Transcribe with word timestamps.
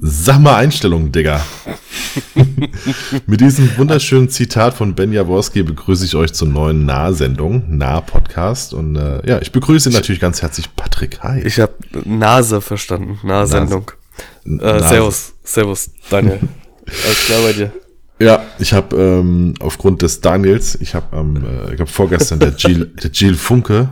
Sag 0.00 0.40
mal 0.40 0.56
Einstellung, 0.56 1.12
Digga. 1.12 1.40
Mit 3.26 3.40
diesem 3.40 3.76
wunderschönen 3.76 4.28
Zitat 4.28 4.74
von 4.74 4.94
Ben 4.94 5.12
Jaworski 5.12 5.62
begrüße 5.62 6.04
ich 6.04 6.14
euch 6.14 6.32
zur 6.32 6.48
neuen 6.48 6.84
Nahsendung, 6.84 7.64
Nah-Podcast. 7.68 8.74
Und 8.74 8.96
äh, 8.96 9.26
ja, 9.26 9.40
ich 9.40 9.52
begrüße 9.52 9.90
natürlich 9.90 10.20
ganz 10.20 10.42
herzlich 10.42 10.74
Patrick. 10.76 11.20
Hi. 11.22 11.40
Ich 11.42 11.60
habe 11.60 11.74
Nase 12.04 12.60
verstanden, 12.60 13.18
Nahsendung. 13.22 13.90
Äh, 14.44 14.80
servus, 14.80 15.34
servus, 15.42 15.90
Daniel. 16.10 16.40
Alles 16.86 17.24
klar 17.26 17.40
bei 17.42 17.52
dir. 17.52 17.72
Ja, 18.18 18.44
ich 18.58 18.72
habe 18.72 18.96
ähm, 18.96 19.54
aufgrund 19.60 20.02
des 20.02 20.20
Daniels, 20.20 20.76
ich 20.80 20.94
habe 20.94 21.16
ähm, 21.16 21.44
äh, 21.68 21.74
ich 21.74 21.80
hab 21.80 21.88
vorgestern 21.88 22.38
der 22.38 22.54
Jill, 22.56 22.86
der 22.86 23.10
Jill 23.10 23.34
Funke, 23.34 23.90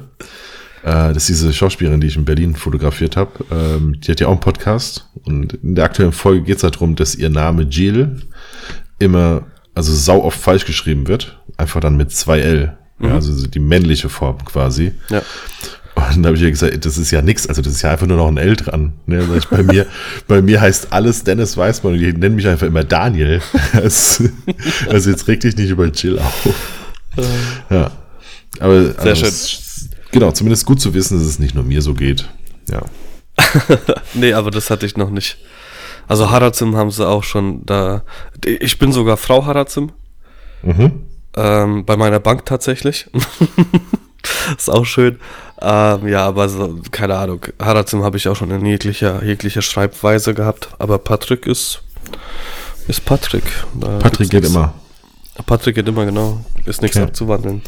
das 0.84 1.16
ist 1.16 1.28
diese 1.28 1.52
Schauspielerin, 1.52 2.00
die 2.00 2.08
ich 2.08 2.16
in 2.16 2.26
Berlin 2.26 2.54
fotografiert 2.54 3.16
habe, 3.16 3.44
ähm, 3.50 4.00
die 4.00 4.10
hat 4.10 4.20
ja 4.20 4.26
auch 4.26 4.32
einen 4.32 4.40
Podcast 4.40 5.08
und 5.24 5.54
in 5.54 5.74
der 5.74 5.86
aktuellen 5.86 6.12
Folge 6.12 6.42
geht 6.42 6.58
es 6.58 6.62
halt 6.62 6.74
darum, 6.74 6.94
dass 6.94 7.14
ihr 7.14 7.30
Name 7.30 7.62
Jill 7.62 8.20
immer, 8.98 9.46
also 9.74 9.94
sau 9.94 10.22
oft 10.22 10.38
falsch 10.38 10.66
geschrieben 10.66 11.08
wird, 11.08 11.40
einfach 11.56 11.80
dann 11.80 11.96
mit 11.96 12.12
zwei 12.12 12.40
L, 12.40 12.76
mhm. 12.98 13.08
ja, 13.08 13.14
also 13.14 13.46
die 13.46 13.60
männliche 13.60 14.10
Form 14.10 14.44
quasi. 14.44 14.92
Ja. 15.08 15.22
Und 15.94 16.16
dann 16.16 16.26
habe 16.26 16.36
ich 16.36 16.42
ihr 16.42 16.50
gesagt, 16.50 16.84
das 16.84 16.98
ist 16.98 17.10
ja 17.12 17.22
nix, 17.22 17.46
also 17.46 17.62
das 17.62 17.72
ist 17.72 17.82
ja 17.82 17.90
einfach 17.90 18.06
nur 18.06 18.16
noch 18.18 18.28
ein 18.28 18.36
L 18.36 18.56
dran. 18.56 18.94
Ne? 19.06 19.26
Ich, 19.38 19.48
bei, 19.48 19.62
mir, 19.62 19.86
bei 20.28 20.42
mir 20.42 20.60
heißt 20.60 20.92
alles 20.92 21.24
Dennis 21.24 21.56
Weißmann 21.56 21.94
und 21.94 21.98
die 22.00 22.12
nennen 22.12 22.34
mich 22.34 22.46
einfach 22.46 22.66
immer 22.66 22.84
Daniel. 22.84 23.40
also, 23.72 24.28
also 24.90 25.10
jetzt 25.10 25.28
reg 25.28 25.40
dich 25.40 25.56
nicht 25.56 25.70
über 25.70 25.86
Jill 25.86 26.18
auf. 26.18 26.48
Ja. 27.70 27.90
Aber 28.60 28.92
Sehr 28.92 28.98
also, 28.98 29.24
schön. 29.24 29.63
Genau, 30.14 30.30
zumindest 30.30 30.64
gut 30.64 30.80
zu 30.80 30.94
wissen, 30.94 31.18
dass 31.18 31.26
es 31.26 31.40
nicht 31.40 31.56
nur 31.56 31.64
mir 31.64 31.82
so 31.82 31.92
geht. 31.92 32.28
Ja. 32.70 32.82
nee, 34.14 34.32
aber 34.32 34.52
das 34.52 34.70
hatte 34.70 34.86
ich 34.86 34.96
noch 34.96 35.10
nicht. 35.10 35.38
Also 36.06 36.30
Harazim 36.30 36.76
haben 36.76 36.92
sie 36.92 37.04
auch 37.04 37.24
schon 37.24 37.66
da. 37.66 38.04
Ich 38.46 38.78
bin 38.78 38.92
sogar 38.92 39.16
Frau 39.16 39.44
Harazim. 39.44 39.90
Mhm. 40.62 41.02
Ähm, 41.36 41.84
bei 41.84 41.96
meiner 41.96 42.20
Bank 42.20 42.46
tatsächlich. 42.46 43.10
ist 44.56 44.70
auch 44.70 44.84
schön. 44.84 45.18
Ähm, 45.60 46.06
ja, 46.06 46.24
aber 46.24 46.48
so, 46.48 46.78
keine 46.92 47.16
Ahnung. 47.16 47.40
Harazim 47.58 48.04
habe 48.04 48.16
ich 48.16 48.28
auch 48.28 48.36
schon 48.36 48.52
in 48.52 48.64
jeglicher, 48.64 49.24
jeglicher 49.24 49.62
Schreibweise 49.62 50.32
gehabt. 50.32 50.68
Aber 50.78 50.98
Patrick 50.98 51.44
ist, 51.48 51.82
ist 52.86 53.04
Patrick. 53.04 53.44
Da 53.74 53.98
Patrick 53.98 54.30
geht 54.30 54.42
nix. 54.44 54.54
immer. 54.54 54.74
Patrick 55.44 55.74
geht 55.74 55.88
immer, 55.88 56.04
genau. 56.04 56.44
Ist 56.66 56.82
nichts 56.82 56.96
okay. 56.96 57.06
abzuwandeln. 57.06 57.62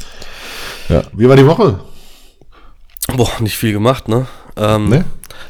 Ja. 0.88 1.02
Wie 1.12 1.28
war 1.28 1.34
die 1.34 1.44
Woche? 1.44 1.80
Boah, 3.14 3.30
nicht 3.40 3.56
viel 3.56 3.72
gemacht, 3.72 4.08
ne? 4.08 4.26
Ähm, 4.56 4.88
nee? 4.88 5.04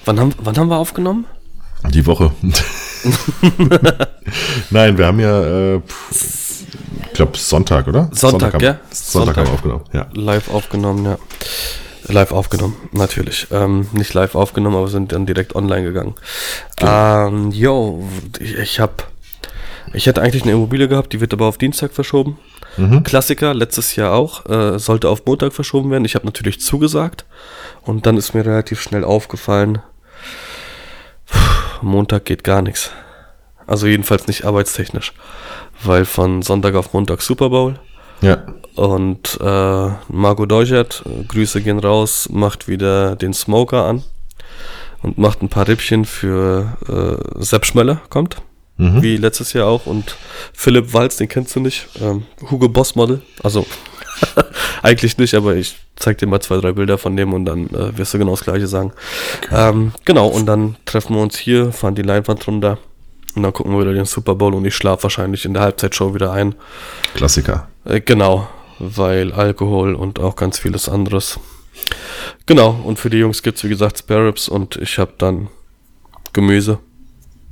wann, 0.05 0.21
haben, 0.21 0.35
wann 0.39 0.57
haben 0.57 0.69
wir 0.69 0.77
aufgenommen? 0.77 1.27
Die 1.91 2.07
Woche. 2.07 2.33
Nein, 4.71 4.99
wir 4.99 5.07
haben 5.07 5.21
ja, 5.21 5.75
äh, 5.75 5.81
ich 6.11 7.13
glaube 7.13 7.39
Sonntag, 7.39 7.87
oder? 7.87 8.11
Sonntag, 8.13 8.53
Sonntag 8.53 8.63
ja? 8.63 8.79
Sonntag, 8.91 9.37
Sonntag 9.37 9.37
haben 9.37 9.47
wir 9.47 9.55
aufgenommen, 9.55 9.85
ja. 9.93 10.07
Live 10.15 10.51
aufgenommen, 10.51 11.05
ja. 11.05 11.19
Live 12.09 12.33
aufgenommen, 12.33 12.77
natürlich. 12.93 13.49
Ähm, 13.51 13.89
nicht 13.93 14.15
live 14.15 14.35
aufgenommen, 14.35 14.77
aber 14.77 14.89
sind 14.89 15.13
dann 15.13 15.27
direkt 15.27 15.55
online 15.55 15.85
gegangen. 15.85 16.15
Genau. 16.77 17.27
Ähm, 17.29 17.51
yo, 17.53 18.09
ich, 18.39 18.57
ich 18.57 18.81
habe, 18.81 18.95
ich 19.93 20.07
hätte 20.07 20.23
eigentlich 20.23 20.43
eine 20.43 20.53
Immobilie 20.53 20.89
gehabt, 20.89 21.13
die 21.13 21.21
wird 21.21 21.33
aber 21.33 21.47
auf 21.47 21.59
Dienstag 21.59 21.93
verschoben. 21.93 22.39
Mhm. 22.77 23.03
Klassiker, 23.03 23.55
letztes 23.55 23.97
Jahr 23.97 24.15
auch, 24.15 24.47
äh, 24.47 24.79
sollte 24.79 25.09
auf 25.09 25.25
Montag 25.25 25.53
verschoben 25.53 25.91
werden. 25.91 26.05
Ich 26.05 26.15
habe 26.15 26.27
natürlich 26.27 26.61
zugesagt 26.61 27.25
und 27.83 28.07
dann 28.07 28.17
ist 28.17 28.35
mir 28.35 28.45
relativ 28.45 28.81
schnell 28.81 29.05
aufgefallen, 29.05 29.81
Montag 31.83 32.25
geht 32.25 32.45
gar 32.45 32.63
nichts. 32.63 32.91
Also 33.67 33.87
jedenfalls 33.87 34.27
nicht 34.27 34.45
arbeitstechnisch, 34.45 35.13
weil 35.83 36.05
von 36.05 36.43
Sonntag 36.43 36.75
auf 36.75 36.93
Montag 36.93 37.21
Super 37.21 37.51
Bowl. 37.51 37.79
Ja. 38.21 38.45
Und 38.77 39.39
äh, 39.41 39.89
Marco 40.09 40.47
Deuchert, 40.47 41.03
Grüße 41.29 41.63
gehen 41.63 41.79
raus, 41.79 42.29
macht 42.31 42.69
wieder 42.69 43.17
den 43.17 43.35
Smoker 43.35 43.85
an 43.85 44.03
und 45.03 45.19
macht 45.19 45.43
ein 45.43 45.49
paar 45.49 45.69
Rippchen 45.69 46.05
für 46.05 46.77
äh, 46.89 47.43
Sepp 47.43 47.67
Schmeller, 47.67 48.01
kommt. 48.09 48.37
Mhm. 48.79 49.03
Wie 49.03 49.17
letztes 49.17 49.53
Jahr 49.53 49.67
auch. 49.67 49.87
Und 49.87 50.17
Philipp 50.53 50.93
Walz, 50.93 51.17
den 51.17 51.29
kennst 51.29 51.57
du 51.57 51.61
nicht. 51.61 51.89
Ähm, 52.01 52.25
Hugo 52.51 52.69
Boss 52.69 52.95
Model. 52.95 53.23
Also 53.43 53.67
eigentlich 54.83 55.19
nicht, 55.19 55.35
aber 55.35 55.57
ich 55.57 55.77
zeig 55.97 56.19
dir 56.19 56.27
mal 56.27 56.41
zwei, 56.41 56.59
drei 56.59 56.73
Bilder 56.73 56.99
von 56.99 57.17
dem 57.17 57.33
und 57.33 57.45
dann 57.45 57.69
äh, 57.71 57.97
wirst 57.97 58.15
du 58.15 58.19
genau 58.19 58.33
das 58.33 58.45
gleiche 58.45 58.67
sagen. 58.67 58.93
Ähm, 59.51 59.93
genau, 60.05 60.29
und 60.29 60.47
dann 60.47 60.77
treffen 60.85 61.17
wir 61.17 61.23
uns 61.23 61.37
hier, 61.37 61.73
fahren 61.73 61.95
die 61.95 62.03
Leinwand 62.03 62.47
runter 62.47 62.79
und 63.35 63.43
dann 63.43 63.53
gucken 63.53 63.73
wir 63.73 63.81
wieder 63.81 63.95
den 63.95 64.05
Super 64.05 64.35
Bowl 64.35 64.55
und 64.55 64.65
ich 64.65 64.75
schlafe 64.75 65.05
wahrscheinlich 65.05 65.45
in 65.45 65.55
der 65.55 65.63
Halbzeitshow 65.63 66.15
wieder 66.15 66.33
ein. 66.33 66.55
Klassiker. 67.15 67.69
Äh, 67.85 68.01
genau, 68.01 68.49
weil 68.79 69.33
Alkohol 69.33 69.95
und 69.95 70.19
auch 70.19 70.37
ganz 70.37 70.59
vieles 70.59 70.89
anderes. 70.89 71.39
Genau, 72.47 72.71
und 72.85 72.99
für 72.99 73.11
die 73.11 73.19
Jungs 73.19 73.43
gibt 73.43 73.59
es 73.59 73.65
wie 73.65 73.69
gesagt 73.69 73.99
Spare 73.99 74.29
Ribs 74.29 74.49
und 74.49 74.77
ich 74.77 74.99
habe 74.99 75.13
dann 75.19 75.49
Gemüse. 76.33 76.79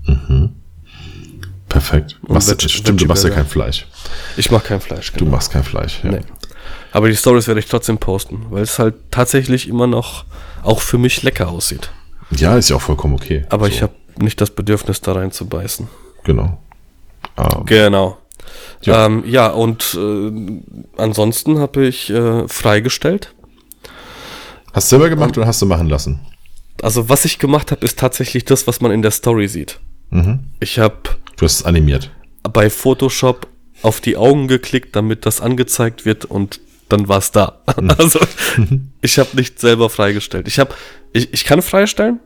Mhm. 0.06 0.54
Perfekt. 1.74 2.20
Machst, 2.28 2.48
Veg 2.48 2.70
stimmt, 2.70 3.00
du 3.00 3.06
machst 3.06 3.24
ja 3.24 3.30
kein 3.30 3.46
Fleisch. 3.46 3.88
Ich 4.36 4.52
mach 4.52 4.62
kein 4.62 4.80
Fleisch, 4.80 5.12
genau. 5.12 5.24
Du 5.24 5.30
machst 5.32 5.50
kein 5.50 5.64
Fleisch, 5.64 6.04
ja. 6.04 6.12
Nee. 6.12 6.20
Aber 6.92 7.08
die 7.08 7.16
Stories 7.16 7.48
werde 7.48 7.58
ich 7.58 7.66
trotzdem 7.66 7.98
posten, 7.98 8.46
weil 8.50 8.62
es 8.62 8.78
halt 8.78 8.94
tatsächlich 9.10 9.68
immer 9.68 9.88
noch 9.88 10.24
auch 10.62 10.80
für 10.80 10.98
mich 10.98 11.24
lecker 11.24 11.48
aussieht. 11.48 11.90
Ja, 12.30 12.56
ist 12.56 12.70
ja 12.70 12.76
auch 12.76 12.80
vollkommen 12.80 13.14
okay. 13.14 13.44
Aber 13.48 13.66
so. 13.66 13.72
ich 13.72 13.82
habe 13.82 13.92
nicht 14.18 14.40
das 14.40 14.50
Bedürfnis, 14.50 15.00
da 15.00 15.14
rein 15.14 15.32
zu 15.32 15.48
beißen. 15.48 15.88
Genau. 16.22 16.62
Um. 17.36 17.44
Ähm, 17.44 17.66
genau. 17.66 18.18
Ja, 18.82 19.06
ähm, 19.06 19.24
ja 19.26 19.48
und 19.48 19.98
äh, 19.98 20.60
ansonsten 20.96 21.58
habe 21.58 21.86
ich 21.86 22.08
äh, 22.10 22.46
freigestellt. 22.46 23.34
Hast 24.72 24.92
du 24.92 24.96
selber 24.96 25.08
gemacht 25.08 25.30
und, 25.30 25.38
oder 25.38 25.48
hast 25.48 25.60
du 25.60 25.66
machen 25.66 25.88
lassen? 25.88 26.20
Also 26.82 27.08
was 27.08 27.24
ich 27.24 27.40
gemacht 27.40 27.72
habe, 27.72 27.84
ist 27.84 27.98
tatsächlich 27.98 28.44
das, 28.44 28.68
was 28.68 28.80
man 28.80 28.92
in 28.92 29.02
der 29.02 29.10
Story 29.10 29.48
sieht. 29.48 29.80
Mhm. 30.10 30.44
Ich 30.60 30.78
habe. 30.78 30.98
Du 31.44 31.46
hast 31.46 31.60
es 31.60 31.66
animiert. 31.66 32.08
Bei 32.42 32.70
Photoshop 32.70 33.48
auf 33.82 34.00
die 34.00 34.16
Augen 34.16 34.48
geklickt, 34.48 34.96
damit 34.96 35.26
das 35.26 35.42
angezeigt 35.42 36.06
wird 36.06 36.24
und 36.24 36.58
dann 36.88 37.06
war 37.06 37.18
es 37.18 37.32
da. 37.32 37.60
Mhm. 37.78 37.90
Also 37.98 38.18
ich 39.02 39.18
habe 39.18 39.36
nicht 39.36 39.60
selber 39.60 39.90
freigestellt. 39.90 40.48
Ich 40.48 40.58
habe, 40.58 40.74
ich, 41.12 41.34
ich 41.34 41.44
kann 41.44 41.60
freistellen, 41.60 42.20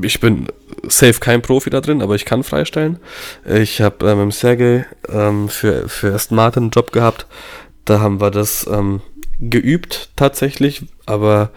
ich 0.00 0.20
bin 0.20 0.46
safe 0.86 1.18
kein 1.18 1.42
Profi 1.42 1.70
da 1.70 1.80
drin, 1.80 2.02
aber 2.02 2.14
ich 2.14 2.24
kann 2.24 2.44
freistellen. 2.44 3.00
Ich 3.44 3.80
habe 3.80 4.08
äh, 4.08 4.14
mit 4.14 4.32
Sergei 4.32 4.86
ähm, 5.08 5.48
für, 5.48 5.88
für 5.88 6.14
Aston 6.14 6.36
Martin 6.36 6.62
einen 6.62 6.70
Job 6.70 6.92
gehabt. 6.92 7.26
Da 7.84 7.98
haben 7.98 8.20
wir 8.20 8.30
das 8.30 8.64
ähm, 8.70 9.00
geübt 9.40 10.10
tatsächlich, 10.14 10.82
aber 11.04 11.50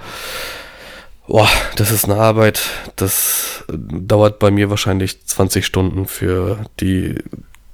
boah, 1.27 1.49
das 1.75 1.91
ist 1.91 2.05
eine 2.05 2.15
Arbeit. 2.15 2.61
Das 2.95 3.63
dauert 3.67 4.39
bei 4.39 4.51
mir 4.51 4.69
wahrscheinlich 4.69 5.25
20 5.25 5.65
Stunden 5.65 6.07
für 6.07 6.65
die 6.79 7.15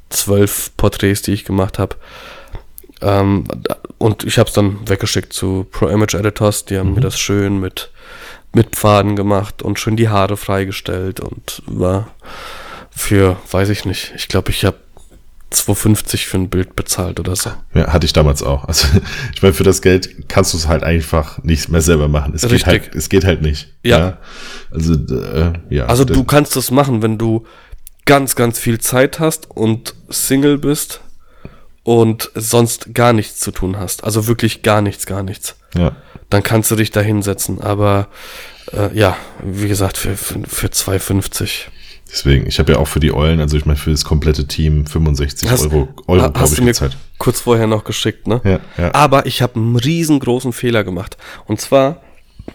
zwölf 0.09 0.71
Porträts, 0.77 1.21
die 1.21 1.33
ich 1.33 1.45
gemacht 1.45 1.79
habe. 1.79 1.95
Ähm, 3.01 3.45
und 3.97 4.23
ich 4.23 4.39
habe 4.39 4.47
es 4.47 4.53
dann 4.53 4.88
weggeschickt 4.88 5.33
zu 5.33 5.65
Pro 5.69 5.88
Image 5.88 6.13
Editors. 6.15 6.65
Die 6.65 6.77
haben 6.77 6.89
mhm. 6.89 6.95
mir 6.95 7.01
das 7.01 7.19
schön 7.19 7.59
mit 7.59 7.91
mit 8.53 8.75
Pfaden 8.75 9.15
gemacht 9.15 9.61
und 9.61 9.79
schön 9.79 9.95
die 9.95 10.09
Haare 10.09 10.38
freigestellt 10.38 11.19
und 11.19 11.61
war 11.65 12.09
für, 12.89 13.38
weiß 13.51 13.69
ich 13.69 13.85
nicht, 13.85 14.11
ich 14.15 14.27
glaube, 14.27 14.49
ich 14.49 14.65
habe 14.65 14.77
2,50 15.51 16.27
für 16.27 16.37
ein 16.37 16.49
Bild 16.49 16.75
bezahlt 16.75 17.19
oder 17.19 17.35
so. 17.35 17.51
Ja, 17.73 17.91
hatte 17.91 18.05
ich 18.05 18.13
damals 18.13 18.43
auch. 18.43 18.65
Also 18.65 18.87
ich 19.35 19.41
meine, 19.41 19.53
für 19.53 19.63
das 19.63 19.81
Geld 19.81 20.27
kannst 20.29 20.53
du 20.53 20.57
es 20.57 20.67
halt 20.67 20.83
einfach 20.83 21.43
nicht 21.43 21.69
mehr 21.69 21.81
selber 21.81 22.07
machen. 22.07 22.33
Es 22.35 22.43
Richtig. 22.43 22.59
geht 22.59 22.67
halt, 22.67 22.95
es 22.95 23.09
geht 23.09 23.25
halt 23.25 23.41
nicht. 23.41 23.73
Ja. 23.83 23.99
ja. 23.99 24.17
Also 24.71 24.93
äh, 24.93 25.53
ja. 25.69 25.85
Also 25.85 26.05
du 26.05 26.23
kannst 26.23 26.55
es 26.55 26.71
machen, 26.71 27.01
wenn 27.01 27.18
du 27.18 27.45
ganz, 28.06 28.35
ganz 28.35 28.59
viel 28.59 28.79
Zeit 28.79 29.19
hast 29.19 29.50
und 29.50 29.95
Single 30.09 30.57
bist 30.57 31.01
und 31.83 32.31
sonst 32.35 32.94
gar 32.94 33.13
nichts 33.13 33.39
zu 33.39 33.51
tun 33.51 33.77
hast. 33.77 34.03
Also 34.03 34.27
wirklich 34.27 34.62
gar 34.62 34.81
nichts, 34.81 35.06
gar 35.06 35.24
nichts. 35.24 35.56
Ja 35.75 35.95
dann 36.29 36.44
kannst 36.44 36.71
du 36.71 36.75
dich 36.75 36.91
da 36.91 37.01
hinsetzen. 37.01 37.62
Aber 37.62 38.07
äh, 38.71 38.95
ja, 38.95 39.18
wie 39.44 39.68
gesagt, 39.68 39.97
für, 39.97 40.15
für, 40.15 40.41
für 40.47 40.68
2,50. 40.68 41.68
Deswegen, 42.11 42.47
ich 42.47 42.57
habe 42.59 42.73
ja 42.73 42.79
auch 42.79 42.88
für 42.88 43.00
die 43.00 43.13
Eulen, 43.13 43.39
also 43.39 43.56
ich 43.56 43.65
meine 43.65 43.77
für 43.77 43.91
das 43.91 44.03
komplette 44.03 44.47
Team 44.47 44.88
65 44.88 45.50
hast, 45.50 45.65
Euro, 45.65 45.89
Euro 46.07 46.31
glaube 46.31 46.53
ich, 46.53 46.65
gezahlt. 46.65 46.97
Kurz 47.19 47.41
vorher 47.41 47.67
noch 47.67 47.83
geschickt, 47.83 48.27
ne? 48.27 48.41
Ja, 48.44 48.59
ja. 48.77 48.94
Aber 48.94 49.27
ich 49.27 49.41
habe 49.41 49.56
einen 49.56 49.75
riesengroßen 49.75 50.51
Fehler 50.51 50.83
gemacht. 50.83 51.17
Und 51.45 51.61
zwar, 51.61 52.01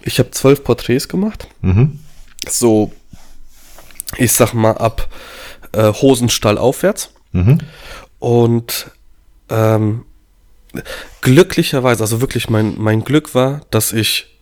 ich 0.02 0.18
habe 0.18 0.32
zwölf 0.32 0.64
Porträts 0.64 1.08
gemacht. 1.08 1.46
Mhm. 1.60 2.00
So, 2.48 2.92
ich 4.16 4.32
sag 4.32 4.54
mal, 4.54 4.72
ab 4.72 5.08
äh, 5.72 5.92
Hosenstall 5.92 6.58
aufwärts. 6.58 7.12
Mhm. 7.32 7.58
Und 8.18 8.90
ähm, 9.50 10.04
glücklicherweise, 11.20 12.02
also 12.02 12.20
wirklich 12.20 12.50
mein, 12.50 12.74
mein 12.78 13.04
Glück 13.04 13.34
war, 13.34 13.60
dass 13.70 13.92
ich 13.92 14.33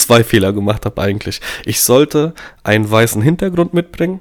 zwei 0.00 0.24
Fehler 0.24 0.52
gemacht 0.52 0.84
habe 0.84 1.00
eigentlich. 1.00 1.40
Ich 1.64 1.80
sollte 1.82 2.34
einen 2.64 2.90
weißen 2.90 3.22
Hintergrund 3.22 3.74
mitbringen 3.74 4.20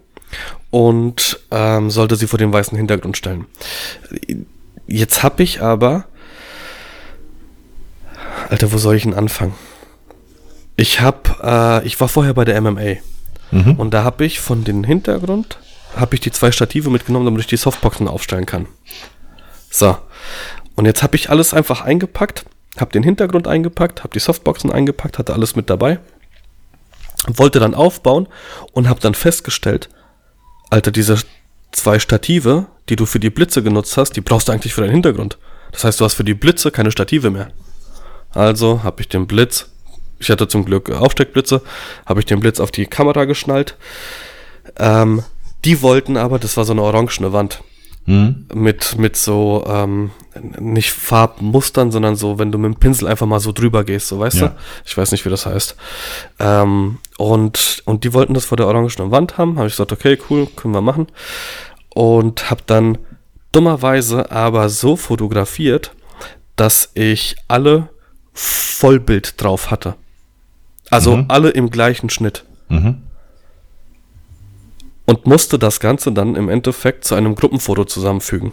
und 0.69 1.39
ähm, 1.51 1.89
sollte 1.89 2.15
sie 2.15 2.27
vor 2.27 2.39
den 2.39 2.53
weißen 2.53 2.77
Hintergrund 2.77 3.17
stellen. 3.17 3.45
Jetzt 4.87 5.23
habe 5.23 5.43
ich 5.43 5.61
aber. 5.61 6.05
Alter, 8.49 8.71
wo 8.71 8.77
soll 8.77 8.95
ich 8.95 9.03
denn 9.03 9.13
anfangen? 9.13 9.53
Ich 10.75 11.01
hab, 11.01 11.43
äh, 11.43 11.85
ich 11.85 11.99
war 11.99 12.07
vorher 12.07 12.33
bei 12.33 12.45
der 12.45 12.59
MMA. 12.61 12.95
Mhm. 13.51 13.73
Und 13.73 13.93
da 13.93 14.03
habe 14.03 14.25
ich 14.25 14.39
von 14.39 14.63
den 14.63 14.83
Hintergrund, 14.83 15.59
habe 15.95 16.15
ich 16.15 16.21
die 16.21 16.31
zwei 16.31 16.51
Stative 16.51 16.89
mitgenommen, 16.89 17.25
damit 17.25 17.41
ich 17.41 17.47
die 17.47 17.57
Softboxen 17.57 18.07
aufstellen 18.07 18.45
kann. 18.45 18.67
So. 19.69 19.97
Und 20.75 20.85
jetzt 20.85 21.03
habe 21.03 21.15
ich 21.15 21.29
alles 21.29 21.53
einfach 21.53 21.81
eingepackt, 21.81 22.45
habe 22.81 22.91
den 22.91 23.03
Hintergrund 23.03 23.47
eingepackt, 23.47 24.03
habe 24.03 24.13
die 24.13 24.19
Softboxen 24.19 24.71
eingepackt, 24.71 25.17
hatte 25.17 25.33
alles 25.33 25.55
mit 25.55 25.69
dabei. 25.69 25.99
Wollte 27.27 27.59
dann 27.59 27.75
aufbauen 27.75 28.27
und 28.71 28.87
habe 28.87 28.99
dann 28.99 29.13
festgestellt, 29.13 29.89
Alter, 30.69 30.91
diese 30.91 31.17
zwei 31.71 31.99
Stative, 31.99 32.67
die 32.87 32.95
du 32.95 33.05
für 33.05 33.19
die 33.19 33.29
Blitze 33.29 33.63
genutzt 33.63 33.97
hast, 33.97 34.15
die 34.15 34.21
brauchst 34.21 34.47
du 34.47 34.51
eigentlich 34.51 34.73
für 34.73 34.81
deinen 34.81 34.91
Hintergrund. 34.91 35.37
Das 35.71 35.83
heißt, 35.83 35.99
du 35.99 36.05
hast 36.05 36.13
für 36.13 36.23
die 36.23 36.33
Blitze 36.33 36.71
keine 36.71 36.91
Stative 36.91 37.29
mehr. 37.29 37.51
Also 38.31 38.83
habe 38.83 39.01
ich 39.01 39.09
den 39.09 39.27
Blitz, 39.27 39.69
ich 40.19 40.29
hatte 40.29 40.47
zum 40.47 40.65
Glück 40.65 40.89
Aufsteckblitze, 40.89 41.61
habe 42.05 42.19
ich 42.19 42.25
den 42.25 42.39
Blitz 42.39 42.59
auf 42.59 42.71
die 42.71 42.85
Kamera 42.85 43.25
geschnallt. 43.25 43.75
Ähm, 44.77 45.23
die 45.65 45.81
wollten 45.81 46.17
aber, 46.17 46.39
das 46.39 46.57
war 46.57 46.65
so 46.65 46.71
eine 46.71 46.83
orangene 46.83 47.33
Wand. 47.33 47.61
Mhm. 48.09 48.47
Mit, 48.56 48.97
mit 48.97 49.17
so, 49.17 49.63
ähm, 49.67 50.09
nicht 50.59 50.94
Farbmustern, 50.94 51.91
sondern 51.91 52.15
so, 52.15 52.39
wenn 52.39 52.51
du 52.51 52.57
mit 52.57 52.73
dem 52.73 52.79
Pinsel 52.79 53.07
einfach 53.07 53.27
mal 53.27 53.39
so 53.39 53.51
drüber 53.51 53.83
gehst, 53.83 54.07
so 54.07 54.17
weißt 54.17 54.39
ja. 54.39 54.47
du? 54.47 54.56
Ich 54.83 54.97
weiß 54.97 55.11
nicht, 55.11 55.25
wie 55.25 55.29
das 55.29 55.45
heißt. 55.45 55.75
Ähm, 56.39 56.97
und, 57.19 57.83
und 57.85 58.03
die 58.03 58.15
wollten 58.15 58.33
das 58.33 58.45
vor 58.45 58.57
der 58.57 58.65
orangenen 58.65 59.11
Wand 59.11 59.38
haben. 59.38 59.57
Habe 59.57 59.67
ich 59.67 59.73
gesagt, 59.73 59.91
okay, 59.91 60.17
cool, 60.27 60.47
können 60.56 60.73
wir 60.73 60.81
machen. 60.81 61.06
Und 61.89 62.50
habe 62.50 62.63
dann 62.65 62.97
dummerweise 63.51 64.31
aber 64.31 64.69
so 64.69 64.95
fotografiert, 64.95 65.91
dass 66.56 66.89
ich 66.95 67.35
alle 67.47 67.89
Vollbild 68.33 69.39
drauf 69.39 69.69
hatte. 69.69 69.94
Also 70.89 71.15
mhm. 71.15 71.25
alle 71.27 71.51
im 71.51 71.69
gleichen 71.69 72.09
Schnitt. 72.09 72.44
Mhm 72.69 73.03
und 75.09 75.25
musste 75.25 75.57
das 75.57 75.79
Ganze 75.79 76.11
dann 76.11 76.35
im 76.35 76.50
Endeffekt 76.50 77.03
zu 77.03 77.15
einem 77.15 77.33
Gruppenfoto 77.33 77.83
zusammenfügen. 77.85 78.51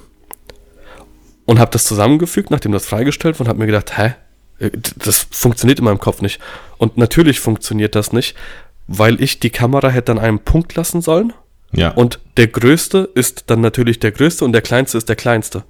Und 1.44 1.58
habe 1.58 1.70
das 1.70 1.84
zusammengefügt, 1.84 2.50
nachdem 2.50 2.72
das 2.72 2.86
freigestellt 2.86 3.38
wurde, 3.38 3.42
und 3.44 3.48
habe 3.50 3.58
mir 3.58 3.66
gedacht, 3.66 3.98
hä, 3.98 4.14
äh, 4.58 4.70
das 4.96 5.26
funktioniert 5.30 5.80
in 5.80 5.84
meinem 5.84 5.98
Kopf 5.98 6.22
nicht. 6.22 6.40
Und 6.78 6.96
natürlich 6.96 7.40
funktioniert 7.40 7.94
das 7.94 8.14
nicht, 8.14 8.34
weil 8.86 9.20
ich 9.20 9.38
die 9.38 9.50
Kamera 9.50 9.90
hätte 9.90 10.12
an 10.12 10.18
einem 10.18 10.38
Punkt 10.38 10.74
lassen 10.76 11.02
sollen. 11.02 11.34
Ja. 11.72 11.90
Und 11.90 12.20
der 12.38 12.46
größte 12.46 13.10
ist 13.14 13.50
dann 13.50 13.60
natürlich 13.60 14.00
der 14.00 14.12
größte 14.12 14.42
und 14.42 14.52
der 14.52 14.62
kleinste 14.62 14.96
ist 14.96 15.10
der 15.10 15.16
kleinste. 15.16 15.64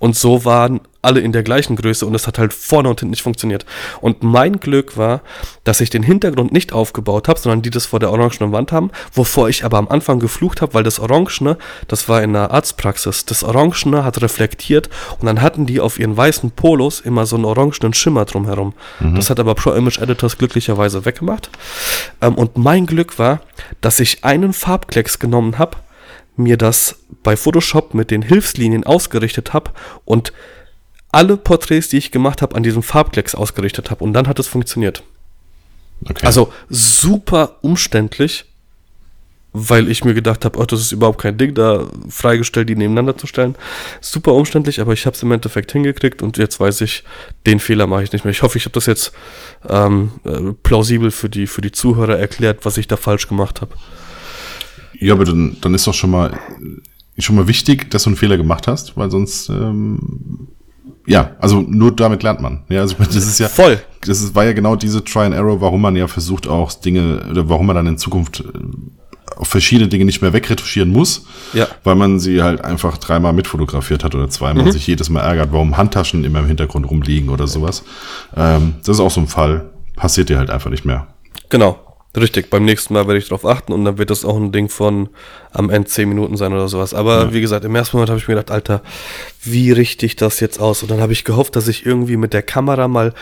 Und 0.00 0.16
so 0.16 0.44
waren 0.46 0.80
alle 1.02 1.20
in 1.20 1.32
der 1.32 1.42
gleichen 1.42 1.76
Größe 1.76 2.04
und 2.06 2.14
es 2.14 2.26
hat 2.26 2.38
halt 2.38 2.52
vorne 2.52 2.88
und 2.88 3.00
hinten 3.00 3.10
nicht 3.10 3.22
funktioniert. 3.22 3.64
Und 4.00 4.22
mein 4.22 4.60
Glück 4.60 4.96
war, 4.96 5.20
dass 5.62 5.80
ich 5.80 5.90
den 5.90 6.02
Hintergrund 6.02 6.52
nicht 6.52 6.72
aufgebaut 6.72 7.28
habe, 7.28 7.38
sondern 7.38 7.62
die 7.62 7.70
das 7.70 7.86
vor 7.86 8.00
der 8.00 8.10
orangenen 8.10 8.52
Wand 8.52 8.72
haben, 8.72 8.90
wovor 9.12 9.48
ich 9.48 9.64
aber 9.64 9.78
am 9.78 9.88
Anfang 9.88 10.18
geflucht 10.18 10.62
habe, 10.62 10.74
weil 10.74 10.82
das 10.82 10.98
Orangene, 10.98 11.58
das 11.86 12.08
war 12.08 12.22
in 12.22 12.32
der 12.32 12.50
Arztpraxis, 12.50 13.26
das 13.26 13.44
Orangene 13.44 14.02
hat 14.04 14.20
reflektiert 14.22 14.88
und 15.18 15.26
dann 15.26 15.42
hatten 15.42 15.66
die 15.66 15.80
auf 15.80 15.98
ihren 15.98 16.16
weißen 16.16 16.50
Polos 16.52 17.00
immer 17.00 17.26
so 17.26 17.36
einen 17.36 17.44
orangenen 17.44 17.92
Schimmer 17.92 18.24
drumherum. 18.24 18.72
Mhm. 19.00 19.16
Das 19.16 19.28
hat 19.28 19.38
aber 19.38 19.54
Pro 19.54 19.72
Image 19.72 19.98
Editors 19.98 20.38
glücklicherweise 20.38 21.04
weggemacht. 21.04 21.50
Ähm, 22.22 22.34
und 22.34 22.56
mein 22.56 22.86
Glück 22.86 23.18
war, 23.18 23.40
dass 23.82 24.00
ich 24.00 24.24
einen 24.24 24.54
Farbklecks 24.54 25.18
genommen 25.18 25.58
habe, 25.58 25.76
mir 26.42 26.56
das 26.56 26.96
bei 27.22 27.36
Photoshop 27.36 27.94
mit 27.94 28.10
den 28.10 28.22
Hilfslinien 28.22 28.84
ausgerichtet 28.84 29.52
habe 29.52 29.72
und 30.04 30.32
alle 31.12 31.36
Porträts, 31.36 31.88
die 31.88 31.98
ich 31.98 32.10
gemacht 32.10 32.42
habe, 32.42 32.54
an 32.54 32.62
diesem 32.62 32.82
Farbklecks 32.82 33.34
ausgerichtet 33.34 33.90
habe. 33.90 34.04
Und 34.04 34.12
dann 34.12 34.28
hat 34.28 34.38
es 34.38 34.46
funktioniert. 34.46 35.02
Okay. 36.08 36.24
Also 36.24 36.52
super 36.68 37.56
umständlich, 37.62 38.46
weil 39.52 39.88
ich 39.90 40.04
mir 40.04 40.14
gedacht 40.14 40.44
habe, 40.44 40.58
oh, 40.58 40.64
das 40.64 40.80
ist 40.80 40.92
überhaupt 40.92 41.20
kein 41.20 41.36
Ding, 41.36 41.54
da 41.54 41.88
freigestellt, 42.08 42.68
die 42.68 42.76
nebeneinander 42.76 43.18
zu 43.18 43.26
stellen. 43.26 43.56
Super 44.00 44.32
umständlich, 44.34 44.80
aber 44.80 44.92
ich 44.92 45.06
habe 45.06 45.16
es 45.16 45.22
im 45.22 45.32
Endeffekt 45.32 45.72
hingekriegt 45.72 46.22
und 46.22 46.38
jetzt 46.38 46.60
weiß 46.60 46.80
ich, 46.82 47.02
den 47.46 47.58
Fehler 47.58 47.86
mache 47.86 48.04
ich 48.04 48.12
nicht 48.12 48.24
mehr. 48.24 48.30
Ich 48.30 48.42
hoffe, 48.42 48.58
ich 48.58 48.64
habe 48.64 48.74
das 48.74 48.86
jetzt 48.86 49.12
ähm, 49.68 50.12
äh, 50.24 50.52
plausibel 50.62 51.10
für 51.10 51.28
die, 51.28 51.48
für 51.48 51.60
die 51.60 51.72
Zuhörer 51.72 52.18
erklärt, 52.18 52.64
was 52.64 52.76
ich 52.76 52.86
da 52.86 52.96
falsch 52.96 53.28
gemacht 53.28 53.60
habe. 53.60 53.74
Ja, 55.00 55.14
aber 55.14 55.24
dann, 55.24 55.56
dann 55.60 55.74
ist 55.74 55.86
doch 55.86 55.94
schon 55.94 56.10
mal, 56.10 56.38
schon 57.18 57.36
mal 57.36 57.48
wichtig, 57.48 57.90
dass 57.90 58.04
du 58.04 58.10
einen 58.10 58.16
Fehler 58.16 58.36
gemacht 58.36 58.68
hast, 58.68 58.96
weil 58.96 59.10
sonst, 59.10 59.48
ähm, 59.48 60.48
ja, 61.06 61.34
also 61.40 61.62
nur 61.62 61.90
damit 61.96 62.22
lernt 62.22 62.40
man. 62.40 62.64
Ja, 62.68 62.82
also 62.82 62.94
das 62.98 63.16
ist 63.16 63.40
ja 63.40 63.48
voll. 63.48 63.80
Das 64.02 64.20
ist, 64.20 64.34
war 64.34 64.44
ja 64.44 64.52
genau 64.52 64.76
diese 64.76 65.02
Try 65.02 65.20
and 65.20 65.34
Error, 65.34 65.60
warum 65.60 65.80
man 65.80 65.96
ja 65.96 66.06
versucht 66.06 66.46
auch 66.46 66.72
Dinge 66.72 67.26
oder 67.30 67.48
warum 67.48 67.66
man 67.66 67.76
dann 67.76 67.86
in 67.86 67.98
Zukunft 67.98 68.40
äh, 68.40 68.58
auf 69.36 69.48
verschiedene 69.48 69.88
Dinge 69.88 70.04
nicht 70.04 70.20
mehr 70.20 70.34
wegretuschieren 70.34 70.90
muss, 70.90 71.24
ja. 71.54 71.66
weil 71.82 71.94
man 71.94 72.20
sie 72.20 72.42
halt 72.42 72.62
einfach 72.62 72.98
dreimal 72.98 73.32
mitfotografiert 73.32 74.04
hat 74.04 74.14
oder 74.14 74.28
zweimal 74.28 74.62
mhm. 74.62 74.68
und 74.68 74.72
sich 74.72 74.86
jedes 74.86 75.08
Mal 75.08 75.22
ärgert, 75.22 75.50
warum 75.50 75.78
Handtaschen 75.78 76.24
immer 76.24 76.40
im 76.40 76.46
Hintergrund 76.46 76.90
rumliegen 76.90 77.30
oder 77.30 77.46
sowas. 77.46 77.82
Ähm, 78.36 78.74
das 78.84 78.96
ist 78.96 79.00
auch 79.00 79.10
so 79.10 79.20
ein 79.20 79.28
Fall, 79.28 79.70
passiert 79.96 80.28
dir 80.28 80.36
halt 80.36 80.50
einfach 80.50 80.70
nicht 80.70 80.84
mehr. 80.84 81.06
Genau. 81.48 81.89
Richtig, 82.16 82.50
beim 82.50 82.64
nächsten 82.64 82.94
Mal 82.94 83.06
werde 83.06 83.18
ich 83.18 83.28
darauf 83.28 83.46
achten 83.46 83.72
und 83.72 83.84
dann 83.84 83.96
wird 83.96 84.10
das 84.10 84.24
auch 84.24 84.36
ein 84.36 84.50
Ding 84.50 84.68
von 84.68 85.10
am 85.52 85.70
Ende 85.70 85.88
10 85.88 86.08
Minuten 86.08 86.36
sein 86.36 86.52
oder 86.52 86.68
sowas. 86.68 86.92
Aber 86.92 87.24
ja. 87.24 87.32
wie 87.32 87.40
gesagt, 87.40 87.64
im 87.64 87.74
ersten 87.76 87.96
Moment 87.96 88.10
habe 88.10 88.18
ich 88.18 88.26
mir 88.26 88.34
gedacht, 88.34 88.50
Alter, 88.50 88.82
wie 89.44 89.70
richte 89.70 90.06
ich 90.06 90.16
das 90.16 90.40
jetzt 90.40 90.58
aus? 90.58 90.82
Und 90.82 90.90
dann 90.90 91.00
habe 91.00 91.12
ich 91.12 91.22
gehofft, 91.24 91.54
dass 91.54 91.68
ich 91.68 91.86
irgendwie 91.86 92.16
mit 92.16 92.32
der 92.32 92.42
Kamera 92.42 92.88
mal 92.88 93.14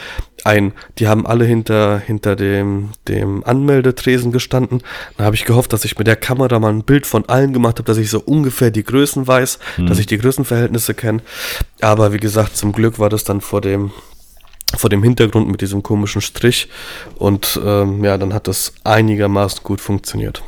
ein, 0.45 0.73
die 0.99 1.07
haben 1.07 1.27
alle 1.27 1.45
hinter, 1.45 1.99
hinter 1.99 2.35
dem, 2.35 2.91
dem 3.09 3.45
Anmeldetresen 3.45 4.33
gestanden. 4.33 4.83
Dann 5.19 5.27
habe 5.27 5.37
ich 5.37 5.45
gehofft, 5.45 5.75
dass 5.75 5.85
ich 5.85 5.99
mit 5.99 6.07
der 6.07 6.17
Kamera 6.17 6.59
mal 6.59 6.73
ein 6.73 6.85
Bild 6.85 7.07
von 7.07 7.29
allen 7.29 7.53
gemacht 7.53 7.79
habe, 7.79 7.87
dass 7.87 7.99
ich 7.99 8.09
so 8.09 8.21
ungefähr 8.21 8.71
die 8.71 8.85
Größen 8.85 9.27
weiß, 9.27 9.59
mhm. 9.77 9.87
dass 9.87 9.99
ich 9.99 10.07
die 10.07 10.19
Größenverhältnisse 10.19 10.95
kenne. 10.95 11.21
Aber 11.83 12.15
wie 12.15 12.21
gesagt, 12.21 12.57
zum 12.57 12.73
Glück 12.73 12.99
war 12.99 13.11
das 13.11 13.25
dann 13.25 13.43
vor 13.43 13.61
dem, 13.61 13.91
vor 14.77 14.91
dem 14.91 15.03
Hintergrund 15.03 15.49
mit 15.49 15.61
diesem 15.61 15.83
komischen 15.83 16.21
Strich. 16.21 16.69
Und 17.17 17.61
ähm, 17.65 18.05
ja, 18.05 18.19
dann 18.19 18.35
hat 18.35 18.49
das 18.49 18.75
einigermaßen 18.85 19.63
gut 19.63 19.81
funktioniert. 19.81 20.43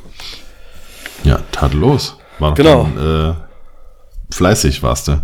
Ja, 1.25 1.43
tadellos. 1.53 2.17
War 2.39 2.55
genau. 2.55 2.89
Dann, 2.95 3.31
äh, 3.31 4.35
fleißig 4.35 4.83
warst 4.83 5.09
du. 5.09 5.23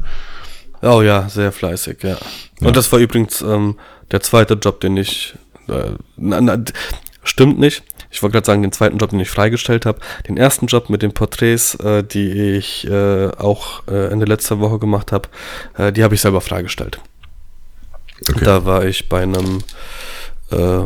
Oh 0.82 1.02
ja, 1.02 1.28
sehr 1.28 1.52
fleißig, 1.52 2.02
ja. 2.02 2.10
ja. 2.60 2.66
Und 2.66 2.76
das 2.76 2.90
war 2.92 2.98
übrigens 2.98 3.40
ähm, 3.40 3.78
der 4.10 4.20
zweite 4.20 4.54
Job, 4.54 4.80
den 4.80 4.96
ich. 4.96 5.34
Äh, 5.68 5.92
na, 6.16 6.40
na, 6.40 6.58
stimmt 7.22 7.58
nicht. 7.58 7.82
Ich 8.10 8.22
wollte 8.22 8.34
gerade 8.34 8.46
sagen, 8.46 8.62
den 8.62 8.72
zweiten 8.72 8.98
Job, 8.98 9.10
den 9.10 9.20
ich 9.20 9.30
freigestellt 9.30 9.84
habe. 9.84 9.98
Den 10.28 10.36
ersten 10.36 10.66
Job 10.66 10.88
mit 10.90 11.02
den 11.02 11.12
Porträts, 11.12 11.74
äh, 11.76 12.02
die 12.04 12.56
ich 12.56 12.86
äh, 12.86 13.28
auch 13.36 13.86
äh, 13.88 14.10
Ende 14.10 14.26
letzter 14.26 14.60
Woche 14.60 14.78
gemacht 14.78 15.12
habe, 15.12 15.28
äh, 15.76 15.92
die 15.92 16.04
habe 16.04 16.14
ich 16.14 16.20
selber 16.20 16.40
freigestellt. 16.40 17.00
Okay. 18.30 18.44
Da 18.44 18.64
war 18.64 18.84
ich 18.84 19.08
bei 19.08 19.22
einem 19.22 19.62
äh, 20.50 20.84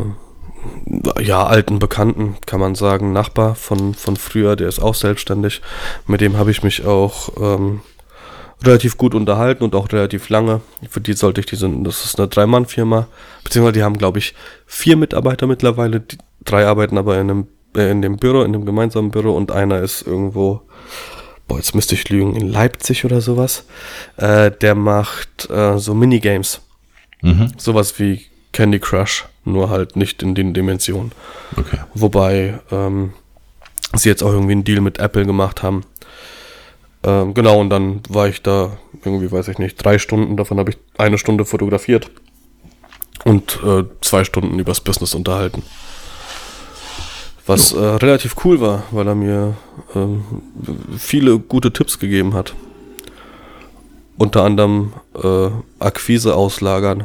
ja, 1.23 1.47
alten 1.47 1.79
Bekannten, 1.79 2.37
kann 2.47 2.61
man 2.61 2.75
sagen, 2.75 3.13
Nachbar 3.13 3.55
von, 3.55 3.95
von 3.95 4.17
früher, 4.17 4.57
der 4.57 4.69
ist 4.69 4.81
auch 4.81 4.95
selbstständig. 4.95 5.61
Mit 6.07 6.21
dem 6.21 6.37
habe 6.37 6.51
ich 6.51 6.63
mich 6.63 6.85
auch 6.85 7.31
ähm, 7.41 7.81
relativ 8.65 8.99
gut 8.99 9.15
unterhalten 9.15 9.65
und 9.65 9.75
auch 9.75 9.91
relativ 9.93 10.29
lange. 10.29 10.61
Für 10.89 11.01
die 11.01 11.15
sollte 11.15 11.41
ich 11.41 11.47
diese, 11.47 11.69
das 11.83 12.05
ist 12.05 12.19
eine 12.19 12.29
Drei-Mann-Firma, 12.29 13.07
beziehungsweise 13.43 13.73
die 13.75 13.83
haben, 13.83 13.99
glaube 13.99 14.19
ich, 14.19 14.35
vier 14.67 14.97
Mitarbeiter 14.97 15.47
mittlerweile. 15.47 16.01
Die, 16.01 16.19
drei 16.45 16.67
arbeiten 16.67 16.99
aber 16.99 17.19
in, 17.19 17.31
einem, 17.31 17.47
äh, 17.77 17.91
in 17.91 18.03
dem 18.03 18.17
Büro, 18.17 18.43
in 18.43 18.53
dem 18.53 18.67
gemeinsamen 18.67 19.11
Büro 19.11 19.35
und 19.35 19.53
einer 19.53 19.81
ist 19.81 20.07
irgendwo, 20.07 20.63
boah, 21.49 21.57
jetzt 21.57 21.75
müsste 21.75 21.95
ich 21.95 22.09
lügen, 22.09 22.37
in 22.37 22.49
Leipzig 22.49 23.05
oder 23.05 23.21
sowas. 23.21 23.65
Äh, 24.17 24.51
der 24.51 24.75
macht 24.75 25.49
äh, 25.51 25.79
so 25.79 25.95
Minigames. 25.95 26.61
Mhm. 27.23 27.53
Sowas 27.57 27.99
wie 27.99 28.27
Candy 28.53 28.79
Crush, 28.79 29.27
nur 29.45 29.71
halt 29.71 29.97
nicht 29.97 30.23
in 30.23 30.35
den 30.35 30.55
Dimensionen. 30.55 31.13
Okay. 31.57 31.79
Wobei 31.95 32.61
ähm, 32.71 33.13
sie 33.95 34.09
jetzt 34.09 34.23
auch 34.23 34.33
irgendwie 34.33 34.53
einen 34.53 34.65
Deal 34.65 34.81
mit 34.81 34.99
Apple 34.99 35.25
gemacht 35.25 35.63
haben. 35.63 35.85
Ähm, 37.03 37.35
genau, 37.35 37.61
und 37.61 37.71
dann 37.71 38.01
war 38.09 38.29
ich 38.29 38.43
da 38.43 38.77
irgendwie, 39.05 39.31
weiß 39.31 39.49
ich 39.49 39.59
nicht, 39.59 39.83
drei 39.83 39.99
Stunden, 39.99 40.37
davon 40.37 40.59
habe 40.59 40.71
ich 40.71 40.79
eine 40.99 41.19
Stunde 41.19 41.45
fotografiert 41.45 42.11
und 43.25 43.61
äh, 43.65 43.85
zwei 44.01 44.25
Stunden 44.25 44.59
übers 44.59 44.81
Business 44.81 45.15
unterhalten. 45.15 45.63
Was 47.47 47.73
äh, 47.73 47.79
relativ 47.79 48.37
cool 48.45 48.61
war, 48.61 48.85
weil 48.91 49.09
er 49.09 49.15
mir 49.15 49.57
äh, 49.95 50.97
viele 50.97 51.39
gute 51.39 51.73
Tipps 51.73 51.99
gegeben 51.99 52.35
hat. 52.35 52.55
Unter 54.17 54.45
anderem 54.45 54.93
äh, 55.23 55.49
Akquise 55.79 56.35
auslagern. 56.35 57.05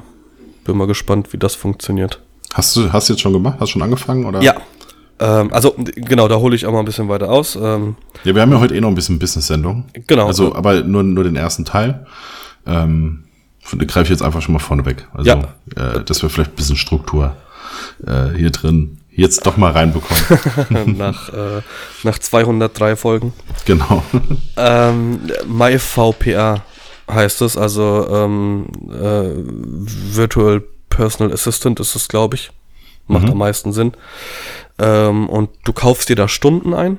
Bin 0.65 0.77
mal 0.77 0.88
gespannt, 0.88 1.31
wie 1.31 1.38
das 1.38 1.55
funktioniert. 1.55 2.21
Hast 2.53 2.75
du 2.75 2.91
hast 2.91 3.09
du 3.09 3.13
jetzt 3.13 3.21
schon 3.21 3.33
gemacht? 3.33 3.55
Hast 3.59 3.69
du 3.69 3.74
schon 3.74 3.81
angefangen? 3.81 4.25
Oder? 4.25 4.41
Ja. 4.41 4.55
Ähm, 5.19 5.53
also, 5.53 5.74
genau, 5.77 6.27
da 6.27 6.35
hole 6.38 6.55
ich 6.55 6.65
auch 6.65 6.74
mal 6.74 6.79
ein 6.79 6.85
bisschen 6.85 7.07
weiter 7.07 7.29
aus. 7.29 7.55
Ähm, 7.55 7.95
Ja, 8.25 8.35
wir 8.35 8.41
haben 8.41 8.51
ja 8.51 8.59
heute 8.59 8.75
eh 8.75 8.81
noch 8.81 8.89
ein 8.89 8.95
bisschen 8.95 9.17
Business-Sendung. 9.19 9.85
Genau. 10.07 10.27
Also, 10.27 10.53
aber 10.55 10.81
nur, 10.81 11.03
nur 11.03 11.24
den 11.24 11.35
ersten 11.38 11.63
Teil. 11.63 12.05
Ähm, 12.65 13.24
greife 13.88 14.03
ich 14.03 14.09
jetzt 14.09 14.21
einfach 14.24 14.41
schon 14.41 14.53
mal 14.53 14.59
vorne 14.59 14.85
weg. 14.85 15.07
Also, 15.13 15.29
Ja. 15.29 15.38
äh, 15.77 16.03
dass 16.03 16.21
wir 16.21 16.29
vielleicht 16.29 16.51
ein 16.51 16.55
bisschen 16.55 16.75
Struktur 16.75 17.35
äh, 18.05 18.29
hier 18.35 18.50
drin 18.51 18.97
jetzt 19.12 19.45
doch 19.45 19.55
mal 19.55 19.71
reinbekommen. 19.71 20.97
nach, 20.97 21.29
äh, 21.29 21.62
nach 22.03 22.19
203 22.19 22.95
Folgen. 22.97 23.33
genau. 23.65 24.03
Ähm, 24.57 25.19
MyVPA 25.47 26.62
heißt 27.09 27.41
es, 27.41 27.57
also 27.57 28.07
ähm, 28.09 28.67
äh, 28.89 29.31
Virtual 30.15 30.63
Personal 30.89 31.33
Assistant 31.33 31.79
ist 31.79 31.95
es, 31.95 32.07
glaube 32.07 32.35
ich. 32.35 32.51
Macht 33.07 33.29
am 33.29 33.38
meisten 33.38 33.71
Sinn. 33.71 33.91
Ähm, 34.79 35.29
und 35.29 35.50
du 35.63 35.74
kaufst 35.74 36.09
dir 36.09 36.15
da 36.15 36.27
Stunden 36.27 36.74
ein 36.74 36.97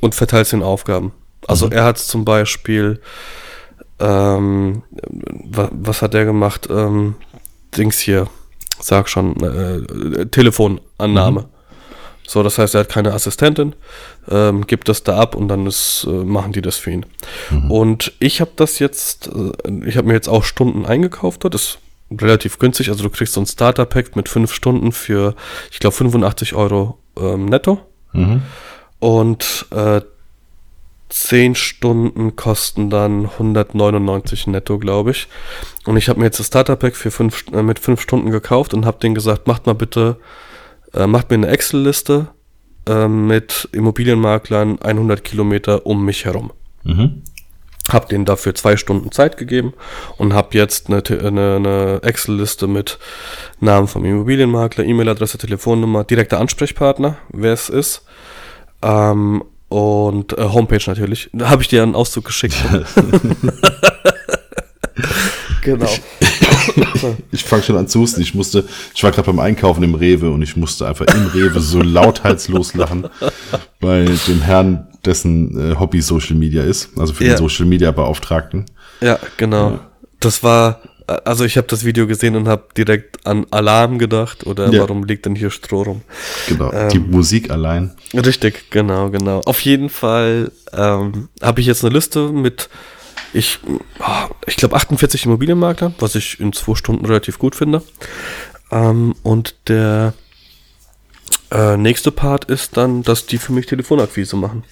und 0.00 0.16
verteilst 0.16 0.52
den 0.52 0.64
Aufgaben. 0.64 1.12
Also 1.46 1.68
er 1.70 1.84
hat 1.84 1.98
zum 1.98 2.24
Beispiel, 2.24 3.00
ähm, 4.00 4.82
wa 4.90 5.68
was 5.72 6.02
hat 6.02 6.14
der 6.14 6.24
gemacht? 6.24 6.66
Ähm, 6.70 7.14
Dings 7.76 7.98
hier, 8.00 8.26
sag 8.80 9.08
schon, 9.08 9.36
äh, 9.42 10.26
Telefonannahme. 10.26 11.48
So, 12.28 12.42
das 12.42 12.58
heißt, 12.58 12.74
er 12.74 12.80
hat 12.80 12.90
keine 12.90 13.14
Assistentin, 13.14 13.74
ähm, 14.30 14.66
gibt 14.66 14.90
das 14.90 15.02
da 15.02 15.16
ab 15.16 15.34
und 15.34 15.48
dann 15.48 15.66
ist, 15.66 16.06
äh, 16.06 16.10
machen 16.10 16.52
die 16.52 16.60
das 16.60 16.76
für 16.76 16.90
ihn. 16.90 17.06
Und 17.70 18.12
ich 18.18 18.42
habe 18.42 18.50
das 18.54 18.78
jetzt, 18.78 19.28
äh, 19.28 19.86
ich 19.86 19.96
habe 19.96 20.08
mir 20.08 20.12
jetzt 20.12 20.28
auch 20.28 20.44
Stunden 20.44 20.84
eingekauft 20.84 21.42
dort, 21.42 21.54
ist 21.54 21.78
relativ 22.10 22.58
günstig, 22.58 22.90
also 22.90 23.02
du 23.02 23.08
kriegst 23.08 23.32
so 23.32 23.40
ein 23.40 23.46
Starter-Pack 23.46 24.14
mit 24.14 24.28
fünf 24.28 24.52
Stunden 24.52 24.92
für, 24.92 25.34
ich 25.70 25.78
glaube, 25.78 25.96
85 25.96 26.54
Euro 26.54 26.98
ähm, 27.18 27.46
netto. 27.46 27.80
Mhm. 28.12 28.42
Und 28.98 29.66
äh, 29.70 30.02
10 31.08 31.54
Stunden 31.54 32.36
kosten 32.36 32.90
dann 32.90 33.24
199 33.24 34.48
netto, 34.48 34.78
glaube 34.78 35.12
ich. 35.12 35.28
Und 35.86 35.96
ich 35.96 36.10
habe 36.10 36.18
mir 36.18 36.26
jetzt 36.26 36.40
das 36.40 36.48
Starter-Pack 36.48 36.94
für 36.94 37.10
fünf, 37.10 37.46
äh, 37.54 37.62
mit 37.62 37.78
5 37.78 38.02
Stunden 38.02 38.30
gekauft 38.30 38.74
und 38.74 38.84
habe 38.84 38.98
denen 38.98 39.14
gesagt, 39.14 39.46
macht 39.46 39.64
mal 39.64 39.74
bitte, 39.74 40.18
äh, 40.98 41.06
macht 41.06 41.30
mir 41.30 41.36
eine 41.36 41.48
Excel-Liste 41.48 42.28
äh, 42.86 43.08
mit 43.08 43.68
Immobilienmaklern 43.72 44.82
100 44.82 45.24
Kilometer 45.24 45.86
um 45.86 46.04
mich 46.04 46.24
herum. 46.24 46.52
Mhm. 46.84 47.22
Hab 47.88 48.08
denen 48.10 48.26
dafür 48.26 48.54
zwei 48.54 48.76
Stunden 48.76 49.12
Zeit 49.12 49.38
gegeben 49.38 49.72
und 50.18 50.34
habe 50.34 50.58
jetzt 50.58 50.88
eine, 50.88 51.02
eine, 51.08 51.56
eine 51.56 52.00
Excel-Liste 52.02 52.66
mit 52.66 52.98
Namen 53.60 53.88
vom 53.88 54.04
Immobilienmakler, 54.04 54.84
E-Mail-Adresse, 54.84 55.38
Telefonnummer, 55.38 56.04
direkter 56.04 56.38
Ansprechpartner, 56.38 57.16
wer 57.32 57.54
es 57.54 57.70
ist. 57.70 58.04
Ähm, 58.82 59.42
und 59.68 60.36
äh, 60.36 60.44
Homepage 60.44 60.82
natürlich. 60.86 61.30
Da 61.32 61.48
habe 61.48 61.62
ich 61.62 61.68
dir 61.68 61.82
einen 61.82 61.94
Auszug 61.94 62.24
geschickt. 62.24 62.56
genau. 65.62 65.86
Ich 65.86 66.02
fange 67.48 67.62
schon 67.62 67.76
an 67.76 67.88
zu 67.88 68.00
husten. 68.00 68.20
Ich 68.20 68.34
musste, 68.34 68.64
ich 68.94 69.02
war 69.02 69.10
gerade 69.10 69.26
beim 69.26 69.38
Einkaufen 69.40 69.82
im 69.82 69.94
Rewe 69.94 70.30
und 70.30 70.42
ich 70.42 70.56
musste 70.56 70.86
einfach 70.86 71.06
im 71.06 71.26
Rewe 71.28 71.60
so 71.60 71.80
lauthals 71.82 72.48
lachen 72.74 73.08
bei 73.80 74.04
dem 74.26 74.42
Herrn, 74.42 74.86
dessen 75.04 75.72
äh, 75.72 75.76
Hobby 75.78 76.00
Social 76.02 76.36
Media 76.36 76.62
ist, 76.62 76.90
also 76.98 77.12
für 77.12 77.24
Ja. 77.24 77.34
den 77.34 77.38
Social 77.38 77.66
Media 77.66 77.90
Beauftragten. 77.90 78.66
Ja, 79.00 79.18
genau. 79.36 79.78
Das 80.20 80.42
war, 80.42 80.80
also 81.24 81.44
ich 81.44 81.56
habe 81.56 81.68
das 81.68 81.84
Video 81.84 82.06
gesehen 82.08 82.34
und 82.36 82.48
habe 82.48 82.64
direkt 82.76 83.24
an 83.26 83.46
Alarm 83.50 83.98
gedacht 83.98 84.44
oder 84.46 84.70
Ja. 84.72 84.80
warum 84.82 85.04
liegt 85.04 85.24
denn 85.26 85.36
hier 85.36 85.50
Stroh 85.50 85.82
rum? 85.82 86.02
Genau. 86.48 86.72
Ähm. 86.72 86.88
Die 86.90 86.98
Musik 86.98 87.50
allein. 87.50 87.92
Richtig, 88.12 88.70
genau, 88.70 89.10
genau. 89.10 89.40
Auf 89.44 89.60
jeden 89.60 89.88
Fall 89.88 90.50
ähm, 90.72 91.28
habe 91.40 91.60
ich 91.60 91.66
jetzt 91.68 91.84
eine 91.84 91.94
Liste 91.94 92.28
mit, 92.30 92.68
ich, 93.32 93.58
ah, 94.00 94.28
ich 94.46 94.56
glaube 94.56 94.76
48 94.76 95.26
Immobilienmakler, 95.26 95.92
was 95.98 96.14
ich 96.14 96.40
in 96.40 96.52
zwei 96.52 96.74
Stunden 96.74 97.04
relativ 97.04 97.38
gut 97.38 97.54
finde. 97.54 97.82
Ähm, 98.70 99.14
und 99.22 99.54
der 99.68 100.14
äh, 101.50 101.76
nächste 101.76 102.10
Part 102.10 102.44
ist 102.46 102.76
dann, 102.76 103.02
dass 103.02 103.26
die 103.26 103.38
für 103.38 103.52
mich 103.52 103.66
Telefonakquise 103.66 104.36
machen. 104.36 104.64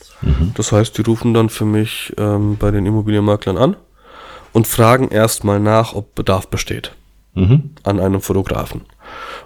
Das 0.54 0.72
heißt, 0.72 0.96
die 0.98 1.02
rufen 1.02 1.34
dann 1.34 1.48
für 1.50 1.64
mich 1.64 2.12
ähm, 2.18 2.56
bei 2.58 2.70
den 2.70 2.86
Immobilienmaklern 2.86 3.56
an 3.56 3.76
und 4.52 4.66
fragen 4.66 5.08
erstmal 5.08 5.60
nach, 5.60 5.94
ob 5.94 6.14
Bedarf 6.14 6.48
besteht 6.48 6.92
Mhm. 7.34 7.74
an 7.82 8.00
einem 8.00 8.22
Fotografen. 8.22 8.80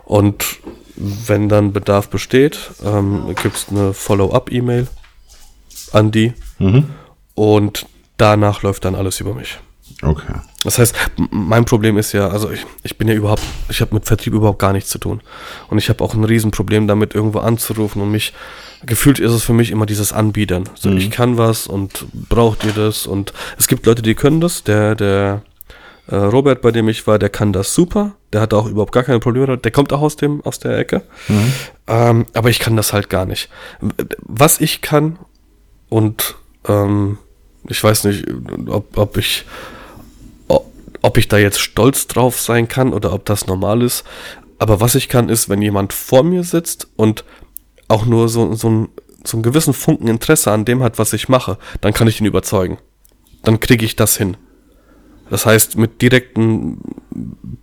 Und 0.04 0.44
wenn 0.96 1.48
dann 1.48 1.72
Bedarf 1.72 2.08
besteht, 2.08 2.70
ähm, 2.84 3.34
gibt 3.42 3.56
es 3.56 3.66
eine 3.68 3.92
Follow-up-E-Mail 3.94 4.86
an 5.92 6.12
die 6.12 6.32
Mhm. 6.60 6.84
und 7.34 7.86
danach 8.20 8.62
läuft 8.62 8.84
dann 8.84 8.94
alles 8.94 9.20
über 9.20 9.34
mich. 9.34 9.58
Okay. 10.02 10.32
Das 10.62 10.78
heißt, 10.78 10.94
mein 11.30 11.64
Problem 11.64 11.98
ist 11.98 12.12
ja, 12.12 12.28
also 12.28 12.50
ich, 12.50 12.64
ich 12.82 12.96
bin 12.96 13.08
ja 13.08 13.14
überhaupt, 13.14 13.42
ich 13.68 13.80
habe 13.80 13.94
mit 13.94 14.06
Vertrieb 14.06 14.34
überhaupt 14.34 14.58
gar 14.58 14.72
nichts 14.72 14.90
zu 14.90 14.98
tun. 14.98 15.20
Und 15.68 15.78
ich 15.78 15.88
habe 15.88 16.02
auch 16.04 16.14
ein 16.14 16.24
Riesenproblem 16.24 16.86
damit, 16.86 17.14
irgendwo 17.14 17.40
anzurufen 17.40 18.00
und 18.00 18.10
mich, 18.10 18.32
gefühlt 18.84 19.18
ist 19.18 19.32
es 19.32 19.42
für 19.42 19.52
mich 19.52 19.70
immer 19.70 19.86
dieses 19.86 20.12
Anbiedern. 20.12 20.64
So, 20.74 20.90
ich 20.90 21.10
kann 21.10 21.38
was 21.38 21.66
und 21.66 22.06
braucht 22.28 22.64
ihr 22.64 22.72
das? 22.72 23.06
Und 23.06 23.32
es 23.58 23.68
gibt 23.68 23.86
Leute, 23.86 24.02
die 24.02 24.14
können 24.14 24.40
das. 24.40 24.64
Der, 24.64 24.94
der 24.94 25.42
äh, 26.08 26.16
Robert, 26.16 26.62
bei 26.62 26.70
dem 26.70 26.88
ich 26.88 27.06
war, 27.06 27.18
der 27.18 27.28
kann 27.28 27.52
das 27.52 27.74
super. 27.74 28.12
Der 28.32 28.40
hat 28.40 28.54
auch 28.54 28.66
überhaupt 28.66 28.92
gar 28.92 29.02
keine 29.02 29.20
Probleme. 29.20 29.58
Der 29.58 29.70
kommt 29.70 29.92
auch 29.92 30.00
aus 30.00 30.16
dem, 30.16 30.40
aus 30.44 30.58
der 30.58 30.78
Ecke. 30.78 31.02
Ähm, 31.86 32.26
aber 32.32 32.48
ich 32.48 32.58
kann 32.58 32.76
das 32.76 32.92
halt 32.92 33.10
gar 33.10 33.26
nicht. 33.26 33.50
Was 34.20 34.60
ich 34.60 34.80
kann 34.80 35.18
und 35.88 36.36
ähm, 36.68 37.18
ich 37.68 37.82
weiß 37.82 38.04
nicht, 38.04 38.26
ob, 38.68 38.96
ob 38.96 39.16
ich 39.16 39.44
ob 41.02 41.16
ich 41.16 41.28
da 41.28 41.38
jetzt 41.38 41.60
stolz 41.60 42.06
drauf 42.06 42.40
sein 42.40 42.68
kann 42.68 42.92
oder 42.92 43.12
ob 43.12 43.24
das 43.24 43.46
normal 43.46 43.82
ist. 43.82 44.04
Aber 44.58 44.80
was 44.80 44.94
ich 44.94 45.08
kann, 45.08 45.28
ist, 45.28 45.48
wenn 45.48 45.62
jemand 45.62 45.92
vor 45.92 46.22
mir 46.22 46.44
sitzt 46.44 46.88
und 46.96 47.24
auch 47.88 48.04
nur 48.04 48.28
so, 48.28 48.54
so, 48.54 48.68
ein, 48.68 48.88
so 49.24 49.36
einen 49.36 49.42
gewissen 49.42 49.72
Funken 49.72 50.08
Interesse 50.08 50.52
an 50.52 50.64
dem 50.64 50.82
hat, 50.82 50.98
was 50.98 51.12
ich 51.12 51.28
mache, 51.28 51.58
dann 51.80 51.94
kann 51.94 52.08
ich 52.08 52.20
ihn 52.20 52.26
überzeugen. 52.26 52.78
Dann 53.42 53.58
kriege 53.60 53.84
ich 53.84 53.96
das 53.96 54.16
hin. 54.16 54.36
Das 55.30 55.46
heißt, 55.46 55.78
mit 55.78 56.02
direkten 56.02 56.78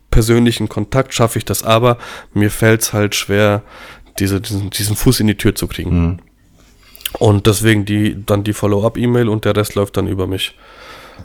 persönlichen 0.10 0.70
Kontakt 0.70 1.14
schaffe 1.14 1.38
ich 1.38 1.46
das, 1.46 1.64
aber 1.64 1.98
mir 2.34 2.50
fällt 2.50 2.82
es 2.82 2.94
halt 2.94 3.14
schwer, 3.14 3.62
diese, 4.18 4.42
diesen, 4.42 4.72
diesen 4.72 4.96
Fuß 4.96 5.20
in 5.20 5.28
die 5.28 5.38
Tür 5.38 5.54
zu 5.54 5.68
kriegen. 5.68 6.22
Und 7.20 7.48
deswegen 7.48 7.86
die, 7.86 8.24
dann 8.26 8.44
die 8.44 8.54
Follow-up-E-Mail 8.54 9.30
und 9.30 9.46
der 9.46 9.56
Rest 9.56 9.76
läuft 9.76 9.98
dann 9.98 10.08
über 10.08 10.28
mich. 10.28 10.56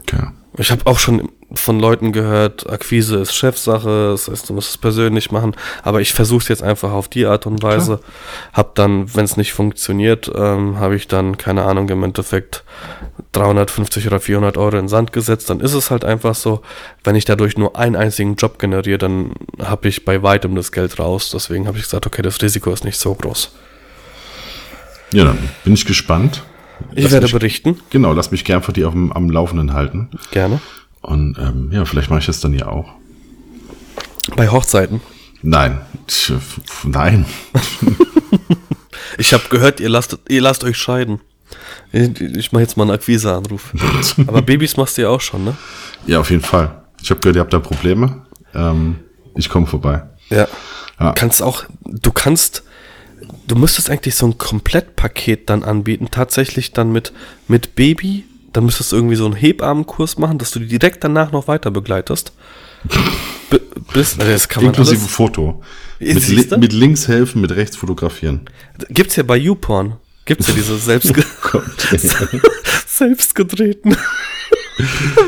okay. 0.03 0.29
Ich 0.59 0.71
habe 0.71 0.87
auch 0.87 0.99
schon 0.99 1.31
von 1.55 1.81
Leuten 1.81 2.13
gehört, 2.13 2.69
Akquise 2.69 3.17
ist 3.17 3.35
Chefsache, 3.35 4.11
das 4.11 4.29
heißt, 4.29 4.51
du 4.51 4.55
musst 4.55 4.71
es 4.71 4.79
persönlich 4.79 5.31
machen, 5.31 5.55
aber 5.83 6.03
ich 6.03 6.13
versuche 6.13 6.43
es 6.43 6.49
jetzt 6.49 6.63
einfach 6.63 6.93
auf 6.93 7.09
die 7.09 7.25
Art 7.25 7.47
und 7.47 7.63
Weise. 7.63 8.01
Hab 8.53 8.75
dann, 8.75 9.15
wenn 9.15 9.25
es 9.25 9.37
nicht 9.37 9.53
funktioniert, 9.55 10.31
ähm, 10.35 10.79
habe 10.79 10.97
ich 10.97 11.09
dann, 11.09 11.39
keine 11.39 11.65
Ahnung, 11.65 11.89
im 11.89 12.03
Endeffekt 12.03 12.65
350 13.33 14.07
oder 14.07 14.21
400 14.21 14.59
Euro 14.59 14.77
in 14.77 14.89
Sand 14.89 15.13
gesetzt, 15.13 15.49
dann 15.49 15.61
ist 15.61 15.73
es 15.73 15.91
halt 15.91 16.05
einfach 16.05 16.35
so. 16.35 16.61
Wenn 17.03 17.17
ich 17.17 17.25
dadurch 17.25 17.57
nur 17.57 17.77
einen 17.77 17.97
einzigen 17.97 18.37
Job 18.37 18.59
generiere, 18.59 18.99
dann 18.99 19.33
habe 19.59 19.89
ich 19.89 20.05
bei 20.05 20.23
weitem 20.23 20.55
das 20.55 20.71
Geld 20.71 20.99
raus. 20.99 21.31
Deswegen 21.33 21.67
habe 21.67 21.79
ich 21.79 21.85
gesagt, 21.85 22.07
okay, 22.07 22.23
das 22.23 22.43
Risiko 22.43 22.73
ist 22.73 22.85
nicht 22.85 22.99
so 22.99 23.15
groß. 23.15 23.53
Ja, 25.13 25.25
dann 25.25 25.39
bin 25.65 25.75
ich 25.75 25.85
gespannt. 25.85 26.43
Ich 26.95 27.05
Lass 27.05 27.13
werde 27.13 27.25
mich, 27.27 27.33
berichten, 27.33 27.79
Genau, 27.91 28.13
lass 28.13 28.31
mich 28.31 28.45
gern 28.45 28.63
von 28.63 28.75
dir 28.75 28.89
auf 28.89 28.95
dem, 28.95 29.13
am 29.13 29.31
Laufenden 29.31 29.73
halten. 29.73 30.11
gerne. 30.33 30.61
Und 31.01 31.37
ähm, 31.39 31.71
ja, 31.73 31.85
vielleicht 31.85 32.11
mache 32.11 32.21
ich 32.21 32.27
das 32.27 32.41
dann 32.41 32.53
ja 32.55 32.67
auch. 32.67 32.93
Bei 34.37 34.49
Hochzeiten. 34.49 35.01
Nein. 35.43 35.81
Nein. 36.85 37.25
Ich 39.19 39.33
habe 39.35 39.45
gehört, 39.51 39.81
ihr 39.81 39.89
lasst, 39.89 40.19
ihr 40.29 40.41
lasst 40.41 40.65
euch 40.65 40.77
scheiden. 40.79 41.21
Ich, 41.93 42.21
ich 42.21 42.53
mache 42.53 42.63
jetzt 42.63 42.77
mal 42.77 42.85
einen 42.85 42.93
Akquise-Anruf. 42.93 43.73
Aber 44.27 44.43
Babys 44.43 44.77
machst 44.77 44.97
du 44.97 45.03
ja 45.03 45.09
auch 45.11 45.21
schon, 45.21 45.45
ne? 45.45 45.57
Ja, 46.07 46.21
auf 46.21 46.31
jeden 46.31 46.43
Fall. 46.43 46.83
Ich 47.03 47.11
habe 47.11 47.21
gehört, 47.21 47.37
ihr 47.37 47.41
habt 47.41 47.53
da 47.53 47.59
Probleme. 47.59 48.23
Ähm, 48.55 48.97
ich 49.35 49.49
komme 49.49 49.67
vorbei. 49.67 50.03
Ja. 50.31 50.47
Ja. 50.99 51.13
Kannst 51.13 51.43
auch, 51.43 51.65
du 51.85 52.13
kannst, 52.13 52.63
du 53.47 53.57
müsstest 53.57 53.91
eigentlich 53.91 54.15
so 54.15 54.27
ein 54.27 54.39
Komplettpaket 54.39 55.51
dann 55.51 55.65
anbieten, 55.65 56.09
tatsächlich 56.11 56.73
dann 56.73 56.93
mit, 56.93 57.13
mit 57.49 57.75
Baby. 57.75 58.25
Dann 58.53 58.65
müsstest 58.67 58.93
du 58.93 58.97
irgendwie 58.97 59.17
so 59.17 59.25
einen 59.25 59.35
Hebammenkurs 59.35 60.19
machen, 60.19 60.39
dass 60.39 60.51
du 60.51 60.59
die 60.59 60.67
direkt 60.67 61.03
danach 61.03 61.33
noch 61.33 61.49
weiter 61.49 61.71
begleitest. 61.71 62.33
B 63.51 63.59
bis, 63.93 64.17
das 64.19 64.49
kann 64.49 64.65
man 64.65 64.73
Inklusive 64.73 65.01
alles, 65.01 65.11
Foto. 65.11 65.63
Mit, 65.99 66.29
li 66.29 66.47
mit 66.59 66.73
links 66.73 67.09
helfen, 67.09 67.41
mit 67.41 67.53
rechts 67.53 67.77
fotografieren. 67.77 68.43
Gibt's 68.91 69.17
ja 69.17 69.23
bei 69.23 69.37
YouPorn. 69.37 69.97
Gibt's 70.25 70.49
ja 70.49 70.55
diese 70.55 70.77
selbst 70.79 71.13
selbstgedrehten 72.87 73.97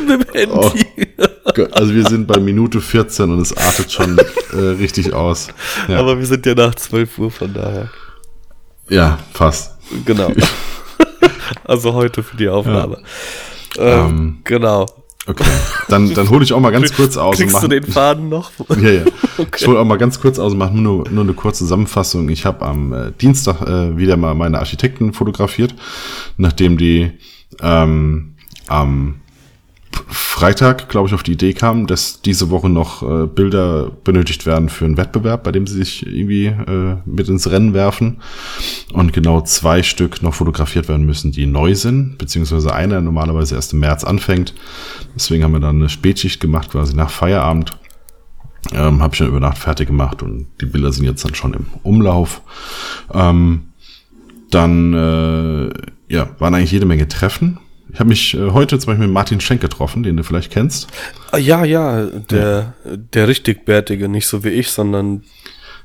mit 0.08 0.10
dem 0.10 0.32
Handy. 0.32 0.86
Oh. 1.06 1.66
Also 1.72 1.94
wir 1.94 2.06
sind 2.06 2.26
bei 2.26 2.40
Minute 2.40 2.80
14 2.80 3.30
und 3.30 3.40
es 3.40 3.56
artet 3.56 3.92
schon 3.92 4.18
äh, 4.52 4.56
richtig 4.56 5.12
aus. 5.12 5.48
Ja. 5.88 5.98
Aber 5.98 6.18
wir 6.18 6.26
sind 6.26 6.44
ja 6.46 6.54
nach 6.54 6.74
12 6.74 7.18
Uhr, 7.18 7.30
von 7.30 7.52
daher. 7.52 7.90
Ja, 8.88 9.18
fast. 9.32 9.76
Genau. 10.04 10.32
also 11.64 11.94
heute 11.94 12.22
für 12.22 12.36
die 12.36 12.48
Aufnahme. 12.48 13.02
Ja. 13.76 14.06
Ähm, 14.06 14.08
ähm, 14.08 14.40
genau. 14.44 14.86
Okay, 15.26 15.44
dann, 15.88 16.12
dann 16.12 16.28
hole 16.28 16.44
ich 16.44 16.52
auch 16.52 16.60
mal 16.60 16.70
ganz 16.70 16.94
kurz 16.94 17.16
aus. 17.16 17.36
Kriegst 17.36 17.54
und 17.54 17.62
mach, 17.62 17.62
du 17.62 17.68
den 17.68 17.90
Faden 17.90 18.28
noch? 18.28 18.50
Ja, 18.80 18.90
ja. 18.90 19.04
Okay. 19.38 19.58
Ich 19.58 19.66
hole 19.66 19.78
auch 19.78 19.84
mal 19.84 19.96
ganz 19.96 20.20
kurz 20.20 20.38
aus 20.38 20.52
und 20.52 20.58
mache 20.58 20.76
nur, 20.76 21.08
nur 21.08 21.24
eine 21.24 21.32
kurze 21.32 21.60
Zusammenfassung. 21.60 22.28
Ich 22.28 22.44
habe 22.44 22.64
am 22.66 22.92
äh, 22.92 23.12
Dienstag 23.12 23.62
äh, 23.62 23.96
wieder 23.96 24.18
mal 24.18 24.34
meine 24.34 24.58
Architekten 24.58 25.14
fotografiert, 25.14 25.74
nachdem 26.36 26.76
die 26.76 27.12
ähm, 27.62 28.34
am 28.66 29.20
Freitag, 30.34 30.88
glaube 30.88 31.06
ich, 31.06 31.14
auf 31.14 31.22
die 31.22 31.34
Idee 31.34 31.52
kam, 31.52 31.86
dass 31.86 32.20
diese 32.20 32.50
Woche 32.50 32.68
noch 32.68 33.04
äh, 33.04 33.28
Bilder 33.28 33.92
benötigt 34.02 34.46
werden 34.46 34.68
für 34.68 34.84
einen 34.84 34.96
Wettbewerb, 34.96 35.44
bei 35.44 35.52
dem 35.52 35.64
sie 35.68 35.76
sich 35.76 36.04
irgendwie 36.04 36.46
äh, 36.46 36.96
mit 37.06 37.28
ins 37.28 37.48
Rennen 37.48 37.72
werfen. 37.72 38.16
Und 38.92 39.12
genau 39.12 39.42
zwei 39.42 39.84
Stück 39.84 40.24
noch 40.24 40.34
fotografiert 40.34 40.88
werden 40.88 41.06
müssen, 41.06 41.30
die 41.30 41.46
neu 41.46 41.76
sind, 41.76 42.18
beziehungsweise 42.18 42.74
einer 42.74 43.00
normalerweise 43.00 43.54
erst 43.54 43.74
im 43.74 43.78
März 43.78 44.02
anfängt. 44.02 44.54
Deswegen 45.14 45.44
haben 45.44 45.52
wir 45.52 45.60
dann 45.60 45.76
eine 45.76 45.88
Spätschicht 45.88 46.40
gemacht, 46.40 46.72
quasi 46.72 46.96
nach 46.96 47.10
Feierabend. 47.10 47.70
Ähm, 48.72 49.02
Habe 49.02 49.14
ich 49.14 49.20
dann 49.20 49.28
über 49.28 49.38
Nacht 49.38 49.58
fertig 49.58 49.86
gemacht 49.86 50.20
und 50.20 50.48
die 50.60 50.66
Bilder 50.66 50.90
sind 50.90 51.04
jetzt 51.04 51.24
dann 51.24 51.36
schon 51.36 51.54
im 51.54 51.66
Umlauf. 51.84 52.42
Ähm, 53.12 53.68
dann 54.50 54.94
äh, 54.94 55.70
ja, 56.12 56.28
waren 56.40 56.56
eigentlich 56.56 56.72
jede 56.72 56.86
Menge 56.86 57.06
Treffen 57.06 57.60
ich 57.94 58.00
habe 58.00 58.08
mich 58.08 58.34
äh, 58.34 58.50
heute 58.50 58.76
zum 58.80 58.88
Beispiel 58.88 59.06
mit 59.06 59.14
Martin 59.14 59.40
Schenk 59.40 59.60
getroffen, 59.60 60.02
den 60.02 60.16
du 60.16 60.24
vielleicht 60.24 60.50
kennst. 60.50 60.88
Ah, 61.30 61.38
ja, 61.38 61.64
ja, 61.64 62.06
der, 62.06 62.74
ja. 62.84 62.96
der 62.96 63.28
richtig 63.28 63.64
bärtige, 63.64 64.08
nicht 64.08 64.26
so 64.26 64.42
wie 64.42 64.48
ich, 64.48 64.70
sondern 64.70 65.22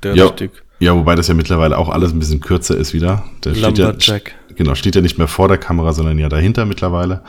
der 0.02 0.16
ja, 0.16 0.26
richtig. 0.26 0.64
Ja, 0.80 0.96
wobei 0.96 1.14
das 1.14 1.28
ja 1.28 1.36
mittlerweile 1.36 1.78
auch 1.78 1.90
alles 1.90 2.12
ein 2.12 2.18
bisschen 2.18 2.40
kürzer 2.40 2.76
ist 2.76 2.96
wieder. 2.96 3.26
Der 3.44 3.54
steht 3.54 3.78
ja, 3.78 3.94
genau, 4.56 4.74
steht 4.74 4.96
ja 4.96 5.02
nicht 5.02 5.20
mehr 5.20 5.28
vor 5.28 5.48
der 5.48 5.60
Kamera, 5.60 5.94
sondern 5.94 6.18
ja 6.18 6.30
dahinter 6.30 6.66
mittlerweile. 6.66 7.22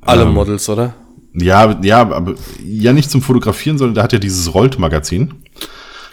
Alle 0.00 0.22
ähm, 0.22 0.32
Models, 0.32 0.66
oder? 0.70 0.94
Ja, 1.34 1.78
ja, 1.82 2.00
aber 2.00 2.36
ja 2.64 2.94
nicht 2.94 3.10
zum 3.10 3.20
Fotografieren, 3.20 3.76
sondern 3.76 3.96
der 3.96 4.04
hat 4.04 4.14
ja 4.14 4.18
dieses 4.18 4.54
Rollt-Magazin. 4.54 5.34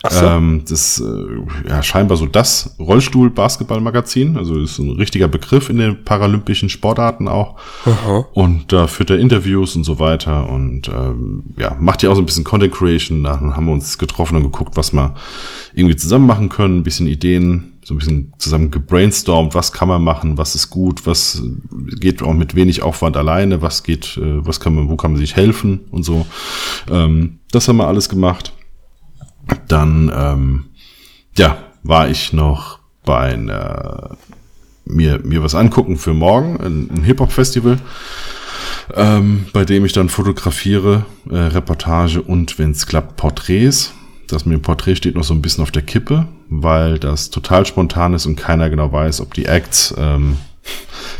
So. 0.09 0.25
Ähm, 0.25 0.63
das 0.67 0.99
äh, 0.99 1.69
ja 1.69 1.83
scheinbar 1.83 2.17
so 2.17 2.25
das 2.25 2.75
Rollstuhl-Basketball-Magazin, 2.79 4.35
also 4.35 4.59
ist 4.59 4.79
ein 4.79 4.91
richtiger 4.91 5.27
Begriff 5.27 5.69
in 5.69 5.77
den 5.77 6.03
paralympischen 6.03 6.69
Sportarten 6.69 7.27
auch. 7.27 7.57
Aha. 7.85 8.25
Und 8.33 8.71
da 8.71 8.85
äh, 8.85 8.87
führt 8.87 9.11
er 9.11 9.19
Interviews 9.19 9.75
und 9.75 9.83
so 9.83 9.99
weiter 9.99 10.49
und 10.49 10.87
ähm, 10.87 11.43
ja, 11.57 11.75
macht 11.79 12.01
ja 12.01 12.09
auch 12.09 12.15
so 12.15 12.21
ein 12.21 12.25
bisschen 12.25 12.43
Content 12.43 12.73
Creation. 12.73 13.23
Da 13.23 13.39
haben 13.39 13.65
wir 13.65 13.73
uns 13.73 13.99
getroffen 13.99 14.37
und 14.37 14.43
geguckt, 14.43 14.75
was 14.75 14.91
wir 14.91 15.13
irgendwie 15.73 15.95
zusammen 15.95 16.25
machen 16.25 16.49
können, 16.49 16.79
ein 16.79 16.83
bisschen 16.83 17.05
Ideen, 17.05 17.73
so 17.83 17.93
ein 17.93 17.97
bisschen 17.97 18.33
zusammen 18.39 18.71
gebrainstormt, 18.71 19.53
was 19.53 19.71
kann 19.71 19.87
man 19.87 20.03
machen, 20.03 20.37
was 20.37 20.55
ist 20.55 20.71
gut, 20.71 21.05
was 21.05 21.43
geht 21.99 22.23
auch 22.23 22.33
mit 22.33 22.55
wenig 22.55 22.81
Aufwand 22.81 23.17
alleine, 23.17 23.61
was 23.61 23.83
geht, 23.83 24.17
äh, 24.17 24.45
was 24.45 24.59
kann 24.59 24.73
man, 24.73 24.89
wo 24.89 24.95
kann 24.95 25.11
man 25.11 25.19
sich 25.19 25.35
helfen 25.35 25.81
und 25.91 26.03
so. 26.03 26.25
Ähm, 26.89 27.39
das 27.51 27.67
haben 27.67 27.77
wir 27.77 27.87
alles 27.87 28.09
gemacht. 28.09 28.53
Dann, 29.67 30.11
ähm, 30.13 30.65
ja, 31.37 31.57
war 31.83 32.09
ich 32.09 32.33
noch 32.33 32.79
bei 33.05 33.33
einer, 33.33 34.17
mir, 34.85 35.19
mir 35.23 35.43
was 35.43 35.55
angucken 35.55 35.97
für 35.97 36.13
morgen, 36.13 36.59
ein, 36.59 36.89
ein 36.91 37.03
Hip-Hop-Festival, 37.03 37.77
ähm, 38.95 39.45
bei 39.53 39.65
dem 39.65 39.85
ich 39.85 39.93
dann 39.93 40.09
fotografiere, 40.09 41.05
äh, 41.29 41.35
Reportage 41.35 42.21
und, 42.21 42.59
wenn 42.59 42.71
es 42.71 42.85
klappt, 42.85 43.15
Porträts. 43.17 43.93
Das 44.27 44.45
mit 44.45 44.53
dem 44.53 44.61
Porträt 44.61 44.95
steht 44.95 45.15
noch 45.15 45.23
so 45.23 45.33
ein 45.33 45.41
bisschen 45.41 45.61
auf 45.61 45.71
der 45.71 45.81
Kippe, 45.81 46.27
weil 46.49 46.99
das 46.99 47.31
total 47.31 47.65
spontan 47.65 48.13
ist 48.13 48.25
und 48.25 48.37
keiner 48.37 48.69
genau 48.69 48.91
weiß, 48.91 49.19
ob 49.19 49.33
die 49.33 49.45
Acts 49.45 49.93
ähm, 49.97 50.37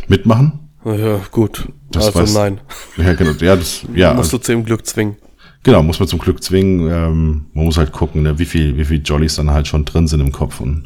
mitmachen. 0.08 0.70
Ja, 0.84 1.20
gut. 1.30 1.68
Das 1.90 2.06
also 2.06 2.20
weiß, 2.20 2.34
nein. 2.34 2.60
Ja, 2.96 3.12
genau. 3.14 3.32
Ja, 3.40 3.56
das, 3.56 3.82
ja. 3.94 4.14
Musst 4.14 4.32
du 4.32 4.38
zu 4.38 4.52
dem 4.52 4.64
Glück 4.64 4.86
zwingen. 4.86 5.16
Genau, 5.64 5.82
muss 5.82 6.00
man 6.00 6.08
zum 6.08 6.18
Glück 6.18 6.42
zwingen. 6.42 6.90
Ähm, 6.90 7.46
man 7.52 7.64
muss 7.64 7.76
halt 7.76 7.92
gucken, 7.92 8.22
ne, 8.22 8.38
wie 8.38 8.44
viel, 8.44 8.76
wie 8.76 8.84
viel 8.84 9.00
Jollies 9.02 9.36
dann 9.36 9.50
halt 9.50 9.68
schon 9.68 9.84
drin 9.84 10.08
sind 10.08 10.20
im 10.20 10.32
Kopf 10.32 10.60
und 10.60 10.84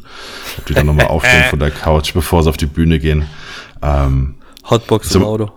ob 0.57 0.65
die 0.67 0.73
dann 0.73 0.85
nochmal 0.85 1.07
aufstehen 1.09 1.45
von 1.49 1.59
der 1.59 1.71
Couch, 1.71 2.13
bevor 2.13 2.43
sie 2.43 2.49
auf 2.49 2.57
die 2.57 2.67
Bühne 2.67 2.99
gehen. 2.99 3.25
Ähm, 3.81 4.35
Hotbox 4.69 5.09
so, 5.09 5.19
im 5.19 5.25
Auto. 5.25 5.51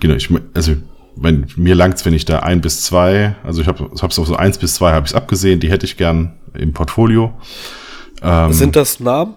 Genau, 0.00 0.14
ich, 0.14 0.30
also 0.54 0.74
wenn, 1.16 1.46
mir 1.56 1.74
langt's, 1.74 2.06
wenn 2.06 2.14
ich 2.14 2.24
da 2.24 2.40
ein 2.40 2.62
bis 2.62 2.82
zwei, 2.82 3.36
also 3.44 3.60
ich 3.60 3.68
habe 3.68 3.90
hab's 4.00 4.18
auf 4.18 4.26
so 4.26 4.36
eins 4.36 4.56
bis 4.56 4.74
zwei 4.74 4.92
habe 4.92 5.06
ich 5.06 5.14
abgesehen, 5.14 5.60
die 5.60 5.70
hätte 5.70 5.84
ich 5.84 5.98
gern 5.98 6.32
im 6.54 6.72
Portfolio. 6.72 7.32
Ähm, 8.22 8.52
sind 8.52 8.76
das 8.76 9.00
Namen? 9.00 9.34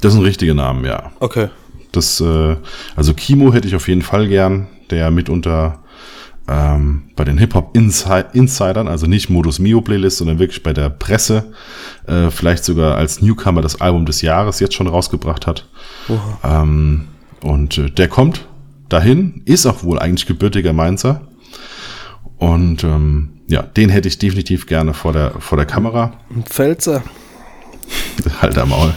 Das 0.00 0.14
sind 0.14 0.22
richtige 0.22 0.54
Namen, 0.54 0.84
ja. 0.86 1.12
Okay. 1.20 1.48
Das, 1.92 2.20
äh, 2.20 2.56
also 2.96 3.12
Kimo 3.14 3.52
hätte 3.52 3.68
ich 3.68 3.74
auf 3.74 3.88
jeden 3.88 4.02
Fall 4.02 4.28
gern, 4.28 4.68
der 4.90 5.10
mitunter 5.10 5.80
ähm, 6.50 7.02
bei 7.14 7.22
den 7.22 7.38
Hip-Hop-Insidern, 7.38 8.88
also 8.88 9.06
nicht 9.06 9.30
Modus 9.30 9.60
Mio 9.60 9.80
Playlist, 9.80 10.18
sondern 10.18 10.40
wirklich 10.40 10.64
bei 10.64 10.72
der 10.72 10.90
Presse, 10.90 11.52
äh, 12.08 12.30
vielleicht 12.30 12.64
sogar 12.64 12.96
als 12.96 13.22
Newcomer 13.22 13.62
das 13.62 13.80
Album 13.80 14.04
des 14.04 14.20
Jahres 14.20 14.58
jetzt 14.58 14.74
schon 14.74 14.88
rausgebracht 14.88 15.46
hat. 15.46 15.68
Ähm, 16.42 17.06
und 17.42 17.78
äh, 17.78 17.90
der 17.90 18.08
kommt 18.08 18.48
dahin, 18.88 19.42
ist 19.44 19.64
auch 19.64 19.84
wohl 19.84 20.00
eigentlich 20.00 20.26
gebürtiger 20.26 20.72
Mainzer. 20.72 21.28
Und 22.38 22.82
ähm, 22.82 23.40
ja, 23.46 23.62
den 23.62 23.88
hätte 23.88 24.08
ich 24.08 24.18
definitiv 24.18 24.66
gerne 24.66 24.92
vor 24.92 25.12
der, 25.12 25.40
vor 25.40 25.56
der 25.56 25.66
Kamera. 25.66 26.14
Ein 26.34 26.42
Pfälzer. 26.42 27.02
halt 28.42 28.58
am 28.58 28.70
Maul. 28.70 28.92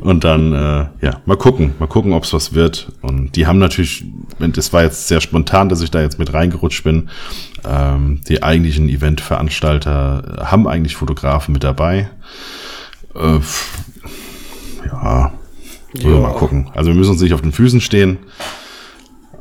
Und 0.00 0.24
dann, 0.24 0.52
äh, 0.52 0.86
ja, 1.04 1.20
mal 1.26 1.36
gucken, 1.36 1.74
mal 1.78 1.86
gucken, 1.86 2.12
ob 2.12 2.24
es 2.24 2.32
was 2.32 2.54
wird. 2.54 2.92
Und 3.02 3.36
die 3.36 3.46
haben 3.46 3.58
natürlich, 3.58 4.04
das 4.38 4.72
war 4.72 4.82
jetzt 4.82 5.08
sehr 5.08 5.20
spontan, 5.20 5.68
dass 5.68 5.80
ich 5.80 5.90
da 5.90 6.00
jetzt 6.00 6.18
mit 6.18 6.32
reingerutscht 6.32 6.84
bin. 6.84 7.08
Ähm, 7.64 8.20
die 8.28 8.42
eigentlichen 8.42 8.88
Eventveranstalter 8.88 10.44
haben 10.44 10.66
eigentlich 10.66 10.96
Fotografen 10.96 11.52
mit 11.52 11.64
dabei. 11.64 12.10
Äh, 13.14 13.38
ja, 14.86 15.32
ja. 15.94 16.08
mal 16.08 16.34
gucken. 16.34 16.70
Also 16.74 16.90
wir 16.90 16.96
müssen 16.96 17.12
uns 17.12 17.20
nicht 17.20 17.34
auf 17.34 17.42
den 17.42 17.52
Füßen 17.52 17.80
stehen. 17.80 18.18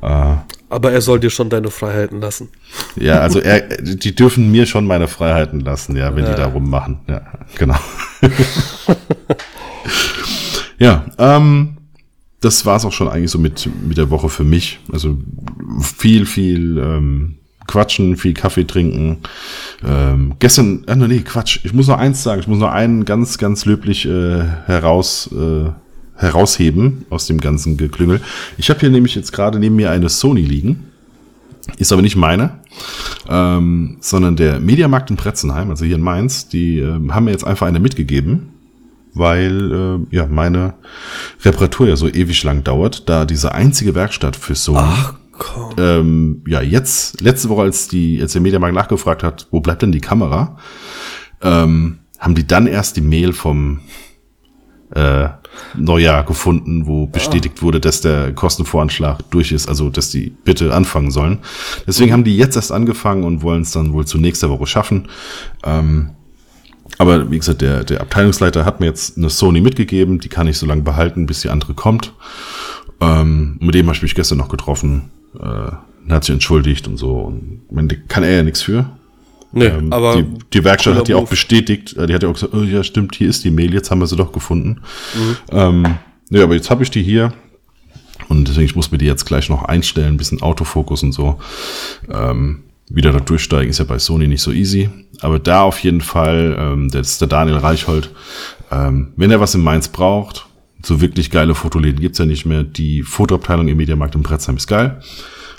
Äh, 0.02 0.36
aber 0.72 0.94
er 0.94 1.02
soll 1.02 1.20
dir 1.20 1.30
schon 1.30 1.50
deine 1.50 1.70
Freiheiten 1.70 2.22
lassen. 2.22 2.48
Ja, 2.96 3.20
also 3.20 3.40
er, 3.40 3.60
die 3.82 4.16
dürfen 4.16 4.52
mir 4.52 4.66
schon 4.66 4.88
meine 4.88 5.10
Freiheiten 5.10 5.60
lassen, 5.60 5.98
ja, 5.98 6.16
wenn 6.16 6.24
ja. 6.24 6.32
die 6.32 6.38
da 6.38 6.48
rummachen. 6.48 7.00
Ja, 7.10 7.22
genau. 7.58 7.76
Ja, 10.82 11.06
ähm, 11.20 11.78
das 12.40 12.66
war's 12.66 12.86
auch 12.86 12.92
schon 12.92 13.08
eigentlich 13.08 13.30
so 13.30 13.38
mit, 13.38 13.70
mit 13.88 13.98
der 14.00 14.10
Woche 14.10 14.30
für 14.30 14.44
mich. 14.44 14.80
Also 14.92 15.16
viel, 15.80 16.26
viel 16.26 16.80
ähm, 16.80 17.36
quatschen, 17.68 18.18
viel 18.18 18.34
Kaffee 18.34 18.66
trinken. 18.66 19.20
Ähm, 19.86 20.34
gestern, 20.40 20.84
äh, 20.88 20.96
nee, 20.96 21.20
Quatsch. 21.20 21.60
Ich 21.64 21.74
muss 21.74 21.88
noch 21.88 22.00
eins 22.00 22.24
sagen. 22.24 22.42
Ich 22.42 22.48
muss 22.48 22.58
noch 22.58 22.72
einen 22.72 23.06
ganz, 23.06 23.38
ganz 23.38 23.66
löblich 23.66 24.08
äh, 24.08 24.44
heraus 24.66 25.30
äh, 25.32 25.70
herausheben 26.16 27.06
aus 27.12 27.28
dem 27.28 27.40
ganzen 27.40 27.78
Geklüngel. 27.78 28.20
Ich 28.58 28.72
habe 28.72 28.80
hier 28.80 28.90
nämlich 28.90 29.14
jetzt 29.14 29.34
gerade 29.34 29.60
neben 29.60 29.76
mir 29.76 29.92
eine 29.92 30.10
Sony 30.10 30.42
liegen. 30.42 30.86
Ist 31.78 31.92
aber 31.92 32.02
nicht 32.02 32.16
meine, 32.16 32.60
ähm, 33.30 33.98
sondern 34.00 34.36
der 34.36 34.60
Mediamarkt 34.60 35.12
in 35.12 35.16
Pretzenheim, 35.16 35.70
also 35.70 35.86
hier 35.86 35.96
in 35.96 36.02
Mainz, 36.02 36.48
die 36.48 36.80
äh, 36.80 37.10
haben 37.10 37.26
mir 37.26 37.32
jetzt 37.32 37.46
einfach 37.46 37.68
eine 37.68 37.80
mitgegeben 37.80 38.61
weil 39.14 39.72
äh, 40.12 40.16
ja 40.16 40.28
meine 40.28 40.76
Reparatur 41.44 41.88
ja 41.88 41.96
so 41.96 42.08
ewig 42.08 42.44
lang 42.44 42.64
dauert, 42.64 43.10
da 43.10 43.26
diese 43.26 43.54
einzige 43.54 43.96
Werkstatt 43.96 44.36
für. 44.36 44.56
Ach, 44.76 45.16
komm. 45.38 45.76
Ähm, 45.78 46.44
ja, 46.48 46.62
jetzt, 46.62 47.22
letzte 47.22 47.50
Woche, 47.50 47.64
als 47.64 47.88
die, 47.88 48.20
als 48.22 48.34
der 48.34 48.42
Mediamarkt 48.42 48.76
nachgefragt 48.76 49.24
hat, 49.24 49.48
wo 49.52 49.60
bleibt 49.60 49.82
denn 49.82 49.92
die 49.92 50.02
Kamera, 50.02 50.58
ähm, 51.42 52.00
haben 52.20 52.36
die 52.36 52.46
dann 52.46 52.68
erst 52.68 52.98
die 52.98 53.02
Mail 53.02 53.34
vom 53.34 53.82
äh, 54.92 55.30
Neujahr 55.76 56.24
gefunden, 56.24 56.86
wo 56.86 57.08
bestätigt 57.08 57.58
ah. 57.60 57.62
wurde, 57.64 57.80
dass 57.80 58.02
der 58.02 58.34
Kostenvoranschlag 58.34 59.20
durch 59.32 59.52
ist, 59.52 59.68
also 59.68 59.90
dass 59.90 60.10
die 60.10 60.30
bitte 60.30 60.74
anfangen 60.74 61.12
sollen. 61.12 61.40
Deswegen 61.88 62.14
haben 62.14 62.24
die 62.24 62.38
jetzt 62.38 62.56
erst 62.56 62.72
angefangen 62.72 63.24
und 63.24 63.42
wollen 63.42 63.62
es 63.62 63.72
dann 63.72 63.94
wohl 63.94 64.06
zu 64.06 64.18
nächster 64.18 64.50
Woche 64.50 64.68
schaffen. 64.68 65.08
Ähm, 65.64 66.12
aber 66.98 67.32
wie 67.32 67.38
gesagt, 67.38 67.62
der, 67.62 67.84
der 67.84 68.02
Abteilungsleiter 68.02 68.66
hat 68.66 68.80
mir 68.80 68.88
jetzt 68.88 69.18
eine 69.18 69.30
Sony 69.30 69.62
mitgegeben, 69.62 70.20
die 70.20 70.30
kann 70.30 70.48
ich 70.48 70.58
so 70.58 70.66
lange 70.66 70.82
behalten, 70.82 71.26
bis 71.26 71.42
die 71.42 71.50
andere 71.50 71.74
kommt. 71.74 72.14
Ähm, 73.00 73.58
mit 73.60 73.76
dem 73.76 73.88
habe 73.88 73.96
ich 73.96 74.04
mich 74.04 74.16
gestern 74.16 74.38
noch 74.38 74.50
getroffen, 74.50 75.10
äh, 75.40 76.12
hat 76.12 76.24
sich 76.24 76.34
entschuldigt 76.34 76.88
und 76.88 76.98
so. 76.98 77.18
Und 77.18 77.62
man, 77.72 77.88
kann 78.08 78.24
er 78.24 78.38
ja 78.38 78.44
nichts 78.44 78.62
für. 78.62 78.90
Nee, 79.54 79.66
ähm, 79.66 79.92
aber 79.92 80.16
die, 80.16 80.26
die 80.54 80.64
Werkstatt 80.64 80.96
hat 80.96 81.08
die 81.08 81.14
auch 81.14 81.28
bestätigt, 81.28 81.98
äh, 81.98 82.08
die 82.08 82.14
hat 82.14 82.24
ja 82.24 82.30
auch 82.30 82.34
gesagt, 82.34 82.54
oh, 82.54 82.62
ja 82.62 82.84
stimmt, 82.84 83.16
hier 83.16 83.30
ist 83.30 83.44
die 83.44 83.52
Mail, 83.52 83.74
jetzt 83.74 83.92
haben 83.92 84.00
wir 84.00 84.08
sie 84.08 84.16
doch 84.16 84.32
gefunden. 84.32 84.82
Mhm. 85.16 85.38
Ähm, 85.52 85.96
ja, 86.30 86.44
aber 86.44 86.56
jetzt 86.56 86.70
habe 86.70 86.84
ich 86.84 86.92
die 86.92 87.04
hier 87.04 87.34
und 88.30 88.48
deswegen 88.48 88.66
ich 88.66 88.76
muss 88.76 88.92
mir 88.92 88.98
die 88.98 89.06
jetzt 89.06 89.26
gleich 89.26 89.50
noch 89.50 89.64
einstellen, 89.64 90.14
ein 90.14 90.18
bisschen 90.18 90.42
Autofokus 90.42 91.04
und 91.04 91.12
so. 91.12 91.40
Ähm, 92.10 92.64
wieder 92.94 93.12
da 93.12 93.20
durchsteigen 93.20 93.70
ist 93.70 93.80
ja 93.80 93.86
bei 93.86 94.00
Sony 94.00 94.28
nicht 94.28 94.42
so 94.42 94.52
easy. 94.52 94.90
Aber 95.22 95.40
da 95.40 95.64
auf 95.64 95.80
jeden 95.80 96.02
Fall, 96.02 96.56
ähm, 96.60 96.90
das 96.90 97.12
ist 97.12 97.22
der 97.22 97.28
Daniel 97.28 97.58
Reichhold. 97.58 98.12
Ähm, 98.72 99.14
wenn 99.16 99.32
er 99.32 99.40
was 99.40 99.56
in 99.56 99.62
Mainz 99.62 99.88
braucht, 99.88 100.48
so 100.84 101.00
wirklich 101.00 101.30
geile 101.30 101.56
Fotoläden 101.56 102.02
gibt's 102.02 102.18
ja 102.18 102.26
nicht 102.26 102.46
mehr. 102.46 102.64
Die 102.64 103.04
Fotoabteilung 103.04 103.68
im 103.68 103.78
Mediamarkt 103.78 104.16
in 104.16 104.24
Pretzheim 104.24 104.58
ist 104.58 104.68
geil. 104.68 105.02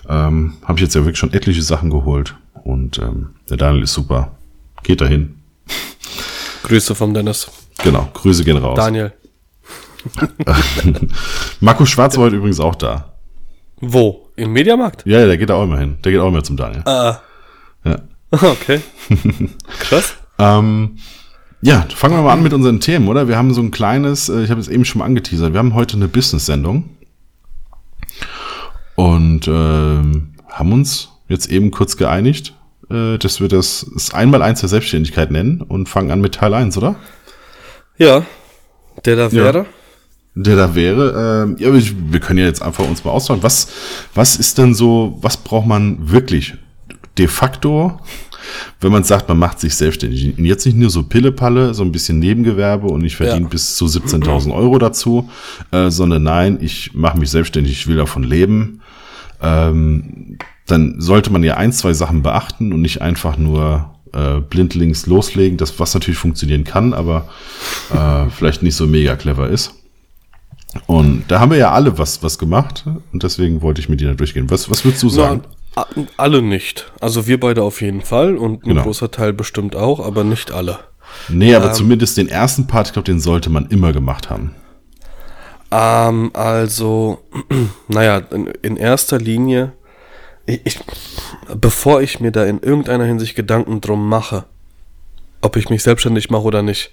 Ähm, 0.08 0.54
Habe 0.64 0.78
ich 0.78 0.82
jetzt 0.82 0.94
ja 0.94 1.02
wirklich 1.02 1.18
schon 1.18 1.32
etliche 1.32 1.62
Sachen 1.62 1.90
geholt. 1.90 2.34
Und 2.64 2.98
ähm, 2.98 3.30
der 3.48 3.56
Daniel 3.56 3.84
ist 3.84 3.94
super. 3.94 4.36
Geht 4.82 5.00
dahin. 5.00 5.36
Grüße 6.64 6.94
vom 6.94 7.14
Dennis. 7.14 7.50
Genau, 7.82 8.08
Grüße 8.12 8.44
gehen 8.44 8.56
raus. 8.56 8.76
Daniel. 8.76 9.12
Markus 11.60 11.90
Schwarz 11.90 12.16
war 12.16 12.24
heute 12.24 12.36
übrigens 12.36 12.60
auch 12.60 12.74
da. 12.74 13.12
Wo? 13.80 14.21
Im 14.36 14.52
Mediamarkt? 14.52 15.04
Ja, 15.04 15.20
ja, 15.20 15.26
der 15.26 15.36
geht 15.36 15.50
da 15.50 15.54
auch 15.54 15.64
immer 15.64 15.78
hin. 15.78 15.98
Der 16.04 16.12
geht 16.12 16.20
auch 16.20 16.28
immer 16.28 16.42
zum 16.42 16.56
Daniel. 16.56 16.82
Ah. 16.84 17.20
Ja. 17.84 17.96
Okay. 18.32 18.80
Krass. 19.78 20.16
Ähm, 20.38 20.96
ja, 21.60 21.86
fangen 21.94 22.16
wir 22.16 22.22
mal 22.22 22.32
an 22.32 22.42
mit 22.42 22.52
unseren 22.52 22.80
Themen, 22.80 23.06
oder? 23.06 23.28
Wir 23.28 23.36
haben 23.36 23.52
so 23.54 23.60
ein 23.60 23.70
kleines, 23.70 24.28
äh, 24.28 24.42
ich 24.42 24.50
habe 24.50 24.60
es 24.60 24.66
eben 24.66 24.84
schon 24.84 24.98
mal 24.98 25.04
angeteasert, 25.04 25.52
wir 25.52 25.58
haben 25.58 25.74
heute 25.74 25.96
eine 25.96 26.08
Business-Sendung 26.08 26.88
und 28.96 29.46
ähm, 29.46 30.34
haben 30.48 30.72
uns 30.72 31.10
jetzt 31.28 31.48
eben 31.50 31.70
kurz 31.70 31.96
geeinigt, 31.96 32.54
äh, 32.90 33.18
dass 33.18 33.40
wir 33.40 33.48
das, 33.48 33.86
das 33.94 34.12
Einmaleins 34.12 34.60
der 34.60 34.70
Selbstständigkeit 34.70 35.30
nennen 35.30 35.60
und 35.60 35.88
fangen 35.88 36.10
an 36.10 36.20
mit 36.20 36.34
Teil 36.34 36.54
1, 36.54 36.76
oder? 36.78 36.96
Ja. 37.98 38.24
Der 39.04 39.16
da 39.16 39.28
Ja. 39.28 39.64
Der 40.34 40.56
da 40.56 40.74
wäre, 40.74 41.44
ähm, 41.44 41.56
ja, 41.58 41.72
wir, 41.74 41.82
wir 42.10 42.20
können 42.20 42.38
ja 42.38 42.46
jetzt 42.46 42.62
einfach 42.62 42.88
uns 42.88 43.04
mal 43.04 43.10
austauschen. 43.10 43.42
Was, 43.42 43.68
was 44.14 44.36
ist 44.36 44.56
denn 44.56 44.74
so, 44.74 45.18
was 45.20 45.36
braucht 45.36 45.66
man 45.66 46.10
wirklich 46.10 46.54
de 47.18 47.28
facto, 47.28 48.00
wenn 48.80 48.92
man 48.92 49.04
sagt, 49.04 49.28
man 49.28 49.38
macht 49.38 49.60
sich 49.60 49.74
selbstständig? 49.74 50.38
Und 50.38 50.46
jetzt 50.46 50.64
nicht 50.64 50.78
nur 50.78 50.88
so 50.88 51.02
Pille-Palle, 51.02 51.74
so 51.74 51.82
ein 51.82 51.92
bisschen 51.92 52.18
Nebengewerbe 52.18 52.86
und 52.86 53.04
ich 53.04 53.16
verdiene 53.16 53.42
Ja. 53.42 53.48
bis 53.48 53.76
zu 53.76 53.84
17.000 53.84 54.54
Euro 54.54 54.78
dazu, 54.78 55.28
äh, 55.70 55.90
sondern 55.90 56.22
nein, 56.22 56.58
ich 56.62 56.94
mache 56.94 57.18
mich 57.18 57.28
selbstständig, 57.30 57.72
ich 57.72 57.86
will 57.86 57.96
davon 57.96 58.22
leben. 58.22 58.80
Ähm, 59.42 60.38
dann 60.66 60.94
sollte 60.98 61.30
man 61.30 61.42
ja 61.44 61.58
ein, 61.58 61.72
zwei 61.72 61.92
Sachen 61.92 62.22
beachten 62.22 62.72
und 62.72 62.80
nicht 62.80 63.02
einfach 63.02 63.36
nur 63.36 63.90
äh, 64.14 64.40
blindlings 64.40 65.06
loslegen, 65.06 65.58
das 65.58 65.78
was 65.78 65.92
natürlich 65.92 66.18
funktionieren 66.18 66.64
kann, 66.64 66.94
aber 66.94 67.28
äh, 67.92 68.30
vielleicht 68.30 68.62
nicht 68.62 68.76
so 68.76 68.86
mega 68.86 69.14
clever 69.16 69.50
ist. 69.50 69.74
Und 70.86 71.24
da 71.28 71.40
haben 71.40 71.50
wir 71.50 71.58
ja 71.58 71.72
alle 71.72 71.98
was, 71.98 72.22
was 72.22 72.38
gemacht 72.38 72.84
und 73.12 73.22
deswegen 73.22 73.60
wollte 73.62 73.80
ich 73.80 73.88
mit 73.88 74.00
dir 74.00 74.08
da 74.08 74.14
durchgehen. 74.14 74.50
Was, 74.50 74.70
was 74.70 74.84
würdest 74.84 75.02
du 75.02 75.08
sagen? 75.10 75.42
Na, 75.76 75.86
alle 76.16 76.42
nicht. 76.42 76.90
Also 77.00 77.26
wir 77.26 77.38
beide 77.40 77.62
auf 77.62 77.80
jeden 77.82 78.00
Fall 78.02 78.36
und 78.36 78.64
ein 78.64 78.68
Genau. 78.70 78.82
großer 78.82 79.10
Teil 79.10 79.32
bestimmt 79.32 79.76
auch, 79.76 80.00
aber 80.00 80.24
nicht 80.24 80.50
alle. 80.52 80.78
nee, 81.28 81.54
aber 81.54 81.72
zumindest 81.72 82.16
den 82.16 82.28
ersten 82.28 82.66
Part, 82.66 82.86
ich 82.88 82.92
glaube, 82.94 83.06
den 83.06 83.20
sollte 83.20 83.50
man 83.50 83.66
immer 83.66 83.92
gemacht 83.92 84.30
haben. 84.30 84.54
Ähm, 85.70 86.30
also, 86.34 87.20
naja, 87.88 88.18
in, 88.30 88.46
in 88.62 88.76
erster 88.76 89.18
Linie, 89.18 89.72
ich, 90.46 90.60
ich, 90.64 90.80
bevor 91.54 92.02
ich 92.02 92.20
mir 92.20 92.32
da 92.32 92.44
in 92.44 92.60
irgendeiner 92.60 93.04
Hinsicht 93.04 93.34
Gedanken 93.36 93.80
drum 93.80 94.08
mache, 94.08 94.44
ob 95.40 95.56
ich 95.56 95.70
mich 95.70 95.82
selbstständig 95.82 96.30
mache 96.30 96.42
oder 96.44 96.62
nicht, 96.62 96.92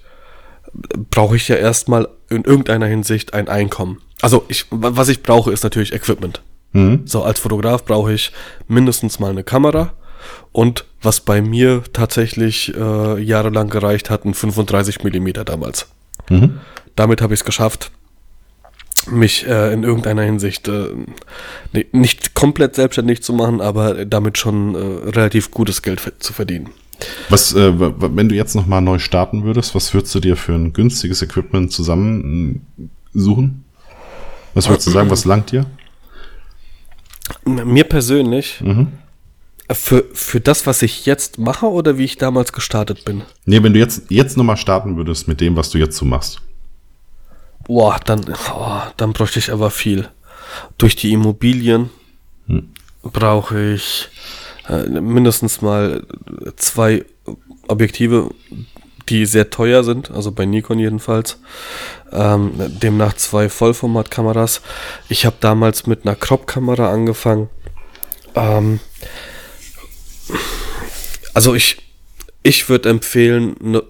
brauche 1.10 1.36
ich 1.36 1.48
ja 1.48 1.56
erstmal 1.56 2.08
in 2.30 2.44
irgendeiner 2.44 2.86
Hinsicht 2.86 3.34
ein 3.34 3.48
Einkommen. 3.48 4.00
Also, 4.22 4.44
ich, 4.48 4.66
wa- 4.70 4.92
was 4.94 5.08
ich 5.08 5.22
brauche, 5.22 5.52
ist 5.52 5.62
natürlich 5.64 5.92
Equipment. 5.92 6.42
Mhm. 6.72 7.02
So, 7.04 7.22
als 7.24 7.40
Fotograf 7.40 7.84
brauche 7.84 8.12
ich 8.12 8.32
mindestens 8.68 9.18
mal 9.18 9.30
eine 9.30 9.42
Kamera 9.44 9.92
und 10.52 10.84
was 11.02 11.20
bei 11.20 11.42
mir 11.42 11.82
tatsächlich 11.92 12.74
äh, 12.76 13.20
jahrelang 13.20 13.68
gereicht 13.70 14.10
hat, 14.10 14.24
ein 14.24 14.34
35 14.34 15.02
Millimeter 15.02 15.44
damals. 15.44 15.88
Mhm. 16.28 16.60
Damit 16.96 17.22
habe 17.22 17.34
ich 17.34 17.40
es 17.40 17.44
geschafft, 17.44 17.90
mich 19.10 19.46
äh, 19.48 19.72
in 19.72 19.82
irgendeiner 19.82 20.22
Hinsicht 20.22 20.68
äh, 20.68 20.88
nicht 21.92 22.34
komplett 22.34 22.74
selbstständig 22.74 23.22
zu 23.22 23.32
machen, 23.32 23.60
aber 23.60 24.04
damit 24.04 24.36
schon 24.38 24.74
äh, 24.74 25.08
relativ 25.10 25.50
gutes 25.50 25.80
Geld 25.82 26.00
zu 26.18 26.32
verdienen. 26.32 26.68
Was, 27.28 27.52
äh, 27.54 27.72
wenn 27.78 28.28
du 28.28 28.34
jetzt 28.34 28.54
nochmal 28.54 28.80
neu 28.82 28.98
starten 28.98 29.44
würdest, 29.44 29.74
was 29.74 29.92
würdest 29.94 30.14
du 30.14 30.20
dir 30.20 30.36
für 30.36 30.52
ein 30.54 30.72
günstiges 30.72 31.22
Equipment 31.22 31.72
zusammen 31.72 32.64
äh, 32.78 33.18
suchen? 33.18 33.64
Was 34.54 34.68
würdest 34.68 34.86
du 34.86 34.90
sagen, 34.90 35.10
was 35.10 35.24
langt 35.24 35.52
dir? 35.52 35.66
Mir 37.44 37.84
persönlich, 37.84 38.60
Mhm. 38.60 38.88
für, 39.72 40.04
für 40.12 40.40
das, 40.40 40.66
was 40.66 40.82
ich 40.82 41.06
jetzt 41.06 41.38
mache 41.38 41.66
oder 41.66 41.96
wie 41.96 42.04
ich 42.04 42.16
damals 42.18 42.52
gestartet 42.52 43.04
bin, 43.04 43.22
Nee, 43.44 43.62
wenn 43.62 43.72
du 43.72 43.78
jetzt, 43.78 44.10
jetzt 44.10 44.36
nochmal 44.36 44.56
starten 44.56 44.96
würdest 44.96 45.28
mit 45.28 45.40
dem, 45.40 45.56
was 45.56 45.70
du 45.70 45.78
jetzt 45.78 45.96
so 45.96 46.04
machst. 46.04 46.40
boah, 47.66 47.98
dann, 48.04 48.24
oh, 48.52 48.80
dann 48.96 49.12
bräuchte 49.12 49.38
ich 49.38 49.52
aber 49.52 49.70
viel. 49.70 50.08
Durch 50.78 50.96
die 50.96 51.12
Immobilien 51.12 51.90
brauche 53.04 53.74
ich 53.74 54.08
äh, 54.68 54.86
mindestens 54.88 55.62
mal 55.62 56.06
zwei 56.56 57.04
Objektive, 57.68 58.30
die 59.08 59.26
sehr 59.26 59.50
teuer 59.50 59.84
sind, 59.84 60.10
also 60.10 60.32
bei 60.32 60.44
Nikon 60.44 60.78
jedenfalls. 60.78 61.38
Ähm, 62.12 62.52
demnach 62.56 63.14
zwei 63.14 63.48
Vollformatkameras. 63.48 64.62
Ich 65.08 65.26
habe 65.26 65.36
damals 65.40 65.86
mit 65.86 66.06
einer 66.06 66.16
Crop-Kamera 66.16 66.92
angefangen. 66.92 67.48
Ähm, 68.34 68.80
also 71.34 71.54
ich, 71.54 71.78
ich 72.42 72.68
würde 72.68 72.88
empfehlen, 72.88 73.56
ne, 73.60 73.82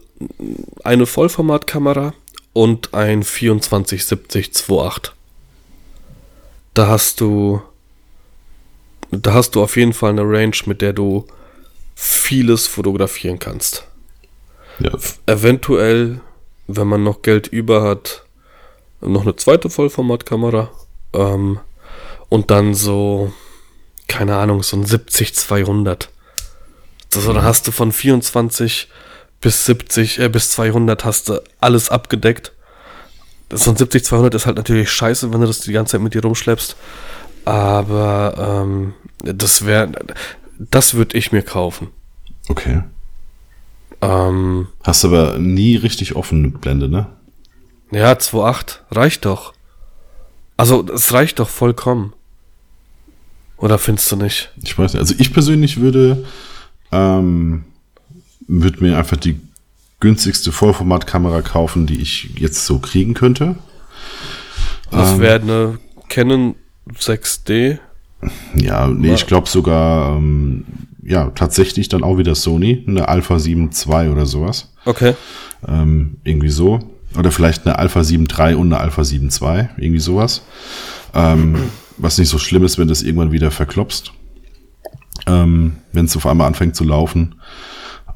eine 0.84 1.06
Vollformatkamera 1.06 2.14
und 2.52 2.92
ein 2.94 3.22
2470 3.22 4.50
2.8. 4.50 5.12
Da 6.74 6.88
hast 6.88 7.20
du, 7.20 7.62
da 9.10 9.34
hast 9.34 9.54
du 9.54 9.62
auf 9.62 9.76
jeden 9.76 9.92
Fall 9.92 10.10
eine 10.10 10.22
Range, 10.22 10.56
mit 10.66 10.82
der 10.82 10.92
du 10.92 11.26
vieles 11.94 12.66
fotografieren 12.66 13.38
kannst. 13.38 13.84
Ja. 14.78 14.92
Eventuell, 15.26 16.20
wenn 16.66 16.86
man 16.86 17.02
noch 17.02 17.22
Geld 17.22 17.48
über 17.48 17.82
hat, 17.82 18.24
noch 19.00 19.22
eine 19.22 19.36
zweite 19.36 19.70
Vollformatkamera. 19.70 20.70
Ähm, 21.12 21.58
und 22.28 22.50
dann 22.50 22.74
so, 22.74 23.32
keine 24.08 24.36
Ahnung, 24.36 24.62
so 24.62 24.76
ein 24.76 24.86
70-200. 24.86 26.08
So, 27.12 27.32
dann 27.32 27.42
hast 27.42 27.66
du 27.66 27.72
von 27.72 27.92
24 27.92 28.88
bis 29.40 29.66
70, 29.66 30.20
äh, 30.20 30.28
bis 30.28 30.52
200 30.52 31.04
hast 31.04 31.28
du 31.28 31.42
alles 31.60 31.90
abgedeckt. 31.90 32.52
So 33.52 33.70
ein 33.70 33.76
70-200 33.76 34.36
ist 34.36 34.46
halt 34.46 34.56
natürlich 34.56 34.90
scheiße, 34.90 35.32
wenn 35.32 35.40
du 35.40 35.46
das 35.46 35.60
die 35.60 35.72
ganze 35.72 35.92
Zeit 35.92 36.02
mit 36.02 36.14
dir 36.14 36.22
rumschleppst. 36.22 36.76
Aber 37.50 38.62
ähm, 38.62 38.94
das 39.24 39.66
wäre, 39.66 39.90
das 40.58 40.94
würde 40.94 41.18
ich 41.18 41.32
mir 41.32 41.42
kaufen. 41.42 41.88
Okay. 42.48 42.84
Ähm, 44.00 44.68
Hast 44.84 45.04
aber 45.04 45.36
nie 45.38 45.74
richtig 45.74 46.14
offene 46.14 46.48
Blende, 46.50 46.88
ne? 46.88 47.08
Ja, 47.90 48.12
2,8 48.12 48.78
reicht 48.92 49.24
doch. 49.24 49.52
Also, 50.56 50.86
es 50.94 51.12
reicht 51.12 51.40
doch 51.40 51.48
vollkommen. 51.48 52.12
Oder 53.56 53.78
findest 53.78 54.12
du 54.12 54.16
nicht? 54.16 54.52
Ich 54.62 54.78
weiß 54.78 54.92
nicht. 54.92 55.00
Also 55.00 55.16
ich 55.18 55.32
persönlich 55.32 55.80
würde, 55.80 56.24
ähm, 56.92 57.64
würde 58.46 58.80
mir 58.80 58.96
einfach 58.96 59.16
die 59.16 59.40
günstigste 59.98 60.52
Vollformatkamera 60.52 61.42
kaufen, 61.42 61.86
die 61.88 62.00
ich 62.00 62.30
jetzt 62.38 62.64
so 62.64 62.78
kriegen 62.78 63.12
könnte. 63.14 63.56
Das 64.92 65.10
Ähm. 65.14 65.20
wäre 65.20 65.40
eine 65.40 65.78
Canon 66.08 66.54
6D. 66.98 67.78
Ja, 68.54 68.86
nee, 68.88 69.14
ich 69.14 69.26
glaube 69.26 69.48
sogar, 69.48 70.16
ähm, 70.16 70.64
ja, 71.02 71.30
tatsächlich 71.30 71.88
dann 71.88 72.02
auch 72.02 72.18
wieder 72.18 72.34
Sony, 72.34 72.84
eine 72.86 73.08
Alpha 73.08 73.38
7 73.38 73.70
II 73.70 74.08
oder 74.10 74.26
sowas. 74.26 74.72
Okay. 74.84 75.14
Ähm, 75.66 76.18
irgendwie 76.24 76.50
so. 76.50 76.80
Oder 77.18 77.32
vielleicht 77.32 77.66
eine 77.66 77.78
Alpha 77.78 78.04
7 78.04 78.26
III 78.26 78.54
und 78.54 78.72
eine 78.72 78.80
Alpha 78.80 79.02
7 79.02 79.30
II, 79.30 79.68
irgendwie 79.78 80.00
sowas. 80.00 80.42
Ähm, 81.14 81.56
was 81.96 82.18
nicht 82.18 82.28
so 82.28 82.38
schlimm 82.38 82.64
ist, 82.64 82.78
wenn 82.78 82.86
du 82.86 82.92
es 82.92 83.02
irgendwann 83.02 83.32
wieder 83.32 83.50
verklopst. 83.50 84.12
Ähm, 85.26 85.76
wenn 85.92 86.04
es 86.04 86.16
auf 86.16 86.26
einmal 86.26 86.46
anfängt 86.46 86.76
zu 86.76 86.84
laufen. 86.84 87.36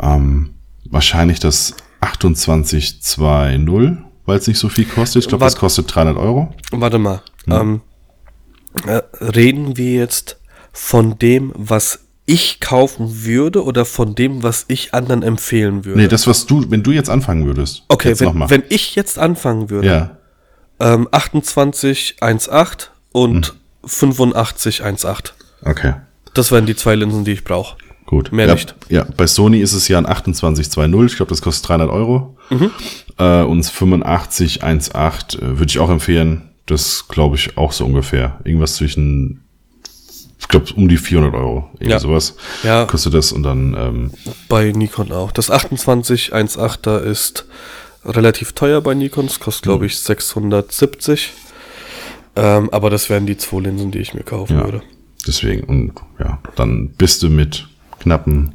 Ähm, 0.00 0.54
wahrscheinlich 0.84 1.40
das 1.40 1.74
2820, 2.00 3.18
weil 3.18 4.38
es 4.38 4.46
nicht 4.46 4.58
so 4.58 4.68
viel 4.68 4.84
kostet. 4.84 5.22
Ich 5.22 5.28
glaube, 5.28 5.44
das 5.44 5.56
kostet 5.56 5.92
300 5.94 6.16
Euro. 6.16 6.54
Warte 6.70 6.98
mal. 6.98 7.22
Ähm, 7.46 7.76
äh, 7.76 7.93
reden 9.20 9.76
wir 9.76 9.92
jetzt 9.92 10.38
von 10.72 11.18
dem, 11.18 11.52
was 11.54 12.00
ich 12.26 12.60
kaufen 12.60 13.24
würde 13.24 13.64
oder 13.64 13.84
von 13.84 14.14
dem, 14.14 14.42
was 14.42 14.64
ich 14.68 14.94
anderen 14.94 15.22
empfehlen 15.22 15.84
würde? 15.84 16.00
Nee, 16.00 16.08
das, 16.08 16.26
was 16.26 16.46
du, 16.46 16.64
wenn 16.70 16.82
du 16.82 16.90
jetzt 16.90 17.10
anfangen 17.10 17.46
würdest. 17.46 17.84
okay, 17.88 18.18
wenn, 18.18 18.48
wenn 18.48 18.62
ich 18.68 18.94
jetzt 18.94 19.18
anfangen 19.18 19.68
würde, 19.70 19.88
ja. 19.88 20.16
ähm, 20.80 21.08
2818 21.12 22.90
und 23.12 23.48
Hm. 23.48 23.54
8518. 23.84 25.32
Okay. 25.64 25.94
Das 26.32 26.50
wären 26.50 26.66
die 26.66 26.74
zwei 26.74 26.94
Linsen, 26.94 27.24
die 27.24 27.32
ich 27.32 27.44
brauche. 27.44 27.76
Gut. 28.06 28.32
Mehr 28.32 28.46
ja, 28.46 28.54
nicht. 28.54 28.74
Ja, 28.88 29.06
bei 29.16 29.26
Sony 29.26 29.60
ist 29.60 29.72
es 29.72 29.88
ja 29.88 29.98
ein 29.98 30.04
2820. 30.04 31.12
Ich 31.12 31.16
glaube, 31.16 31.30
das 31.30 31.42
kostet 31.42 31.68
300 31.68 31.90
Euro. 31.90 32.36
Mhm. 32.50 32.70
Äh, 33.18 33.42
und 33.42 33.60
8518 33.60 35.40
äh, 35.40 35.58
würde 35.58 35.70
ich 35.70 35.78
auch 35.78 35.90
empfehlen. 35.90 36.50
Das 36.66 37.08
glaube 37.08 37.36
ich 37.36 37.56
auch 37.58 37.72
so 37.72 37.84
ungefähr. 37.84 38.40
Irgendwas 38.44 38.76
zwischen, 38.76 39.44
ich 40.38 40.48
glaube, 40.48 40.66
um 40.74 40.88
die 40.88 40.96
400 40.96 41.34
Euro. 41.34 41.70
Irgendwie 41.74 41.90
Ja. 41.90 41.98
sowas. 41.98 42.36
Ja. 42.62 42.86
Kostet 42.86 43.14
das 43.14 43.32
und 43.32 43.42
dann, 43.42 43.74
ähm, 43.78 44.10
Bei 44.48 44.72
Nikon 44.72 45.12
auch. 45.12 45.30
Das 45.32 45.50
2818er 45.50 47.00
ist 47.00 47.46
relativ 48.04 48.52
teuer 48.52 48.80
bei 48.80 48.94
Nikon. 48.94 49.26
Es 49.26 49.40
kostet, 49.40 49.64
glaube 49.64 49.86
ich, 49.86 49.98
670. 49.98 51.32
Ähm, 52.36 52.68
aber 52.70 52.90
das 52.90 53.10
wären 53.10 53.26
die 53.26 53.36
zwei 53.36 53.60
Linsen, 53.60 53.90
die 53.90 53.98
ich 53.98 54.14
mir 54.14 54.22
kaufen 54.24 54.58
ja. 54.58 54.64
würde. 54.64 54.82
Deswegen, 55.26 55.64
und 55.64 55.92
ja, 56.18 56.38
dann 56.56 56.90
bist 56.90 57.22
du 57.22 57.30
mit 57.30 57.66
knappen 58.00 58.54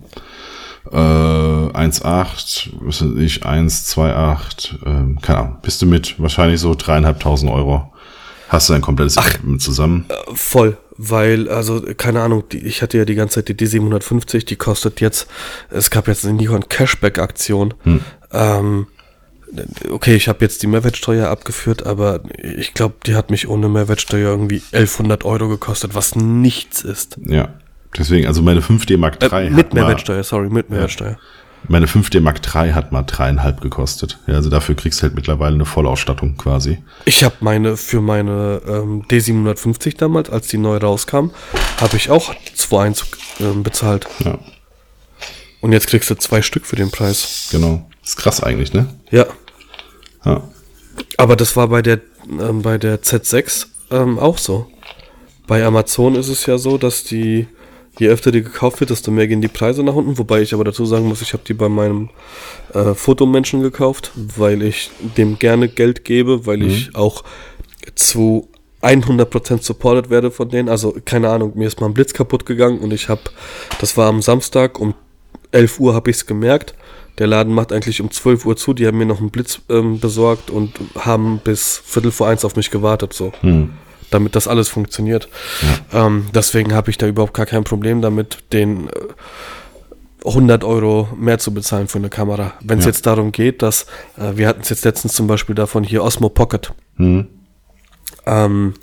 äh, 0.91 0.95
1,8, 0.95 2.69
was 2.81 3.01
weiß 3.01 3.11
ich, 3.19 3.45
1,28, 3.45 4.85
ähm, 4.85 5.19
keine 5.21 5.39
Ahnung, 5.39 5.57
bist 5.61 5.81
du 5.81 5.85
mit 5.85 6.19
wahrscheinlich 6.19 6.59
so 6.59 6.75
dreieinhalbtausend 6.75 7.51
Euro. 7.51 7.91
Hast 8.49 8.69
du 8.69 8.73
ein 8.73 8.81
komplettes 8.81 9.15
Equipment 9.17 9.61
zusammen? 9.61 10.05
Äh, 10.09 10.13
Voll, 10.33 10.77
weil, 10.97 11.47
also, 11.49 11.81
keine 11.95 12.21
Ahnung, 12.21 12.43
die, 12.51 12.57
ich 12.59 12.81
hatte 12.81 12.97
ja 12.97 13.05
die 13.05 13.15
ganze 13.15 13.35
Zeit 13.35 13.47
die 13.47 13.65
D750, 13.65 14.45
die 14.45 14.55
kostet 14.57 14.99
jetzt, 15.01 15.27
es 15.69 15.89
gab 15.89 16.07
jetzt 16.07 16.25
eine 16.25 16.33
Nikon 16.33 16.67
Cashback-Aktion. 16.67 17.73
Ähm, 18.31 18.87
okay, 19.89 20.15
ich 20.15 20.27
habe 20.27 20.43
jetzt 20.43 20.61
die 20.63 20.67
Mehrwertsteuer 20.67 21.29
abgeführt, 21.29 21.85
aber 21.85 22.21
ich 22.37 22.73
glaube, 22.73 22.95
die 23.05 23.15
hat 23.15 23.31
mich 23.31 23.47
ohne 23.47 23.69
Mehrwertsteuer 23.69 24.29
irgendwie 24.31 24.61
1100 24.73 25.25
Euro 25.25 25.47
gekostet, 25.47 25.95
was 25.95 26.15
nichts 26.15 26.81
ist. 26.81 27.17
Ja. 27.25 27.53
Deswegen, 27.97 28.27
also 28.27 28.41
meine 28.43 28.61
5D 28.61 28.97
Mark 28.97 29.17
III 29.21 29.29
Äh, 29.29 29.31
hat 29.31 29.51
mit 29.51 29.73
mal, 29.73 29.81
Mehrwertsteuer, 29.81 30.23
sorry, 30.23 30.49
mit 30.49 30.69
Mehrwertsteuer. 30.69 31.17
Meine 31.67 31.85
5D 31.87 32.19
Mark 32.21 32.39
III 32.45 32.71
hat 32.73 32.91
mal 32.91 33.03
dreieinhalb 33.03 33.61
gekostet. 33.61 34.17
Ja, 34.27 34.35
also 34.35 34.49
dafür 34.49 34.75
kriegst 34.75 34.99
du 34.99 35.03
halt 35.03 35.15
mittlerweile 35.15 35.55
eine 35.55 35.65
Vollausstattung 35.65 36.37
quasi. 36.37 36.79
Ich 37.05 37.23
habe 37.23 37.35
meine, 37.41 37.77
für 37.77 38.01
meine 38.01 38.61
ähm, 38.67 39.03
D750 39.09 39.97
damals, 39.97 40.29
als 40.29 40.47
die 40.47 40.57
neu 40.57 40.77
rauskam, 40.77 41.31
habe 41.79 41.97
ich 41.97 42.09
auch 42.09 42.33
2,1 42.55 43.03
ähm, 43.41 43.63
bezahlt. 43.63 44.07
Ja, 44.23 44.39
Und 45.61 45.71
jetzt 45.73 45.87
kriegst 45.87 46.09
du 46.09 46.15
zwei 46.15 46.41
Stück 46.41 46.65
für 46.65 46.75
den 46.75 46.91
Preis. 46.91 47.49
genau. 47.51 47.85
Ist 48.03 48.15
krass 48.17 48.41
eigentlich, 48.41 48.73
ne? 48.73 48.87
Ja, 49.11 49.25
Ja. 50.25 50.41
aber 51.17 51.35
das 51.35 51.55
war 51.55 51.67
bei 51.67 51.81
der, 51.83 51.99
ähm, 52.27 52.61
bei 52.63 52.77
der 52.79 53.01
Z6 53.03 53.67
ähm, 53.91 54.17
auch 54.17 54.37
so. 54.39 54.67
Bei 55.45 55.63
Amazon 55.63 56.15
ist 56.15 56.27
es 56.29 56.45
ja 56.45 56.57
so, 56.57 56.77
dass 56.77 57.03
die, 57.03 57.47
je 57.99 58.07
öfter 58.07 58.31
die 58.31 58.41
gekauft 58.41 58.79
wird, 58.79 58.89
desto 58.89 59.11
mehr 59.11 59.27
gehen 59.27 59.41
die 59.41 59.47
Preise 59.47 59.83
nach 59.83 59.93
unten. 59.93 60.17
Wobei 60.17 60.41
ich 60.41 60.53
aber 60.53 60.63
dazu 60.63 60.85
sagen 60.85 61.07
muss, 61.07 61.21
ich 61.21 61.33
habe 61.33 61.43
die 61.45 61.53
bei 61.53 61.69
meinem 61.69 62.09
äh, 62.73 62.93
Fotomenschen 62.93 63.61
gekauft, 63.61 64.11
weil 64.15 64.63
ich 64.63 64.89
dem 65.17 65.37
gerne 65.37 65.67
Geld 65.67 66.05
gebe, 66.05 66.45
weil 66.45 66.63
ich 66.63 66.95
auch 66.95 67.23
zu 67.95 68.47
100% 68.81 69.63
supported 69.63 70.09
werde 70.09 70.31
von 70.31 70.49
denen. 70.49 70.69
Also 70.69 70.95
keine 71.03 71.29
Ahnung, 71.29 71.51
mir 71.55 71.67
ist 71.67 71.81
mal 71.81 71.87
ein 71.87 71.93
Blitz 71.93 72.13
kaputt 72.13 72.45
gegangen 72.45 72.79
und 72.79 72.93
ich 72.93 73.09
habe, 73.09 73.21
das 73.79 73.97
war 73.97 74.07
am 74.07 74.21
Samstag 74.21 74.79
um 74.79 74.93
11 75.51 75.79
Uhr 75.79 75.93
habe 75.93 76.09
ich 76.09 76.17
es 76.17 76.25
gemerkt. 76.25 76.75
Der 77.17 77.27
Laden 77.27 77.53
macht 77.53 77.73
eigentlich 77.73 77.99
um 78.01 78.11
12 78.11 78.45
Uhr 78.45 78.55
zu. 78.55 78.73
Die 78.73 78.87
haben 78.87 78.97
mir 78.97 79.05
noch 79.05 79.19
einen 79.19 79.31
Blitz 79.31 79.59
ähm, 79.69 79.99
besorgt 79.99 80.49
und 80.49 80.71
haben 80.97 81.41
bis 81.43 81.81
Viertel 81.83 82.11
vor 82.11 82.27
eins 82.29 82.45
auf 82.45 82.55
mich 82.55 82.71
gewartet, 82.71 83.13
so. 83.13 83.33
Damit 84.11 84.35
das 84.35 84.47
alles 84.47 84.69
funktioniert. 84.69 85.29
Ähm, 85.93 86.27
deswegen 86.33 86.73
habe 86.73 86.89
ich 86.89 86.97
da 86.97 87.05
überhaupt 87.07 87.33
gar 87.33 87.45
kein 87.45 87.63
Problem 87.63 88.01
damit, 88.01 88.39
den 88.53 88.87
äh, 88.87 88.91
100 90.25 90.63
Euro 90.63 91.07
mehr 91.17 91.37
zu 91.39 91.53
bezahlen 91.53 91.87
für 91.87 91.97
eine 91.99 92.09
Kamera. 92.09 92.53
Wenn 92.61 92.79
es 92.79 92.85
Ja. 92.85 92.89
jetzt 92.91 93.05
darum 93.05 93.31
geht, 93.31 93.61
dass, 93.61 93.83
äh, 94.17 94.35
wir 94.35 94.47
hatten 94.47 94.61
es 94.61 94.69
jetzt 94.69 94.83
letztens 94.83 95.13
zum 95.13 95.27
Beispiel 95.27 95.55
davon 95.55 95.83
hier 95.83 96.03
Osmo 96.03 96.29
Pocket. 96.29 96.73
Hm. 96.97 97.27
Ähm, 98.25 98.73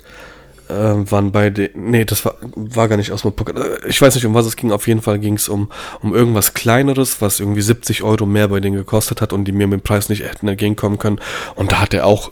äh, 0.69 0.73
waren 0.73 1.31
bei 1.31 1.49
den, 1.49 1.69
nee, 1.75 2.03
das 2.05 2.25
war, 2.25 2.35
war 2.55 2.87
gar 2.87 2.97
nicht 2.97 3.11
Osmo 3.11 3.31
Pocket. 3.31 3.55
Äh, 3.57 3.87
Ich 3.87 4.01
weiß 4.01 4.15
nicht, 4.15 4.25
um 4.25 4.33
was 4.33 4.45
es 4.45 4.55
ging. 4.55 4.71
Auf 4.71 4.87
jeden 4.87 5.01
Fall 5.01 5.19
ging 5.19 5.35
es 5.35 5.47
um, 5.47 5.69
um 6.01 6.13
irgendwas 6.13 6.53
Kleineres, 6.53 7.21
was 7.21 7.39
irgendwie 7.39 7.61
70 7.61 8.03
Euro 8.03 8.25
mehr 8.25 8.47
bei 8.47 8.59
denen 8.59 8.75
gekostet 8.75 9.21
hat 9.21 9.31
und 9.31 9.45
die 9.45 9.51
mir 9.51 9.67
mit 9.67 9.79
dem 9.79 9.83
Preis 9.83 10.09
nicht 10.09 10.23
hätten 10.23 10.47
entgegenkommen 10.47 10.97
können. 10.97 11.19
Und 11.55 11.71
da 11.71 11.79
hat 11.81 11.93
er 11.93 12.05
auch, 12.05 12.31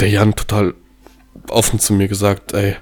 der 0.00 0.08
Jan 0.08 0.34
total 0.34 0.74
offen 1.48 1.78
zu 1.78 1.92
mir 1.92 2.08
gesagt, 2.08 2.52
ey, 2.52 2.76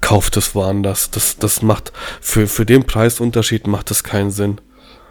kauft 0.00 0.36
es 0.36 0.54
woanders. 0.54 1.10
Das, 1.10 1.36
das 1.38 1.62
macht, 1.62 1.92
für, 2.20 2.46
für 2.46 2.66
den 2.66 2.84
Preisunterschied 2.84 3.66
macht 3.66 3.90
das 3.90 4.02
keinen 4.04 4.30
Sinn. 4.30 4.60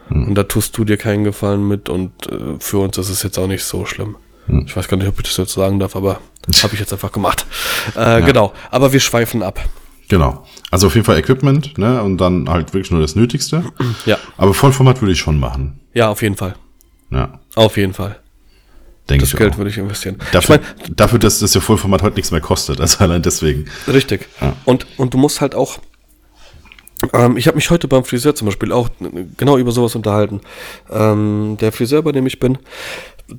Und 0.09 0.35
da 0.35 0.43
tust 0.43 0.77
du 0.77 0.83
dir 0.83 0.97
keinen 0.97 1.23
Gefallen 1.23 1.65
mit 1.65 1.87
und 1.87 2.11
äh, 2.29 2.59
für 2.59 2.79
uns 2.79 2.97
ist 2.97 3.09
es 3.09 3.23
jetzt 3.23 3.37
auch 3.39 3.47
nicht 3.47 3.63
so 3.63 3.85
schlimm. 3.85 4.17
Ich 4.65 4.75
weiß 4.75 4.89
gar 4.89 4.97
nicht, 4.97 5.07
ob 5.07 5.17
ich 5.19 5.23
das 5.27 5.37
jetzt 5.37 5.53
sagen 5.53 5.79
darf, 5.79 5.95
aber 5.95 6.19
habe 6.63 6.73
ich 6.73 6.79
jetzt 6.81 6.91
einfach 6.91 7.13
gemacht. 7.13 7.45
Äh, 7.95 8.21
Genau, 8.23 8.51
aber 8.71 8.91
wir 8.91 8.99
schweifen 8.99 9.41
ab. 9.41 9.61
Genau. 10.09 10.45
Also 10.69 10.87
auf 10.87 10.95
jeden 10.95 11.05
Fall 11.05 11.17
Equipment, 11.17 11.77
ne? 11.77 12.03
Und 12.03 12.17
dann 12.17 12.49
halt 12.49 12.73
wirklich 12.73 12.91
nur 12.91 12.99
das 12.99 13.15
Nötigste. 13.15 13.63
Ja, 14.05 14.17
Aber 14.35 14.53
Vollformat 14.53 15.01
würde 15.01 15.13
ich 15.13 15.19
schon 15.19 15.39
machen. 15.39 15.79
ja, 15.93 16.09
auf 16.09 16.21
jeden 16.21 16.35
Fall. 16.35 16.55
Ja, 17.09 17.39
Auf 17.55 17.77
jeden 17.77 17.93
Fall. 17.93 18.19
Denke 19.11 19.25
Das 19.25 19.35
Geld 19.35 19.53
auch. 19.53 19.57
würde 19.57 19.69
ich 19.69 19.77
investieren. 19.77 20.17
Dafür, 20.31 20.55
ich 20.55 20.61
meine, 20.61 20.95
dafür, 20.95 21.19
dass 21.19 21.39
das 21.39 21.53
ja 21.53 21.61
Vollformat 21.61 22.01
heute 22.01 22.15
nichts 22.15 22.31
mehr 22.31 22.41
kostet. 22.41 22.79
Also 22.79 22.99
allein 22.99 23.21
deswegen. 23.21 23.65
Richtig. 23.87 24.27
Ja. 24.39 24.53
Und, 24.65 24.87
und 24.97 25.13
du 25.13 25.17
musst 25.17 25.41
halt 25.41 25.55
auch. 25.55 25.79
Ähm, 27.13 27.37
ich 27.37 27.47
habe 27.47 27.55
mich 27.55 27.69
heute 27.69 27.87
beim 27.87 28.03
Friseur 28.03 28.35
zum 28.35 28.45
Beispiel 28.45 28.71
auch 28.71 28.89
genau 29.37 29.57
über 29.57 29.71
sowas 29.71 29.95
unterhalten. 29.95 30.41
Ähm, 30.91 31.57
der 31.59 31.71
Friseur, 31.71 32.01
bei 32.03 32.11
dem 32.11 32.25
ich 32.27 32.39
bin, 32.39 32.57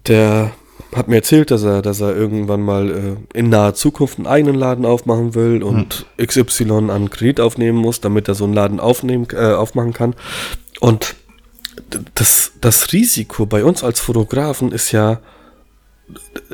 der 0.07 0.53
hat 0.95 1.09
mir 1.09 1.17
erzählt, 1.17 1.51
dass 1.51 1.63
er, 1.63 1.81
dass 1.81 2.01
er 2.01 2.15
irgendwann 2.15 2.61
mal 2.61 2.91
äh, 2.91 3.39
in 3.39 3.49
naher 3.49 3.75
Zukunft 3.75 4.19
einen 4.19 4.27
eigenen 4.27 4.57
Laden 4.57 4.85
aufmachen 4.85 5.35
will 5.35 5.63
und 5.63 6.07
XY 6.21 6.91
an 6.91 7.09
Kredit 7.09 7.41
aufnehmen 7.41 7.79
muss, 7.79 8.01
damit 8.01 8.29
er 8.29 8.35
so 8.35 8.45
einen 8.45 8.55
Laden 8.55 8.81
aufnehmen, 8.81 9.27
äh, 9.33 9.53
aufmachen 9.53 9.93
kann. 9.93 10.15
Und 10.81 11.15
das, 12.15 12.53
das 12.61 12.93
Risiko 12.93 13.47
bei 13.47 13.65
uns 13.65 13.85
als 13.85 14.01
Fotografen 14.01 14.73
ist 14.73 14.93
ja 14.93 15.21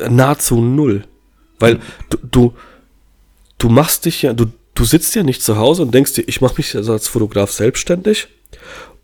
nahezu 0.09 0.61
null. 0.61 1.05
Weil 1.59 1.81
du, 2.11 2.19
du, 2.31 2.53
du 3.59 3.69
machst 3.69 4.05
dich 4.05 4.23
ja, 4.23 4.33
du, 4.33 4.47
du 4.75 4.85
sitzt 4.85 5.15
ja 5.15 5.23
nicht 5.23 5.43
zu 5.43 5.57
Hause 5.57 5.83
und 5.83 5.93
denkst 5.93 6.15
dir, 6.15 6.25
ich 6.27 6.41
mache 6.41 6.55
mich 6.59 6.75
also 6.77 6.93
als 6.93 7.09
Fotograf 7.09 7.51
selbstständig 7.51 8.29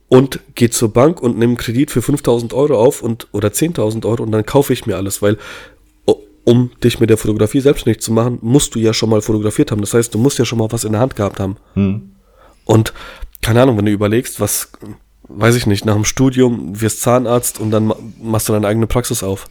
und 0.08 0.38
gehe 0.54 0.70
zur 0.70 0.92
Bank 0.92 1.20
und 1.20 1.32
nehme 1.38 1.50
einen 1.52 1.56
Kredit 1.56 1.90
für 1.90 2.02
5000 2.02 2.52
Euro 2.54 2.80
auf 2.80 3.02
und 3.02 3.26
oder 3.32 3.48
10.000 3.48 4.06
Euro 4.06 4.22
und 4.22 4.30
dann 4.32 4.46
kaufe 4.46 4.72
ich 4.72 4.86
mir 4.86 4.96
alles, 4.96 5.22
weil 5.22 5.38
um 6.46 6.70
dich 6.84 7.00
mit 7.00 7.08
der 7.08 7.16
Fotografie 7.16 7.60
selbstständig 7.60 8.02
zu 8.02 8.12
machen, 8.12 8.38
musst 8.42 8.74
du 8.74 8.78
ja 8.78 8.92
schon 8.92 9.08
mal 9.08 9.22
fotografiert 9.22 9.70
haben. 9.70 9.80
Das 9.80 9.94
heißt, 9.94 10.12
du 10.14 10.18
musst 10.18 10.38
ja 10.38 10.44
schon 10.44 10.58
mal 10.58 10.70
was 10.70 10.84
in 10.84 10.92
der 10.92 11.00
Hand 11.00 11.16
gehabt 11.16 11.40
haben. 11.40 11.56
Und 12.66 12.92
keine 13.40 13.62
Ahnung, 13.62 13.78
wenn 13.78 13.86
du 13.86 13.90
überlegst, 13.92 14.40
was, 14.40 14.68
weiß 15.28 15.54
ich 15.54 15.66
nicht, 15.66 15.86
nach 15.86 15.94
dem 15.94 16.04
Studium 16.04 16.78
wirst 16.82 17.00
Zahnarzt 17.00 17.58
und 17.58 17.70
dann 17.70 17.86
ma- 17.86 17.96
machst 18.22 18.46
du 18.48 18.52
deine 18.52 18.66
eigene 18.66 18.86
Praxis 18.86 19.22
auf. 19.22 19.46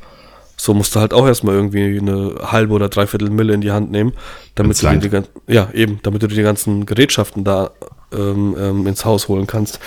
So 0.63 0.73
musst 0.73 0.95
du 0.95 1.01
halt 1.01 1.13
auch 1.13 1.27
erstmal 1.27 1.55
irgendwie 1.55 1.99
eine 1.99 2.35
halbe 2.49 2.73
oder 2.73 2.87
dreiviertel 2.87 3.29
Mille 3.29 3.53
in 3.53 3.59
die 3.59 3.71
Hand 3.71 3.91
nehmen, 3.91 4.13
damit 4.55 4.81
du 4.81 4.97
die 4.97 5.09
ganzen, 5.09 5.29
ja, 5.45 5.67
eben, 5.73 5.99
damit 6.03 6.23
du 6.23 6.27
die 6.27 6.41
ganzen 6.41 6.85
Gerätschaften 6.85 7.43
da 7.43 7.71
ähm, 8.13 8.55
ähm, 8.57 8.87
ins 8.87 9.03
Haus 9.03 9.27
holen 9.27 9.45
kannst. 9.45 9.81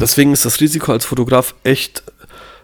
Deswegen 0.00 0.32
ist 0.32 0.46
das 0.46 0.62
Risiko 0.62 0.92
als 0.92 1.04
Fotograf 1.04 1.54
echt 1.62 2.04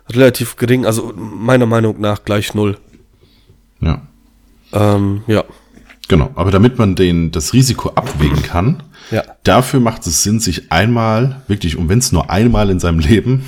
relativ 0.09 0.57
gering, 0.57 0.87
also 0.87 1.12
meiner 1.14 1.66
Meinung 1.66 2.01
nach 2.01 2.25
gleich 2.25 2.55
null. 2.55 2.79
Ja. 3.83 4.01
Ähm, 4.73 5.23
ja. 5.27 5.44
Genau. 6.09 6.31
Aber 6.37 6.51
damit 6.51 6.79
man 6.79 6.94
den, 6.96 7.31
das 7.31 7.53
Risiko 7.53 7.90
abwägen 7.90 8.42
kann, 8.42 8.83
Ja. 9.11 9.23
dafür 9.44 9.81
macht 9.81 10.07
es 10.07 10.23
Sinn, 10.23 10.40
sich 10.40 10.73
einmal, 10.73 11.42
wirklich, 11.46 11.77
und 11.77 11.90
wenn 11.90 11.99
es 11.99 12.11
nur 12.11 12.31
einmal 12.31 12.70
in 12.70 12.81
seinem 12.81 12.99
Leben 13.11 13.44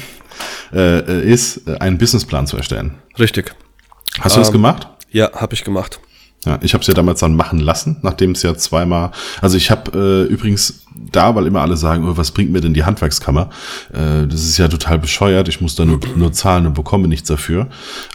äh, 0.74 0.98
äh, 0.98 1.32
ist, 1.32 1.66
äh, 1.66 1.78
einen 1.78 1.96
Businessplan 1.96 2.46
zu 2.46 2.58
erstellen. 2.58 2.96
Richtig. 3.18 3.54
Hast 4.20 4.36
du 4.36 4.40
das 4.40 4.48
Ähm, 4.48 4.52
gemacht? 4.54 4.88
Ja, 5.10 5.30
habe 5.32 5.54
ich 5.54 5.64
gemacht. 5.64 6.00
Ja, 6.44 6.58
ich 6.60 6.74
habe 6.74 6.82
es 6.82 6.88
ja 6.88 6.94
damals 6.94 7.20
dann 7.20 7.36
machen 7.36 7.60
lassen, 7.60 7.98
nachdem 8.02 8.32
es 8.32 8.42
ja 8.42 8.56
zweimal. 8.56 9.12
Also 9.40 9.56
ich 9.56 9.70
habe 9.70 10.26
äh, 10.28 10.32
übrigens 10.32 10.84
da, 11.12 11.36
weil 11.36 11.46
immer 11.46 11.60
alle 11.60 11.76
sagen, 11.76 12.08
oh, 12.08 12.16
was 12.16 12.32
bringt 12.32 12.50
mir 12.50 12.60
denn 12.60 12.74
die 12.74 12.82
Handwerkskammer? 12.82 13.48
Äh, 13.92 14.26
das 14.26 14.42
ist 14.42 14.58
ja 14.58 14.66
total 14.66 14.98
bescheuert. 14.98 15.46
Ich 15.46 15.60
muss 15.60 15.76
da 15.76 15.84
nur, 15.84 16.00
nur 16.16 16.32
zahlen 16.32 16.66
und 16.66 16.74
bekomme 16.74 17.06
nichts 17.06 17.28
dafür. 17.28 17.68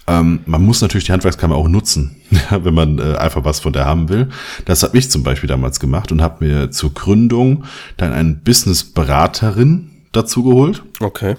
Ähm, 0.08 0.42
man 0.46 0.62
muss 0.62 0.82
natürlich 0.82 1.06
die 1.06 1.14
Handwerkskammer 1.14 1.56
auch 1.56 1.70
nutzen, 1.70 2.18
wenn 2.50 2.74
man 2.74 3.00
äh, 3.00 3.16
einfach 3.16 3.46
was 3.46 3.62
von 3.62 3.72
der 3.72 3.86
haben 3.86 4.10
will. 4.10 4.28
Das 4.66 4.84
habe 4.84 4.98
ich 4.98 5.10
zum 5.10 5.24
Beispiel 5.24 5.48
damals 5.48 5.80
gemacht 5.80 6.12
und 6.12 6.22
habe 6.22 6.46
mir 6.46 6.70
zur 6.72 6.94
Gründung 6.94 7.64
dann 7.96 8.12
eine 8.12 8.34
Businessberaterin 8.34 9.90
dazu 10.12 10.44
geholt. 10.44 10.84
Okay. 11.00 11.38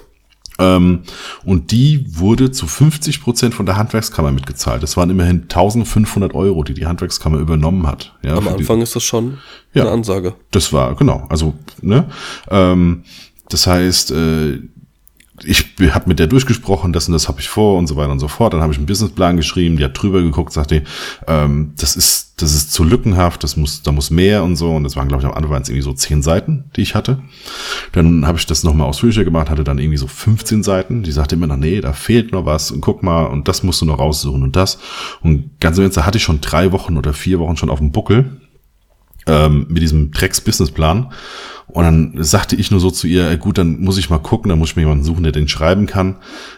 Ähm, 0.58 1.00
und 1.44 1.70
die 1.70 2.04
wurde 2.08 2.50
zu 2.50 2.66
50 2.66 3.22
Prozent 3.22 3.54
von 3.54 3.64
der 3.66 3.76
Handwerkskammer 3.76 4.32
mitgezahlt. 4.32 4.82
Das 4.82 4.96
waren 4.96 5.08
immerhin 5.10 5.42
1500 5.42 6.34
Euro, 6.34 6.64
die 6.64 6.74
die 6.74 6.86
Handwerkskammer 6.86 7.38
übernommen 7.38 7.86
hat. 7.86 8.14
Ja, 8.22 8.34
Am 8.36 8.42
für 8.44 8.50
die- 8.50 8.56
Anfang 8.60 8.80
ist 8.80 8.96
das 8.96 9.04
schon 9.04 9.38
Ja. 9.74 9.82
eine 9.82 9.92
Ansage. 9.92 10.34
das 10.50 10.72
war, 10.72 10.94
genau, 10.96 11.26
also, 11.28 11.54
ne, 11.80 12.08
ähm, 12.50 13.04
das 13.48 13.66
heißt, 13.66 14.10
äh, 14.10 14.58
ich 15.44 15.66
habe 15.90 16.08
mit 16.08 16.18
der 16.18 16.26
durchgesprochen, 16.26 16.92
das 16.92 17.08
und 17.08 17.12
das 17.12 17.28
habe 17.28 17.40
ich 17.40 17.48
vor 17.48 17.78
und 17.78 17.86
so 17.86 17.96
weiter 17.96 18.12
und 18.12 18.18
so 18.18 18.28
fort. 18.28 18.52
Dann 18.52 18.60
habe 18.60 18.72
ich 18.72 18.78
einen 18.78 18.86
Businessplan 18.86 19.36
geschrieben, 19.36 19.76
die 19.76 19.84
hat 19.84 20.00
drüber 20.00 20.22
geguckt, 20.22 20.52
sagte, 20.52 20.82
ähm, 21.26 21.72
das 21.76 21.96
ist, 21.96 22.40
das 22.40 22.54
ist 22.54 22.72
zu 22.72 22.84
lückenhaft, 22.84 23.42
das 23.44 23.56
muss, 23.56 23.82
da 23.82 23.92
muss 23.92 24.10
mehr 24.10 24.44
und 24.44 24.56
so. 24.56 24.74
Und 24.74 24.84
das 24.84 24.96
waren, 24.96 25.08
glaube 25.08 25.22
ich, 25.22 25.28
am 25.28 25.34
Anfang 25.34 25.50
waren 25.50 25.62
es 25.62 25.68
irgendwie 25.68 25.82
so 25.82 25.92
zehn 25.92 26.22
Seiten, 26.22 26.64
die 26.76 26.82
ich 26.82 26.94
hatte. 26.94 27.20
Dann 27.92 28.26
habe 28.26 28.38
ich 28.38 28.46
das 28.46 28.64
nochmal 28.64 28.88
ausführlicher 28.88 29.24
gemacht, 29.24 29.50
hatte 29.50 29.64
dann 29.64 29.78
irgendwie 29.78 29.98
so 29.98 30.06
15 30.06 30.62
Seiten. 30.62 31.02
Die 31.02 31.12
sagte 31.12 31.34
immer 31.34 31.46
noch, 31.46 31.56
nee, 31.56 31.80
da 31.80 31.92
fehlt 31.92 32.32
noch 32.32 32.44
was 32.44 32.70
und 32.70 32.80
guck 32.80 33.02
mal 33.02 33.24
und 33.24 33.48
das 33.48 33.62
musst 33.62 33.80
du 33.80 33.86
noch 33.86 33.98
raussuchen 33.98 34.42
und 34.42 34.56
das. 34.56 34.78
Und 35.22 35.60
ganz 35.60 35.78
im 35.78 35.84
Ernst, 35.84 35.96
da 35.96 36.06
hatte 36.06 36.18
ich 36.18 36.24
schon 36.24 36.40
drei 36.40 36.72
Wochen 36.72 36.96
oder 36.96 37.12
vier 37.12 37.38
Wochen 37.38 37.56
schon 37.56 37.70
auf 37.70 37.78
dem 37.78 37.92
Buckel 37.92 38.40
ähm, 39.28 39.66
mit 39.68 39.82
diesem 39.82 40.10
Drecks-Businessplan. 40.10 41.12
Und 41.66 41.84
dann 41.84 42.14
sagte 42.24 42.56
ich 42.56 42.70
nur 42.70 42.80
so 42.80 42.90
zu 42.90 43.06
ihr, 43.06 43.36
gut, 43.36 43.58
dann 43.58 43.80
muss 43.80 43.98
ich 43.98 44.08
mal 44.08 44.18
gucken, 44.18 44.48
dann 44.48 44.58
muss 44.58 44.70
ich 44.70 44.76
mir 44.76 44.82
jemanden 44.82 45.04
suchen, 45.04 45.22
der 45.22 45.32
den 45.32 45.48
schreiben 45.48 45.86
kann, 45.86 46.16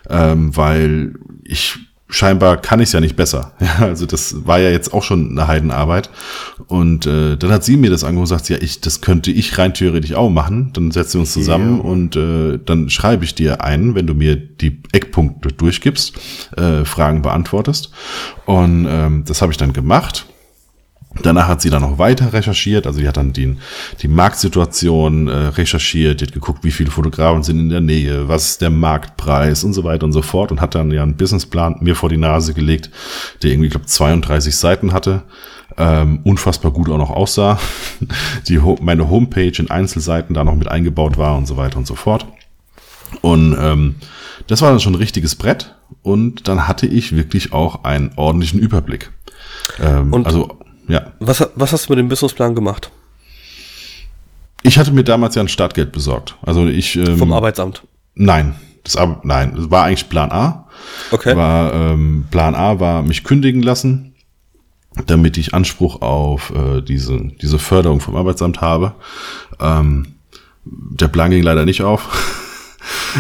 ähm, 0.09 0.57
weil 0.57 1.15
ich 1.45 1.79
scheinbar 2.11 2.57
kann 2.57 2.81
ich 2.81 2.89
es 2.89 2.93
ja 2.93 3.01
nicht 3.01 3.17
besser. 3.17 3.53
Ja, 3.61 3.87
also 3.87 4.07
das 4.07 4.47
war 4.47 4.59
ja 4.59 4.71
jetzt 4.71 4.93
auch 4.93 5.03
schon 5.03 5.31
eine 5.31 5.47
Heidenarbeit. 5.47 6.11
Und 6.67 7.07
äh, 7.07 7.37
dann 7.37 7.53
hat 7.53 7.65
sie 7.65 7.77
mir 7.77 7.91
das 7.91 8.05
angeguckt 8.05 8.31
und 8.31 8.39
sagt, 8.39 8.49
ja, 8.49 8.57
ich, 8.61 8.81
das 8.81 9.01
könnte 9.01 9.31
ich 9.31 9.59
rein 9.59 9.75
theoretisch 9.75 10.15
auch 10.15 10.31
machen. 10.31 10.73
Dann 10.73 10.91
setzen 10.91 11.15
wir 11.15 11.21
uns 11.21 11.33
zusammen 11.33 11.77
yeah. 11.77 11.85
und 11.85 12.17
äh, 12.17 12.59
dann 12.65 12.91
schreibe 12.91 13.25
ich 13.25 13.35
dir 13.35 13.63
ein, 13.63 13.95
wenn 13.95 14.07
du 14.07 14.15
mir 14.15 14.37
die 14.37 14.83
Eckpunkte 14.93 15.51
durchgibst, 15.51 16.15
äh, 16.57 16.85
Fragen 16.85 17.23
beantwortest. 17.23 17.91
Und 18.45 18.87
ähm, 18.89 19.25
das 19.27 19.43
habe 19.43 19.53
ich 19.53 19.59
dann 19.59 19.73
gemacht. 19.73 20.27
Danach 21.23 21.49
hat 21.49 21.61
sie 21.61 21.71
dann 21.71 21.83
noch 21.83 21.99
weiter 21.99 22.33
recherchiert, 22.33 22.87
also 22.87 23.01
die 23.01 23.09
hat 23.09 23.17
dann 23.17 23.33
die, 23.33 23.57
die 24.01 24.07
Marktsituation 24.07 25.27
äh, 25.27 25.33
recherchiert, 25.49 26.21
die 26.21 26.27
hat 26.27 26.33
geguckt, 26.33 26.63
wie 26.63 26.71
viele 26.71 26.93
Fotografen 26.93 27.43
sind 27.43 27.59
in 27.59 27.69
der 27.69 27.81
Nähe, 27.81 28.29
was 28.29 28.51
ist 28.51 28.63
der 28.63 28.71
Marktpreis 28.71 29.65
und 29.65 29.73
so 29.73 29.83
weiter 29.83 30.05
und 30.05 30.13
so 30.13 30.23
fort. 30.23 30.53
Und 30.53 30.61
hat 30.61 30.77
dann 30.77 30.93
ja 30.93 31.03
einen 31.03 31.17
Businessplan 31.17 31.79
mir 31.81 31.97
vor 31.97 32.11
die 32.11 32.17
Nase 32.17 32.55
gelegt, 32.55 32.91
der 33.43 33.51
irgendwie, 33.51 33.67
ich 33.67 33.73
glaube, 33.73 33.87
32 33.87 34.57
Seiten 34.57 34.93
hatte, 34.93 35.25
ähm, 35.77 36.21
unfassbar 36.23 36.71
gut 36.71 36.89
auch 36.89 36.99
noch 36.99 37.11
aussah, 37.11 37.59
die 38.49 38.61
meine 38.81 39.11
Homepage 39.11 39.53
in 39.59 39.69
Einzelseiten 39.69 40.35
da 40.35 40.45
noch 40.45 40.55
mit 40.55 40.69
eingebaut 40.69 41.19
war 41.19 41.37
und 41.37 41.47
so 41.47 41.57
weiter 41.57 41.79
und 41.79 41.89
so 41.89 41.97
fort. 41.97 42.27
Und 43.21 43.57
ähm, 43.59 43.97
das 44.47 44.63
war 44.63 44.71
dann 44.71 44.81
schon 44.81 44.93
ein 44.93 45.01
richtiges 45.01 45.35
Brett. 45.35 45.75
Und 46.03 46.47
dann 46.47 46.69
hatte 46.69 46.87
ich 46.87 47.17
wirklich 47.17 47.53
auch 47.53 47.83
einen 47.83 48.13
ordentlichen 48.15 48.61
Überblick. 48.61 49.11
Ähm, 49.81 50.13
und 50.13 50.27
also 50.27 50.60
ja. 50.91 51.13
Was, 51.21 51.49
was 51.55 51.73
hast 51.73 51.89
du 51.89 51.93
mit 51.93 51.99
dem 51.99 52.09
Businessplan 52.09 52.55
gemacht? 52.55 52.91
Ich 54.63 54.79
hatte 54.79 54.93
mir 54.93 55.05
damals 55.05 55.35
ja 55.35 55.43
ein 55.43 55.49
Startgeld 55.49 55.93
besorgt. 55.93 56.37
Also 56.43 56.67
ich. 56.67 56.97
Ähm, 56.97 57.19
Vom 57.19 57.33
Arbeitsamt? 57.33 57.83
Nein. 58.15 58.57
Das, 58.85 58.97
nein, 59.23 59.53
das 59.57 59.71
war 59.71 59.85
eigentlich 59.85 60.09
Plan 60.09 60.33
A. 60.33 60.67
Okay. 61.11 61.37
War, 61.37 61.73
ähm, 61.75 62.25
Plan 62.31 62.55
A 62.55 62.81
war 62.81 63.03
mich 63.03 63.25
kündigen 63.25 63.63
lassen, 63.63 64.15
damit 65.07 65.37
ich 65.37 65.55
Anspruch 65.55 66.01
auf 66.01 66.51
äh, 66.55 66.81
diese, 66.81 67.19
diese 67.41 67.59
Förderung 67.59 68.01
vom 68.01 68.17
Arbeitsamt 68.17 68.61
habe. 68.61 68.95
Ähm, 69.61 70.15
der 70.65 71.09
Plan 71.09 71.31
ging 71.31 71.43
leider 71.43 71.67
nicht 71.67 71.83
auf. 71.83 72.09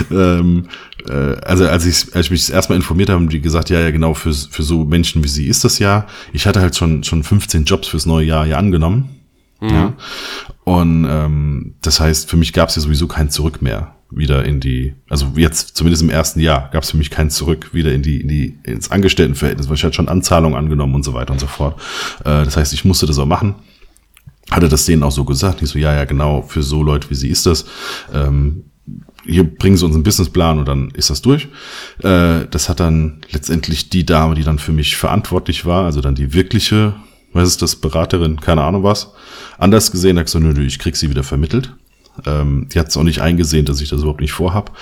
ähm, 0.10 0.68
äh, 0.68 0.70
also 1.08 1.66
als 1.68 1.86
ich, 1.86 2.14
als 2.14 2.26
ich 2.26 2.30
mich 2.30 2.40
das 2.40 2.50
erstmal 2.50 2.76
informiert 2.76 3.08
habe, 3.08 3.20
haben 3.20 3.28
die 3.28 3.40
gesagt, 3.40 3.70
ja, 3.70 3.80
ja, 3.80 3.90
genau, 3.90 4.14
für, 4.14 4.32
für 4.32 4.62
so 4.62 4.84
Menschen 4.84 5.22
wie 5.24 5.28
sie 5.28 5.46
ist 5.46 5.64
das 5.64 5.78
ja. 5.78 6.06
Ich 6.32 6.46
hatte 6.46 6.60
halt 6.60 6.76
schon, 6.76 7.04
schon 7.04 7.22
15 7.22 7.64
Jobs 7.64 7.88
fürs 7.88 8.06
neue 8.06 8.26
Jahr 8.26 8.46
ja 8.46 8.58
angenommen. 8.58 9.08
Mhm. 9.60 9.68
Ja. 9.68 9.92
Und 10.64 11.06
ähm, 11.08 11.74
das 11.82 12.00
heißt, 12.00 12.28
für 12.28 12.36
mich 12.36 12.52
gab 12.52 12.68
es 12.68 12.76
ja 12.76 12.82
sowieso 12.82 13.06
kein 13.06 13.30
Zurück 13.30 13.62
mehr 13.62 13.94
wieder 14.12 14.44
in 14.44 14.58
die, 14.58 14.94
also 15.08 15.32
jetzt 15.36 15.76
zumindest 15.76 16.02
im 16.02 16.10
ersten 16.10 16.40
Jahr 16.40 16.68
gab 16.72 16.82
es 16.82 16.90
für 16.90 16.96
mich 16.96 17.10
kein 17.10 17.30
Zurück 17.30 17.72
wieder 17.72 17.92
in 17.92 18.02
die, 18.02 18.20
in 18.20 18.28
die 18.28 18.58
ins 18.64 18.90
Angestelltenverhältnis, 18.90 19.68
weil 19.68 19.76
ich 19.76 19.84
hatte 19.84 19.94
schon 19.94 20.08
Anzahlungen 20.08 20.58
angenommen 20.58 20.96
und 20.96 21.04
so 21.04 21.14
weiter 21.14 21.32
und 21.32 21.38
so 21.38 21.46
fort. 21.46 21.80
Äh, 22.20 22.44
das 22.44 22.56
heißt, 22.56 22.72
ich 22.72 22.84
musste 22.84 23.06
das 23.06 23.18
auch 23.18 23.26
machen 23.26 23.54
hatte 24.50 24.68
das 24.68 24.84
denen 24.84 25.02
auch 25.02 25.12
so 25.12 25.24
gesagt. 25.24 25.62
Ich 25.62 25.68
so, 25.68 25.78
ja, 25.78 25.94
ja, 25.94 26.04
genau, 26.04 26.42
für 26.42 26.62
so 26.62 26.82
Leute 26.82 27.08
wie 27.10 27.14
sie 27.14 27.28
ist 27.28 27.46
das. 27.46 27.66
Ähm, 28.12 28.64
hier 29.24 29.44
bringen 29.44 29.76
sie 29.76 29.84
uns 29.84 29.94
einen 29.94 30.04
Businessplan 30.04 30.58
und 30.58 30.68
dann 30.68 30.90
ist 30.90 31.10
das 31.10 31.22
durch. 31.22 31.48
Äh, 32.02 32.46
das 32.50 32.68
hat 32.68 32.80
dann 32.80 33.20
letztendlich 33.30 33.90
die 33.90 34.06
Dame, 34.06 34.34
die 34.34 34.44
dann 34.44 34.58
für 34.58 34.72
mich 34.72 34.96
verantwortlich 34.96 35.64
war, 35.66 35.84
also 35.84 36.00
dann 36.00 36.14
die 36.14 36.32
wirkliche, 36.32 36.94
was 37.32 37.48
ist 37.48 37.62
das, 37.62 37.76
Beraterin, 37.76 38.40
keine 38.40 38.62
Ahnung 38.62 38.82
was, 38.82 39.12
anders 39.58 39.92
gesehen, 39.92 40.18
hat 40.18 40.26
gesagt, 40.26 40.44
nö, 40.44 40.52
nö, 40.52 40.64
ich 40.64 40.78
krieg 40.78 40.96
sie 40.96 41.10
wieder 41.10 41.22
vermittelt. 41.22 41.74
Ähm, 42.26 42.68
die 42.72 42.78
hat 42.78 42.88
es 42.88 42.96
auch 42.96 43.02
nicht 43.02 43.20
eingesehen, 43.20 43.64
dass 43.64 43.80
ich 43.80 43.88
das 43.88 44.00
überhaupt 44.00 44.20
nicht 44.20 44.32
vorhab. 44.32 44.76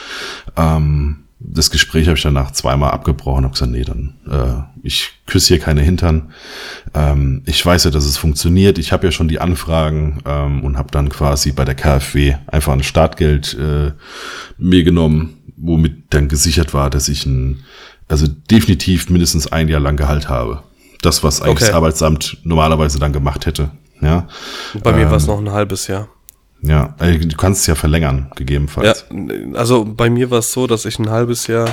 Ähm, 0.56 1.24
das 1.40 1.70
Gespräch 1.70 2.08
habe 2.08 2.16
ich 2.16 2.22
danach 2.22 2.50
zweimal 2.50 2.90
abgebrochen 2.90 3.44
und 3.44 3.52
gesagt, 3.52 3.70
nee, 3.70 3.84
dann 3.84 4.14
äh, 4.28 4.80
ich 4.82 5.10
küsse 5.26 5.54
hier 5.54 5.58
keine 5.60 5.82
Hintern. 5.82 6.32
Ähm, 6.94 7.42
ich 7.46 7.64
weiß 7.64 7.84
ja, 7.84 7.90
dass 7.90 8.06
es 8.06 8.16
funktioniert. 8.16 8.78
Ich 8.78 8.92
habe 8.92 9.06
ja 9.06 9.12
schon 9.12 9.28
die 9.28 9.40
Anfragen 9.40 10.20
ähm, 10.26 10.64
und 10.64 10.76
habe 10.76 10.90
dann 10.90 11.08
quasi 11.08 11.52
bei 11.52 11.64
der 11.64 11.76
KfW 11.76 12.34
einfach 12.48 12.72
ein 12.72 12.82
Startgeld 12.82 13.54
äh, 13.54 13.92
mir 14.58 14.82
genommen, 14.82 15.38
womit 15.56 16.04
dann 16.10 16.28
gesichert 16.28 16.74
war, 16.74 16.90
dass 16.90 17.08
ich 17.08 17.24
ein, 17.24 17.62
also 18.08 18.26
definitiv 18.26 19.08
mindestens 19.08 19.46
ein 19.46 19.68
Jahr 19.68 19.80
lang 19.80 19.96
Gehalt 19.96 20.28
habe. 20.28 20.64
Das, 21.02 21.22
was 21.22 21.40
eigentlich 21.40 21.52
okay. 21.52 21.66
das 21.66 21.74
Arbeitsamt 21.74 22.38
normalerweise 22.42 22.98
dann 22.98 23.12
gemacht 23.12 23.46
hätte. 23.46 23.70
Ja. 24.00 24.26
Bei 24.82 24.92
mir 24.92 25.02
ähm, 25.02 25.10
war 25.10 25.16
es 25.16 25.26
noch 25.28 25.38
ein 25.38 25.52
halbes 25.52 25.86
Jahr. 25.86 26.08
Ja, 26.60 26.94
also 26.98 27.18
du 27.18 27.36
kannst 27.36 27.62
es 27.62 27.66
ja 27.66 27.74
verlängern, 27.74 28.30
gegebenenfalls. 28.34 29.06
Ja, 29.10 29.58
also 29.58 29.84
bei 29.84 30.10
mir 30.10 30.30
war 30.30 30.40
es 30.40 30.52
so, 30.52 30.66
dass 30.66 30.84
ich 30.84 30.98
ein 30.98 31.10
halbes 31.10 31.46
Jahr 31.46 31.68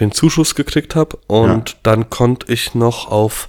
den 0.00 0.12
Zuschuss 0.12 0.54
gekriegt 0.54 0.94
habe 0.94 1.18
und 1.26 1.70
ja. 1.70 1.76
dann 1.82 2.08
konnte 2.08 2.52
ich 2.52 2.74
noch 2.74 3.10
auf 3.10 3.48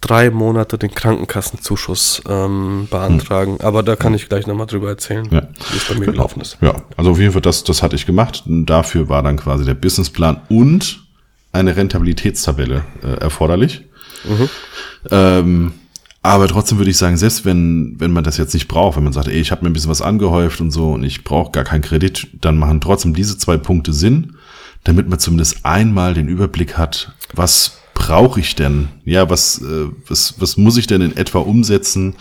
drei 0.00 0.30
Monate 0.30 0.78
den 0.78 0.90
Krankenkassenzuschuss 0.92 2.22
ähm, 2.28 2.88
beantragen. 2.90 3.58
Hm. 3.58 3.64
Aber 3.64 3.82
da 3.82 3.96
kann 3.96 4.14
ich 4.14 4.28
gleich 4.28 4.46
nochmal 4.46 4.66
drüber 4.66 4.88
erzählen, 4.88 5.26
ja. 5.30 5.48
wie 5.72 5.76
es 5.76 5.84
bei 5.84 5.94
mir 5.94 6.06
gelaufen 6.06 6.40
ist. 6.40 6.58
Ja, 6.60 6.74
also 6.96 7.12
auf 7.12 7.18
jeden 7.18 7.32
Fall, 7.32 7.42
das, 7.42 7.64
das 7.64 7.82
hatte 7.82 7.96
ich 7.96 8.06
gemacht. 8.06 8.44
Und 8.46 8.66
dafür 8.66 9.08
war 9.08 9.22
dann 9.22 9.36
quasi 9.36 9.64
der 9.64 9.74
Businessplan 9.74 10.42
und 10.48 11.04
eine 11.52 11.76
Rentabilitätstabelle 11.76 12.84
äh, 13.02 13.20
erforderlich. 13.20 13.84
Mhm. 14.24 14.48
Ähm, 15.10 15.72
aber 16.28 16.46
trotzdem 16.48 16.78
würde 16.78 16.90
ich 16.90 16.96
sagen, 16.96 17.16
selbst 17.16 17.44
wenn, 17.44 17.96
wenn 17.98 18.12
man 18.12 18.24
das 18.24 18.36
jetzt 18.36 18.52
nicht 18.52 18.68
braucht, 18.68 18.96
wenn 18.96 19.04
man 19.04 19.12
sagt, 19.12 19.28
ey, 19.28 19.40
ich 19.40 19.50
habe 19.50 19.64
mir 19.64 19.70
ein 19.70 19.72
bisschen 19.72 19.90
was 19.90 20.02
angehäuft 20.02 20.60
und 20.60 20.70
so 20.70 20.92
und 20.92 21.02
ich 21.02 21.24
brauche 21.24 21.52
gar 21.52 21.64
keinen 21.64 21.80
Kredit, 21.80 22.28
dann 22.40 22.58
machen 22.58 22.80
trotzdem 22.80 23.14
diese 23.14 23.38
zwei 23.38 23.56
Punkte 23.56 23.92
Sinn, 23.92 24.34
damit 24.84 25.08
man 25.08 25.18
zumindest 25.18 25.64
einmal 25.64 26.14
den 26.14 26.28
Überblick 26.28 26.76
hat, 26.76 27.14
was 27.34 27.78
brauche 27.94 28.40
ich 28.40 28.54
denn? 28.54 28.88
Ja, 29.04 29.28
was, 29.28 29.60
äh, 29.62 29.86
was, 30.06 30.34
was 30.38 30.56
muss 30.56 30.76
ich 30.76 30.86
denn 30.86 31.00
in 31.00 31.16
etwa 31.16 31.38
umsetzen? 31.38 32.14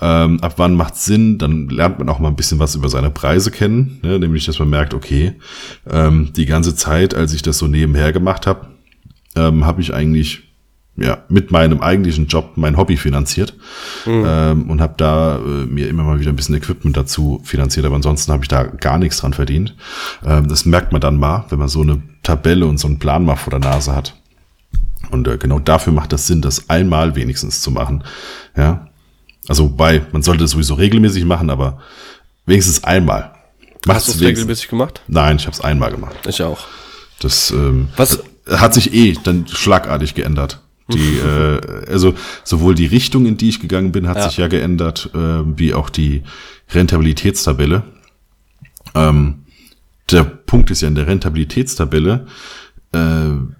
Ähm, 0.00 0.40
ab 0.40 0.54
wann 0.56 0.74
macht 0.74 0.96
Sinn? 0.96 1.38
Dann 1.38 1.68
lernt 1.68 1.98
man 1.98 2.08
auch 2.08 2.18
mal 2.18 2.28
ein 2.28 2.36
bisschen 2.36 2.58
was 2.58 2.74
über 2.74 2.88
seine 2.88 3.10
Preise 3.10 3.50
kennen, 3.50 3.98
ne? 4.02 4.18
nämlich 4.18 4.46
dass 4.46 4.58
man 4.58 4.70
merkt, 4.70 4.94
okay, 4.94 5.34
ähm, 5.88 6.32
die 6.34 6.46
ganze 6.46 6.74
Zeit, 6.74 7.14
als 7.14 7.34
ich 7.34 7.42
das 7.42 7.58
so 7.58 7.66
nebenher 7.66 8.12
gemacht 8.12 8.46
habe, 8.46 8.68
ähm, 9.36 9.66
habe 9.66 9.80
ich 9.80 9.92
eigentlich 9.92 10.47
ja, 11.00 11.18
mit 11.28 11.50
meinem 11.50 11.80
eigentlichen 11.80 12.26
Job 12.26 12.52
mein 12.56 12.76
Hobby 12.76 12.96
finanziert 12.96 13.54
mhm. 14.04 14.24
ähm, 14.26 14.70
und 14.70 14.80
habe 14.80 14.94
da 14.96 15.36
äh, 15.36 15.66
mir 15.66 15.88
immer 15.88 16.02
mal 16.02 16.18
wieder 16.18 16.30
ein 16.32 16.36
bisschen 16.36 16.56
Equipment 16.56 16.96
dazu 16.96 17.40
finanziert, 17.44 17.86
aber 17.86 17.94
ansonsten 17.94 18.32
habe 18.32 18.42
ich 18.42 18.48
da 18.48 18.64
gar 18.64 18.98
nichts 18.98 19.18
dran 19.18 19.32
verdient. 19.32 19.74
Ähm, 20.26 20.48
das 20.48 20.64
merkt 20.64 20.92
man 20.92 21.00
dann 21.00 21.16
mal, 21.16 21.44
wenn 21.50 21.58
man 21.58 21.68
so 21.68 21.82
eine 21.82 22.02
Tabelle 22.22 22.66
und 22.66 22.78
so 22.78 22.88
einen 22.88 22.98
Plan 22.98 23.24
mal 23.24 23.36
vor 23.36 23.50
der 23.50 23.60
Nase 23.60 23.94
hat. 23.94 24.16
Und 25.10 25.28
äh, 25.28 25.38
genau 25.38 25.60
dafür 25.60 25.92
macht 25.92 26.12
das 26.12 26.26
Sinn, 26.26 26.42
das 26.42 26.68
einmal 26.68 27.14
wenigstens 27.14 27.60
zu 27.60 27.70
machen. 27.70 28.02
Ja, 28.56 28.88
also 29.46 29.68
bei, 29.68 30.02
man 30.12 30.22
sollte 30.22 30.44
das 30.44 30.50
sowieso 30.50 30.74
regelmäßig 30.74 31.24
machen, 31.24 31.48
aber 31.48 31.80
wenigstens 32.44 32.82
einmal. 32.82 33.32
Hast 33.86 34.08
du 34.08 34.12
es 34.12 34.20
regelmäßig 34.20 34.68
gemacht? 34.68 35.00
Nein, 35.06 35.36
ich 35.36 35.46
habe 35.46 35.54
es 35.54 35.60
einmal 35.60 35.92
gemacht. 35.92 36.16
Ich 36.26 36.42
auch. 36.42 36.66
Das, 37.20 37.50
ähm, 37.52 37.88
Was? 37.96 38.18
hat 38.50 38.74
sich 38.74 38.92
eh 38.92 39.16
dann 39.22 39.46
schlagartig 39.46 40.14
geändert. 40.14 40.60
Die, 40.92 41.18
äh, 41.24 41.90
also 41.90 42.14
sowohl 42.44 42.74
die 42.74 42.86
Richtung, 42.86 43.26
in 43.26 43.36
die 43.36 43.48
ich 43.48 43.60
gegangen 43.60 43.92
bin, 43.92 44.08
hat 44.08 44.16
ja. 44.16 44.28
sich 44.28 44.38
ja 44.38 44.48
geändert, 44.48 45.10
äh, 45.14 45.18
wie 45.18 45.74
auch 45.74 45.90
die 45.90 46.22
Rentabilitätstabelle. 46.70 47.84
Ähm, 48.94 49.44
der 50.10 50.24
Punkt 50.24 50.70
ist 50.70 50.80
ja 50.80 50.88
in 50.88 50.94
der 50.94 51.06
Rentabilitätstabelle, 51.06 52.26
äh, 52.92 52.98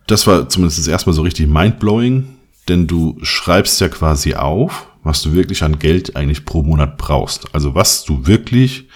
das 0.06 0.26
war 0.26 0.48
zumindest 0.48 0.86
erstmal 0.88 1.14
so 1.14 1.22
richtig 1.22 1.46
mindblowing, 1.46 2.36
denn 2.68 2.86
du 2.86 3.18
schreibst 3.22 3.80
ja 3.80 3.88
quasi 3.88 4.34
auf, 4.34 4.86
was 5.02 5.22
du 5.22 5.32
wirklich 5.32 5.62
an 5.62 5.78
Geld 5.78 6.16
eigentlich 6.16 6.44
pro 6.44 6.62
Monat 6.62 6.98
brauchst. 6.98 7.54
Also 7.54 7.74
was 7.74 8.04
du 8.04 8.26
wirklich 8.26 8.88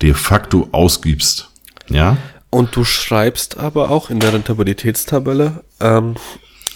de 0.00 0.14
facto 0.14 0.68
ausgibst. 0.72 1.50
Ja. 1.88 2.16
Und 2.50 2.74
du 2.74 2.84
schreibst 2.84 3.58
aber 3.58 3.90
auch 3.90 4.10
in 4.10 4.20
der 4.20 4.32
Rentabilitätstabelle, 4.32 5.64
ähm, 5.80 6.14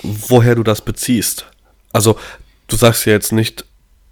woher 0.04 0.54
du 0.54 0.62
das 0.62 0.82
beziehst. 0.82 1.46
Also, 1.92 2.16
du 2.68 2.76
sagst 2.76 3.06
ja 3.06 3.12
jetzt 3.12 3.32
nicht, 3.32 3.64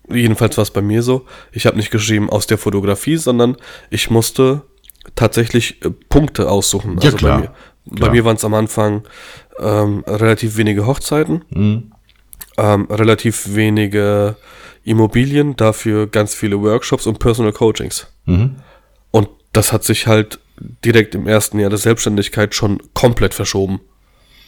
jedenfalls 0.09 0.57
war 0.57 0.63
es 0.63 0.71
bei 0.71 0.83
mir 0.83 1.03
so, 1.03 1.27
ich 1.53 1.67
habe 1.67 1.77
nicht 1.77 1.91
geschrieben 1.91 2.31
aus 2.31 2.47
der 2.47 2.59
Fotografie, 2.59 3.17
sondern 3.17 3.57
ich 3.91 4.11
musste 4.11 4.63
tatsächlich 5.15 5.85
äh, 5.85 5.91
Punkte 5.91 6.51
aussuchen. 6.51 6.99
Ja, 7.01 7.11
klar. 7.13 7.37
bei 7.37 7.41
mir, 7.97 8.01
bei 8.01 8.11
mir 8.11 8.25
waren 8.25 8.37
es 8.37 8.45
am 8.45 8.55
Anfang 8.55 9.03
ähm, 9.59 10.05
relativ 10.07 10.57
wenige 10.57 10.87
Hochzeiten, 10.87 11.45
Mhm. 11.51 11.93
ähm, 12.57 12.87
relativ 12.91 13.55
wenige 13.55 14.37
Immobilien, 14.85 15.57
dafür 15.57 16.07
ganz 16.07 16.35
viele 16.35 16.61
Workshops 16.61 17.07
und 17.07 17.19
Personal 17.19 17.53
Coachings. 17.53 18.07
Mhm. 18.27 18.57
Und 19.11 19.29
das 19.53 19.73
hat 19.73 19.85
sich 19.85 20.07
halt 20.07 20.39
direkt 20.85 21.15
im 21.15 21.27
ersten 21.27 21.59
Jahr 21.59 21.71
der 21.71 21.79
Selbstständigkeit 21.79 22.55
schon 22.55 22.81
komplett 22.95 23.35
verschoben. 23.35 23.81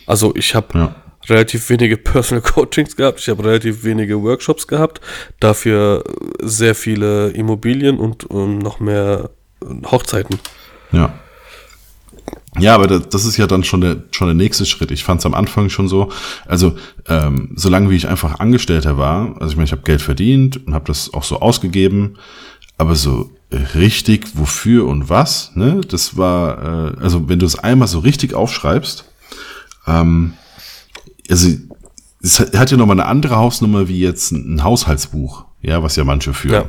Also 0.07 0.34
ich 0.36 0.55
habe 0.55 0.78
Ja. 0.78 0.97
Relativ 1.29 1.68
wenige 1.70 1.97
Personal 1.97 2.43
Coachings 2.55 2.97
gehabt, 2.97 3.20
ich 3.20 3.29
habe 3.29 3.45
relativ 3.45 3.85
wenige 3.85 4.22
Workshops 4.22 4.66
gehabt, 4.66 5.01
dafür 5.41 6.05
sehr 6.41 6.75
viele 6.75 7.31
Immobilien 7.31 7.99
und 7.99 8.27
ähm, 8.31 8.59
noch 8.59 8.81
mehr 8.81 9.31
äh, 9.62 9.87
Hochzeiten. 9.87 10.39
Ja. 10.93 11.18
Ja, 12.59 12.77
aber 12.77 12.87
das, 12.87 13.09
das 13.09 13.25
ist 13.25 13.37
ja 13.37 13.49
dann 13.49 13.64
schon 13.64 13.81
der, 13.81 13.97
schon 14.12 14.29
der 14.29 14.35
nächste 14.35 14.64
Schritt. 14.64 14.93
Ich 14.93 15.03
fand 15.03 15.18
es 15.18 15.27
am 15.27 15.35
Anfang 15.35 15.70
schon 15.70 15.89
so, 15.89 16.11
also 16.47 16.77
ähm, 17.09 17.51
solange 17.57 17.91
wie 17.91 17.97
ich 17.97 18.07
einfach 18.07 18.39
Angestellter 18.39 18.97
war, 18.97 19.35
also 19.41 19.49
ich 19.51 19.57
meine, 19.57 19.64
ich 19.64 19.72
habe 19.72 19.83
Geld 19.83 20.01
verdient 20.01 20.64
und 20.64 20.72
habe 20.72 20.87
das 20.87 21.12
auch 21.12 21.25
so 21.25 21.41
ausgegeben, 21.41 22.16
aber 22.79 22.95
so 22.95 23.31
richtig 23.75 24.27
wofür 24.35 24.87
und 24.87 25.09
was, 25.09 25.55
ne, 25.55 25.81
das 25.89 26.16
war, 26.16 26.95
äh, 26.95 27.01
also 27.01 27.29
wenn 27.29 27.39
du 27.39 27.47
es 27.47 27.59
einmal 27.59 27.89
so 27.89 27.99
richtig 27.99 28.35
aufschreibst, 28.35 29.05
ähm, 29.87 30.35
also 31.31 31.49
es 32.22 32.41
hat 32.41 32.70
ja 32.70 32.77
nochmal 32.77 32.99
eine 32.99 33.09
andere 33.09 33.37
Hausnummer 33.37 33.87
wie 33.87 34.01
jetzt 34.01 34.33
ein, 34.33 34.55
ein 34.55 34.64
Haushaltsbuch, 34.64 35.45
ja, 35.61 35.83
was 35.83 35.97
ja 35.97 36.05
manche 36.05 36.33
führen. 36.33 36.64
Ja. 36.64 36.68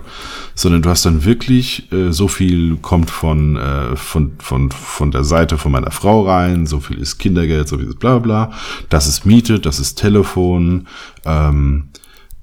Sondern 0.53 0.81
du 0.81 0.89
hast 0.89 1.05
dann 1.05 1.23
wirklich, 1.23 1.91
äh, 1.93 2.11
so 2.11 2.27
viel 2.27 2.75
kommt 2.77 3.09
von, 3.09 3.55
äh, 3.55 3.95
von, 3.95 4.33
von, 4.39 4.71
von 4.71 5.11
der 5.11 5.23
Seite 5.23 5.57
von 5.57 5.71
meiner 5.71 5.91
Frau 5.91 6.23
rein, 6.27 6.67
so 6.67 6.81
viel 6.81 6.97
ist 6.97 7.19
Kindergeld, 7.19 7.69
so 7.69 7.77
viel 7.77 7.87
ist 7.87 7.99
bla 7.99 8.19
bla, 8.19 8.51
das 8.89 9.07
ist 9.07 9.25
Miete, 9.25 9.59
das 9.59 9.79
ist 9.79 9.95
Telefon, 9.95 10.87
ähm, 11.23 11.89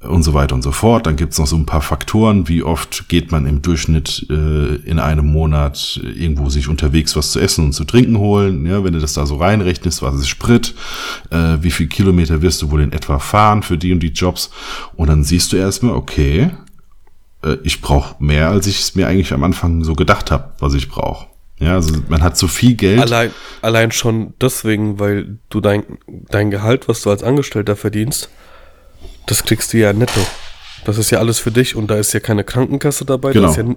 und 0.03 0.23
so 0.23 0.35
weiter 0.35 0.55
und 0.55 0.63
so 0.63 0.73
fort. 0.73 1.07
Dann 1.07 1.17
gibt's 1.17 1.39
noch 1.39 1.47
so 1.47 1.57
ein 1.57 1.67
paar 1.67 1.81
Faktoren, 1.81 2.49
wie 2.49 2.63
oft 2.63 3.09
geht 3.09 3.33
man 3.33 3.47
im 3.47 3.63
Durchschnitt 3.63 4.27
äh, 4.31 4.77
in 4.77 4.99
einem 4.99 5.27
Monat 5.27 6.01
irgendwo 6.03 6.49
sich 6.49 6.69
unterwegs 6.69 7.17
was 7.17 7.33
zu 7.33 7.41
essen 7.41 7.67
und 7.67 7.73
zu 7.73 7.85
trinken 7.85 8.19
holen. 8.19 8.67
Ja, 8.67 8.85
wenn 8.85 8.93
du 8.93 9.01
das 9.01 9.15
da 9.15 9.27
so 9.27 9.37
reinrechnest, 9.37 10.03
was 10.03 10.15
ist 10.15 10.29
Sprit, 10.29 10.75
äh, 11.31 11.59
wie 11.61 11.71
viel 11.71 11.87
Kilometer 11.87 12.43
wirst 12.43 12.63
du 12.63 12.71
wohl 12.71 12.83
in 12.83 12.93
etwa 12.93 13.19
fahren 13.19 13.63
für 13.63 13.79
die 13.79 13.93
und 13.93 14.01
die 14.01 14.09
Jobs. 14.09 14.51
Und 14.95 15.09
dann 15.09 15.25
siehst 15.25 15.53
du 15.53 15.57
erstmal, 15.57 15.95
okay, 15.95 16.51
äh, 17.43 17.57
ich 17.63 17.81
brauche 17.81 18.23
mehr, 18.23 18.49
als 18.49 18.67
ich 18.67 18.81
es 18.81 18.95
mir 18.95 19.07
eigentlich 19.09 19.33
am 19.33 19.45
Anfang 19.45 19.85
so 19.85 19.95
gedacht 19.95 20.31
habe, 20.31 20.53
was 20.59 20.75
ich 20.75 20.89
brauche. 20.89 21.27
Ja, 21.59 21.75
also 21.75 21.95
man 22.09 22.23
hat 22.23 22.37
so 22.37 22.49
viel 22.49 22.75
Geld. 22.75 23.01
Allein, 23.01 23.31
allein 23.61 23.93
schon 23.93 24.35
deswegen, 24.41 24.99
weil 24.99 25.39
du 25.49 25.61
dein, 25.61 25.85
dein 26.09 26.51
Gehalt, 26.51 26.89
was 26.89 27.03
du 27.03 27.11
als 27.11 27.23
Angestellter 27.23 27.77
verdienst, 27.77 28.31
das 29.27 29.45
kriegst 29.45 29.73
du 29.73 29.79
ja 29.79 29.93
netto. 29.93 30.21
Das 30.85 30.99
ist 30.99 31.11
ja 31.11 31.19
alles 31.19 31.39
für 31.39 31.51
dich 31.53 31.77
und 31.77 31.89
da 31.89 31.97
ist 31.97 32.13
ja 32.13 32.21
keine 32.21 32.45
Krankenkasse 32.45 33.05
dabei, 33.05 33.33
Genau. 33.33 33.49
das 33.49 33.57
ist 33.59 33.65
ja, 33.65 33.75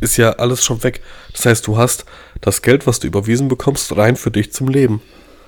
ist 0.00 0.16
ja 0.16 0.30
alles 0.32 0.64
schon 0.64 0.82
weg. 0.84 1.02
Das 1.32 1.46
heißt, 1.46 1.66
du 1.66 1.76
hast 1.76 2.04
das 2.40 2.62
Geld, 2.62 2.86
was 2.86 3.00
du 3.00 3.06
überwiesen 3.08 3.48
bekommst, 3.48 3.96
rein 3.96 4.16
für 4.16 4.30
dich 4.30 4.52
zum 4.52 4.68
Leben. 4.68 5.02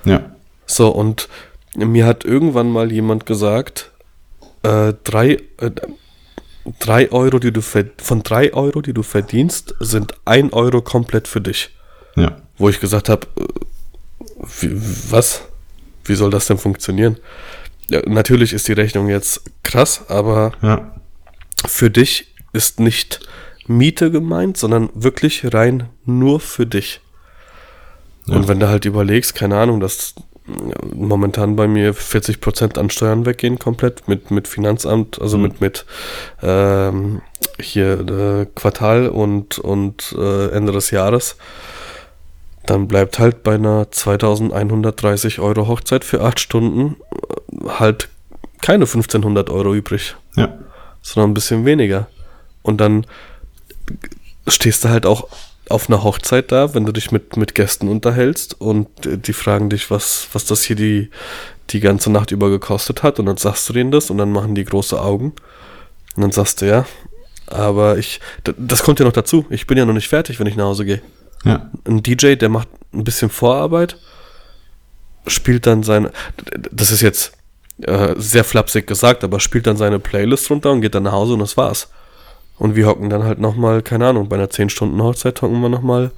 Ja, 0.05 0.35
So, 0.65 0.89
und 0.89 1.29
mir 1.75 2.05
hat 2.05 2.25
irgendwann 2.25 2.69
mal 2.71 2.91
jemand 2.91 3.25
gesagt, 3.25 3.91
äh, 4.63 4.93
drei, 5.03 5.39
äh, 5.57 5.71
drei 6.79 7.11
Euro, 7.11 7.39
die 7.39 7.51
du 7.53 7.61
von 7.61 8.23
drei 8.23 8.53
Euro, 8.53 8.81
die 8.81 8.93
du 8.93 9.03
verdienst, 9.03 9.75
sind 9.79 10.13
ein 10.25 10.51
Euro 10.51 10.81
komplett 10.81 11.27
für 11.27 11.41
dich. 11.41 11.69
ja, 12.15 12.37
Wo 12.57 12.67
ich 12.69 12.79
gesagt 12.81 13.07
habe, 13.07 13.27
wie, 14.59 14.71
was? 15.11 15.41
Wie 16.05 16.15
soll 16.15 16.29
das 16.31 16.47
denn 16.47 16.57
funktionieren? 16.57 17.17
Ja, 17.89 18.01
natürlich 18.07 18.53
ist 18.53 18.67
die 18.67 18.73
Rechnung 18.73 19.09
jetzt 19.09 19.41
krass, 19.63 20.05
aber 20.09 20.51
ja, 20.61 20.95
für 21.65 21.89
dich 21.89 22.33
ist 22.53 22.79
nicht 22.79 23.27
Miete 23.67 24.11
gemeint, 24.11 24.57
sondern 24.57 24.89
wirklich 24.93 25.53
rein 25.53 25.89
nur 26.05 26.39
für 26.39 26.65
dich. 26.65 27.01
Und 28.27 28.47
wenn 28.47 28.59
du 28.59 28.67
halt 28.67 28.85
überlegst, 28.85 29.35
keine 29.35 29.57
Ahnung, 29.57 29.79
dass 29.79 30.15
ja, 30.47 30.75
momentan 30.93 31.55
bei 31.55 31.67
mir 31.67 31.93
40% 31.93 32.77
an 32.77 32.89
Steuern 32.89 33.25
weggehen 33.25 33.59
komplett 33.59 34.07
mit, 34.07 34.31
mit 34.31 34.47
Finanzamt, 34.47 35.21
also 35.21 35.37
mit, 35.37 35.61
mit 35.61 35.85
ähm, 36.41 37.21
hier 37.59 37.99
äh, 37.99 38.45
Quartal 38.55 39.09
und, 39.09 39.59
und 39.59 40.15
äh, 40.17 40.49
Ende 40.49 40.71
des 40.71 40.91
Jahres, 40.91 41.37
dann 42.65 42.87
bleibt 42.87 43.19
halt 43.19 43.43
bei 43.43 43.55
einer 43.55 43.91
2130 43.91 45.39
Euro 45.39 45.67
Hochzeit 45.67 46.03
für 46.03 46.21
acht 46.21 46.39
Stunden 46.39 46.97
äh, 47.11 47.38
halt 47.65 48.09
keine 48.61 48.85
1500 48.85 49.49
Euro 49.49 49.73
übrig. 49.73 50.15
Ja, 50.35 50.57
sondern 51.01 51.31
ein 51.31 51.33
bisschen 51.33 51.65
weniger. 51.65 52.07
Und 52.61 52.79
dann 52.79 53.05
stehst 54.47 54.83
du 54.83 54.89
halt 54.89 55.05
auch 55.05 55.27
auf 55.69 55.89
einer 55.89 56.03
Hochzeit 56.03 56.51
da, 56.51 56.73
wenn 56.73 56.85
du 56.85 56.91
dich 56.91 57.11
mit, 57.11 57.37
mit 57.37 57.53
Gästen 57.53 57.87
unterhältst 57.87 58.59
und 58.59 58.89
die 59.03 59.33
fragen 59.33 59.69
dich, 59.69 59.91
was, 59.91 60.27
was 60.33 60.45
das 60.45 60.63
hier 60.63 60.75
die, 60.75 61.09
die 61.69 61.79
ganze 61.79 62.11
Nacht 62.11 62.31
über 62.31 62.49
gekostet 62.49 63.03
hat. 63.03 63.19
Und 63.19 63.27
dann 63.27 63.37
sagst 63.37 63.69
du 63.69 63.73
denen 63.73 63.91
das 63.91 64.09
und 64.09 64.17
dann 64.17 64.31
machen 64.31 64.55
die 64.55 64.65
große 64.65 64.99
Augen. 64.99 65.33
Und 66.15 66.21
dann 66.21 66.31
sagst 66.31 66.61
du 66.61 66.67
ja, 66.67 66.85
aber 67.47 67.97
ich, 67.97 68.19
das 68.43 68.83
kommt 68.83 68.99
ja 68.99 69.05
noch 69.05 69.13
dazu, 69.13 69.45
ich 69.49 69.67
bin 69.67 69.77
ja 69.77 69.85
noch 69.85 69.93
nicht 69.93 70.07
fertig, 70.07 70.39
wenn 70.39 70.47
ich 70.47 70.55
nach 70.55 70.65
Hause 70.65 70.85
gehe. 70.85 71.01
ja, 71.45 71.69
Ein 71.85 72.03
DJ, 72.03 72.35
der 72.35 72.49
macht 72.49 72.67
ein 72.93 73.03
bisschen 73.03 73.29
Vorarbeit, 73.29 73.97
spielt 75.27 75.67
dann 75.67 75.83
seine, 75.83 76.11
das 76.71 76.91
ist 76.91 77.01
jetzt 77.01 77.33
äh, 77.83 78.15
sehr 78.17 78.43
flapsig 78.43 78.87
gesagt, 78.87 79.23
aber 79.23 79.39
spielt 79.39 79.67
dann 79.67 79.77
seine 79.77 79.99
Playlist 79.99 80.49
runter 80.49 80.71
und 80.71 80.81
geht 80.81 80.95
dann 80.95 81.03
nach 81.03 81.13
Hause 81.13 81.33
und 81.33 81.39
das 81.39 81.57
war's. 81.57 81.89
Und 82.57 82.75
wir 82.75 82.87
hocken 82.87 83.09
dann 83.09 83.23
halt 83.23 83.39
nochmal, 83.39 83.81
keine 83.81 84.07
Ahnung, 84.07 84.27
bei 84.27 84.35
einer 84.35 84.49
10-Stunden-Hochzeit 84.49 85.41
hocken 85.41 85.61
wir 85.61 85.69
nochmal 85.69 86.11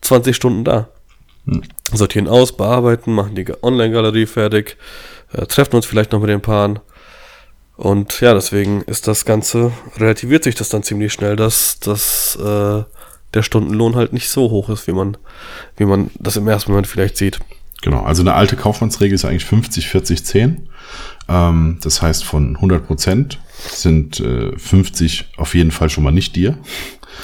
20 0.00 0.34
Stunden 0.34 0.64
da. 0.64 0.88
Sortieren 1.92 2.26
aus, 2.26 2.56
bearbeiten, 2.56 3.12
machen 3.12 3.34
die 3.34 3.46
Online-Galerie 3.62 4.24
fertig, 4.24 4.78
äh, 5.32 5.44
treffen 5.46 5.76
uns 5.76 5.84
vielleicht 5.84 6.12
noch 6.12 6.20
mit 6.20 6.30
den 6.30 6.40
Paaren. 6.40 6.80
Und 7.76 8.20
ja, 8.20 8.32
deswegen 8.32 8.82
ist 8.82 9.08
das 9.08 9.24
Ganze, 9.24 9.72
relativiert 9.98 10.44
sich 10.44 10.54
das 10.54 10.68
dann 10.68 10.84
ziemlich 10.84 11.12
schnell, 11.12 11.36
dass, 11.36 11.80
dass 11.80 12.36
äh, 12.36 12.82
der 13.34 13.42
Stundenlohn 13.42 13.96
halt 13.96 14.12
nicht 14.12 14.30
so 14.30 14.50
hoch 14.50 14.70
ist, 14.70 14.86
wie 14.86 14.92
man, 14.92 15.16
wie 15.76 15.84
man 15.84 16.10
das 16.18 16.36
im 16.36 16.48
ersten 16.48 16.70
Moment 16.70 16.86
vielleicht 16.86 17.16
sieht. 17.18 17.40
Genau, 17.82 18.02
also 18.02 18.22
eine 18.22 18.34
alte 18.34 18.56
Kaufmannsregel 18.56 19.14
ist 19.14 19.24
eigentlich 19.24 19.44
50, 19.44 19.88
40, 19.88 20.24
10. 20.24 20.68
Ähm, 21.28 21.78
das 21.82 22.02
heißt, 22.02 22.24
von 22.24 22.56
100 22.56 22.86
Prozent 22.86 23.38
sind 23.68 24.20
äh, 24.20 24.56
50 24.58 25.26
auf 25.36 25.54
jeden 25.54 25.70
Fall 25.70 25.88
schon 25.90 26.04
mal 26.04 26.10
nicht 26.12 26.36
dir. 26.36 26.58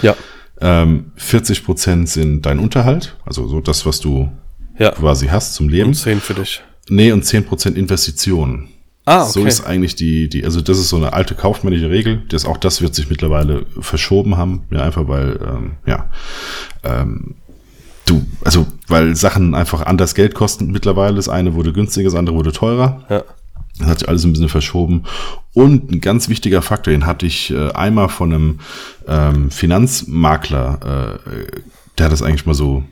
Ja, 0.02 0.14
Ähm, 0.62 1.12
40 1.16 1.64
Prozent 1.64 2.08
sind 2.08 2.42
dein 2.44 2.58
Unterhalt, 2.58 3.16
also 3.24 3.48
so 3.48 3.60
das, 3.60 3.86
was 3.86 3.98
du 4.00 4.30
ja. 4.78 4.90
quasi 4.92 5.28
hast 5.28 5.54
zum 5.54 5.68
Leben. 5.70 5.88
Und 5.88 5.94
10 5.94 6.20
für 6.20 6.34
dich. 6.34 6.62
Nee, 6.88 7.12
und 7.12 7.24
10 7.24 7.44
Prozent 7.46 7.76
Investitionen. 7.78 8.68
Ah, 9.06 9.24
So 9.24 9.40
okay. 9.40 9.48
ist 9.48 9.64
eigentlich 9.64 9.94
die, 9.96 10.28
die, 10.28 10.44
also 10.44 10.60
das 10.60 10.78
ist 10.78 10.90
so 10.90 10.96
eine 10.96 11.12
alte 11.14 11.34
kaufmännische 11.34 11.88
Regel. 11.90 12.22
Das, 12.28 12.44
auch 12.44 12.58
das 12.58 12.82
wird 12.82 12.94
sich 12.94 13.08
mittlerweile 13.08 13.64
verschoben 13.80 14.36
haben. 14.36 14.64
Ja, 14.70 14.82
einfach 14.82 15.08
weil, 15.08 15.40
ähm, 15.42 15.72
ja, 15.86 16.10
ähm, 16.84 17.36
du, 18.04 18.22
also 18.44 18.66
weil 18.86 19.16
Sachen 19.16 19.54
einfach 19.54 19.82
anders 19.82 20.14
Geld 20.14 20.34
kosten 20.34 20.70
mittlerweile. 20.70 21.16
Das 21.16 21.28
eine 21.30 21.54
wurde 21.54 21.72
günstiger, 21.72 22.10
das 22.10 22.18
andere 22.18 22.36
wurde 22.36 22.52
teurer. 22.52 23.04
ja. 23.08 23.24
Das 23.80 23.88
hat 23.88 23.98
sich 24.00 24.08
alles 24.08 24.24
ein 24.24 24.32
bisschen 24.32 24.48
verschoben. 24.48 25.04
Und 25.52 25.90
ein 25.90 26.00
ganz 26.00 26.28
wichtiger 26.28 26.62
Faktor, 26.62 26.92
den 26.92 27.06
hatte 27.06 27.26
ich 27.26 27.50
äh, 27.50 27.72
einmal 27.72 28.08
von 28.08 28.32
einem 28.32 28.58
ähm, 29.08 29.50
Finanzmakler, 29.50 31.18
äh, 31.26 31.60
der 31.98 32.06
hat 32.06 32.12
das 32.12 32.22
eigentlich 32.22 32.46
mal 32.46 32.54
so 32.54 32.84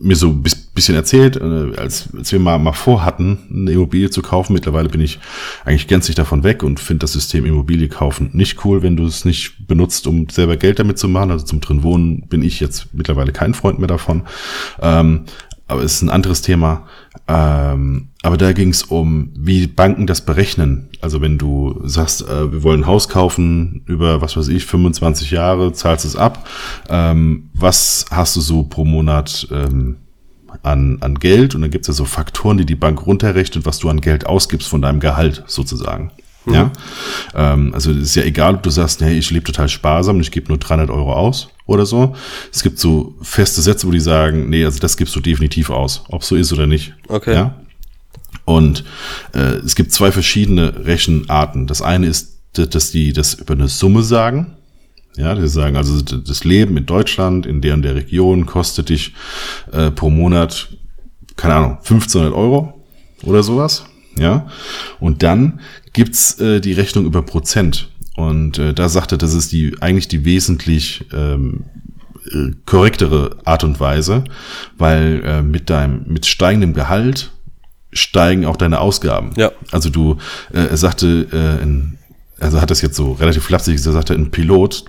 mir 0.00 0.14
so 0.14 0.28
ein 0.28 0.42
bis- 0.42 0.54
bisschen 0.54 0.94
erzählt, 0.94 1.36
äh, 1.36 1.76
als, 1.76 2.08
als 2.16 2.30
wir 2.30 2.38
mal, 2.38 2.58
mal 2.60 2.72
vorhatten, 2.72 3.38
eine 3.50 3.72
Immobilie 3.72 4.10
zu 4.10 4.22
kaufen. 4.22 4.52
Mittlerweile 4.52 4.88
bin 4.88 5.00
ich 5.00 5.18
eigentlich 5.64 5.88
gänzlich 5.88 6.14
davon 6.14 6.44
weg 6.44 6.62
und 6.62 6.78
finde 6.78 7.00
das 7.00 7.14
System 7.14 7.44
Immobilie 7.44 7.88
kaufen 7.88 8.30
nicht 8.32 8.64
cool, 8.64 8.82
wenn 8.82 8.96
du 8.96 9.06
es 9.06 9.24
nicht 9.24 9.66
benutzt, 9.66 10.06
um 10.06 10.28
selber 10.28 10.56
Geld 10.56 10.78
damit 10.78 10.98
zu 10.98 11.08
machen. 11.08 11.32
Also 11.32 11.44
zum 11.46 11.60
drin 11.60 11.82
wohnen 11.82 12.28
bin 12.28 12.42
ich 12.42 12.60
jetzt 12.60 12.94
mittlerweile 12.94 13.32
kein 13.32 13.54
Freund 13.54 13.80
mehr 13.80 13.88
davon. 13.88 14.22
Ähm, 14.80 15.24
aber 15.66 15.82
es 15.82 15.94
ist 15.94 16.02
ein 16.02 16.10
anderes 16.10 16.42
Thema. 16.42 16.86
Ähm, 17.26 18.07
aber 18.22 18.36
da 18.36 18.52
ging 18.52 18.70
es 18.70 18.82
um, 18.82 19.30
wie 19.36 19.66
Banken 19.68 20.06
das 20.06 20.22
berechnen. 20.22 20.88
Also 21.00 21.20
wenn 21.20 21.38
du 21.38 21.80
sagst, 21.84 22.22
äh, 22.22 22.52
wir 22.52 22.62
wollen 22.64 22.80
ein 22.80 22.86
Haus 22.86 23.08
kaufen 23.08 23.82
über, 23.86 24.20
was 24.20 24.36
weiß 24.36 24.48
ich, 24.48 24.64
25 24.66 25.30
Jahre, 25.30 25.72
zahlst 25.72 26.04
es 26.04 26.16
ab. 26.16 26.48
Ähm, 26.88 27.50
was 27.54 28.06
hast 28.10 28.34
du 28.34 28.40
so 28.40 28.64
pro 28.64 28.84
Monat 28.84 29.46
ähm, 29.52 29.98
an, 30.62 30.98
an 31.00 31.14
Geld? 31.14 31.54
Und 31.54 31.62
dann 31.62 31.70
gibt 31.70 31.82
es 31.82 31.88
ja 31.88 31.94
so 31.94 32.04
Faktoren, 32.04 32.58
die 32.58 32.66
die 32.66 32.74
Bank 32.74 33.06
runterrechnet, 33.06 33.64
was 33.66 33.78
du 33.78 33.88
an 33.88 34.00
Geld 34.00 34.26
ausgibst 34.26 34.68
von 34.68 34.82
deinem 34.82 34.98
Gehalt 34.98 35.44
sozusagen. 35.46 36.10
Ja, 36.50 36.72
ähm, 37.34 37.74
also 37.74 37.90
es 37.90 37.98
ist 37.98 38.14
ja 38.14 38.22
egal, 38.22 38.54
ob 38.54 38.62
du 38.62 38.70
sagst, 38.70 39.02
hey, 39.02 39.18
ich 39.18 39.30
lebe 39.30 39.44
total 39.44 39.68
sparsam 39.68 40.16
und 40.16 40.22
ich 40.22 40.30
gebe 40.30 40.48
nur 40.48 40.56
300 40.56 40.88
Euro 40.88 41.12
aus 41.12 41.48
oder 41.66 41.84
so. 41.84 42.14
Es 42.50 42.62
gibt 42.62 42.78
so 42.78 43.14
feste 43.20 43.60
Sätze, 43.60 43.86
wo 43.86 43.90
die 43.90 44.00
sagen, 44.00 44.48
nee, 44.48 44.64
also 44.64 44.78
das 44.80 44.96
gibst 44.96 45.14
du 45.14 45.20
definitiv 45.20 45.68
aus, 45.68 46.04
ob 46.08 46.24
so 46.24 46.36
ist 46.36 46.50
oder 46.52 46.66
nicht. 46.66 46.94
Okay. 47.08 47.34
Ja? 47.34 47.54
Und 48.48 48.82
äh, 49.34 49.56
es 49.58 49.76
gibt 49.76 49.92
zwei 49.92 50.10
verschiedene 50.10 50.86
Rechenarten. 50.86 51.66
Das 51.66 51.82
eine 51.82 52.06
ist, 52.06 52.38
dass 52.54 52.90
die 52.90 53.12
das 53.12 53.34
über 53.34 53.52
eine 53.52 53.68
Summe 53.68 54.02
sagen. 54.02 54.54
Ja, 55.18 55.34
die 55.34 55.46
sagen 55.48 55.76
also, 55.76 56.00
das 56.00 56.44
Leben 56.44 56.78
in 56.78 56.86
Deutschland, 56.86 57.44
in 57.44 57.60
der 57.60 57.74
und 57.74 57.82
der 57.82 57.94
Region 57.94 58.46
kostet 58.46 58.88
dich 58.88 59.12
äh, 59.70 59.90
pro 59.90 60.08
Monat, 60.08 60.70
keine 61.36 61.54
Ahnung, 61.56 61.72
1500 61.72 62.32
Euro 62.32 62.86
oder 63.22 63.42
sowas. 63.42 63.84
Ja, 64.18 64.46
und 64.98 65.22
dann 65.22 65.60
gibt's 65.92 66.40
äh, 66.40 66.62
die 66.62 66.72
Rechnung 66.72 67.04
über 67.04 67.20
Prozent. 67.20 67.90
Und 68.16 68.58
äh, 68.58 68.72
da 68.72 68.88
sagte, 68.88 69.18
das 69.18 69.34
ist 69.34 69.52
die 69.52 69.74
eigentlich 69.82 70.08
die 70.08 70.24
wesentlich 70.24 71.04
ähm, 71.12 71.66
äh, 72.32 72.52
korrektere 72.64 73.36
Art 73.44 73.62
und 73.62 73.78
Weise, 73.78 74.24
weil 74.78 75.22
äh, 75.22 75.42
mit 75.42 75.68
deinem 75.68 76.04
mit 76.06 76.24
steigendem 76.24 76.72
Gehalt 76.72 77.30
steigen 77.92 78.44
auch 78.46 78.56
deine 78.56 78.80
Ausgaben. 78.80 79.30
Ja. 79.36 79.52
Also 79.72 79.90
du, 79.90 80.16
äh, 80.52 80.58
er 80.66 80.76
sagte, 80.76 81.26
äh, 81.32 81.62
in, 81.62 81.98
also 82.40 82.60
hat 82.60 82.70
das 82.70 82.82
jetzt 82.82 82.96
so 82.96 83.12
relativ 83.12 83.44
flapsig, 83.44 83.74
er 83.84 83.92
sagte, 83.92 84.14
ein 84.14 84.30
Pilot, 84.30 84.84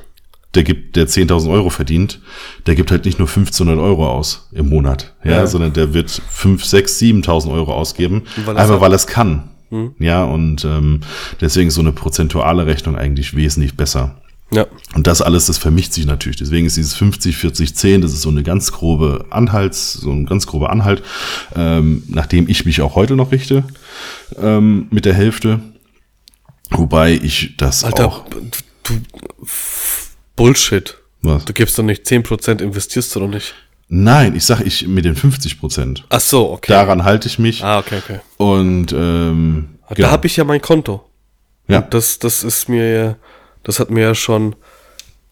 der 0.55 0.63
gibt, 0.63 0.95
der 0.95 1.07
10.000 1.07 1.51
Euro 1.51 1.69
verdient, 1.69 2.19
der 2.65 2.75
gibt 2.75 2.89
halt 2.91 3.05
nicht 3.05 3.19
nur 3.19 3.27
1500 3.27 3.77
Euro 3.79 4.09
aus 4.09 4.49
im 4.51 4.67
Monat, 4.69 5.13
ja, 5.23 5.31
Ja. 5.31 5.47
sondern 5.47 5.73
der 5.73 5.93
wird 5.93 6.09
5, 6.09 6.65
6, 6.65 6.97
7.000 6.99 7.51
Euro 7.51 7.73
ausgeben, 7.73 8.23
Weil 8.45 8.57
einfach 8.57 8.69
sagt- 8.69 8.81
weil 8.81 8.91
er 8.91 8.95
es 8.95 9.07
kann. 9.07 9.49
Ja, 9.99 10.23
und 10.23 10.65
ähm, 10.65 11.01
deswegen 11.39 11.67
ist 11.67 11.75
so 11.75 11.81
eine 11.81 11.91
prozentuale 11.91 12.65
Rechnung 12.65 12.95
eigentlich 12.95 13.35
wesentlich 13.35 13.77
besser. 13.77 14.19
Ja. 14.51 14.65
Und 14.95 15.05
das 15.05 15.21
alles, 15.21 15.45
das 15.45 15.57
vermischt 15.59 15.93
sich 15.93 16.05
natürlich. 16.05 16.37
Deswegen 16.37 16.65
ist 16.65 16.75
dieses 16.75 16.95
50, 16.95 17.37
40, 17.37 17.75
10, 17.75 18.01
das 18.01 18.13
ist 18.13 18.21
so 18.23 18.29
eine 18.29 18.41
ganz 18.43 18.71
grobe 18.71 19.25
Anhalts, 19.29 19.93
so 19.93 20.11
ein 20.11 20.25
ganz 20.25 20.47
grober 20.47 20.71
Anhalt, 20.71 21.03
ähm, 21.55 22.03
nachdem 22.07 22.49
ich 22.49 22.65
mich 22.65 22.81
auch 22.81 22.95
heute 22.95 23.15
noch 23.15 23.31
richte, 23.31 23.63
ähm, 24.41 24.87
mit 24.89 25.05
der 25.05 25.13
Hälfte. 25.13 25.59
Wobei 26.71 27.13
ich 27.13 27.55
das 27.57 27.83
Alter, 27.83 28.07
auch, 28.07 28.25
du, 28.83 28.93
Bullshit. 30.35 30.97
was? 31.21 31.45
Du 31.45 31.53
gibst 31.53 31.77
doch 31.77 31.83
nicht 31.83 32.05
10%, 32.05 32.61
investierst 32.61 33.15
du 33.15 33.19
doch 33.21 33.27
nicht. 33.27 33.53
Nein, 33.87 34.35
ich 34.35 34.45
sag 34.45 34.61
ich 34.61 34.87
mit 34.87 35.05
den 35.05 35.15
50 35.15 35.59
Prozent. 35.59 36.05
Ach 36.09 36.19
so, 36.19 36.51
okay. 36.51 36.71
Daran 36.71 37.03
halte 37.03 37.27
ich 37.27 37.39
mich. 37.39 37.63
Ah, 37.63 37.79
okay, 37.79 37.97
okay. 38.03 38.19
Und 38.37 38.93
ähm, 38.93 39.79
Da 39.95 40.11
habe 40.11 40.27
ich 40.27 40.37
ja 40.37 40.43
mein 40.43 40.61
Konto. 40.61 41.03
ja, 41.67 41.79
Und 41.79 41.93
das, 41.93 42.19
das 42.19 42.43
ist 42.43 42.69
mir 42.69 42.93
ja, 42.93 43.15
das 43.63 43.79
hat 43.79 43.89
mir 43.89 44.01
ja 44.01 44.15
schon 44.15 44.55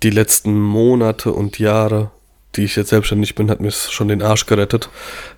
die 0.03 0.09
letzten 0.09 0.59
Monate 0.59 1.33
und 1.33 1.59
Jahre, 1.59 2.11
die 2.55 2.63
ich 2.63 2.75
jetzt 2.75 2.89
selbstständig 2.89 3.35
bin, 3.35 3.49
hat 3.49 3.59
mir 3.61 3.71
schon 3.71 4.07
den 4.07 4.21
Arsch 4.21 4.45
gerettet, 4.45 4.89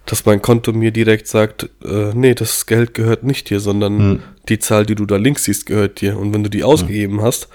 dass 0.06 0.26
mein 0.26 0.42
Konto 0.42 0.74
mir 0.74 0.92
direkt 0.92 1.28
sagt, 1.28 1.70
äh, 1.84 2.12
nee, 2.14 2.34
das 2.34 2.66
Geld 2.66 2.94
gehört 2.94 3.24
nicht 3.24 3.50
dir, 3.50 3.60
sondern 3.60 4.24
die 4.48 4.60
Zahl, 4.60 4.86
die 4.86 4.96
du 4.96 5.06
da 5.06 5.18
links 5.18 5.44
siehst, 5.46 5.66
gehört 5.66 6.02
dir. 6.02 6.18
Und 6.18 6.34
wenn 6.34 6.44
du 6.44 6.50
die 6.50 6.64
ausgegeben 6.64 7.22
hast, 7.22 7.48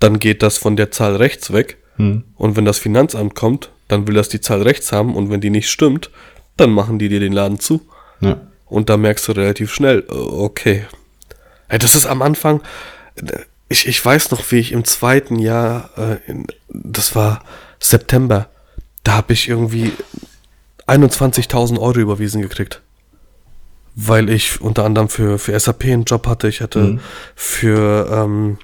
dann 0.00 0.18
geht 0.18 0.42
das 0.42 0.58
von 0.58 0.76
der 0.76 0.90
Zahl 0.90 1.16
rechts 1.16 1.52
weg. 1.52 1.76
Und 2.36 2.56
wenn 2.56 2.64
das 2.64 2.78
Finanzamt 2.78 3.34
kommt, 3.34 3.70
dann 3.88 4.06
will 4.06 4.14
das 4.14 4.28
die 4.30 4.40
Zahl 4.40 4.62
rechts 4.62 4.90
haben. 4.92 5.14
Und 5.16 5.28
wenn 5.30 5.40
die 5.42 5.50
nicht 5.50 5.68
stimmt, 5.68 6.10
dann 6.56 6.70
machen 6.70 6.98
die 6.98 7.08
dir 7.10 7.20
den 7.20 7.32
Laden 7.34 7.60
zu. 7.60 7.82
ja, 8.20 8.40
Und 8.66 8.88
da 8.88 8.96
merkst 8.96 9.28
du 9.28 9.32
relativ 9.32 9.72
schnell, 9.72 10.04
äh, 10.08 10.12
okay. 10.14 10.84
Das 11.68 11.94
ist 11.94 12.06
am 12.06 12.22
Anfang, 12.22 12.62
äh, 13.16 13.40
ich, 13.70 13.86
ich 13.86 14.04
weiß 14.04 14.32
noch, 14.32 14.50
wie 14.50 14.58
ich 14.58 14.72
im 14.72 14.84
zweiten 14.84 15.38
Jahr, 15.38 15.90
äh, 15.96 16.16
in, 16.26 16.46
das 16.68 17.14
war 17.14 17.42
September, 17.78 18.48
da 19.04 19.14
habe 19.14 19.32
ich 19.32 19.48
irgendwie 19.48 19.92
21.000 20.86 21.78
Euro 21.78 22.00
überwiesen 22.00 22.42
gekriegt. 22.42 22.82
Weil 23.94 24.28
ich 24.28 24.60
unter 24.60 24.84
anderem 24.84 25.08
für, 25.08 25.38
für 25.38 25.58
SAP 25.58 25.84
einen 25.84 26.04
Job 26.04 26.26
hatte, 26.26 26.48
ich 26.48 26.60
hatte 26.60 27.00
für 27.34 28.08
ähm, 28.12 28.58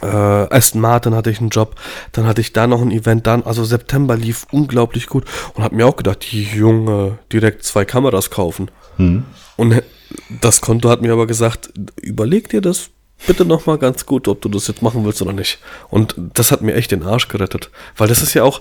äh, 0.00 0.06
Aston 0.06 0.80
Martin 0.80 1.14
hatte 1.14 1.30
ich 1.30 1.40
einen 1.40 1.50
Job, 1.50 1.76
dann 2.12 2.26
hatte 2.26 2.40
ich 2.40 2.52
da 2.52 2.66
noch 2.66 2.80
ein 2.80 2.90
Event, 2.90 3.26
dann, 3.26 3.42
also 3.42 3.64
September 3.64 4.16
lief 4.16 4.46
unglaublich 4.52 5.06
gut 5.06 5.24
und 5.54 5.64
hab 5.64 5.72
mir 5.72 5.86
auch 5.86 5.96
gedacht, 5.96 6.32
die 6.32 6.44
Junge, 6.44 7.18
direkt 7.30 7.64
zwei 7.64 7.84
Kameras 7.84 8.30
kaufen. 8.30 8.70
Und 9.56 9.82
das 10.40 10.60
Konto 10.62 10.88
hat 10.88 11.02
mir 11.02 11.12
aber 11.12 11.26
gesagt, 11.26 11.72
überleg 12.00 12.48
dir 12.48 12.60
das 12.60 12.90
bitte 13.26 13.44
nochmal 13.44 13.78
ganz 13.78 14.06
gut, 14.06 14.28
ob 14.28 14.40
du 14.40 14.48
das 14.48 14.68
jetzt 14.68 14.82
machen 14.82 15.04
willst 15.04 15.22
oder 15.22 15.32
nicht. 15.32 15.58
Und 15.90 16.14
das 16.16 16.52
hat 16.52 16.62
mir 16.62 16.74
echt 16.74 16.90
den 16.90 17.02
Arsch 17.02 17.28
gerettet. 17.28 17.70
Weil 17.96 18.08
das 18.08 18.22
ist 18.22 18.34
ja 18.34 18.44
auch, 18.44 18.60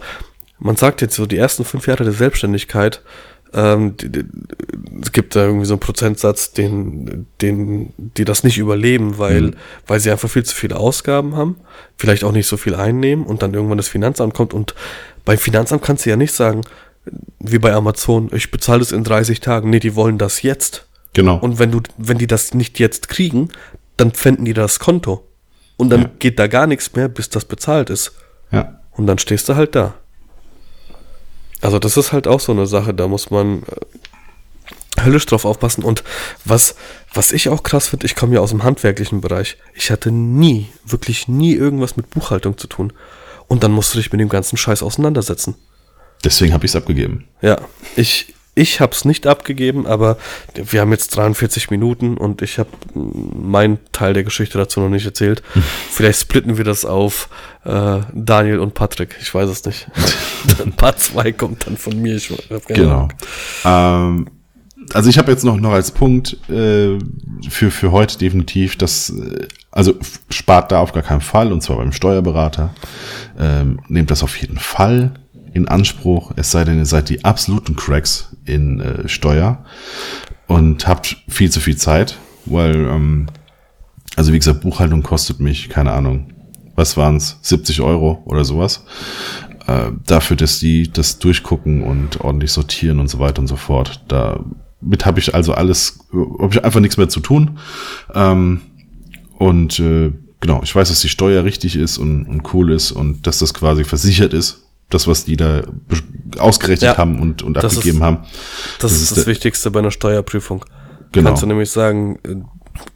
man 0.59 0.75
sagt 0.75 1.01
jetzt 1.01 1.15
so, 1.15 1.25
die 1.25 1.37
ersten 1.37 1.65
fünf 1.65 1.87
Jahre 1.87 2.03
der 2.03 2.13
Selbstständigkeit, 2.13 3.01
ähm, 3.53 3.97
die, 3.97 4.09
die, 4.09 4.25
es 5.01 5.11
gibt 5.11 5.35
da 5.35 5.43
irgendwie 5.45 5.65
so 5.65 5.73
einen 5.73 5.81
Prozentsatz, 5.81 6.53
den, 6.53 7.27
den, 7.41 7.93
die 7.97 8.23
das 8.23 8.43
nicht 8.43 8.57
überleben, 8.57 9.17
weil, 9.17 9.51
weil 9.87 9.99
sie 9.99 10.11
einfach 10.11 10.29
viel 10.29 10.43
zu 10.43 10.55
viele 10.55 10.77
Ausgaben 10.77 11.35
haben, 11.35 11.57
vielleicht 11.97 12.23
auch 12.23 12.31
nicht 12.31 12.47
so 12.47 12.55
viel 12.55 12.75
einnehmen 12.75 13.25
und 13.25 13.41
dann 13.41 13.53
irgendwann 13.53 13.77
das 13.77 13.89
Finanzamt 13.89 14.33
kommt 14.33 14.53
und 14.53 14.75
beim 15.25 15.37
Finanzamt 15.37 15.83
kannst 15.83 16.05
du 16.05 16.09
ja 16.09 16.15
nicht 16.15 16.33
sagen, 16.33 16.61
wie 17.39 17.59
bei 17.59 17.73
Amazon, 17.73 18.29
ich 18.33 18.51
bezahle 18.51 18.79
das 18.79 18.91
in 18.91 19.03
30 19.03 19.39
Tagen. 19.39 19.69
Nee, 19.69 19.79
die 19.79 19.95
wollen 19.95 20.17
das 20.17 20.41
jetzt. 20.43 20.87
genau. 21.13 21.37
Und 21.37 21.59
wenn 21.59 21.71
du, 21.71 21.81
wenn 21.97 22.17
die 22.17 22.27
das 22.27 22.53
nicht 22.53 22.79
jetzt 22.79 23.09
kriegen, 23.09 23.49
dann 23.97 24.11
pfänden 24.11 24.45
die 24.45 24.53
das 24.53 24.79
Konto. 24.79 25.27
Und 25.77 25.89
dann 25.89 26.01
Ja. 26.03 26.09
geht 26.19 26.37
da 26.39 26.47
gar 26.47 26.67
nichts 26.67 26.93
mehr, 26.95 27.07
bis 27.07 27.29
das 27.29 27.45
bezahlt 27.45 27.89
ist. 27.89 28.11
ja, 28.51 28.79
Und 28.91 29.07
dann 29.07 29.17
stehst 29.17 29.47
du 29.49 29.55
halt 29.55 29.75
da. 29.75 29.93
Also 31.61 31.79
das 31.79 31.95
ist 31.97 32.11
halt 32.11 32.27
auch 32.27 32.39
so 32.39 32.51
eine 32.51 32.65
Sache, 32.67 32.93
da 32.93 33.07
muss 33.07 33.29
man 33.29 33.63
äh, 33.63 35.01
höllisch 35.03 35.25
drauf 35.27 35.45
aufpassen. 35.45 35.83
Und 35.83 36.03
was, 36.45 36.75
was 37.13 37.31
ich 37.31 37.49
auch 37.49 37.63
krass 37.63 37.87
finde, 37.87 38.05
ich 38.07 38.15
komme 38.15 38.35
ja 38.35 38.41
aus 38.41 38.49
dem 38.49 38.63
handwerklichen 38.63 39.21
Bereich. 39.21 39.57
Ich 39.73 39.91
hatte 39.91 40.11
nie, 40.11 40.69
wirklich 40.85 41.27
nie 41.27 41.53
irgendwas 41.53 41.97
mit 41.97 42.09
Buchhaltung 42.09 42.57
zu 42.57 42.67
tun. 42.67 42.93
Und 43.47 43.63
dann 43.63 43.71
musst 43.71 43.93
du 43.93 43.97
dich 43.97 44.11
mit 44.11 44.21
dem 44.21 44.29
ganzen 44.29 44.57
Scheiß 44.57 44.81
auseinandersetzen. 44.83 45.55
deswegen 46.23 46.53
habe 46.53 46.65
ich 46.65 46.71
es 46.71 46.75
abgegeben. 46.75 47.27
Ja, 47.41 47.59
ich, 47.95 48.33
ich 48.53 48.81
habe 48.81 48.91
es 48.91 49.05
nicht 49.05 49.27
abgegeben, 49.27 49.87
aber 49.87 50.17
wir 50.53 50.81
haben 50.81 50.91
jetzt 50.91 51.15
43 51.15 51.71
Minuten 51.71 52.17
und 52.17 52.41
ich 52.41 52.59
habe 52.59 52.69
meinen 52.93 53.79
Teil 53.93 54.13
der 54.13 54.23
Geschichte 54.23 54.57
dazu 54.57 54.81
noch 54.81 54.89
nicht 54.89 55.05
erzählt. 55.05 55.41
Vielleicht 55.89 56.19
splitten 56.19 56.57
wir 56.57 56.65
das 56.65 56.83
auf 56.83 57.29
äh, 57.63 57.99
Daniel 58.13 58.59
und 58.59 58.73
Patrick. 58.73 59.15
Ich 59.21 59.33
weiß 59.33 59.49
es 59.49 59.63
nicht. 59.63 59.87
Dann 60.57 60.73
Part 60.73 60.99
2 60.99 61.31
kommt 61.31 61.65
dann 61.65 61.77
von 61.77 62.01
mir. 62.01 62.15
Ich 62.15 62.33
Genau. 62.67 63.07
Ähm, 63.63 64.27
also 64.93 65.09
ich 65.09 65.17
habe 65.17 65.31
jetzt 65.31 65.45
noch, 65.45 65.57
noch 65.57 65.71
als 65.71 65.91
Punkt 65.91 66.37
äh, 66.49 66.97
für, 67.49 67.71
für 67.71 67.91
heute 67.91 68.17
definitiv, 68.17 68.77
dass, 68.77 69.11
äh, 69.11 69.47
also 69.69 69.95
spart 70.29 70.71
da 70.71 70.79
auf 70.79 70.91
gar 70.91 71.03
keinen 71.03 71.21
Fall, 71.21 71.53
und 71.53 71.61
zwar 71.61 71.77
beim 71.77 71.93
Steuerberater. 71.93 72.73
Ähm, 73.39 73.79
nehmt 73.87 74.11
das 74.11 74.23
auf 74.23 74.35
jeden 74.37 74.57
Fall 74.57 75.13
in 75.53 75.67
Anspruch, 75.67 76.31
es 76.35 76.51
sei 76.51 76.63
denn, 76.63 76.77
ihr 76.77 76.85
seid 76.85 77.09
die 77.09 77.25
absoluten 77.25 77.75
Cracks 77.75 78.30
in 78.45 78.79
äh, 78.79 79.07
Steuer 79.07 79.63
und 80.47 80.87
habt 80.87 81.17
viel 81.27 81.51
zu 81.51 81.59
viel 81.59 81.77
Zeit, 81.77 82.17
weil, 82.45 82.75
ähm, 82.75 83.27
also 84.15 84.33
wie 84.33 84.39
gesagt, 84.39 84.61
Buchhaltung 84.61 85.03
kostet 85.03 85.39
mich, 85.39 85.69
keine 85.69 85.91
Ahnung, 85.91 86.33
was 86.75 86.97
waren's, 86.97 87.37
70 87.41 87.81
Euro 87.81 88.21
oder 88.25 88.43
sowas 88.43 88.83
äh, 89.67 89.91
dafür, 90.05 90.37
dass 90.37 90.59
die 90.59 90.91
das 90.91 91.19
durchgucken 91.19 91.83
und 91.83 92.21
ordentlich 92.21 92.51
sortieren 92.51 92.99
und 92.99 93.09
so 93.09 93.19
weiter 93.19 93.41
und 93.41 93.47
so 93.47 93.55
fort. 93.55 94.03
Damit 94.07 95.05
habe 95.05 95.19
ich 95.19 95.35
also 95.35 95.53
alles, 95.53 95.99
habe 96.11 96.49
ich 96.51 96.63
einfach 96.63 96.79
nichts 96.79 96.97
mehr 96.97 97.09
zu 97.09 97.19
tun. 97.19 97.59
Ähm, 98.13 98.61
und 99.37 99.79
äh, 99.79 100.11
genau, 100.39 100.61
ich 100.63 100.75
weiß, 100.75 100.89
dass 100.89 101.01
die 101.01 101.09
Steuer 101.09 101.43
richtig 101.43 101.75
ist 101.75 101.97
und, 101.97 102.25
und 102.25 102.53
cool 102.53 102.71
ist 102.71 102.91
und 102.91 103.27
dass 103.27 103.39
das 103.39 103.53
quasi 103.53 103.83
versichert 103.83 104.33
ist. 104.33 104.67
Das, 104.91 105.07
was 105.07 105.25
die 105.25 105.37
da 105.37 105.63
ausgerechnet 106.37 106.91
Ja, 106.91 106.97
haben 106.97 107.19
und, 107.19 107.41
und 107.41 107.55
das 107.55 107.77
abgegeben 107.77 107.97
ist- 107.97 108.03
haben. 108.03 108.17
Das, 108.79 108.91
ist 108.91 109.09
das 109.11 109.17
der- 109.19 109.27
Wichtigste 109.27 109.71
bei 109.71 109.79
einer 109.79 109.91
Steuerprüfung. 109.91 110.63
Genau. 111.11 111.29
Kannst 111.29 111.43
du 111.43 111.47
nämlich 111.47 111.71
sagen, 111.71 112.19
äh, 112.23 112.35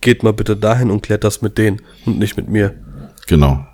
geht 0.01 0.23
mal 0.23 0.33
bitte 0.33 0.55
dahin 0.55 0.91
und 0.91 1.01
klärt 1.01 1.23
das 1.23 1.41
mit 1.41 1.57
denen 1.57 1.81
und 2.05 2.19
nicht 2.19 2.37
mit 2.37 2.47
mir. 2.49 2.75
Genau. 3.27 3.65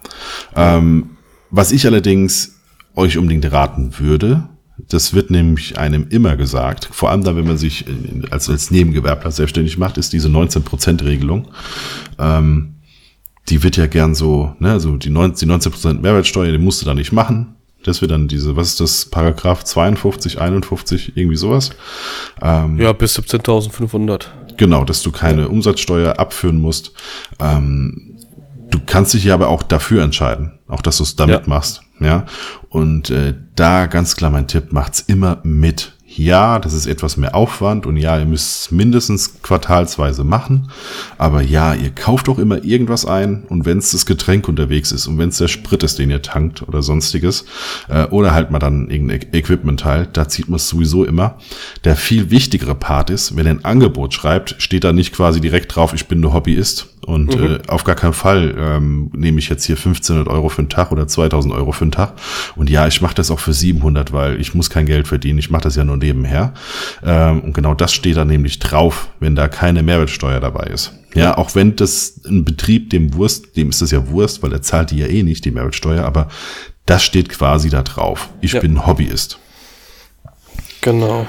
Ähm, 0.56 1.12
was 1.50 1.72
ich 1.72 1.86
allerdings 1.86 2.56
euch 2.96 3.18
unbedingt 3.18 3.52
raten 3.52 4.00
würde, 4.00 4.48
das 4.90 5.14
wird 5.14 5.30
nämlich 5.30 5.78
einem 5.78 6.08
immer 6.10 6.36
gesagt, 6.38 6.90
vor 6.92 7.12
allem 7.12 7.24
dann, 7.24 7.36
wenn 7.36 7.46
man 7.46 7.58
sich 7.58 7.86
als, 8.32 8.50
als 8.50 8.72
Nebengewerbler 8.72 9.30
selbstständig 9.32 9.78
macht, 9.78 9.98
ist 9.98 10.12
diese 10.14 10.28
19%-Regelung. 10.30 11.50
Ähm, 12.18 12.76
die 13.50 13.62
wird 13.64 13.78
ja 13.78 13.86
gern 13.88 14.16
so, 14.16 14.56
ne, 14.60 14.72
also 14.72 14.98
die 14.98 15.10
19%, 15.12 15.40
die 15.40 15.46
19 15.46 16.02
Mehrwertsteuer, 16.02 16.52
die 16.52 16.58
musst 16.58 16.82
du 16.82 16.86
da 16.86 16.94
nicht 16.94 17.12
machen. 17.12 17.56
Das 17.84 18.02
wird 18.02 18.12
dann 18.12 18.28
diese, 18.28 18.56
was 18.56 18.70
ist 18.70 18.80
das, 18.80 19.06
Paragraph 19.06 19.64
52, 19.64 20.40
51, 20.40 21.14
irgendwie 21.16 21.36
sowas. 21.38 21.72
Ja, 22.42 22.94
bis 22.94 23.18
17.500. 23.18 24.26
Genau, 24.58 24.84
dass 24.86 25.02
du 25.02 25.12
keine 25.12 25.50
Umsatzsteuer 25.50 26.20
abführen 26.20 26.60
musst. 26.60 26.92
Ähm, 27.40 28.18
du 28.70 28.80
kannst 28.86 29.14
dich 29.14 29.24
ja 29.24 29.34
aber 29.34 29.48
auch 29.50 29.64
dafür 29.64 30.04
entscheiden, 30.04 30.60
auch 30.68 30.82
dass 30.82 30.98
du 30.98 31.04
es 31.04 31.16
damit 31.16 31.42
Ja. 31.42 31.48
machst. 31.48 31.82
Ja. 32.00 32.26
Und 32.70 33.10
äh, 33.10 33.34
da 33.56 33.86
ganz 33.88 34.16
klar 34.16 34.32
mein 34.32 34.48
Tipp, 34.48 34.72
macht's 34.72 35.00
immer 35.02 35.40
mit. 35.44 35.94
Ja, 36.14 36.60
das 36.60 36.74
ist 36.74 36.88
etwas 36.88 37.16
mehr 37.16 37.36
Aufwand 37.36 37.86
und 37.86 37.96
ja, 37.96 38.20
ihr 38.20 38.26
müsst 38.26 38.66
es 38.66 38.72
mindestens 38.72 39.42
quartalsweise 39.42 40.26
machen. 40.26 40.70
Aber 41.18 41.42
ja, 41.42 41.74
ihr 41.74 41.92
kauft 41.92 42.28
auch 42.28 42.38
immer 42.38 42.66
irgendwas 42.66 43.06
ein 43.06 43.44
und 43.48 43.66
wenn 43.66 43.78
es 43.78 43.92
das 43.92 44.06
Getränk 44.06 44.50
unterwegs 44.50 44.92
ist 44.92 45.08
und 45.08 45.18
wenn 45.18 45.30
es 45.30 45.38
der 45.38 45.48
Sprit 45.48 45.84
ist, 45.84 46.00
den 46.00 46.10
ihr 46.10 46.22
tankt 46.22 46.68
oder 46.68 46.82
sonstiges, 46.82 47.46
äh, 47.88 48.06
oder 48.08 48.34
halt 48.34 48.52
mal 48.52 48.60
dann 48.60 48.90
irgendein 48.90 49.34
Equipment-Teil, 49.34 50.10
da 50.12 50.28
zieht 50.28 50.50
man 50.50 50.58
es 50.58 50.68
sowieso 50.68 51.06
immer. 51.06 51.38
Der 51.86 51.96
viel 51.96 52.30
wichtigere 52.30 52.76
Part 52.76 53.10
ist, 53.10 53.38
wenn 53.38 53.46
ihr 53.46 53.52
ein 53.52 53.64
Angebot 53.64 54.14
schreibt, 54.14 54.56
steht 54.58 54.84
da 54.84 54.92
nicht 54.92 55.14
quasi 55.14 55.40
direkt 55.40 55.74
drauf, 55.74 55.94
ich 55.94 56.08
bin 56.08 56.20
nur 56.20 56.34
Hobbyist 56.34 56.91
und 57.06 57.34
äh, 57.36 57.60
auf 57.68 57.84
gar 57.84 57.96
keinen 57.96 58.14
Fall 58.14 58.56
ähm, 58.58 59.10
nehme 59.14 59.40
ich 59.40 59.50
jetzt 59.50 59.66
hier 59.66 59.76
1500 59.76 60.28
Euro 60.28 60.50
für 60.50 60.60
einen 60.60 60.70
Tag 60.70 60.92
oder 60.92 61.08
2000 61.08 61.54
Euro 61.54 61.72
für 61.72 61.84
einen 61.84 61.92
Tag. 61.92 62.14
Und 62.56 62.70
ja, 62.70 62.88
ich 62.88 63.02
mache 63.02 63.16
das 63.16 63.32
auch 63.32 63.40
für 63.40 63.54
700, 63.54 64.14
weil 64.14 64.40
ich 64.40 64.54
muss 64.54 64.70
kein 64.70 64.86
Geld 64.86 65.08
verdienen. 65.08 65.40
Ich 65.40 65.50
mache 65.50 65.64
das 65.64 65.76
ja 65.76 65.84
nur 65.84 65.98
nebenher. 65.98 66.54
Ähm, 67.04 67.42
und 67.42 67.54
genau 67.54 67.74
das 67.74 67.94
steht 67.94 68.18
da 68.18 68.26
nämlich 68.26 68.60
drauf, 68.60 69.10
wenn 69.20 69.36
da 69.36 69.48
keine 69.48 69.84
Mehrwertsteuer 69.84 70.40
dabei 70.40 70.66
ist. 70.68 70.94
Ja, 71.14 71.38
auch 71.38 71.56
wenn 71.56 71.76
das 71.76 72.22
ein 72.26 72.46
Betrieb 72.46 72.90
dem 72.92 73.14
Wurst, 73.16 73.58
dem 73.58 73.70
ist 73.70 73.82
das 73.82 73.92
ja 73.92 74.08
Wurst, 74.10 74.44
weil 74.44 74.54
er 74.54 74.62
zahlt 74.62 74.92
die 74.92 74.98
ja 75.00 75.08
eh 75.08 75.24
nicht, 75.24 75.44
die 75.44 75.52
Mehrwertsteuer, 75.52 76.06
aber 76.06 76.30
das 76.86 77.04
steht 77.04 77.30
quasi 77.30 77.70
da 77.70 77.82
drauf. 77.84 78.30
Ich 78.42 78.54
Ja. 78.54 78.62
bin 78.62 78.86
Hobbyist. 78.88 79.40
Genau. 80.82 81.28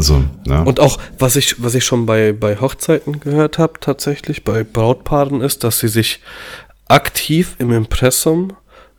Also, 0.00 0.24
ja. 0.46 0.62
Und 0.62 0.80
auch, 0.80 0.98
was 1.18 1.36
ich, 1.36 1.62
was 1.62 1.74
ich 1.74 1.84
schon 1.84 2.06
bei, 2.06 2.32
bei 2.32 2.58
Hochzeiten 2.58 3.20
gehört 3.20 3.58
habe, 3.58 3.74
tatsächlich, 3.80 4.44
bei 4.44 4.64
Brautpaaren 4.64 5.42
ist, 5.42 5.62
dass 5.62 5.80
sie 5.80 5.88
sich 5.88 6.20
aktiv 6.88 7.56
im 7.58 7.70
Impressum 7.70 8.54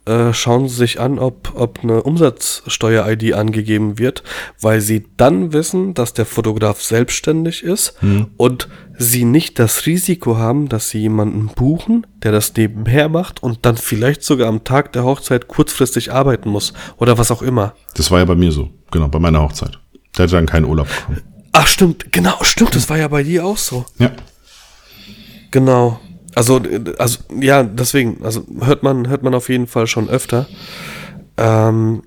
äh, 0.06 0.32
schauen 0.32 0.68
sie 0.68 0.76
sich 0.76 1.00
an, 1.00 1.18
ob, 1.18 1.54
ob 1.56 1.80
eine 1.84 2.04
Umsatzsteuer-ID 2.04 3.34
angegeben 3.34 3.98
wird, 3.98 4.24
weil 4.60 4.80
sie 4.80 5.08
dann 5.18 5.54
wissen, 5.54 5.96
dass 5.96 6.14
der 6.14 6.26
Fotograf 6.26 6.82
selbstständig 6.84 7.64
ist 7.64 7.96
und 8.38 8.68
sie 8.98 9.26
nicht 9.26 9.58
das 9.58 9.88
Risiko 9.88 10.38
haben, 10.38 10.70
dass 10.70 10.90
sie 10.90 11.00
jemanden 11.00 11.48
buchen, 11.48 12.06
der 12.22 12.32
das 12.32 12.56
nebenher 12.56 13.10
macht 13.10 13.42
und 13.42 13.66
dann 13.66 13.78
vielleicht 13.78 14.24
sogar 14.24 14.48
am 14.48 14.64
Tag 14.64 14.94
der 14.94 15.04
Hochzeit 15.04 15.48
kurzfristig 15.48 16.12
arbeiten 16.12 16.50
muss 16.50 16.74
oder 16.98 17.18
was 17.18 17.32
auch 17.32 17.42
immer. 17.42 17.74
das 17.96 18.12
war 18.12 18.20
ja 18.20 18.26
bei 18.26 18.36
mir 18.36 18.52
so, 18.52 18.70
genau, 18.92 19.08
bei 19.08 19.20
meiner 19.20 19.42
Hochzeit. 19.42 19.81
Der 20.18 20.24
hat 20.24 20.34
dann 20.34 20.46
keinen 20.46 20.66
Urlaub 20.66 20.88
bekommen. 20.88 21.22
Ach, 21.54 21.68
stimmt, 21.68 22.12
genau, 22.12 22.38
stimmt, 22.44 22.76
das 22.76 22.90
war 22.90 22.98
ja 22.98 23.08
bei 23.08 23.24
dir 23.24 23.46
auch 23.46 23.58
so. 23.58 23.86
Ja. 23.98 24.12
Genau. 25.52 26.00
Also, 26.34 26.62
also 26.98 27.20
ja, 27.40 27.64
deswegen, 27.64 28.24
also 28.24 28.46
hört 28.62 28.84
man, 28.84 29.10
hört 29.10 29.22
man 29.22 29.36
auf 29.36 29.50
jeden 29.50 29.68
Fall 29.68 29.88
schon 29.88 30.10
öfter. 30.10 30.48
Ähm, 31.38 32.04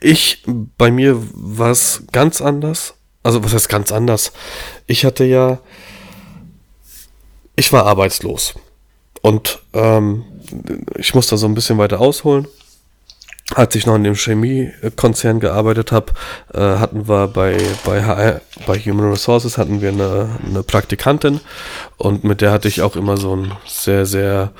ich, 0.00 0.44
bei 0.76 0.90
mir 0.90 1.16
war 1.32 1.70
es 1.70 2.04
ganz 2.12 2.40
anders. 2.40 2.94
Also, 3.22 3.42
was 3.42 3.54
heißt 3.54 3.68
ganz 3.68 3.90
anders? 3.90 4.32
Ich 4.86 5.04
hatte 5.04 5.24
ja, 5.24 5.60
ich 7.56 7.72
war 7.72 7.86
arbeitslos. 7.86 8.54
Und 9.22 9.60
ähm, 9.72 10.24
ich 10.96 11.14
muss 11.14 11.26
da 11.26 11.36
so 11.36 11.46
ein 11.46 11.54
bisschen 11.54 11.78
weiter 11.78 12.00
ausholen. 12.00 12.46
Als 13.54 13.74
ich 13.74 13.86
noch 13.86 13.94
in 13.94 14.04
dem 14.04 14.14
Chemiekonzern 14.14 15.40
gearbeitet 15.40 15.90
habe, 15.90 16.12
äh, 16.52 16.58
hatten 16.58 17.08
wir 17.08 17.28
bei, 17.28 17.56
bei 17.84 18.04
HR, 18.04 18.40
bei 18.66 18.78
Human 18.78 19.10
Resources 19.10 19.56
hatten 19.56 19.80
wir 19.80 19.88
eine, 19.88 20.28
eine 20.46 20.62
Praktikantin 20.62 21.40
und 21.96 22.24
mit 22.24 22.42
der 22.42 22.52
hatte 22.52 22.68
ich 22.68 22.82
auch 22.82 22.94
immer 22.94 23.16
so 23.16 23.34
ein 23.34 23.52
sehr, 23.66 24.04
sehr 24.04 24.52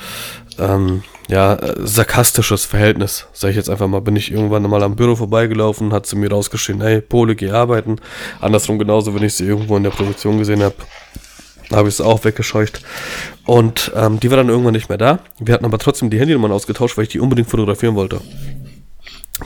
ähm, 0.58 1.02
ja, 1.28 1.58
sarkastisches 1.76 2.64
Verhältnis, 2.64 3.26
sag 3.34 3.50
ich 3.50 3.56
jetzt 3.56 3.68
einfach 3.68 3.86
mal. 3.86 4.00
Bin 4.00 4.16
ich 4.16 4.32
irgendwann 4.32 4.62
mal 4.62 4.82
am 4.82 4.96
Büro 4.96 5.14
vorbeigelaufen, 5.14 5.92
hat 5.92 6.06
sie 6.06 6.16
mir 6.16 6.30
rausgeschrien, 6.30 6.80
hey, 6.80 7.02
Pole, 7.02 7.36
geh 7.36 7.50
arbeiten. 7.50 7.96
Andersrum 8.40 8.78
genauso, 8.78 9.14
wenn 9.14 9.22
ich 9.22 9.34
sie 9.34 9.46
irgendwo 9.46 9.76
in 9.76 9.82
der 9.82 9.90
Produktion 9.90 10.38
gesehen 10.38 10.62
habe, 10.62 10.76
habe 11.70 11.88
ich 11.88 11.96
es 11.96 12.00
auch 12.00 12.24
weggescheucht. 12.24 12.80
Und 13.44 13.92
ähm, 13.94 14.18
die 14.20 14.30
war 14.30 14.38
dann 14.38 14.48
irgendwann 14.48 14.72
nicht 14.72 14.88
mehr 14.88 14.98
da. 14.98 15.18
Wir 15.38 15.52
hatten 15.52 15.66
aber 15.66 15.78
trotzdem 15.78 16.08
die 16.08 16.18
Handynummern 16.18 16.52
ausgetauscht, 16.52 16.96
weil 16.96 17.04
ich 17.04 17.10
die 17.10 17.20
unbedingt 17.20 17.50
fotografieren 17.50 17.94
wollte. 17.94 18.20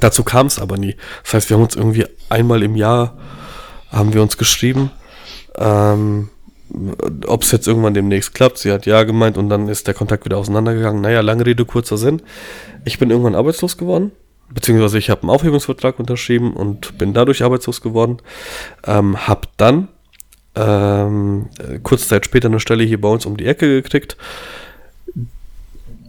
Dazu 0.01 0.25
kam 0.25 0.47
es 0.47 0.59
aber 0.59 0.79
nie. 0.79 0.97
Das 1.25 1.35
heißt, 1.35 1.51
wir 1.51 1.57
haben 1.57 1.65
uns 1.65 1.77
irgendwie 1.77 2.07
einmal 2.29 2.63
im 2.63 2.77
Jahr 2.77 3.17
haben 3.91 4.15
wir 4.15 4.23
uns 4.23 4.39
geschrieben, 4.39 4.91
ähm, 5.57 6.31
ob 7.27 7.43
es 7.43 7.53
jetzt 7.53 7.69
irgendwann 7.69 7.93
demnächst 7.93 8.35
klappt. 8.35 8.59
Sie 8.59 8.73
hat 8.73 8.87
ja 8.87 9.03
gemeint 9.05 9.37
und 9.37 9.51
dann 9.51 9.69
ist 9.69 9.87
der 9.87 9.95
Kontakt 9.95 10.25
wieder 10.25 10.39
auseinandergegangen. 10.39 11.03
Naja, 11.03 11.21
lange 11.21 11.45
Rede, 11.45 11.67
kurzer 11.67 11.99
Sinn. 11.99 12.23
Ich 12.85 12.99
bin 12.99 13.11
irgendwann 13.11 13.35
arbeitslos 13.35 13.77
geworden. 13.77 14.13
Beziehungsweise 14.51 14.99
ich 14.99 15.11
habe 15.11 15.23
einen 15.23 15.31
Aufhebungsvertrag 15.31 15.99
unterschrieben 15.99 16.55
und 16.55 16.97
bin 16.99 17.13
dadurch 17.13 17.43
arbeitslos 17.43 17.81
geworden. 17.83 18.19
Ähm, 18.87 19.27
hab 19.27 19.57
dann 19.59 19.89
ähm, 20.55 21.49
äh, 21.59 21.79
kurze 21.79 22.09
Zeit 22.09 22.25
später 22.25 22.49
eine 22.49 22.61
Stelle 22.61 22.85
hier 22.85 23.01
bei 23.01 23.09
uns 23.09 23.27
um 23.27 23.37
die 23.37 23.47
Ecke 23.47 23.83
gekriegt, 23.83 24.17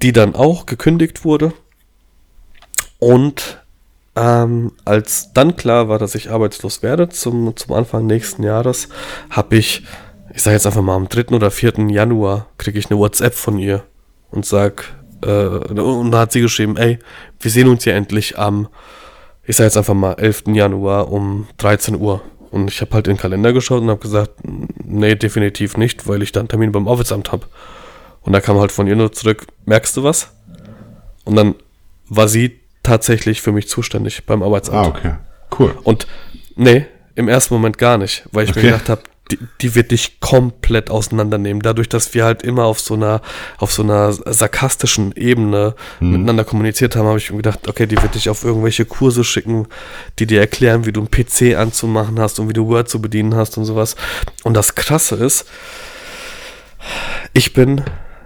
die 0.02 0.12
dann 0.12 0.36
auch 0.36 0.66
gekündigt 0.66 1.24
wurde. 1.26 1.54
Und 3.00 3.63
ähm, 4.16 4.72
als 4.86 5.34
dann 5.34 5.56
klar 5.56 5.90
war, 5.90 5.98
dass 5.98 6.16
ich 6.16 6.30
arbeitslos 6.30 6.84
werde 6.84 7.10
zum, 7.10 7.56
zum 7.56 7.74
Anfang 7.74 8.06
nächsten 8.06 8.44
Jahres, 8.44 8.90
habe 9.30 9.56
ich, 9.56 9.84
ich 10.34 10.42
sage 10.42 10.56
jetzt 10.56 10.68
einfach 10.68 10.82
mal 10.82 10.96
am 10.96 11.10
3. 11.10 11.36
oder 11.36 11.50
4. 11.50 11.90
Januar, 11.90 12.48
kriege 12.58 12.78
ich 12.78 12.90
eine 12.92 13.00
WhatsApp 13.00 13.34
von 13.34 13.58
ihr 13.58 13.84
und 14.30 14.46
sag, 14.46 14.94
äh, 15.24 15.28
und 15.28 16.12
da 16.12 16.20
hat 16.20 16.32
sie 16.32 16.42
geschrieben, 16.42 16.78
ey, 16.78 17.00
wir 17.40 17.52
sehen 17.52 17.68
uns 17.68 17.86
ja 17.86 17.94
endlich 17.94 18.38
am, 18.38 18.68
ich 19.46 19.56
sage 19.56 19.66
jetzt 19.66 19.78
einfach 19.78 19.96
mal 19.96 20.14
11. 20.14 20.44
Januar 20.48 21.12
um 21.12 21.48
13 21.58 22.00
Uhr. 22.00 22.22
Und 22.52 22.70
ich 22.70 22.82
habe 22.82 22.94
halt 22.94 23.08
in 23.08 23.16
den 23.16 23.20
Kalender 23.20 23.52
geschaut 23.52 23.82
und 23.82 23.90
habe 23.90 24.00
gesagt, 24.00 24.32
nee, 24.44 25.16
definitiv 25.16 25.76
nicht, 25.76 26.08
weil 26.08 26.22
ich 26.22 26.32
dann 26.32 26.48
Termin 26.48 26.72
beim 26.72 26.88
Arbeitsamt 26.88 27.32
habe. 27.32 27.48
Und 28.22 28.34
da 28.34 28.42
kam 28.42 28.60
halt 28.60 28.72
von 28.72 28.86
ihr 28.86 28.96
nur 28.96 29.12
zurück, 29.12 29.48
merkst 29.66 29.98
du 29.98 30.04
was? 30.04 30.32
Und 31.26 31.36
dann 31.36 31.56
war 32.10 32.28
sie 32.28 32.60
tatsächlich 32.84 33.42
für 33.42 33.52
mich 33.52 33.68
zuständig 33.68 34.26
beim 34.26 34.44
Arbeitsamt. 34.44 34.78
Ah, 34.78 34.88
okay. 34.88 35.14
Cool. 35.58 35.76
Und 35.84 36.08
nee, 36.56 36.86
im 37.16 37.28
ersten 37.30 37.54
Moment 37.54 37.78
gar 37.78 37.98
nicht, 37.98 38.24
weil 38.32 38.44
ich 38.46 38.52
Okay. 38.52 38.62
mir 38.64 38.72
gedacht 38.72 38.90
habe, 38.90 39.02
die, 39.32 39.40
die 39.62 39.74
wird 39.74 39.92
dich 39.92 40.20
komplett 40.20 40.90
auseinandernehmen. 40.90 41.62
Dadurch, 41.62 41.88
dass 41.88 42.14
wir 42.14 42.26
halt 42.26 42.44
immer 42.44 42.66
auf 42.66 42.82
so 42.82 42.96
einer, 42.96 43.22
auf 43.58 43.72
so 43.72 43.82
einer 43.82 44.12
sarkastischen 44.12 45.14
Ebene 45.16 45.76
miteinander 46.02 46.44
kommuniziert 46.44 46.98
haben, 46.98 47.08
habe 47.08 47.18
ich 47.20 47.32
mir 47.32 47.38
gedacht, 47.38 47.70
okay, 47.70 47.86
die 47.88 48.02
wird 48.02 48.16
dich 48.16 48.30
auf 48.30 48.44
irgendwelche 48.44 48.84
Kurse 48.84 49.24
schicken, 49.24 49.68
die 50.20 50.28
dir 50.28 50.42
erklären, 50.42 50.86
wie 50.86 50.92
du 50.92 51.00
einen 51.00 51.10
PC 51.10 51.56
anzumachen 51.58 52.20
hast 52.20 52.38
und 52.40 52.50
wie 52.50 52.54
du 52.54 52.68
Word 52.68 52.90
zu 52.90 53.02
bedienen 53.02 53.34
hast 53.36 53.58
und 53.58 53.64
sowas. 53.64 53.96
Und 54.44 54.56
das 54.56 54.76
Krasse 54.76 55.16
ist, 55.16 55.46
ich 57.34 57.54
bin, 57.54 57.82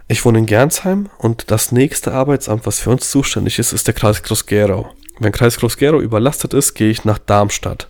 ich 0.08 0.24
wohne 0.24 0.40
in 0.40 0.46
Gernsheim 0.46 1.10
und 1.18 1.52
das 1.52 1.72
nächste 1.72 2.14
Arbeitsamt, 2.14 2.66
was 2.66 2.80
für 2.80 2.90
uns 2.90 3.12
zuständig 3.12 3.60
ist, 3.60 3.74
ist 3.74 3.88
der 3.88 3.94
Kreis 3.94 4.24
Groß-Gerau. 4.24 4.94
Wenn 5.20 5.32
Kreis 5.32 5.58
Groß-Gerau 5.58 6.00
überlastet 6.00 6.54
ist, 6.54 6.76
gehe 6.76 6.90
ich 6.90 7.04
nach 7.04 7.18
Darmstadt. 7.18 7.90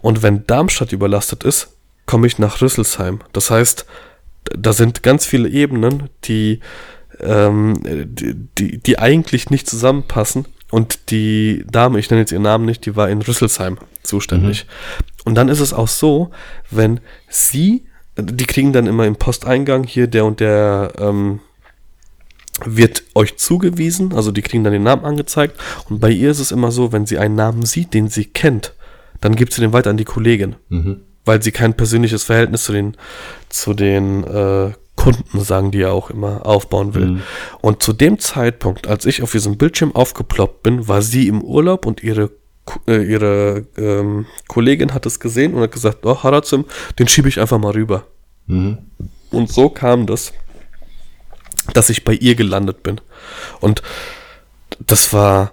Und 0.00 0.22
wenn 0.22 0.46
Darmstadt 0.46 0.92
überlastet 0.92 1.44
ist, 1.44 1.68
komme 2.06 2.26
ich 2.26 2.38
nach 2.38 2.60
Rüsselsheim. 2.60 3.20
Das 3.32 3.50
heißt, 3.50 3.86
da 4.56 4.72
sind 4.72 5.02
ganz 5.02 5.26
viele 5.26 5.48
Ebenen, 5.48 6.08
die, 6.24 6.60
ähm, 7.20 7.80
die, 7.82 8.34
die, 8.58 8.78
die 8.78 8.98
eigentlich 8.98 9.50
nicht 9.50 9.68
zusammenpassen. 9.68 10.46
Und 10.70 11.10
die 11.10 11.64
Dame, 11.70 11.98
ich 11.98 12.10
nenne 12.10 12.22
jetzt 12.22 12.32
ihren 12.32 12.42
Namen 12.42 12.64
nicht, 12.64 12.86
die 12.86 12.96
war 12.96 13.08
in 13.08 13.22
Rüsselsheim 13.22 13.78
zuständig. 14.02 14.66
Und 15.24 15.34
dann 15.34 15.48
ist 15.48 15.60
es 15.60 15.72
auch 15.72 15.88
so, 15.88 16.30
wenn 16.70 17.00
sie, 17.28 17.86
die 18.16 18.46
kriegen 18.46 18.72
dann 18.72 18.86
immer 18.86 19.06
im 19.06 19.16
Posteingang 19.16 19.84
hier 19.84 20.06
der 20.06 20.24
und 20.24 20.40
der 20.40 20.92
ähm, 20.98 21.40
wird 22.64 23.04
euch 23.14 23.36
zugewiesen, 23.36 24.14
also 24.14 24.32
die 24.32 24.42
kriegen 24.42 24.64
dann 24.64 24.72
den 24.72 24.82
Namen 24.82 25.04
angezeigt. 25.04 25.60
Und 25.90 26.00
bei 26.00 26.10
ihr 26.10 26.30
ist 26.30 26.40
es 26.40 26.52
immer 26.52 26.70
so, 26.70 26.92
wenn 26.92 27.06
sie 27.06 27.18
einen 27.18 27.34
Namen 27.34 27.66
sieht, 27.66 27.92
den 27.94 28.08
sie 28.08 28.24
kennt, 28.24 28.74
dann 29.20 29.36
gibt 29.36 29.52
sie 29.52 29.60
den 29.60 29.72
weiter 29.72 29.90
an 29.90 29.96
die 29.96 30.04
Kollegin, 30.04 30.56
weil 31.24 31.42
sie 31.42 31.52
kein 31.52 31.74
persönliches 31.74 32.24
Verhältnis 32.24 32.64
zu 32.64 32.72
den, 32.72 32.96
zu 33.48 33.74
den 33.74 34.24
äh, 34.24 34.72
Kunden, 34.94 35.40
sagen 35.40 35.70
die 35.70 35.78
ja 35.78 35.90
auch 35.90 36.08
immer, 36.10 36.46
aufbauen 36.46 36.94
will. 36.94 37.06
Und 37.60 37.82
zu 37.82 37.92
dem 37.92 38.18
Zeitpunkt, 38.18 38.86
als 38.86 39.04
ich 39.04 39.22
auf 39.22 39.32
diesem 39.32 39.58
Bildschirm 39.58 39.94
aufgeploppt 39.94 40.62
bin, 40.62 40.88
war 40.88 41.02
sie 41.02 41.28
im 41.28 41.42
Urlaub 41.42 41.84
und 41.84 42.02
ihre 42.02 42.30
äh, 42.88 43.02
ihre 43.02 43.64
ähm, 43.76 44.26
Kollegin 44.48 44.92
hat 44.92 45.06
es 45.06 45.20
gesehen 45.20 45.54
und 45.54 45.60
hat 45.62 45.70
gesagt, 45.72 46.04
oh, 46.04 46.22
Harazim, 46.22 46.64
den 46.98 47.06
schiebe 47.06 47.28
ich 47.28 47.38
einfach 47.38 47.58
mal 47.58 47.72
rüber. 47.72 48.04
Und 49.30 49.50
so 49.52 49.68
kam 49.68 50.06
das, 50.06 50.32
dass 51.72 51.90
ich 51.90 52.04
bei 52.04 52.14
ihr 52.14 52.34
gelandet 52.34 52.82
bin. 52.82 53.00
Und 53.60 53.82
das 54.78 55.12
war, 55.12 55.52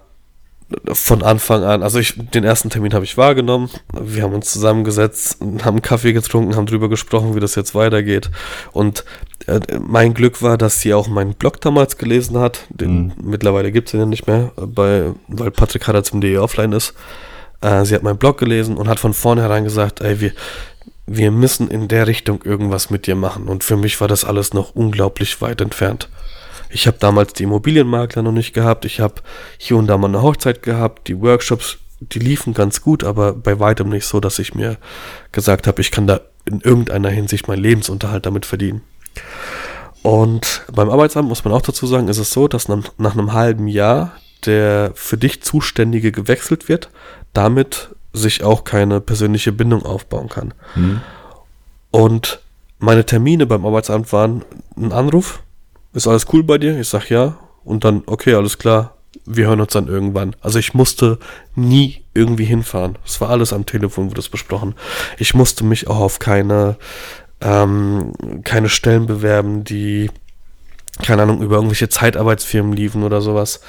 von 0.91 1.21
Anfang 1.21 1.63
an, 1.63 1.83
also 1.83 1.99
ich, 1.99 2.15
den 2.17 2.43
ersten 2.43 2.69
Termin 2.69 2.93
habe 2.93 3.05
ich 3.05 3.17
wahrgenommen. 3.17 3.69
Wir 3.93 4.23
haben 4.23 4.33
uns 4.33 4.51
zusammengesetzt, 4.51 5.37
haben 5.63 5.81
Kaffee 5.81 6.13
getrunken, 6.13 6.55
haben 6.55 6.65
drüber 6.65 6.89
gesprochen, 6.89 7.35
wie 7.35 7.39
das 7.39 7.55
jetzt 7.55 7.75
weitergeht. 7.75 8.31
Und 8.71 9.05
äh, 9.47 9.59
mein 9.79 10.13
Glück 10.13 10.41
war, 10.41 10.57
dass 10.57 10.81
sie 10.81 10.93
auch 10.93 11.07
meinen 11.07 11.33
Blog 11.33 11.61
damals 11.61 11.97
gelesen 11.97 12.39
hat. 12.39 12.61
Den, 12.69 13.05
mhm. 13.05 13.13
Mittlerweile 13.23 13.71
gibt 13.71 13.89
es 13.89 13.91
den 13.91 13.99
ja 13.99 14.05
nicht 14.05 14.27
mehr, 14.27 14.51
bei, 14.55 15.11
weil 15.27 15.51
Patrick 15.51 15.87
Hader 15.87 16.03
zum 16.03 16.21
DE 16.21 16.39
offline 16.39 16.71
ist. 16.71 16.93
Äh, 17.61 17.85
sie 17.85 17.95
hat 17.95 18.03
meinen 18.03 18.17
Blog 18.17 18.37
gelesen 18.37 18.77
und 18.77 18.87
hat 18.87 18.99
von 18.99 19.13
vornherein 19.13 19.63
gesagt, 19.63 20.01
ey, 20.01 20.19
wir, 20.19 20.31
wir 21.05 21.31
müssen 21.31 21.69
in 21.69 21.87
der 21.87 22.07
Richtung 22.07 22.43
irgendwas 22.43 22.89
mit 22.89 23.07
dir 23.07 23.15
machen. 23.15 23.47
Und 23.47 23.63
für 23.63 23.77
mich 23.77 23.99
war 23.99 24.07
das 24.07 24.23
alles 24.23 24.53
noch 24.53 24.75
unglaublich 24.75 25.41
weit 25.41 25.61
entfernt. 25.61 26.09
Ich 26.69 26.87
habe 26.87 26.97
damals 26.99 27.33
die 27.33 27.43
Immobilienmakler 27.43 28.23
noch 28.23 28.31
nicht 28.31 28.53
gehabt. 28.53 28.85
Ich 28.85 28.99
habe 28.99 29.15
hier 29.57 29.77
und 29.77 29.87
da 29.87 29.97
mal 29.97 30.07
eine 30.07 30.21
Hochzeit 30.21 30.63
gehabt. 30.63 31.07
Die 31.07 31.19
Workshops, 31.19 31.77
die 31.99 32.19
liefen 32.19 32.53
ganz 32.53 32.81
gut, 32.81 33.03
aber 33.03 33.33
bei 33.33 33.59
weitem 33.59 33.89
nicht 33.89 34.05
so, 34.05 34.19
dass 34.19 34.39
ich 34.39 34.55
mir 34.55 34.77
gesagt 35.31 35.67
habe, 35.67 35.81
ich 35.81 35.91
kann 35.91 36.07
da 36.07 36.21
in 36.45 36.61
irgendeiner 36.61 37.09
Hinsicht 37.09 37.47
meinen 37.47 37.61
Lebensunterhalt 37.61 38.25
damit 38.25 38.45
verdienen. 38.45 38.81
Und 40.01 40.63
beim 40.71 40.89
Arbeitsamt 40.89 41.29
muss 41.29 41.45
man 41.45 41.53
auch 41.53 41.61
dazu 41.61 41.87
sagen, 41.87 42.07
ist 42.07 42.17
es 42.17 42.31
so, 42.31 42.47
dass 42.47 42.67
nach, 42.67 42.83
einem 42.97 43.33
halben 43.33 43.67
Jahr 43.67 44.13
der 44.45 44.91
für 44.95 45.17
dich 45.17 45.41
Zuständige 45.41 46.11
gewechselt 46.11 46.67
wird, 46.67 46.89
damit 47.31 47.95
sich 48.13 48.43
auch 48.43 48.63
keine 48.63 49.01
persönliche 49.01 49.51
Bindung 49.51 49.83
aufbauen 49.83 50.29
kann. 50.29 50.53
Mhm. 50.75 51.01
Und 51.91 52.39
meine 52.79 53.05
Termine 53.05 53.45
beim 53.45 53.65
Arbeitsamt 53.65 54.11
waren 54.13 54.43
ein 54.77 54.91
Anruf, 54.91 55.41
ist 55.93 56.07
alles 56.07 56.25
cool 56.33 56.43
bei 56.43 56.57
dir? 56.57 56.79
Ich 56.79 56.89
sag 56.89 57.09
ja. 57.09 57.37
Und 57.63 57.83
dann, 57.83 58.03
okay, 58.07 58.33
alles 58.33 58.57
klar, 58.57 58.95
wir 59.25 59.47
hören 59.47 59.61
uns 59.61 59.73
dann 59.73 59.87
irgendwann. 59.87 60.35
Also 60.41 60.59
ich 60.59 60.73
musste 60.73 61.19
nie 61.55 62.03
irgendwie 62.13 62.45
hinfahren. 62.45 62.97
Es 63.05 63.21
war 63.21 63.29
alles 63.29 63.53
am 63.53 63.65
Telefon, 63.65 64.09
wurde 64.09 64.19
es 64.19 64.29
besprochen. 64.29 64.75
Ich 65.17 65.33
musste 65.33 65.63
mich 65.63 65.87
auch 65.87 65.99
auf 65.99 66.19
keine, 66.19 66.77
ähm, 67.41 68.13
keine 68.43 68.69
Stellen 68.69 69.05
bewerben, 69.05 69.63
die, 69.63 70.09
keine 71.03 71.23
Ahnung, 71.23 71.41
über 71.41 71.55
irgendwelche 71.55 71.89
Zeitarbeitsfirmen 71.89 72.73
liefen 72.73 73.03
oder 73.03 73.21
sowas. 73.21 73.61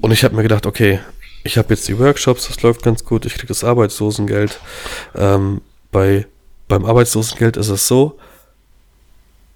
Und 0.00 0.12
ich 0.12 0.24
habe 0.24 0.36
mir 0.36 0.42
gedacht, 0.42 0.66
okay, 0.66 1.00
ich 1.46 1.56
habe 1.56 1.72
jetzt 1.72 1.88
die 1.88 1.98
Workshops, 1.98 2.48
das 2.48 2.62
läuft 2.62 2.82
ganz 2.82 3.04
gut, 3.04 3.24
ich 3.24 3.34
kriege 3.34 3.46
das 3.46 3.64
Arbeitslosengeld. 3.64 4.60
Ähm, 5.14 5.62
bei, 5.90 6.26
beim 6.68 6.84
Arbeitslosengeld 6.84 7.56
ist 7.56 7.68
es 7.68 7.88
so, 7.88 8.18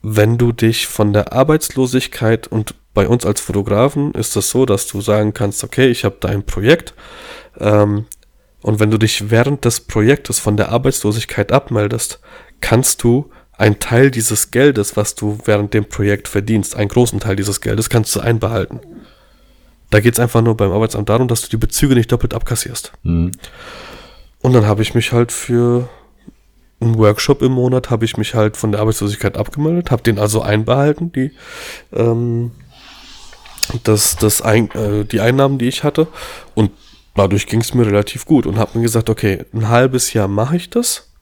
wenn 0.02 0.38
du 0.38 0.52
dich 0.52 0.86
von 0.86 1.12
der 1.12 1.32
Arbeitslosigkeit 1.32 2.46
und 2.46 2.74
bei 2.94 3.06
uns 3.06 3.26
als 3.26 3.40
Fotografen 3.40 4.12
ist 4.12 4.28
es 4.28 4.34
das 4.34 4.50
so, 4.50 4.66
dass 4.66 4.86
du 4.86 5.00
sagen 5.00 5.34
kannst, 5.34 5.62
okay, 5.62 5.88
ich 5.88 6.04
habe 6.04 6.16
da 6.20 6.28
ein 6.28 6.44
Projekt 6.44 6.94
ähm, 7.58 8.06
und 8.62 8.80
wenn 8.80 8.90
du 8.90 8.98
dich 8.98 9.30
während 9.30 9.64
des 9.64 9.80
Projektes 9.80 10.38
von 10.38 10.56
der 10.56 10.70
Arbeitslosigkeit 10.70 11.52
abmeldest, 11.52 12.20
kannst 12.60 13.02
du 13.02 13.30
einen 13.52 13.78
Teil 13.78 14.10
dieses 14.10 14.50
Geldes, 14.50 14.96
was 14.96 15.14
du 15.14 15.38
während 15.44 15.74
dem 15.74 15.84
Projekt 15.84 16.28
verdienst, 16.28 16.74
einen 16.74 16.88
großen 16.88 17.20
Teil 17.20 17.36
dieses 17.36 17.60
Geldes, 17.60 17.90
kannst 17.90 18.14
du 18.16 18.20
einbehalten. 18.20 18.80
Da 19.90 20.00
geht 20.00 20.14
es 20.14 20.20
einfach 20.20 20.42
nur 20.42 20.56
beim 20.56 20.72
Arbeitsamt 20.72 21.08
darum, 21.08 21.28
dass 21.28 21.42
du 21.42 21.48
die 21.48 21.56
Bezüge 21.56 21.94
nicht 21.94 22.10
doppelt 22.12 22.34
abkassierst. 22.34 22.92
Mhm. 23.02 23.32
Und 24.40 24.52
dann 24.52 24.66
habe 24.66 24.82
ich 24.82 24.94
mich 24.94 25.12
halt 25.12 25.32
für 25.32 25.88
einen 26.80 26.96
Workshop 26.96 27.42
im 27.42 27.52
Monat 27.52 27.90
habe 27.90 28.04
ich 28.04 28.16
mich 28.16 28.34
halt 28.34 28.56
von 28.56 28.72
der 28.72 28.80
Arbeitslosigkeit 28.80 29.36
abgemeldet, 29.36 29.90
habe 29.90 30.02
den 30.02 30.18
also 30.18 30.40
einbehalten, 30.40 31.12
die, 31.12 31.32
ähm, 31.92 32.52
das, 33.84 34.16
das 34.16 34.40
ein, 34.40 34.70
äh, 34.70 35.04
die 35.04 35.20
Einnahmen, 35.20 35.58
die 35.58 35.68
ich 35.68 35.84
hatte. 35.84 36.08
Und 36.54 36.70
dadurch 37.14 37.46
ging 37.46 37.60
es 37.60 37.74
mir 37.74 37.86
relativ 37.86 38.24
gut 38.24 38.46
und 38.46 38.58
habe 38.58 38.78
mir 38.78 38.82
gesagt, 38.82 39.10
okay, 39.10 39.44
ein 39.52 39.68
halbes 39.68 40.12
Jahr 40.14 40.28
mache 40.28 40.56
ich 40.56 40.70
das 40.70 41.12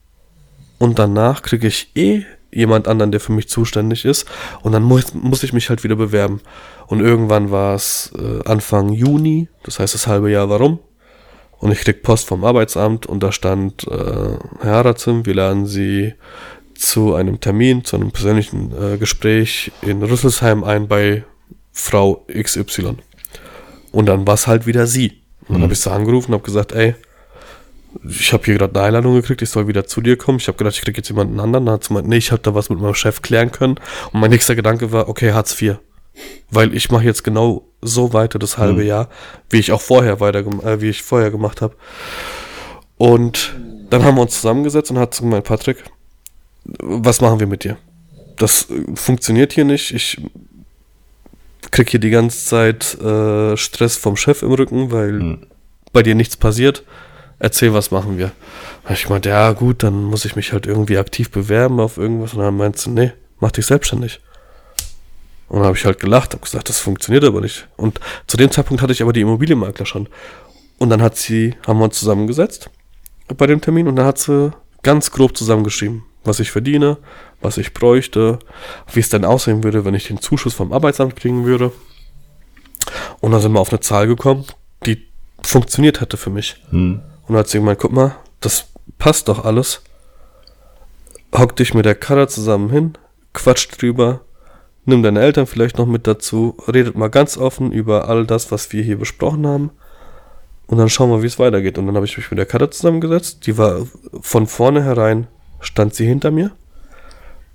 und 0.79 0.99
danach 0.99 1.43
kriege 1.43 1.67
ich 1.67 1.91
eh 1.97 2.25
jemand 2.51 2.89
anderen, 2.89 3.13
der 3.13 3.21
für 3.21 3.33
mich 3.33 3.49
zuständig 3.49 4.05
ist 4.05 4.27
und 4.63 4.73
dann 4.73 4.83
muss, 4.83 5.15
muss 5.15 5.43
ich 5.43 5.53
mich 5.53 5.69
halt 5.69 5.85
wieder 5.85 5.97
bewerben. 5.97 6.41
Und 6.87 7.01
irgendwann 7.01 7.51
war 7.51 7.75
es 7.75 8.13
äh, 8.19 8.49
Anfang 8.49 8.93
Juni, 8.93 9.49
das 9.65 9.79
heißt 9.79 9.95
das 9.95 10.07
halbe 10.07 10.31
Jahr 10.31 10.49
warum, 10.49 10.79
und 11.59 11.73
ich 11.73 11.81
krieg 11.81 12.03
Post 12.03 12.29
vom 12.29 12.45
Arbeitsamt 12.45 13.07
und 13.07 13.23
da 13.23 13.33
stand, 13.33 13.87
äh, 13.89 14.39
Herr 14.61 14.73
Harazim, 14.73 15.27
wir 15.27 15.35
laden 15.35 15.67
Sie 15.67 16.15
zu 16.75 17.15
einem 17.15 17.41
Termin, 17.41 17.85
zu 17.85 17.97
einem 17.97 18.13
persönlichen 18.13 18.73
äh, 18.73 18.97
Gespräch 18.97 19.73
in 19.83 20.03
Rüsselsheim 20.03 20.63
ein 20.63 20.87
bei 20.87 21.25
Frau 21.73 22.25
XY. 22.33 22.97
Und 23.91 24.07
dann 24.07 24.27
war 24.27 24.35
es 24.35 24.47
halt 24.47 24.67
wieder 24.67 24.87
sie. 24.87 25.23
Und 25.41 25.51
dann 25.51 25.59
mhm. 25.59 25.63
habe 25.65 25.73
ich 25.73 25.81
sie 25.81 25.91
angerufen 25.91 26.33
und 26.33 26.35
habe 26.35 26.45
gesagt, 26.45 26.73
ey, 26.73 26.95
ich 28.05 28.33
habe 28.33 28.45
hier 28.45 28.55
gerade 28.55 28.79
eine 28.79 28.89
Einladung 28.89 29.15
gekriegt, 29.15 29.43
ich 29.43 29.51
soll 29.51 29.67
wieder 29.67 29.87
zu 29.87 30.01
dir 30.01 30.17
kommen. 30.17 30.39
Ich 30.39 30.49
habe 30.49 30.59
gedacht, 30.59 30.77
ich 30.77 30.83
kriege 30.83 30.99
jetzt 30.99 31.09
jemanden 31.09 31.41
anderen. 31.41 31.67
Dann 31.67 31.75
hat 31.75 31.85
sie 31.85 31.89
gemeint, 31.89 32.09
nee, 32.09 32.17
ich 32.17 32.33
habe 32.33 32.43
da 32.43 32.55
was 32.55 32.71
mit 32.71 32.81
meinem 32.81 32.95
Chef 32.95 33.23
klären 33.23 33.51
können. 33.51 33.77
Und 34.13 34.21
mein 34.21 34.31
nächster 34.31 34.55
Gedanke 34.55 34.93
war, 34.93 35.09
okay, 35.09 35.33
Hartz 35.33 35.61
IV. 35.61 35.77
Weil 36.51 36.75
ich 36.75 36.91
mache 36.91 37.05
jetzt 37.05 37.25
genau 37.25 37.67
so 37.81 38.13
weiter 38.13 38.39
das 38.39 38.59
halbe 38.59 38.83
mhm. 38.83 38.89
Jahr, 38.89 39.09
wie 39.51 39.59
ich 39.59 39.73
auch 39.73 39.81
vorher 39.81 40.21
weiter, 40.21 40.41
äh, 40.41 40.81
wie 40.81 40.89
ich 40.89 41.03
vorher 41.03 41.31
gemacht 41.31 41.63
habe. 41.63 41.75
Und 42.97 43.55
dann 43.91 44.05
haben 44.05 44.17
wir 44.17 44.23
uns 44.23 44.35
zusammengesetzt 44.35 44.91
und 44.91 44.99
hat 44.99 45.15
zu 45.15 45.23
gemeint, 45.23 45.45
Patrick, 45.45 45.85
was 46.65 47.21
machen 47.21 47.41
wir 47.41 47.47
mit 47.47 47.65
dir? 47.65 47.79
Das 48.37 48.69
äh, 48.71 48.97
funktioniert 48.97 49.53
hier 49.53 49.65
nicht. 49.65 49.95
Ich 49.95 50.21
krieg 51.71 51.91
hier 51.91 52.01
die 52.01 52.11
ganze 52.11 52.45
Zeit 52.45 53.01
äh, 53.01 53.57
Stress 53.57 53.97
vom 53.97 54.17
Chef 54.17 54.43
im 54.43 54.53
Rücken, 54.53 54.91
weil 54.91 55.13
mhm. 55.13 55.47
bei 55.93 56.03
dir 56.03 56.15
nichts 56.15 56.37
passiert. 56.37 56.85
Erzähl, 57.39 57.73
was 57.73 57.91
machen 57.91 58.19
wir? 58.19 58.33
Ich 58.91 59.09
meinte, 59.09 59.29
ja 59.29 59.53
gut, 59.53 59.83
dann 59.83 60.05
muss 60.05 60.25
ich 60.25 60.35
mich 60.35 60.53
halt 60.53 60.67
irgendwie 60.67 60.99
aktiv 60.99 61.31
bewerben 61.31 61.79
auf 61.79 61.97
irgendwas. 61.97 62.35
Und 62.35 62.41
dann 62.41 62.57
meinst 62.57 62.87
du, 62.87 62.91
nee, 62.91 63.13
mach 63.39 63.53
dich 63.53 63.67
selbstständig. 63.67 64.21
Und 65.49 65.59
dann 65.59 65.67
habe 65.67 65.77
ich 65.77 65.85
halt 65.85 66.01
gelacht, 66.01 66.33
habe 66.33 66.43
gesagt, 66.43 66.69
das 66.69 66.81
funktioniert 66.81 67.25
aber 67.25 67.41
nicht. 67.41 67.69
Und 67.77 68.01
zu 68.27 68.37
dem 68.37 68.51
Zeitpunkt 68.51 68.83
hatte 68.83 68.93
ich 68.93 69.03
aber 69.03 69.13
die 69.13 69.21
Immobilienmakler 69.21 69.87
schon. 69.87 70.09
Und 70.79 70.91
dann 70.91 71.01
hat 71.01 71.17
sie, 71.17 71.55
haben 71.67 71.79
wir 71.79 71.85
uns 71.85 71.99
zusammengesetzt 71.99 72.71
bei 73.37 73.47
dem 73.47 73.61
Termin 73.61 73.89
und 73.89 73.97
dann 73.97 74.07
hat 74.07 74.19
sie 74.19 74.53
ganz 74.83 75.11
grob 75.11 75.37
zusammengeschrieben, 75.37 76.05
was 76.25 76.41
ich 76.41 76.51
verdiene, 76.51 76.99
was 77.41 77.59
ich 77.59 77.75
bräuchte, 77.75 78.39
wie 78.93 79.01
es 79.01 79.09
dann 79.09 79.25
aussehen 79.25 79.65
würde, 79.65 79.85
wenn 79.85 79.95
ich 79.95 80.07
den 80.07 80.21
Zuschuss 80.21 80.55
vom 80.55 80.73
Arbeitsamt 80.73 81.17
kriegen 81.17 81.45
würde. 81.45 81.73
Und 83.21 83.33
dann 83.33 83.41
sind 83.41 83.53
wir 83.53 83.61
auf 83.61 83.71
eine 83.71 83.81
Zahl 83.81 84.07
gekommen, 84.07 84.45
die 84.87 85.07
funktioniert 85.43 86.01
hätte 86.01 86.17
für 86.17 86.31
mich. 86.31 86.57
Hm. 86.71 87.01
Und 87.29 87.37
hat 87.37 87.49
sie 87.49 87.59
gemeint, 87.59 87.79
guck 87.79 87.93
mal, 87.93 88.17
das 88.41 88.67
passt 88.99 89.29
doch 89.29 89.45
alles. 89.45 89.83
Hock 91.37 91.57
dich 91.57 91.75
mit 91.75 91.85
der 91.85 91.95
Kader 91.95 92.27
zusammen 92.27 92.71
hin, 92.71 92.95
quatscht 93.35 93.81
drüber, 93.81 94.23
Nimm 94.89 95.03
deine 95.03 95.21
Eltern 95.21 95.47
vielleicht 95.47 95.77
noch 95.77 95.87
mit 95.87 96.07
dazu, 96.07 96.57
redet 96.67 96.97
mal 96.97 97.11
ganz 97.11 97.37
offen 97.37 97.73
über 97.73 98.09
all 98.09 98.25
das, 98.25 98.51
was 98.51 98.73
wir 98.73 98.83
hier 98.83 98.99
besprochen 98.99 99.47
haben. 99.47 99.71
Und 100.67 100.79
dann 100.79 100.89
schauen 100.89 101.11
wir, 101.11 101.23
wie 101.23 101.27
es 101.27 101.39
weitergeht. 101.39 101.77
Und 101.77 101.87
dann 101.87 101.95
habe 101.95 102.07
ich 102.07 102.17
mich 102.17 102.31
mit 102.31 102.39
der 102.39 102.47
Katze 102.47 102.71
zusammengesetzt. 102.71 103.47
Die 103.47 103.59
war 103.59 103.87
von 104.23 104.47
vornherein, 104.47 105.27
stand 105.61 105.95
sie 105.95 106.07
hinter 106.07 106.31
mir. 106.31 106.53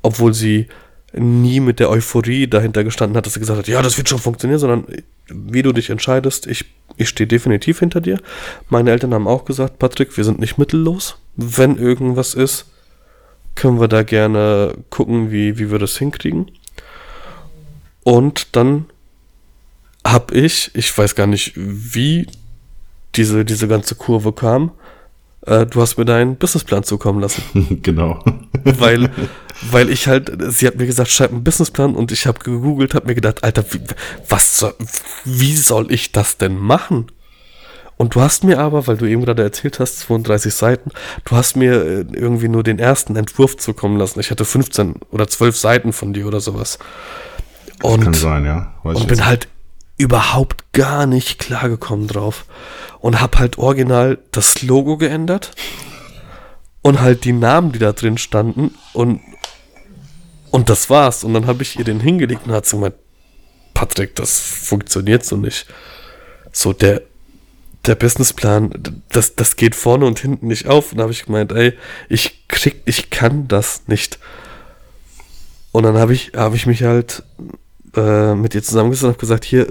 Obwohl 0.04 0.36
sie 0.36 0.68
nie 1.12 1.60
mit 1.60 1.80
der 1.80 1.90
Euphorie 1.90 2.46
dahinter 2.46 2.84
gestanden 2.84 3.18
hat, 3.18 3.26
dass 3.26 3.34
sie 3.34 3.40
gesagt 3.40 3.58
hat, 3.58 3.68
ja, 3.68 3.82
das 3.82 3.98
wird 3.98 4.10
schon 4.10 4.20
funktionieren, 4.20 4.60
sondern 4.60 4.86
wie 5.28 5.64
du 5.64 5.72
dich 5.72 5.90
entscheidest, 5.90 6.46
ich, 6.46 6.66
ich 6.98 7.10
stehe 7.10 7.28
definitiv 7.28 7.80
hinter 7.80 8.02
dir. 8.02 8.20
Meine 8.70 8.92
Eltern 8.92 9.14
haben 9.14 9.28
auch 9.28 9.46
gesagt, 9.46 9.80
Patrick, 9.80 10.16
wir 10.18 10.24
sind 10.24 10.40
nicht 10.40 10.58
mittellos. 10.58 11.18
Wenn 11.36 11.78
irgendwas 11.78 12.34
ist, 12.34 12.66
können 13.56 13.80
wir 13.80 13.88
da 13.88 14.04
gerne 14.04 14.76
gucken, 14.90 15.32
wie, 15.32 15.58
wie 15.60 15.72
wir 15.72 15.80
das 15.80 15.98
hinkriegen. 15.98 16.52
Und 18.04 18.56
dann 18.56 18.86
habe 20.06 20.36
ich, 20.36 20.72
ich 20.74 20.96
weiß 20.96 21.16
gar 21.16 21.28
nicht, 21.28 21.54
wie 21.56 22.28
diese, 23.16 23.46
diese 23.46 23.68
ganze 23.68 23.96
Kurve 23.96 24.34
kam, 24.34 24.72
äh, 25.46 25.66
du 25.66 25.82
hast 25.82 25.98
mir 25.98 26.06
deinen 26.06 26.36
Businessplan 26.38 26.84
zukommen 26.84 27.20
lassen. 27.20 27.80
genau. 27.84 28.24
weil, 28.64 29.10
weil 29.72 29.90
ich 29.90 30.08
halt, 30.08 30.32
sie 30.50 30.68
hat 30.68 30.76
mir 30.76 30.86
gesagt, 30.86 31.10
schreib 31.10 31.32
einen 31.32 31.44
Businessplan 31.44 31.96
und 31.96 32.12
ich 32.12 32.28
habe 32.28 32.40
gegoogelt, 32.40 32.94
habe 32.94 33.08
mir 33.08 33.16
gedacht, 33.16 33.44
Alter, 33.44 33.66
wie, 33.72 33.82
was 34.30 34.58
soll, 34.58 34.74
wie 35.26 35.56
soll 35.56 35.92
ich 35.92 36.12
das 36.12 36.38
denn 36.38 36.58
machen? 36.58 37.08
Und 37.98 38.16
du 38.16 38.22
hast 38.22 38.44
mir 38.44 38.60
aber, 38.60 38.88
weil 38.88 38.98
du 38.98 39.06
eben 39.06 39.24
gerade 39.24 39.44
erzählt 39.44 39.80
hast, 39.80 40.00
32 40.00 40.54
Seiten, 40.54 40.92
du 41.26 41.36
hast 41.36 41.56
mir 41.56 41.74
äh, 41.74 42.06
irgendwie 42.14 42.48
nur 42.48 42.64
den 42.64 42.80
ersten 42.80 43.16
Entwurf 43.16 43.58
zukommen 43.58 43.98
lassen. 43.98 44.20
Ich 44.20 44.32
hatte 44.32 44.46
15 44.46 44.96
oder 45.12 45.28
12 45.28 45.58
Seiten 45.58 45.94
von 45.94 46.14
dir 46.14 46.26
oder 46.28 46.40
sowas. 46.40 46.80
Und, 47.82 48.04
kann 48.04 48.14
sein, 48.14 48.46
ja. 48.46 48.74
Weiß 48.84 48.98
und 48.98 49.08
bin 49.08 49.26
halt 49.26 49.48
überhaupt 50.04 50.72
gar 50.74 51.06
nicht 51.06 51.40
klargekommen 51.40 52.08
drauf. 52.08 52.46
Und 53.00 53.20
hab 53.20 53.38
halt 53.40 53.58
original 53.58 54.20
das 54.32 54.62
Logo 54.62 54.98
geändert 54.98 55.52
und 56.82 57.02
halt 57.02 57.26
die 57.26 57.34
Namen, 57.34 57.72
die 57.72 57.80
da 57.80 57.92
drin 57.92 58.18
standen 58.18 58.76
und 58.94 59.20
und 60.52 60.70
das 60.70 60.88
war's. 60.92 61.24
Und 61.24 61.34
dann 61.34 61.48
habe 61.48 61.64
ich 61.64 61.80
ihr 61.80 61.84
den 61.84 62.00
hingelegt 62.00 62.46
und 62.46 62.52
hat 62.54 62.68
sie 62.68 62.76
gemeint, 62.76 62.94
Patrick, 63.74 64.14
das 64.16 64.40
funktioniert 64.40 65.26
so 65.26 65.36
nicht. 65.36 65.66
So, 66.52 66.74
der, 66.74 67.02
der 67.88 67.96
Businessplan, 67.96 69.02
das, 69.10 69.36
das 69.36 69.56
geht 69.56 69.74
vorne 69.74 70.06
und 70.06 70.20
hinten 70.20 70.46
nicht 70.46 70.68
auf. 70.68 70.94
Und 70.94 71.02
habe 71.02 71.12
ich 71.12 71.26
gemeint, 71.26 71.52
ey, 71.54 71.74
ich 72.08 72.48
krieg, 72.50 72.84
ich 72.86 73.10
kann 73.10 73.48
das 73.48 73.88
nicht. 73.88 74.20
Und 75.72 75.84
dann 75.84 75.98
habe 75.98 76.14
ich, 76.14 76.34
habe 76.36 76.56
ich 76.56 76.68
mich 76.68 76.84
halt 76.84 77.24
äh, 77.96 78.36
mit 78.36 78.56
ihr 78.56 78.64
zusammengesetzt 78.64 79.04
und 79.04 79.10
habe 79.10 79.20
gesagt, 79.20 79.46
hier, 79.46 79.68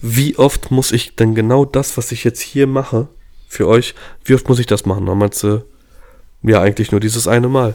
wie 0.00 0.38
oft 0.38 0.70
muss 0.70 0.92
ich 0.92 1.16
denn 1.16 1.34
genau 1.34 1.64
das, 1.64 1.96
was 1.96 2.12
ich 2.12 2.24
jetzt 2.24 2.40
hier 2.40 2.66
mache, 2.66 3.08
für 3.48 3.66
euch, 3.66 3.94
wie 4.24 4.34
oft 4.34 4.48
muss 4.48 4.58
ich 4.58 4.66
das 4.66 4.86
machen? 4.86 5.06
Dann 5.06 5.18
meinte 5.18 5.36
sie, 5.36 5.64
ja, 6.42 6.60
eigentlich 6.60 6.92
nur 6.92 7.00
dieses 7.00 7.26
eine 7.26 7.48
Mal. 7.48 7.74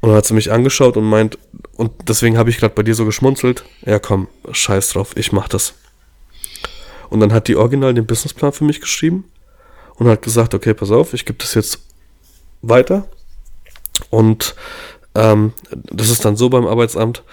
Und 0.00 0.10
dann 0.10 0.18
hat 0.18 0.26
sie 0.26 0.34
mich 0.34 0.52
angeschaut 0.52 0.96
und 0.96 1.04
meint, 1.04 1.38
und 1.76 1.90
deswegen 2.06 2.38
habe 2.38 2.50
ich 2.50 2.58
gerade 2.58 2.74
bei 2.74 2.84
dir 2.84 2.94
so 2.94 3.04
geschmunzelt, 3.04 3.64
ja 3.84 3.98
komm, 3.98 4.28
scheiß 4.50 4.90
drauf, 4.90 5.16
ich 5.16 5.32
mach 5.32 5.48
das. 5.48 5.74
Und 7.10 7.20
dann 7.20 7.32
hat 7.32 7.48
die 7.48 7.56
Original 7.56 7.94
den 7.94 8.06
Businessplan 8.06 8.52
für 8.52 8.64
mich 8.64 8.80
geschrieben 8.80 9.24
und 9.96 10.08
hat 10.08 10.22
gesagt, 10.22 10.54
okay, 10.54 10.74
pass 10.74 10.90
auf, 10.90 11.14
ich 11.14 11.24
gebe 11.24 11.38
das 11.38 11.54
jetzt 11.54 11.80
weiter. 12.62 13.08
Und 14.10 14.54
ähm, 15.14 15.52
das 15.70 16.10
ist 16.10 16.24
dann 16.24 16.36
so 16.36 16.48
beim 16.48 16.66
Arbeitsamt, 16.66 17.24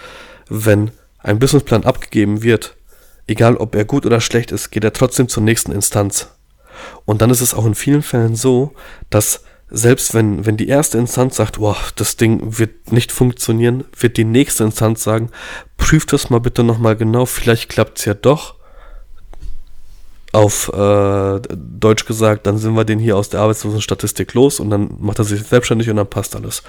wenn 0.48 0.90
ein 1.18 1.38
Businessplan 1.38 1.84
abgegeben 1.84 2.42
wird, 2.42 2.76
egal 3.26 3.56
ob 3.56 3.74
er 3.74 3.84
gut 3.84 4.06
oder 4.06 4.20
schlecht 4.20 4.52
ist, 4.52 4.70
geht 4.70 4.84
er 4.84 4.92
trotzdem 4.92 5.28
zur 5.28 5.42
nächsten 5.42 5.72
Instanz. 5.72 6.30
Und 7.04 7.22
dann 7.22 7.30
ist 7.30 7.40
es 7.40 7.54
auch 7.54 7.66
in 7.66 7.74
vielen 7.74 8.02
Fällen 8.02 8.36
so, 8.36 8.74
dass 9.10 9.42
selbst 9.68 10.14
wenn, 10.14 10.46
wenn 10.46 10.56
die 10.56 10.68
erste 10.68 10.98
Instanz 10.98 11.36
sagt, 11.36 11.58
wow, 11.58 11.92
das 11.96 12.16
Ding 12.16 12.58
wird 12.58 12.92
nicht 12.92 13.10
funktionieren, 13.10 13.84
wird 13.98 14.16
die 14.16 14.24
nächste 14.24 14.64
Instanz 14.64 15.02
sagen, 15.02 15.30
prüft 15.76 16.12
das 16.12 16.30
mal 16.30 16.40
bitte 16.40 16.62
nochmal 16.62 16.96
genau, 16.96 17.26
vielleicht 17.26 17.68
klappt 17.68 17.98
es 17.98 18.04
ja 18.04 18.14
doch 18.14 18.55
auf 20.36 20.68
äh, 20.68 21.40
Deutsch 21.56 22.04
gesagt, 22.04 22.46
dann 22.46 22.58
sind 22.58 22.74
wir 22.74 22.84
den 22.84 22.98
hier 22.98 23.16
aus 23.16 23.30
der 23.30 23.40
Arbeitslosenstatistik 23.40 24.34
los 24.34 24.60
und 24.60 24.68
dann 24.68 24.90
macht 25.00 25.18
er 25.18 25.24
sich 25.24 25.42
selbstständig 25.42 25.88
und 25.88 25.96
dann 25.96 26.10
passt 26.10 26.36
alles. 26.36 26.62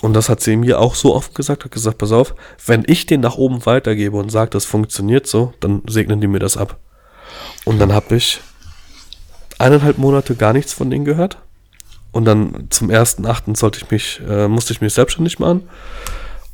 Und 0.00 0.14
das 0.14 0.28
hat 0.28 0.40
sie 0.40 0.56
mir 0.56 0.80
auch 0.80 0.96
so 0.96 1.14
oft 1.14 1.32
gesagt, 1.32 1.64
hat 1.64 1.70
gesagt, 1.70 1.98
pass 1.98 2.10
auf, 2.10 2.34
wenn 2.66 2.82
ich 2.84 3.06
den 3.06 3.20
nach 3.20 3.36
oben 3.36 3.64
weitergebe 3.64 4.16
und 4.16 4.30
sage, 4.30 4.50
das 4.50 4.64
funktioniert 4.64 5.28
so, 5.28 5.54
dann 5.60 5.82
segnen 5.86 6.20
die 6.20 6.26
mir 6.26 6.40
das 6.40 6.56
ab. 6.56 6.78
Und 7.64 7.78
dann 7.78 7.92
habe 7.92 8.16
ich 8.16 8.40
eineinhalb 9.56 9.98
Monate 9.98 10.34
gar 10.34 10.52
nichts 10.52 10.72
von 10.72 10.90
denen 10.90 11.04
gehört. 11.04 11.38
Und 12.10 12.24
dann 12.24 12.66
zum 12.70 12.90
ersten 12.90 13.24
Achten 13.24 13.54
sollte 13.54 13.78
ich 13.84 13.90
mich, 13.92 14.20
äh, 14.28 14.48
musste 14.48 14.72
ich 14.72 14.80
mich 14.80 14.94
selbstständig 14.94 15.38
machen. 15.38 15.68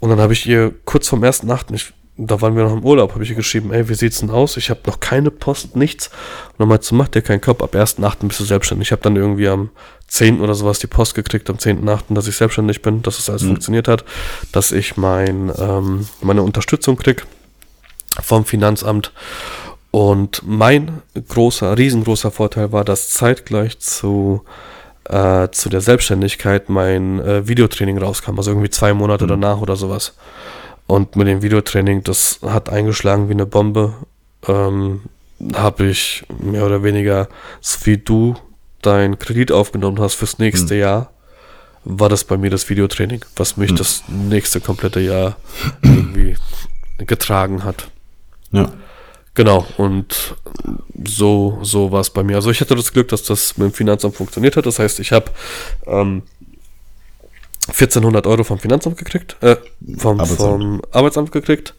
Und 0.01 0.11
dann 0.11 0.21
habe 0.21 0.35
ich 0.35 0.47
ihr 0.47 0.75
kurz 0.85 1.09
vom 1.09 1.25
ersten 1.25 1.51
Achten, 1.51 1.73
ich 1.73 1.95
da 2.21 2.41
waren 2.41 2.57
wir 2.57 2.64
noch 2.64 2.73
im 2.73 2.85
Urlaub, 2.85 3.14
habe 3.14 3.23
ich 3.23 3.35
geschrieben, 3.35 3.73
ey, 3.73 3.89
wie 3.89 3.95
sieht's 3.95 4.19
denn 4.19 4.31
aus? 4.31 4.57
Ich 4.57 4.71
habe 4.71 4.81
noch 4.87 4.99
keine 4.99 5.31
Post, 5.31 5.77
nichts. 5.77 6.09
Und 6.09 6.59
dann 6.59 6.69
meinte, 6.69 6.93
mach 6.97 7.07
dir 7.07 7.23
keinen 7.23 7.41
Kopf, 7.41 7.62
ab 7.62 7.77
1.8. 7.77 8.27
bist 8.27 8.41
du 8.41 8.45
selbstständig. 8.45 8.89
Ich 8.89 8.93
habe 8.93 9.03
dann 9.03 9.14
irgendwie 9.14 9.49
am 9.49 9.71
10. 10.09 10.41
oder 10.41 10.55
sowas 10.55 10.81
die 10.81 10.89
Post 10.89 11.14
gekriegt, 11.14 11.49
am 11.49 11.57
10.8., 11.57 12.14
dass 12.14 12.27
ich 12.27 12.37
selbstständig 12.37 12.83
bin, 12.83 13.03
dass 13.03 13.21
es 13.21 13.31
alles 13.31 13.43
mhm. 13.43 13.49
funktioniert 13.49 13.87
hat, 13.87 14.05
dass 14.51 14.73
ich 14.73 14.97
mein, 14.97 15.53
ähm, 15.59 16.09
meine 16.21 16.43
Unterstützung 16.43 16.97
krieg 16.97 17.25
vom 18.21 18.45
Finanzamt. 18.45 19.12
Und 19.93 20.43
mein 20.45 21.03
großer, 21.29 21.79
riesengroßer 21.79 22.33
Vorteil 22.33 22.73
war, 22.73 22.85
dass 22.85 23.11
zeitgleich 23.11 23.79
zu 23.79 24.43
äh, 25.09 25.49
zu 25.51 25.69
der 25.69 25.81
Selbstständigkeit 25.81 26.69
mein 26.69 27.21
äh, 27.21 27.49
Videotraining 27.49 27.99
rauskam, 27.99 28.37
also 28.37 28.51
irgendwie 28.51 28.71
zwei 28.71 28.93
Monate 28.93 29.25
mhm. 29.25 29.29
danach 29.29 29.61
oder 29.61 29.77
sowas. 29.77 30.14
Und 30.89 31.16
mit 31.16 31.28
dem 31.28 31.43
Videotraining, 31.43 32.03
das 32.03 32.41
hat 32.43 32.70
eingeschlagen 32.70 33.28
wie 33.28 33.34
eine 33.34 33.47
Bombe. 33.47 33.95
Ähm, 34.49 35.03
habe 35.53 35.86
ich 35.86 36.24
mehr 36.41 36.64
oder 36.64 36.82
weniger, 36.82 37.28
so 37.61 37.84
wie 37.84 37.99
du 37.99 38.34
deinen 38.82 39.18
Kredit 39.18 39.53
aufgenommen 39.53 40.01
hast 40.01 40.14
fürs 40.14 40.39
nächste 40.39 40.74
hm. 40.74 40.80
Jahr, 40.80 41.11
war 41.84 42.09
das 42.09 42.24
bei 42.24 42.39
mir 42.39 42.51
das 42.51 42.68
Videotraining, 42.70 43.24
was 43.36 43.59
mich 43.59 43.70
hm. 43.70 43.76
das 43.76 44.03
nächste 44.09 44.61
komplette 44.61 45.01
Jahr 45.01 45.36
irgendwie 45.82 46.36
getragen 46.99 47.64
hat. 47.64 47.91
Ja. 48.51 48.72
Genau, 49.34 49.66
und 49.76 50.36
so, 51.07 51.59
so 51.62 51.93
war 51.93 52.01
es 52.01 52.11
bei 52.11 52.24
mir. 52.24 52.36
Also 52.36 52.51
ich 52.51 52.61
hatte 52.61 52.74
das 52.74 52.93
Glück, 52.93 53.09
dass 53.09 53.22
das 53.22 53.59
mit 53.59 53.68
dem 53.68 53.74
Finanzamt 53.74 54.16
funktioniert 54.16 54.57
hat. 54.57 54.66
Das 54.66 54.78
heißt, 54.78 54.99
ich 55.01 55.12
habe 55.12 55.30
ähm, 55.86 56.22
1400 57.69 58.27
Euro 58.27 58.45
vom 58.45 58.59
Finanzamt 58.59 58.97
gekriegt, 58.97 59.37
äh, 59.41 59.57
vom 59.97 60.21
Arbeitsamt, 60.21 60.62
vom 60.62 60.83
Arbeitsamt 60.91 61.33
gekriegt 61.33 61.75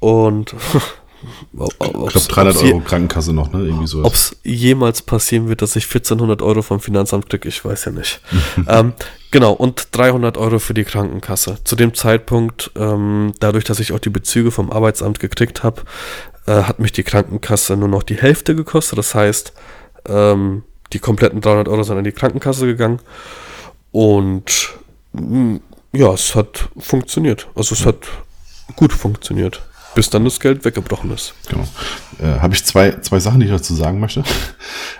und 0.00 0.54
ich 1.52 1.78
glaube 1.78 2.26
300 2.28 2.56
Euro 2.62 2.80
Krankenkasse 2.80 3.32
noch, 3.32 3.52
ne? 3.52 3.60
Irgendwie 3.60 3.86
so. 3.86 4.04
Ob 4.04 4.14
es 4.14 4.36
jemals 4.44 5.02
passieren 5.02 5.48
wird, 5.48 5.62
dass 5.62 5.74
ich 5.76 5.84
1400 5.84 6.42
Euro 6.42 6.62
vom 6.62 6.80
Finanzamt 6.80 7.28
kriege, 7.28 7.48
ich 7.48 7.64
weiß 7.64 7.86
ja 7.86 7.92
nicht. 7.92 8.20
ähm, 8.68 8.92
genau, 9.30 9.52
und 9.52 9.88
300 9.90 10.38
Euro 10.38 10.58
für 10.58 10.74
die 10.74 10.84
Krankenkasse. 10.84 11.58
Zu 11.64 11.74
dem 11.74 11.94
Zeitpunkt, 11.94 12.70
ähm, 12.76 13.32
dadurch, 13.40 13.64
dass 13.64 13.80
ich 13.80 13.92
auch 13.92 13.98
die 13.98 14.10
Bezüge 14.10 14.50
vom 14.50 14.70
Arbeitsamt 14.70 15.18
gekriegt 15.18 15.64
habe, 15.64 15.82
äh, 16.46 16.62
hat 16.62 16.78
mich 16.78 16.92
die 16.92 17.02
Krankenkasse 17.02 17.76
nur 17.76 17.88
noch 17.88 18.04
die 18.04 18.16
Hälfte 18.16 18.54
gekostet. 18.54 18.98
Das 18.98 19.14
heißt, 19.14 19.52
ähm, 20.08 20.62
die 20.92 21.00
kompletten 21.00 21.40
300 21.40 21.68
Euro 21.68 21.82
sind 21.82 21.98
an 21.98 22.04
die 22.04 22.12
Krankenkasse 22.12 22.66
gegangen. 22.66 23.00
Und 23.90 24.70
ja, 25.92 26.12
es 26.12 26.34
hat 26.34 26.68
funktioniert. 26.78 27.48
Also 27.54 27.74
es 27.74 27.86
hat 27.86 27.96
gut 28.76 28.92
funktioniert, 28.92 29.62
bis 29.94 30.10
dann 30.10 30.24
das 30.24 30.40
Geld 30.40 30.64
weggebrochen 30.64 31.10
ist. 31.10 31.34
Genau. 31.48 31.64
Äh, 32.20 32.40
Habe 32.40 32.54
ich 32.54 32.64
zwei, 32.64 32.92
zwei 33.00 33.18
Sachen, 33.18 33.40
die 33.40 33.46
ich 33.46 33.52
dazu 33.52 33.74
sagen 33.74 34.00
möchte. 34.00 34.24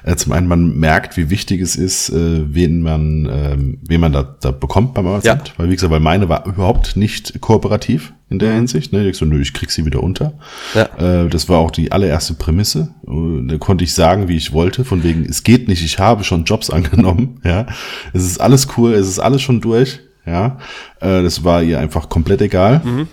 Äh, 0.05 0.15
zum 0.15 0.33
einen, 0.33 0.47
man 0.47 0.77
merkt, 0.79 1.17
wie 1.17 1.29
wichtig 1.29 1.61
es 1.61 1.75
ist, 1.75 2.09
äh, 2.11 2.55
wen 2.55 2.83
man, 2.83 3.29
ähm, 3.31 3.79
wen 3.83 4.01
man 4.01 4.13
da, 4.13 4.23
da 4.23 4.53
bekommt 4.53 4.95
beim 4.95 5.09
Arbeitsamt. 5.09 5.49
Ja. 5.49 5.55
Weil, 5.57 5.71
wie 5.71 5.75
gesagt, 5.75 5.91
weil 5.91 5.99
meine 5.99 6.29
war 6.29 6.47
überhaupt 6.47 6.95
nicht 6.97 7.41
kooperativ 7.41 8.13
in 8.31 8.39
der 8.39 8.51
mhm. 8.51 8.57
Hinsicht. 8.57 8.93
Ne? 8.93 9.09
Ich 9.09 9.17
so, 9.17 9.25
nö, 9.25 9.41
ich 9.41 9.53
krieg 9.53 9.71
sie 9.71 9.87
wieder 9.87 10.03
unter. 10.03 10.35
Ja. 10.75 11.25
Äh, 11.25 11.29
das 11.29 11.49
war 11.49 11.59
auch 11.59 11.71
die 11.71 11.93
allererste 11.93 12.35
Prämisse. 12.35 12.95
Äh, 13.07 13.47
da 13.47 13.59
konnte 13.59 13.85
ich 13.85 13.95
sagen, 13.95 14.29
wie 14.29 14.37
ich 14.37 14.53
wollte, 14.53 14.85
von 14.85 15.03
wegen, 15.03 15.25
es 15.25 15.43
geht 15.43 15.69
nicht, 15.69 15.85
ich 15.85 15.99
habe 15.99 16.25
schon 16.25 16.45
Jobs 16.45 16.71
angenommen. 16.71 17.41
Ja, 17.45 17.67
Es 18.13 18.25
ist 18.25 18.41
alles 18.41 18.69
cool, 18.77 18.95
es 18.95 19.09
ist 19.09 19.19
alles 19.19 19.43
schon 19.43 19.61
durch. 19.61 20.01
Ja, 20.27 20.59
äh, 21.01 21.23
Das 21.23 21.45
war 21.45 21.63
ihr 21.63 21.79
einfach 21.79 22.09
komplett 22.09 22.43
egal. 22.43 22.83
Mhm. 22.85 23.09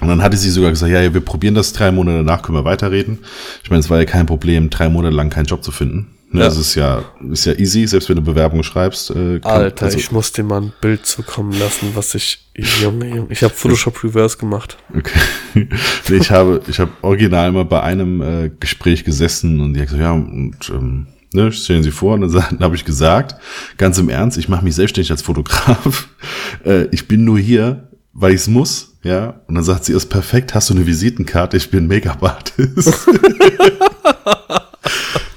Und 0.00 0.08
dann 0.08 0.22
hatte 0.22 0.36
sie 0.36 0.50
sogar 0.50 0.70
gesagt, 0.70 0.92
ja, 0.92 1.00
ja, 1.00 1.14
wir 1.14 1.20
probieren 1.20 1.54
das 1.54 1.72
drei 1.72 1.90
Monate 1.90 2.18
danach, 2.18 2.42
können 2.42 2.58
wir 2.58 2.64
weiterreden. 2.64 3.18
Ich 3.62 3.70
meine, 3.70 3.80
es 3.80 3.90
war 3.90 3.98
ja 3.98 4.04
kein 4.04 4.26
Problem, 4.26 4.68
drei 4.68 4.88
Monate 4.88 5.14
lang 5.14 5.30
keinen 5.30 5.46
Job 5.46 5.64
zu 5.64 5.70
finden. 5.70 6.13
Ne, 6.34 6.40
ja. 6.40 6.46
Das 6.46 6.58
ist 6.58 6.74
ja, 6.74 7.04
ist 7.30 7.44
ja 7.44 7.52
easy, 7.52 7.86
selbst 7.86 8.08
wenn 8.08 8.16
du 8.16 8.22
Bewerbung 8.22 8.64
schreibst. 8.64 9.10
Äh, 9.10 9.38
kann, 9.38 9.52
Alter, 9.52 9.84
also, 9.84 9.96
ich 9.96 10.10
muss 10.10 10.32
dir 10.32 10.42
mal 10.42 10.62
ein 10.62 10.72
Bild 10.80 11.06
zukommen 11.06 11.52
lassen, 11.52 11.92
was 11.94 12.12
ich, 12.16 12.50
Junge, 12.82 13.08
Junge, 13.08 13.26
ich 13.30 13.44
habe 13.44 13.54
Photoshop 13.54 14.02
Reverse 14.02 14.36
gemacht. 14.36 14.76
Okay. 14.92 15.68
ich 16.10 16.32
habe, 16.32 16.60
ich 16.66 16.80
habe 16.80 16.90
original 17.02 17.52
mal 17.52 17.64
bei 17.64 17.80
einem 17.82 18.20
äh, 18.20 18.50
Gespräch 18.58 19.04
gesessen 19.04 19.60
und 19.60 19.74
die 19.74 19.80
hat 19.80 19.86
gesagt, 19.86 20.02
ja, 20.02 20.10
und 20.10 20.56
ähm, 20.70 21.06
ne, 21.32 21.52
stellen 21.52 21.84
Sie 21.84 21.92
vor, 21.92 22.14
und 22.14 22.22
dann, 22.22 22.32
dann 22.50 22.60
habe 22.60 22.74
ich 22.74 22.84
gesagt, 22.84 23.36
ganz 23.76 23.98
im 23.98 24.08
Ernst, 24.08 24.36
ich 24.36 24.48
mache 24.48 24.64
mich 24.64 24.74
selbstständig 24.74 25.12
als 25.12 25.22
Fotograf. 25.22 26.08
Äh, 26.64 26.86
ich 26.92 27.08
bin 27.08 27.24
nur 27.24 27.38
hier, 27.38 27.90
weil 28.12 28.30
ich 28.30 28.40
es 28.40 28.48
muss, 28.48 28.96
ja. 29.02 29.40
Und 29.46 29.56
dann 29.56 29.64
sagt 29.64 29.84
sie, 29.84 29.92
ist 29.92 30.06
perfekt, 30.06 30.54
hast 30.54 30.70
du 30.70 30.74
eine 30.74 30.86
Visitenkarte, 30.86 31.56
ich 31.58 31.70
bin 31.70 31.86
Make-up-Artist. 31.86 33.06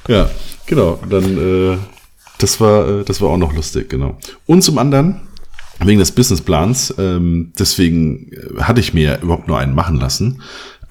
ja, 0.08 0.30
genau. 0.68 1.00
Dann, 1.10 1.38
äh, 1.38 1.78
das 2.38 2.62
war, 2.62 2.88
äh, 2.88 3.04
das 3.04 3.22
war 3.22 3.30
auch 3.30 3.38
noch 3.38 3.54
lustig, 3.56 3.90
genau. 3.90 4.18
Und 4.46 4.62
zum 4.62 4.78
anderen, 4.78 5.22
wegen 5.80 6.00
des 6.00 6.12
Businessplans, 6.12 6.94
ähm, 6.98 7.54
deswegen 7.58 8.32
äh, 8.32 8.62
hatte 8.62 8.80
ich 8.80 8.94
mir 8.94 9.20
überhaupt 9.22 9.48
nur 9.48 9.58
einen 9.58 9.76
machen 9.76 9.98
lassen, 9.98 10.42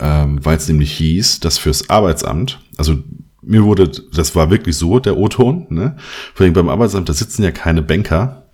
ähm, 0.01 0.45
weil 0.45 0.57
es 0.57 0.68
nämlich 0.68 0.93
hieß, 0.93 1.41
dass 1.41 1.59
fürs 1.59 1.89
Arbeitsamt, 1.89 2.61
also 2.77 2.97
mir 3.43 3.62
wurde, 3.64 3.91
das 4.12 4.35
war 4.35 4.51
wirklich 4.51 4.77
so, 4.77 4.99
der 4.99 5.16
O-Ton, 5.16 5.66
ne? 5.70 5.97
Vor 6.35 6.45
allem 6.45 6.53
beim 6.53 6.68
Arbeitsamt, 6.68 7.09
da 7.09 7.12
sitzen 7.12 7.45
ja 7.45 7.53
keine 7.53 7.81
Banker. 7.81 8.49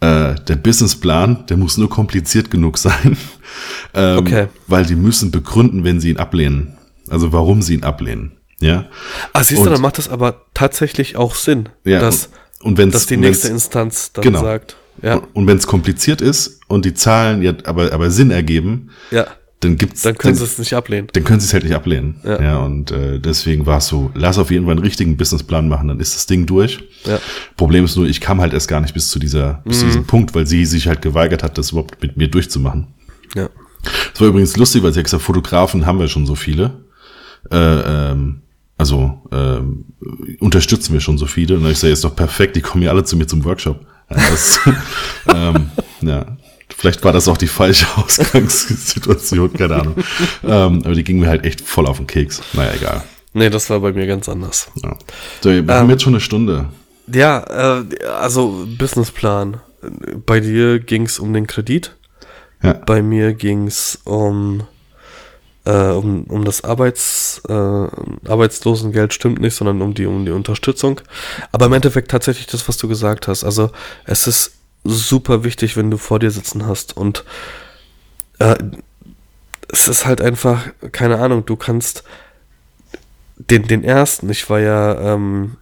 Äh, 0.00 0.36
der 0.36 0.56
Businessplan, 0.56 1.44
der 1.48 1.58
muss 1.58 1.76
nur 1.76 1.90
kompliziert 1.90 2.50
genug 2.50 2.78
sein. 2.78 3.16
ähm, 3.94 4.18
okay. 4.18 4.46
Weil 4.66 4.86
die 4.86 4.94
müssen 4.94 5.30
begründen, 5.30 5.84
wenn 5.84 6.00
sie 6.00 6.10
ihn 6.10 6.16
ablehnen. 6.16 6.78
Also 7.10 7.32
warum 7.32 7.60
sie 7.62 7.74
ihn 7.74 7.84
ablehnen. 7.84 8.37
Ja. 8.60 8.86
Ah, 9.32 9.44
siehst 9.44 9.64
du, 9.64 9.70
dann 9.70 9.80
macht 9.80 9.98
das 9.98 10.08
aber 10.08 10.46
tatsächlich 10.54 11.16
auch 11.16 11.34
Sinn. 11.34 11.68
Ja. 11.84 12.00
Dass, 12.00 12.30
und 12.60 12.76
wenn's, 12.78 12.92
dass 12.92 13.06
die 13.06 13.16
nächste 13.16 13.48
Instanz 13.48 14.12
dann 14.12 14.22
genau. 14.22 14.42
sagt. 14.42 14.76
Ja. 15.02 15.14
Und, 15.14 15.36
und 15.36 15.46
wenn 15.46 15.58
es 15.58 15.66
kompliziert 15.66 16.20
ist 16.20 16.60
und 16.66 16.84
die 16.84 16.94
Zahlen 16.94 17.42
ja 17.42 17.52
aber, 17.64 17.92
aber 17.92 18.10
Sinn 18.10 18.30
ergeben, 18.30 18.90
ja 19.10 19.26
dann 19.60 19.76
gibt's 19.76 20.02
dann 20.02 20.16
können 20.16 20.36
sie 20.36 20.44
es 20.44 20.58
nicht 20.58 20.74
ablehnen. 20.74 21.08
Dann 21.12 21.24
können 21.24 21.40
sie 21.40 21.46
es 21.46 21.52
halt 21.52 21.64
nicht 21.64 21.74
ablehnen. 21.74 22.20
Ja, 22.22 22.40
ja 22.40 22.58
und 22.58 22.92
äh, 22.92 23.18
deswegen 23.18 23.66
war 23.66 23.78
es 23.78 23.88
so, 23.88 24.10
lass 24.14 24.38
auf 24.38 24.50
jeden 24.50 24.66
Fall 24.66 24.72
einen 24.72 24.84
richtigen 24.84 25.16
Businessplan 25.16 25.68
machen, 25.68 25.88
dann 25.88 26.00
ist 26.00 26.14
das 26.14 26.26
Ding 26.26 26.46
durch. 26.46 26.78
Ja. 27.04 27.18
Problem 27.56 27.84
ist 27.84 27.96
nur, 27.96 28.06
ich 28.06 28.20
kam 28.20 28.40
halt 28.40 28.52
erst 28.52 28.68
gar 28.68 28.80
nicht 28.80 28.94
bis 28.94 29.08
zu 29.08 29.18
dieser 29.18 29.62
bis 29.64 29.76
mhm. 29.76 29.80
zu 29.80 29.86
diesem 29.86 30.04
Punkt, 30.06 30.34
weil 30.34 30.46
sie 30.46 30.64
sich 30.64 30.86
halt 30.86 31.02
geweigert 31.02 31.42
hat, 31.42 31.58
das 31.58 31.72
überhaupt 31.72 32.00
mit 32.00 32.16
mir 32.16 32.28
durchzumachen. 32.28 32.86
Ja. 33.34 33.48
Das 34.12 34.20
war 34.20 34.28
übrigens 34.28 34.56
lustig, 34.56 34.82
weil 34.82 34.92
sie 34.92 35.00
hat 35.00 35.04
gesagt, 35.04 35.22
Fotografen 35.22 35.86
haben 35.86 35.98
wir 35.98 36.08
schon 36.08 36.26
so 36.26 36.34
viele. 36.34 36.84
Äh, 37.50 37.56
ähm, 37.56 38.42
also 38.78 39.20
ähm, 39.32 39.84
unterstützen 40.40 40.92
wir 40.92 41.00
schon 41.00 41.18
so 41.18 41.26
viele. 41.26 41.56
Und 41.56 41.66
ich 41.66 41.78
sage, 41.78 41.92
ist 41.92 42.04
doch 42.04 42.16
perfekt, 42.16 42.56
die 42.56 42.60
kommen 42.60 42.82
ja 42.82 42.90
alle 42.90 43.04
zu 43.04 43.16
mir 43.16 43.26
zum 43.26 43.44
Workshop. 43.44 43.84
Ja, 44.10 44.16
das, 44.16 44.60
ähm, 45.34 45.70
ja. 46.00 46.36
Vielleicht 46.76 47.02
war 47.02 47.12
das 47.12 47.26
auch 47.26 47.36
die 47.36 47.48
falsche 47.48 47.86
Ausgangssituation, 47.96 49.52
keine 49.52 49.74
Ahnung. 49.74 49.94
ähm, 50.44 50.82
aber 50.84 50.94
die 50.94 51.02
ging 51.02 51.18
mir 51.18 51.28
halt 51.28 51.44
echt 51.44 51.60
voll 51.60 51.86
auf 51.86 51.96
den 51.96 52.06
Keks. 52.06 52.40
Naja, 52.52 52.72
egal. 52.74 53.04
Nee, 53.32 53.50
das 53.50 53.68
war 53.68 53.80
bei 53.80 53.92
mir 53.92 54.06
ganz 54.06 54.28
anders. 54.28 54.70
Ja. 54.82 54.96
So, 55.40 55.50
wir 55.50 55.58
haben 55.74 55.86
ähm, 55.86 55.90
jetzt 55.90 56.02
schon 56.02 56.14
eine 56.14 56.20
Stunde. 56.20 56.68
Ja, 57.12 57.80
äh, 57.80 58.04
also 58.06 58.66
Businessplan. 58.78 59.60
Bei 60.26 60.40
dir 60.40 60.78
ging 60.78 61.02
es 61.02 61.18
um 61.18 61.32
den 61.32 61.46
Kredit. 61.46 61.96
Ja. 62.62 62.74
Bei 62.74 63.02
mir 63.02 63.34
ging 63.34 63.66
es 63.66 64.00
um, 64.04 64.62
äh, 65.68 65.90
um, 65.90 66.24
um 66.24 66.46
das 66.46 66.64
Arbeits, 66.64 67.42
äh, 67.46 67.52
Arbeitslosengeld, 67.52 69.12
stimmt 69.12 69.38
nicht, 69.38 69.54
sondern 69.54 69.82
um 69.82 69.92
die, 69.92 70.06
um 70.06 70.24
die 70.24 70.32
Unterstützung. 70.32 71.02
Aber 71.52 71.66
im 71.66 71.74
Endeffekt 71.74 72.10
tatsächlich 72.10 72.46
das, 72.46 72.66
was 72.68 72.78
du 72.78 72.88
gesagt 72.88 73.28
hast. 73.28 73.44
Also 73.44 73.70
es 74.06 74.26
ist 74.26 74.52
super 74.84 75.44
wichtig, 75.44 75.76
wenn 75.76 75.90
du 75.90 75.98
vor 75.98 76.20
dir 76.20 76.30
sitzen 76.30 76.66
hast. 76.66 76.96
Und 76.96 77.24
äh, 78.38 78.56
es 79.70 79.88
ist 79.88 80.06
halt 80.06 80.22
einfach, 80.22 80.68
keine 80.92 81.18
Ahnung, 81.18 81.44
du 81.44 81.56
kannst 81.56 82.02
den, 83.36 83.64
den 83.64 83.84
ersten, 83.84 84.30
ich 84.30 84.48
war 84.48 84.60
ja 84.60 85.14
ähm, 85.14 85.56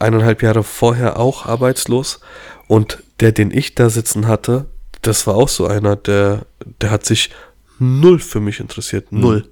eineinhalb 0.00 0.42
Jahre 0.42 0.64
vorher 0.64 1.20
auch 1.20 1.46
arbeitslos 1.46 2.18
und 2.66 3.04
der, 3.20 3.30
den 3.30 3.52
ich 3.52 3.76
da 3.76 3.88
sitzen 3.88 4.26
hatte, 4.26 4.66
das 5.02 5.28
war 5.28 5.36
auch 5.36 5.48
so 5.48 5.68
einer, 5.68 5.94
der, 5.94 6.44
der 6.80 6.90
hat 6.90 7.06
sich 7.06 7.30
null 7.78 8.18
für 8.18 8.40
mich 8.40 8.60
interessiert. 8.60 9.12
Mhm. 9.12 9.20
Null. 9.20 9.38
Mhm. 9.40 9.48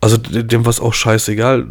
Also 0.00 0.16
dem 0.16 0.64
war 0.64 0.70
es 0.70 0.80
auch 0.80 0.94
scheißegal. 0.94 1.66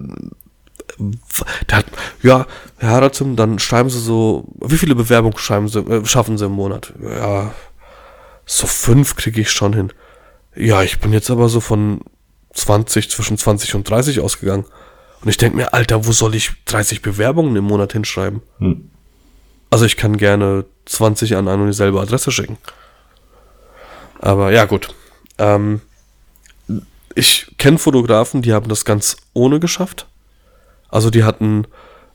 Der 1.69 1.77
hat, 1.77 1.85
ja, 2.21 2.45
Herr 2.77 2.89
Haratzum, 2.89 3.35
dann 3.35 3.59
schreiben 3.59 3.89
Sie 3.89 3.99
so, 3.99 4.47
wie 4.59 4.77
viele 4.77 4.95
Bewerbungen 4.95 5.37
schreiben 5.37 5.67
Sie, 5.67 5.79
äh, 5.79 6.05
schaffen 6.05 6.37
Sie 6.37 6.45
im 6.45 6.51
Monat? 6.51 6.93
Ja, 7.01 7.53
so 8.45 8.67
fünf 8.67 9.15
kriege 9.15 9.41
ich 9.41 9.51
schon 9.51 9.73
hin. 9.73 9.93
Ja, 10.55 10.81
ich 10.83 10.99
bin 10.99 11.13
jetzt 11.13 11.29
aber 11.29 11.49
so 11.49 11.59
von 11.59 12.01
20, 12.53 13.09
zwischen 13.09 13.37
20 13.37 13.75
und 13.75 13.89
30 13.89 14.19
ausgegangen. 14.19 14.65
Und 15.21 15.29
ich 15.29 15.37
denke 15.37 15.57
mir, 15.57 15.73
Alter, 15.73 16.05
wo 16.05 16.11
soll 16.11 16.35
ich 16.35 16.51
30 16.65 17.01
Bewerbungen 17.01 17.55
im 17.55 17.65
Monat 17.65 17.93
hinschreiben? 17.93 18.41
Hm. 18.59 18.89
Also 19.69 19.85
ich 19.85 19.97
kann 19.97 20.17
gerne 20.17 20.65
20 20.85 21.35
an 21.35 21.47
eine 21.47 21.61
und 21.61 21.67
dieselbe 21.67 22.01
Adresse 22.01 22.31
schicken. 22.31 22.57
Aber 24.19 24.51
ja, 24.51 24.65
gut. 24.65 24.93
Ähm, 25.39 25.81
ich 27.15 27.53
kenne 27.57 27.79
Fotografen, 27.79 28.41
die 28.41 28.53
haben 28.53 28.69
das 28.69 28.85
ganz 28.85 29.17
ohne 29.33 29.59
geschafft. 29.59 30.07
Also 30.89 31.09
die 31.09 31.23
hatten 31.23 31.65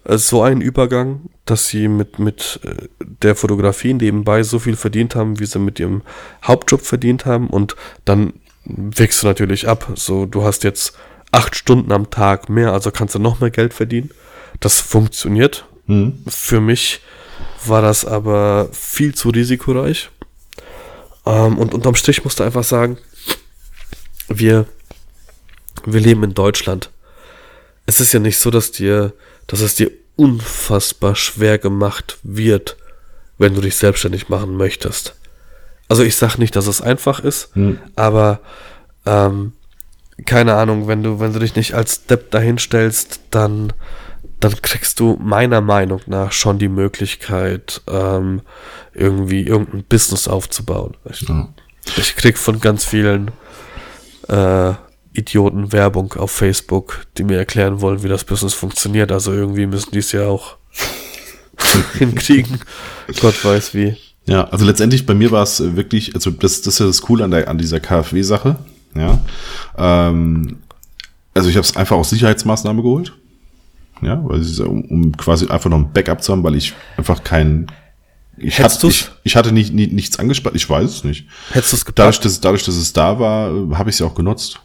äh, 0.04 0.18
so 0.18 0.42
einen 0.42 0.60
Übergang, 0.60 1.22
dass 1.44 1.68
sie 1.68 1.88
mit, 1.88 2.18
mit 2.18 2.60
äh, 2.64 2.88
der 3.00 3.34
Fotografie 3.34 3.94
nebenbei 3.94 4.42
so 4.42 4.58
viel 4.58 4.76
verdient 4.76 5.14
haben, 5.14 5.40
wie 5.40 5.46
sie 5.46 5.58
mit 5.58 5.80
ihrem 5.80 6.02
Hauptjob 6.44 6.82
verdient 6.82 7.26
haben. 7.26 7.48
Und 7.48 7.76
dann 8.04 8.34
wächst 8.64 9.22
du 9.22 9.26
natürlich 9.26 9.68
ab. 9.68 9.92
So, 9.94 10.26
du 10.26 10.44
hast 10.44 10.64
jetzt 10.64 10.96
acht 11.32 11.56
Stunden 11.56 11.92
am 11.92 12.10
Tag 12.10 12.48
mehr, 12.48 12.72
also 12.72 12.90
kannst 12.90 13.14
du 13.14 13.18
noch 13.18 13.40
mehr 13.40 13.50
Geld 13.50 13.74
verdienen. 13.74 14.10
Das 14.60 14.80
funktioniert. 14.80 15.66
Mhm. 15.86 16.22
Für 16.28 16.60
mich 16.60 17.00
war 17.66 17.82
das 17.82 18.04
aber 18.04 18.68
viel 18.72 19.14
zu 19.14 19.30
risikoreich. 19.30 20.10
Ähm, 21.26 21.58
und 21.58 21.74
unterm 21.74 21.94
Strich 21.94 22.24
musst 22.24 22.40
du 22.40 22.44
einfach 22.44 22.64
sagen, 22.64 22.98
wir, 24.28 24.66
wir 25.84 26.00
leben 26.00 26.22
in 26.24 26.34
Deutschland. 26.34 26.90
Es 27.86 28.00
ist 28.00 28.12
ja 28.12 28.20
nicht 28.20 28.38
so, 28.38 28.50
dass 28.50 28.72
dir, 28.72 29.12
dass 29.46 29.60
es 29.60 29.74
dir 29.74 29.90
unfassbar 30.16 31.16
schwer 31.16 31.58
gemacht 31.58 32.18
wird, 32.22 32.76
wenn 33.38 33.54
du 33.54 33.60
dich 33.60 33.76
selbstständig 33.76 34.28
machen 34.28 34.56
möchtest. 34.56 35.14
Also 35.88 36.02
ich 36.02 36.16
sage 36.16 36.38
nicht, 36.38 36.56
dass 36.56 36.66
es 36.66 36.80
einfach 36.80 37.20
ist, 37.20 37.54
hm. 37.54 37.78
aber 37.94 38.40
ähm, 39.04 39.52
keine 40.24 40.54
Ahnung, 40.54 40.86
wenn 40.86 41.02
du, 41.02 41.20
wenn 41.20 41.32
du 41.32 41.40
dich 41.40 41.56
nicht 41.56 41.74
als 41.74 42.06
Depp 42.06 42.30
dahinstellst, 42.30 43.20
dann, 43.30 43.72
dann 44.40 44.62
kriegst 44.62 45.00
du 45.00 45.18
meiner 45.20 45.60
Meinung 45.60 46.00
nach 46.06 46.32
schon 46.32 46.58
die 46.58 46.68
Möglichkeit, 46.68 47.82
ähm, 47.88 48.42
irgendwie 48.94 49.42
irgendein 49.42 49.84
Business 49.84 50.28
aufzubauen. 50.28 50.96
Ich, 51.10 51.22
ja. 51.22 51.48
ich 51.96 52.16
krieg 52.16 52.38
von 52.38 52.60
ganz 52.60 52.84
vielen 52.84 53.32
äh, 54.28 54.74
Idioten 55.12 55.72
Werbung 55.72 56.12
auf 56.14 56.32
Facebook, 56.32 57.06
die 57.16 57.24
mir 57.24 57.38
erklären 57.38 57.80
wollen, 57.80 58.02
wie 58.02 58.08
das 58.08 58.24
Business 58.24 58.52
funktioniert. 58.52 59.12
Also 59.12 59.32
irgendwie 59.32 59.66
müssen 59.66 59.92
die 59.92 60.00
es 60.00 60.12
ja 60.12 60.26
auch 60.26 60.56
hinkriegen. 61.98 62.60
Gott 63.20 63.44
weiß 63.44 63.74
wie. 63.74 63.96
Ja, 64.26 64.44
also 64.44 64.64
letztendlich 64.64 65.06
bei 65.06 65.14
mir 65.14 65.30
war 65.30 65.42
es 65.42 65.76
wirklich, 65.76 66.14
also 66.14 66.30
das, 66.30 66.62
das 66.62 66.74
ist 66.74 66.80
ja 66.80 66.86
das 66.86 67.02
Coole 67.02 67.24
an, 67.24 67.30
der, 67.30 67.48
an 67.48 67.58
dieser 67.58 67.78
KfW-Sache. 67.78 68.56
Ja. 68.96 69.20
Ähm, 69.76 70.58
also 71.34 71.48
ich 71.48 71.56
habe 71.56 71.64
es 71.64 71.76
einfach 71.76 71.96
aus 71.96 72.10
Sicherheitsmaßnahme 72.10 72.82
geholt. 72.82 73.12
Ja, 74.02 74.20
weil 74.24 74.42
um, 74.66 74.84
um 74.84 75.16
quasi 75.16 75.46
einfach 75.46 75.70
noch 75.70 75.78
ein 75.78 75.92
Backup 75.92 76.22
zu 76.22 76.32
haben, 76.32 76.42
weil 76.42 76.56
ich 76.56 76.74
einfach 76.96 77.22
kein 77.22 77.66
ich, 78.36 78.60
hat, 78.60 78.84
ich, 78.84 79.08
ich 79.22 79.36
hatte 79.36 79.52
nicht, 79.52 79.72
nicht, 79.72 79.92
nichts 79.92 80.18
angespart, 80.18 80.54
ich 80.54 80.68
weiß 80.68 80.90
es 80.90 81.04
nicht. 81.04 81.26
Hättest 81.50 81.72
du 81.72 81.76
es 81.76 81.84
gepackt? 81.84 81.98
Dadurch, 81.98 82.20
dass, 82.20 82.40
dadurch, 82.40 82.64
dass 82.64 82.76
es 82.76 82.92
da 82.92 83.18
war, 83.18 83.50
habe 83.78 83.90
ich 83.90 83.96
es 83.96 84.00
ja 84.00 84.06
auch 84.06 84.14
genutzt. 84.14 84.60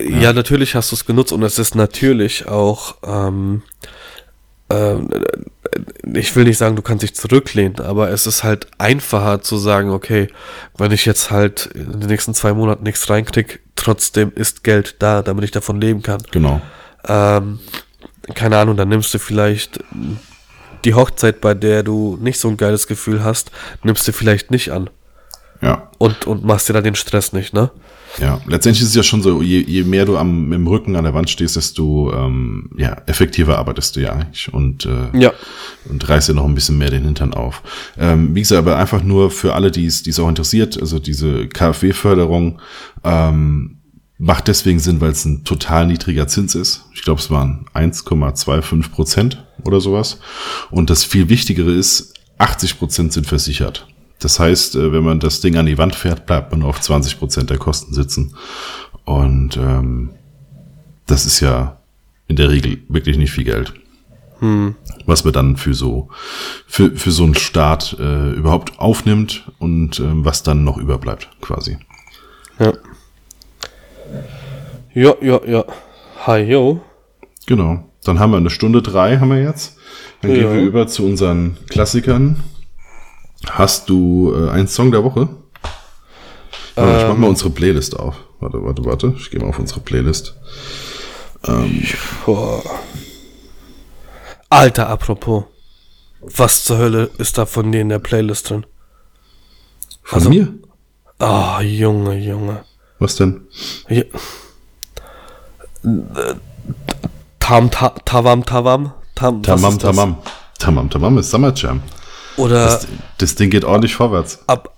Ja, 0.00 0.06
ja 0.06 0.32
natürlich 0.32 0.74
hast 0.74 0.90
du 0.92 0.96
es 0.96 1.04
genutzt 1.04 1.32
und 1.32 1.42
es 1.42 1.58
ist 1.58 1.74
natürlich 1.74 2.48
auch 2.48 2.96
ähm, 3.04 3.62
ähm, 4.72 5.08
ich 6.14 6.34
will 6.34 6.44
nicht 6.44 6.58
sagen, 6.58 6.76
du 6.76 6.82
kannst 6.82 7.02
dich 7.02 7.14
zurücklehnen, 7.14 7.80
aber 7.80 8.10
es 8.10 8.26
ist 8.26 8.44
halt 8.44 8.66
einfacher 8.78 9.40
zu 9.42 9.56
sagen, 9.56 9.90
okay, 9.90 10.28
wenn 10.76 10.92
ich 10.92 11.04
jetzt 11.04 11.30
halt 11.30 11.66
in 11.66 12.00
den 12.00 12.08
nächsten 12.08 12.34
zwei 12.34 12.52
Monaten 12.52 12.82
nichts 12.82 13.08
reinkrieg, 13.08 13.60
trotzdem 13.76 14.32
ist 14.34 14.64
Geld 14.64 14.96
da, 14.98 15.22
damit 15.22 15.44
ich 15.44 15.50
davon 15.50 15.80
leben 15.80 16.02
kann. 16.02 16.22
Genau. 16.30 16.60
Ähm, 17.06 17.60
keine 18.34 18.58
Ahnung, 18.58 18.76
dann 18.76 18.88
nimmst 18.88 19.12
du 19.14 19.18
vielleicht 19.18 19.80
die 20.84 20.94
Hochzeit, 20.94 21.40
bei 21.40 21.54
der 21.54 21.82
du 21.82 22.18
nicht 22.20 22.38
so 22.38 22.48
ein 22.48 22.56
geiles 22.56 22.86
Gefühl 22.86 23.24
hast, 23.24 23.50
nimmst 23.82 24.06
du 24.06 24.12
vielleicht 24.12 24.50
nicht 24.50 24.70
an. 24.70 24.90
Ja. 25.60 25.90
Und, 25.98 26.26
und 26.26 26.44
machst 26.44 26.68
dir 26.68 26.72
dann 26.72 26.84
den 26.84 26.96
Stress 26.96 27.32
nicht, 27.32 27.54
ne? 27.54 27.70
Ja, 28.18 28.40
letztendlich 28.46 28.82
ist 28.82 28.90
es 28.90 28.94
ja 28.94 29.02
schon 29.02 29.22
so, 29.22 29.40
je, 29.40 29.60
je 29.60 29.84
mehr 29.84 30.04
du 30.04 30.18
am 30.18 30.52
im 30.52 30.66
Rücken 30.66 30.96
an 30.96 31.04
der 31.04 31.14
Wand 31.14 31.30
stehst, 31.30 31.56
desto 31.56 32.12
ähm, 32.12 32.68
ja, 32.76 32.96
effektiver 33.06 33.58
arbeitest 33.58 33.96
du 33.96 34.00
ja 34.00 34.12
eigentlich 34.12 34.52
und, 34.52 34.84
äh, 34.84 35.18
ja. 35.18 35.32
und 35.88 36.06
reißt 36.06 36.28
dir 36.28 36.34
noch 36.34 36.44
ein 36.44 36.54
bisschen 36.54 36.76
mehr 36.76 36.90
den 36.90 37.04
Hintern 37.04 37.32
auf. 37.32 37.62
Ähm, 37.98 38.34
wie 38.34 38.40
gesagt, 38.40 38.58
aber 38.58 38.76
einfach 38.76 39.02
nur 39.02 39.30
für 39.30 39.54
alle, 39.54 39.70
die 39.70 39.86
es 39.86 40.18
auch 40.18 40.28
interessiert, 40.28 40.78
also 40.78 40.98
diese 40.98 41.48
KfW-Förderung 41.48 42.60
ähm, 43.02 43.78
macht 44.18 44.48
deswegen 44.48 44.78
Sinn, 44.78 45.00
weil 45.00 45.10
es 45.10 45.24
ein 45.24 45.44
total 45.44 45.86
niedriger 45.86 46.28
Zins 46.28 46.54
ist. 46.54 46.84
Ich 46.94 47.02
glaube, 47.02 47.20
es 47.20 47.30
waren 47.30 47.66
1,25 47.74 48.90
Prozent 48.90 49.44
oder 49.64 49.80
sowas. 49.80 50.20
Und 50.70 50.90
das 50.90 51.04
viel 51.04 51.28
Wichtigere 51.28 51.72
ist, 51.72 52.14
80 52.38 52.78
Prozent 52.78 53.12
sind 53.12 53.26
versichert. 53.26 53.86
Das 54.18 54.38
heißt, 54.38 54.76
äh, 54.76 54.92
wenn 54.92 55.02
man 55.02 55.20
das 55.20 55.40
Ding 55.40 55.56
an 55.56 55.66
die 55.66 55.78
Wand 55.78 55.94
fährt, 55.94 56.26
bleibt 56.26 56.52
man 56.52 56.62
auf 56.62 56.80
20 56.80 57.18
Prozent 57.18 57.50
der 57.50 57.58
Kosten 57.58 57.92
sitzen. 57.94 58.34
Und 59.04 59.56
ähm, 59.56 60.10
das 61.06 61.26
ist 61.26 61.40
ja 61.40 61.78
in 62.28 62.36
der 62.36 62.50
Regel 62.50 62.78
wirklich 62.88 63.18
nicht 63.18 63.32
viel 63.32 63.44
Geld. 63.44 63.74
Hm. 64.38 64.74
Was 65.06 65.24
man 65.24 65.32
dann 65.32 65.56
für 65.56 65.74
so 65.74 66.08
für, 66.66 66.96
für 66.96 67.10
so 67.10 67.24
einen 67.24 67.34
Start 67.34 67.96
äh, 67.98 68.30
überhaupt 68.32 68.78
aufnimmt 68.78 69.50
und 69.58 70.00
äh, 70.00 70.04
was 70.24 70.42
dann 70.42 70.64
noch 70.64 70.78
überbleibt, 70.78 71.28
quasi. 71.40 71.78
Ja. 72.58 72.72
Ja, 74.94 75.14
ja, 75.20 75.40
ja. 75.46 75.64
Hi, 76.26 76.42
yo. 76.42 76.80
Genau. 77.46 77.84
Dann 78.04 78.18
haben 78.18 78.32
wir 78.32 78.36
eine 78.36 78.50
Stunde 78.50 78.82
drei, 78.82 79.18
haben 79.18 79.30
wir 79.30 79.42
jetzt. 79.42 79.76
Dann 80.20 80.30
ja. 80.32 80.38
gehen 80.38 80.52
wir 80.54 80.62
über 80.62 80.86
zu 80.86 81.04
unseren 81.04 81.56
Klassikern. 81.68 82.42
Hast 83.50 83.88
du 83.88 84.34
äh, 84.34 84.50
einen 84.50 84.68
Song 84.68 84.90
der 84.90 85.04
Woche? 85.04 85.28
Ähm, 86.76 86.96
ich 86.96 87.08
mach 87.08 87.16
mal 87.16 87.28
unsere 87.28 87.50
Playlist 87.50 87.98
auf. 87.98 88.16
Warte, 88.40 88.62
warte, 88.62 88.84
warte. 88.84 89.14
Ich 89.16 89.30
gehe 89.30 89.40
mal 89.40 89.48
auf 89.48 89.58
unsere 89.58 89.80
Playlist. 89.80 90.34
Ähm, 91.46 91.82
Alter, 94.48 94.88
apropos. 94.88 95.44
Was 96.20 96.64
zur 96.64 96.78
Hölle 96.78 97.10
ist 97.18 97.36
da 97.38 97.46
von 97.46 97.72
dir 97.72 97.80
in 97.80 97.88
der 97.88 97.98
Playlist 97.98 98.50
drin? 98.50 98.66
Von 100.02 100.18
also, 100.18 100.30
mir? 100.30 100.54
Ah, 101.18 101.58
oh, 101.58 101.62
Junge, 101.62 102.16
Junge. 102.16 102.64
Was 103.02 103.16
denn? 103.16 103.40
Ja. 103.88 104.04
Tam, 107.40 107.68
ta, 107.68 107.88
tavam, 108.04 108.46
tavam. 108.46 108.92
Tam, 109.16 109.42
tamam, 109.42 109.76
tamam. 109.76 110.16
Tamam, 110.60 110.88
tamam 110.88 111.18
ist 111.18 111.30
Summer 111.30 111.52
Jam. 111.52 111.82
Oder. 112.36 112.64
Das, 112.64 112.86
das 113.18 113.34
Ding 113.34 113.50
geht 113.50 113.64
ordentlich 113.64 113.96
vorwärts. 113.96 114.38
Ab, 114.46 114.72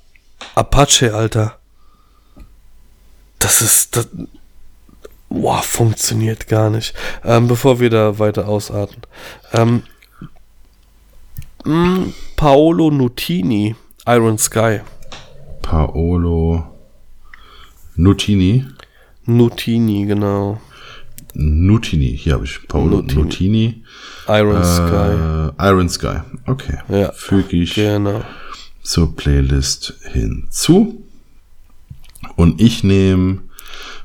Apache, 0.54 1.14
Alter. 1.14 1.58
Das 3.38 3.60
ist. 3.60 3.94
Das, 3.94 4.08
Boah, 5.28 5.62
funktioniert 5.62 6.48
gar 6.48 6.70
nicht. 6.70 6.94
Ähm, 7.24 7.46
bevor 7.46 7.80
wir 7.80 7.90
da 7.90 8.18
weiter 8.18 8.48
ausarten. 8.48 9.02
Ähm, 9.52 9.82
mh, 11.64 12.06
Paolo 12.36 12.90
Nutini, 12.90 13.76
Iron 14.06 14.38
Sky. 14.38 14.80
Paolo 15.60 16.73
Nutini. 17.97 18.64
Nutini, 19.26 20.07
genau. 20.07 20.61
Nutini, 21.34 22.16
hier 22.16 22.34
habe 22.34 22.45
ich 22.45 22.66
Paolo 22.68 22.99
Nutini. 23.03 23.22
Nutini. 23.22 23.84
Iron 24.28 24.64
Sky. 24.64 25.53
Äh, 25.59 25.68
Iron 25.68 25.88
Sky. 25.88 26.18
Okay. 26.47 26.78
Ja. 26.88 27.12
Füge 27.12 27.57
ich 27.57 27.74
Genau. 27.74 28.22
zur 28.82 29.14
Playlist 29.16 29.95
hinzu. 30.12 31.03
Und 32.36 32.61
ich 32.61 32.84
nehme 32.84 33.40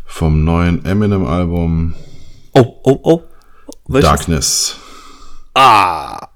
vom 0.06 0.44
neuen 0.44 0.84
Eminem-Album 0.86 1.94
Oh, 2.54 2.80
oh, 2.84 3.00
oh. 3.04 3.24
Welches? 3.88 4.10
Darkness. 4.10 4.76
Ah. 5.54 6.29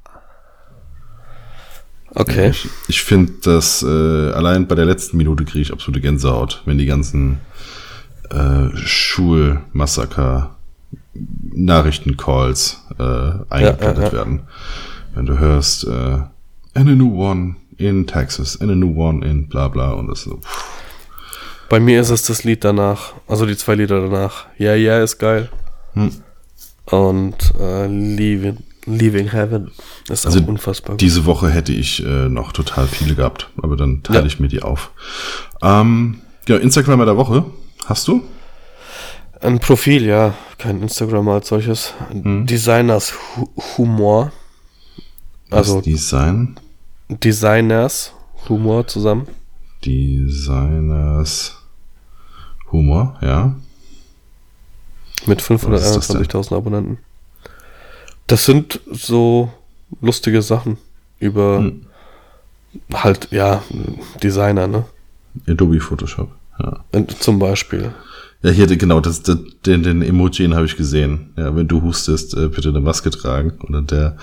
Okay. 2.16 2.50
Ich, 2.50 2.68
ich 2.88 3.02
finde, 3.02 3.34
dass 3.42 3.82
äh, 3.84 3.88
allein 3.88 4.68
bei 4.68 4.76
der 4.76 4.86
letzten 4.86 5.18
Minute 5.18 5.46
kriege 5.46 5.62
ich 5.62 5.74
absolute 5.74 6.02
Gänsehaut, 6.02 6.62
wenn 6.66 6.78
die 6.78 6.86
ganzen 6.86 7.40
äh, 8.30 8.76
Schulmassaker 8.76 10.56
Nachrichtencalls 11.54 12.84
äh, 13.00 13.04
eingeblendet 13.50 13.98
ja, 13.98 14.04
ja. 14.04 14.14
werden. 14.14 14.42
Wenn 15.16 15.26
du 15.26 15.38
hörst, 15.38 15.86
äh, 15.86 15.90
and 15.90 16.30
a 16.76 16.84
new 16.84 17.16
one 17.16 17.56
in 17.78 18.08
Texas, 18.08 18.60
and 18.60 18.72
a 18.72 18.76
new 18.76 18.96
one 18.96 19.26
in 19.26 19.48
bla 19.48 19.68
bla 19.68 19.92
und 19.92 20.08
das 20.08 20.22
so. 20.24 20.38
pff, 20.38 20.66
Bei 21.70 21.80
mir 21.80 22.02
ist 22.02 22.10
es 22.10 22.24
das 22.24 22.44
Lied 22.44 22.64
danach, 22.64 23.14
also 23.28 23.46
die 23.46 23.58
zwei 23.58 23.76
Lieder 23.76 24.02
danach. 24.02 24.46
Yeah, 24.60 24.76
yeah 24.76 25.04
ist 25.04 25.18
geil. 25.18 25.50
Hm. 25.94 26.12
Und 26.86 27.54
äh, 27.60 27.88
Leaving, 27.88 28.58
Leaving 28.86 29.32
Heaven 29.32 29.72
ist 30.10 30.26
Also 30.26 30.42
unfassbar. 30.42 30.92
gut. 30.94 31.02
Diese 31.02 31.26
Woche 31.26 31.50
hätte 31.50 31.72
ich 31.74 32.04
äh, 32.06 32.28
noch 32.30 32.52
total 32.52 32.88
viele 32.88 33.16
gehabt, 33.16 33.50
aber 33.62 33.76
dann 33.78 34.04
teile 34.04 34.20
Ja. 34.20 34.26
ich 34.26 34.40
mir 34.40 34.48
die 34.50 34.62
auf. 34.62 34.92
Ähm, 35.62 36.22
ja, 36.48 36.58
Instagram 36.58 37.00
der 37.06 37.16
Woche. 37.18 37.46
Hast 37.86 38.08
du? 38.08 38.24
Ein 39.40 39.60
Profil, 39.60 40.06
ja, 40.06 40.34
kein 40.58 40.82
Instagram 40.82 41.28
als 41.30 41.48
solches. 41.50 41.94
Hm. 42.12 42.46
Designers 42.46 43.14
Hu 43.36 43.48
Humor. 43.78 44.32
Also 45.50 45.76
das 45.76 45.84
Design. 45.86 46.56
Designers 47.10 48.14
Humor 48.50 48.88
zusammen. 48.88 49.28
Designers 49.86 51.58
Humor, 52.72 53.18
ja. 53.22 53.56
Mit 55.26 55.50
Was 55.50 55.86
ist 55.86 55.96
das 55.96 56.08
denn? 56.08 56.26
521.000 56.26 56.56
Abonnenten. 56.58 56.98
Das 58.28 58.46
sind 58.46 58.80
so 58.92 59.52
lustige 60.02 60.42
Sachen 60.42 60.78
über 61.20 61.60
Hm. 61.60 61.86
halt, 62.94 63.28
ja, 63.32 63.62
Designer, 64.22 64.68
ne? 64.68 64.86
Adobe 65.48 65.80
Photoshop. 65.80 66.32
Ja, 66.60 66.84
Und 66.92 67.22
Zum 67.24 67.40
Beispiel. 67.40 67.92
ja 68.42 68.52
hier, 68.52 68.68
genau, 68.68 69.00
das, 69.00 69.24
das, 69.24 69.38
den, 69.66 69.84
den 69.84 70.02
Emoji 70.02 70.48
habe 70.50 70.66
ich 70.66 70.78
gesehen. 70.78 71.34
Ja, 71.38 71.56
wenn 71.56 71.68
du 71.68 71.82
hustest, 71.82 72.36
äh, 72.36 72.48
bitte 72.48 72.70
eine 72.70 72.80
Maske 72.82 73.10
tragen. 73.10 73.54
Oder 73.68 73.82
der, 73.82 74.18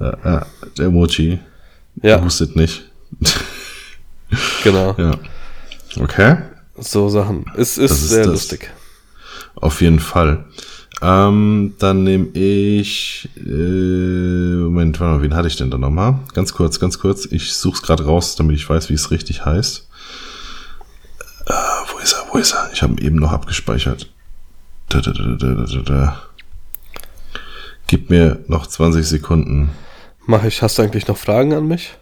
äh, 0.00 0.04
äh, 0.36 0.40
der 0.78 0.86
Emoji 0.86 1.38
Ja, 2.02 2.16
der 2.16 2.24
hustet 2.24 2.56
nicht. 2.56 2.84
genau. 4.64 4.94
Ja. 4.98 5.18
Okay. 6.00 6.36
So 6.78 7.08
Sachen. 7.08 7.46
Es 7.56 7.78
ist, 7.78 7.90
ist 7.92 8.08
sehr 8.08 8.24
das. 8.24 8.32
lustig. 8.32 8.70
Auf 9.54 9.80
jeden 9.80 10.00
Fall. 10.00 10.44
Ähm, 11.02 11.74
dann 11.78 12.04
nehme 12.04 12.28
ich. 12.28 13.28
Äh, 13.36 14.56
Moment, 14.64 14.98
warte 14.98 15.16
mal, 15.16 15.22
wen 15.22 15.34
hatte 15.34 15.48
ich 15.48 15.56
denn 15.56 15.70
da 15.70 15.78
nochmal? 15.78 16.20
Ganz 16.32 16.54
kurz, 16.54 16.80
ganz 16.80 16.98
kurz. 16.98 17.26
Ich 17.26 17.52
suche 17.52 17.76
es 17.76 17.82
gerade 17.82 18.04
raus, 18.04 18.36
damit 18.36 18.56
ich 18.56 18.68
weiß, 18.68 18.88
wie 18.88 18.94
es 18.94 19.10
richtig 19.10 19.44
heißt. 19.44 19.88
Äh, 21.46 21.52
wo 21.92 21.98
ist 21.98 22.12
er? 22.14 22.24
Wo 22.32 22.38
ist 22.38 22.52
er? 22.52 22.70
Ich 22.72 22.82
habe 22.82 22.94
ihn 22.94 22.98
eben 23.06 23.16
noch 23.16 23.32
abgespeichert. 23.32 24.10
Da, 24.88 25.00
da, 25.00 25.12
da. 25.12 26.22
Gib 27.88 28.10
mir 28.10 28.38
noch 28.48 28.66
20 28.66 29.06
Sekunden. 29.06 29.70
Mach 30.26 30.44
ich. 30.44 30.62
Hast 30.62 30.78
du 30.78 30.82
eigentlich 30.82 31.06
noch 31.08 31.18
Fragen 31.18 31.52
an 31.52 31.68
mich? 31.68 31.94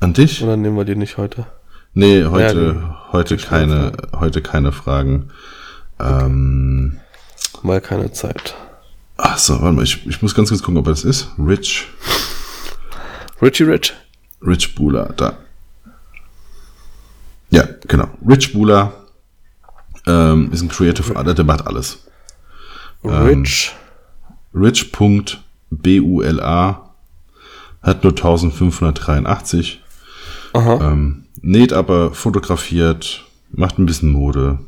An 0.00 0.14
dich? 0.14 0.42
Oder 0.42 0.56
nehmen 0.56 0.76
wir 0.76 0.84
die 0.84 0.96
nicht 0.96 1.16
heute? 1.16 1.46
Nee, 1.94 2.24
heute, 2.24 2.76
Ja, 2.80 3.12
heute 3.12 3.36
keine, 3.36 3.92
heute 4.18 4.40
keine 4.40 4.72
Fragen. 4.72 5.30
Ähm, 6.00 6.98
Mal 7.62 7.80
keine 7.80 8.12
Zeit. 8.12 8.54
ach 9.16 9.38
so, 9.38 9.60
warte 9.60 9.76
mal, 9.76 9.84
ich, 9.84 10.06
ich 10.06 10.20
muss 10.22 10.34
ganz 10.34 10.48
kurz 10.48 10.62
gucken, 10.62 10.78
ob 10.78 10.86
er 10.86 10.92
das 10.92 11.04
ist. 11.04 11.28
Rich. 11.38 11.86
Richie 13.40 13.64
Rich? 13.64 13.94
Rich 14.44 14.74
Buller, 14.74 15.12
da. 15.16 15.36
Ja, 17.50 17.68
genau. 17.86 18.08
Rich 18.26 18.52
Buller 18.52 18.92
ähm, 20.06 20.50
ist 20.52 20.62
ein 20.62 20.68
Creative 20.68 21.14
Artist, 21.16 21.38
der 21.38 21.44
macht 21.44 21.66
alles. 21.66 22.06
Ähm, 23.04 23.10
Rich. 23.10 23.72
Rich.bula 24.54 25.50
hat 27.82 28.04
nur 28.04 28.12
1583. 28.12 29.82
Aha. 30.52 30.92
Ähm, 30.92 31.24
näht 31.40 31.72
aber, 31.72 32.14
fotografiert, 32.14 33.24
macht 33.50 33.78
ein 33.78 33.86
bisschen 33.86 34.12
Mode. 34.12 34.58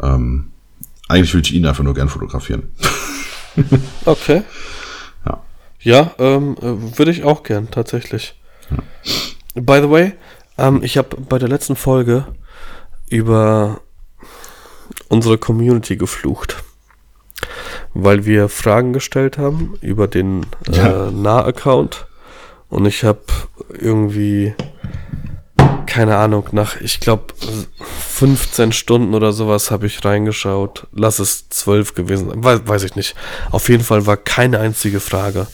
Ähm, 0.00 0.52
eigentlich 1.10 1.34
würde 1.34 1.48
ich 1.48 1.54
ihn 1.54 1.66
einfach 1.66 1.84
nur 1.84 1.94
gern 1.94 2.08
fotografieren. 2.08 2.70
Okay. 4.04 4.42
Ja. 5.26 5.42
Ja, 5.80 6.10
ähm, 6.18 6.56
äh, 6.62 6.98
würde 6.98 7.10
ich 7.10 7.24
auch 7.24 7.42
gern, 7.42 7.68
tatsächlich. 7.70 8.40
By 9.54 9.80
the 9.82 9.90
way, 9.90 10.12
ähm, 10.56 10.82
ich 10.84 10.96
habe 10.96 11.16
bei 11.16 11.38
der 11.38 11.48
letzten 11.48 11.74
Folge 11.74 12.26
über 13.08 13.80
unsere 15.08 15.36
Community 15.36 15.96
geflucht. 15.96 16.62
Weil 17.92 18.24
wir 18.24 18.48
Fragen 18.48 18.92
gestellt 18.92 19.36
haben 19.36 19.74
über 19.80 20.06
den 20.06 20.46
Ja. 20.70 21.08
äh, 21.08 21.10
Nah-Account. 21.10 22.06
Und 22.68 22.86
ich 22.86 23.02
habe 23.02 23.20
irgendwie, 23.76 24.54
keine 25.90 26.16
Ahnung, 26.16 26.46
nach, 26.52 26.80
ich 26.80 27.00
glaube, 27.00 27.34
15 28.08 28.70
Stunden 28.70 29.12
oder 29.12 29.32
sowas 29.32 29.72
habe 29.72 29.86
ich 29.86 30.04
reingeschaut. 30.04 30.86
Lass 30.92 31.18
es 31.18 31.48
12 31.48 31.94
gewesen 31.94 32.30
sein, 32.30 32.44
weiß, 32.44 32.60
weiß 32.64 32.84
ich 32.84 32.94
nicht. 32.94 33.16
Auf 33.50 33.68
jeden 33.68 33.82
Fall 33.82 34.06
war 34.06 34.16
keine 34.16 34.60
einzige 34.60 35.00
Frage. 35.00 35.48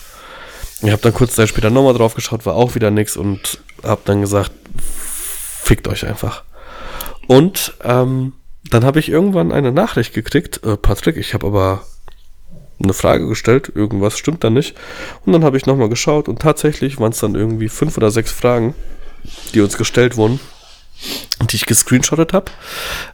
Ich 0.82 0.90
habe 0.90 1.00
dann 1.00 1.14
kurz 1.14 1.34
Zeit 1.34 1.48
später 1.48 1.70
nochmal 1.70 1.94
drauf 1.94 2.14
geschaut, 2.14 2.44
war 2.44 2.54
auch 2.54 2.74
wieder 2.74 2.90
nix 2.90 3.16
und 3.16 3.60
habe 3.82 4.02
dann 4.04 4.20
gesagt, 4.20 4.52
fickt 5.62 5.88
euch 5.88 6.06
einfach. 6.06 6.44
Und 7.28 7.72
ähm, 7.82 8.34
dann 8.70 8.84
habe 8.84 8.98
ich 8.98 9.08
irgendwann 9.08 9.52
eine 9.52 9.72
Nachricht 9.72 10.12
gekriegt, 10.12 10.62
äh, 10.66 10.76
Patrick, 10.76 11.16
ich 11.16 11.32
habe 11.32 11.46
aber 11.46 11.82
eine 12.82 12.92
Frage 12.92 13.26
gestellt, 13.26 13.72
irgendwas 13.74 14.18
stimmt 14.18 14.44
da 14.44 14.50
nicht. 14.50 14.76
Und 15.24 15.32
dann 15.32 15.44
habe 15.44 15.56
ich 15.56 15.64
nochmal 15.64 15.88
geschaut 15.88 16.28
und 16.28 16.42
tatsächlich 16.42 17.00
waren 17.00 17.12
es 17.12 17.20
dann 17.20 17.34
irgendwie 17.34 17.70
fünf 17.70 17.96
oder 17.96 18.10
sechs 18.10 18.32
Fragen, 18.32 18.74
die 19.54 19.60
uns 19.60 19.76
gestellt 19.76 20.16
wurden, 20.16 20.40
die 21.50 21.56
ich 21.56 21.66
gescreenshottet 21.66 22.32
habe. 22.32 22.50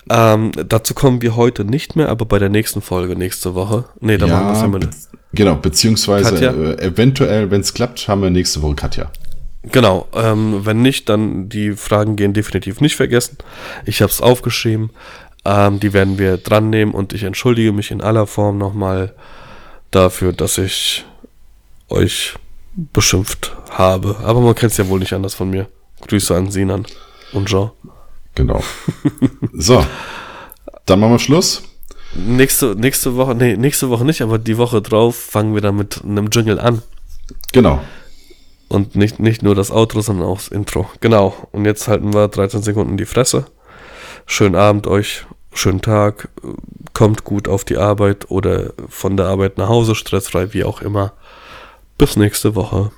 Ähm, 0.09 0.53
dazu 0.69 0.95
kommen 0.95 1.23
wir 1.23 1.37
heute 1.37 1.65
nicht 1.65 1.97
mehr, 1.97 2.09
aber 2.09 2.25
bei 2.25 2.39
der 2.39 2.49
nächsten 2.49 2.83
Folge 2.83 3.17
nächste 3.17 3.55
Woche. 3.55 3.85
Nee, 4.01 4.19
da 4.19 4.27
machen 4.27 4.47
wir 4.47 4.53
es 4.57 4.63
immer. 4.63 4.79
be 4.79 4.91
genau, 5.33 5.55
beziehungsweise 5.57 6.37
äh, 6.37 6.85
eventuell, 6.85 7.51
wenn 7.51 7.61
es 7.61 7.75
klappt, 7.75 8.09
haben 8.09 8.23
wir 8.23 8.31
nächste 8.31 8.63
Woche 8.63 8.77
Katja. 8.77 9.11
Genau, 9.65 10.09
ähm, 10.15 10.67
wenn 10.67 10.83
nicht, 10.83 11.09
dann 11.09 11.49
die 11.49 11.73
Fragen 11.73 12.17
gehen 12.17 12.33
definitiv 12.33 12.81
nicht 12.81 12.97
vergessen. 12.97 13.39
Ich 13.87 14.03
habe 14.03 14.11
es 14.11 14.21
aufgeschrieben. 14.21 14.91
Ähm, 15.45 15.79
die 15.81 15.93
werden 15.93 16.19
wir 16.19 16.37
dran 16.37 16.71
nehmen 16.71 16.93
und 16.93 17.13
ich 17.13 17.23
entschuldige 17.23 17.73
mich 17.73 17.91
in 17.91 18.01
aller 18.01 18.27
Form 18.27 18.59
nochmal 18.59 19.15
dafür, 19.91 20.33
dass 20.33 20.59
ich 20.59 21.05
euch 21.89 22.35
beschimpft 22.75 23.57
habe. 23.71 24.17
Aber 24.25 24.41
man 24.41 24.55
kennt 24.55 24.73
es 24.73 24.79
ja 24.79 24.89
wohl 24.89 24.99
nicht 24.99 25.13
anders 25.13 25.35
von 25.35 25.51
mir. 25.51 25.69
Grüße 26.03 26.35
an 26.35 26.51
Sinan 26.51 26.87
und 27.33 27.49
Jean. 27.49 27.71
Genau. 28.35 28.63
so, 29.53 29.85
dann 30.87 31.01
machen 31.01 31.13
wir 31.13 31.19
Schluss. 31.19 31.63
Nächste, 32.15 32.75
nächste 32.77 33.17
Woche, 33.17 33.35
nee, 33.35 33.57
nächste 33.57 33.89
Woche 33.89 34.05
nicht, 34.05 34.21
aber 34.21 34.39
die 34.39 34.59
Woche 34.59 34.83
drauf 34.83 35.17
fangen 35.17 35.55
wir 35.55 35.63
dann 35.63 35.77
mit 35.77 36.03
einem 36.05 36.29
Jingle 36.31 36.61
an. 36.61 36.83
Genau. 37.53 37.81
Und 38.69 38.97
nicht, 38.97 39.19
nicht 39.19 39.43
nur 39.43 39.55
das 39.55 39.71
Outro, 39.71 40.01
sondern 40.01 40.27
auch 40.27 40.37
das 40.37 40.49
Intro. 40.49 40.89
Genau. 41.01 41.35
Und 41.53 41.65
jetzt 41.65 41.89
halten 41.89 42.15
wir 42.15 42.29
13 42.29 42.63
Sekunden 42.63 42.97
die 42.97 43.07
Fresse. 43.07 43.47
Schönen 44.27 44.55
Abend 44.55 44.87
euch, 44.87 45.27
schönen 45.53 45.83
Tag. 45.83 46.29
Kommt 46.95 47.25
gut 47.25 47.49
auf 47.49 47.65
die 47.65 47.77
Arbeit 47.77 48.31
oder 48.31 48.73
von 48.89 49.17
der 49.17 49.27
Arbeit 49.27 49.59
nach 49.59 49.69
Hause, 49.69 49.95
stressfrei, 49.95 50.53
wie 50.53 50.65
auch 50.65 50.83
immer. 50.83 51.13
Bis 51.99 52.17
nächste 52.17 52.55
Woche. 52.55 52.93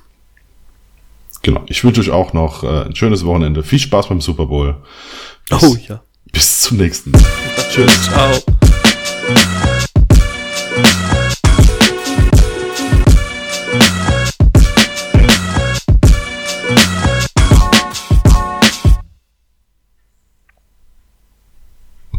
Genau. 1.45 1.61
Ich 1.67 1.83
wünsche 1.83 2.01
euch 2.01 2.09
auch 2.09 2.33
noch 2.33 2.63
äh, 2.63 2.85
ein 2.85 2.95
schönes 2.95 3.23
Wochenende. 3.23 3.61
Viel 3.61 3.77
Spaß 3.77 4.07
beim 4.07 4.19
Super 4.19 4.47
Bowl. 4.47 4.77
Bis, 5.47 5.61
Oh 5.61 5.77
ja. 5.87 6.01
bis 6.31 6.61
zum 6.61 6.77
nächsten. 6.77 7.11
Tschüss. 7.69 8.01
Ciao. 8.01 8.31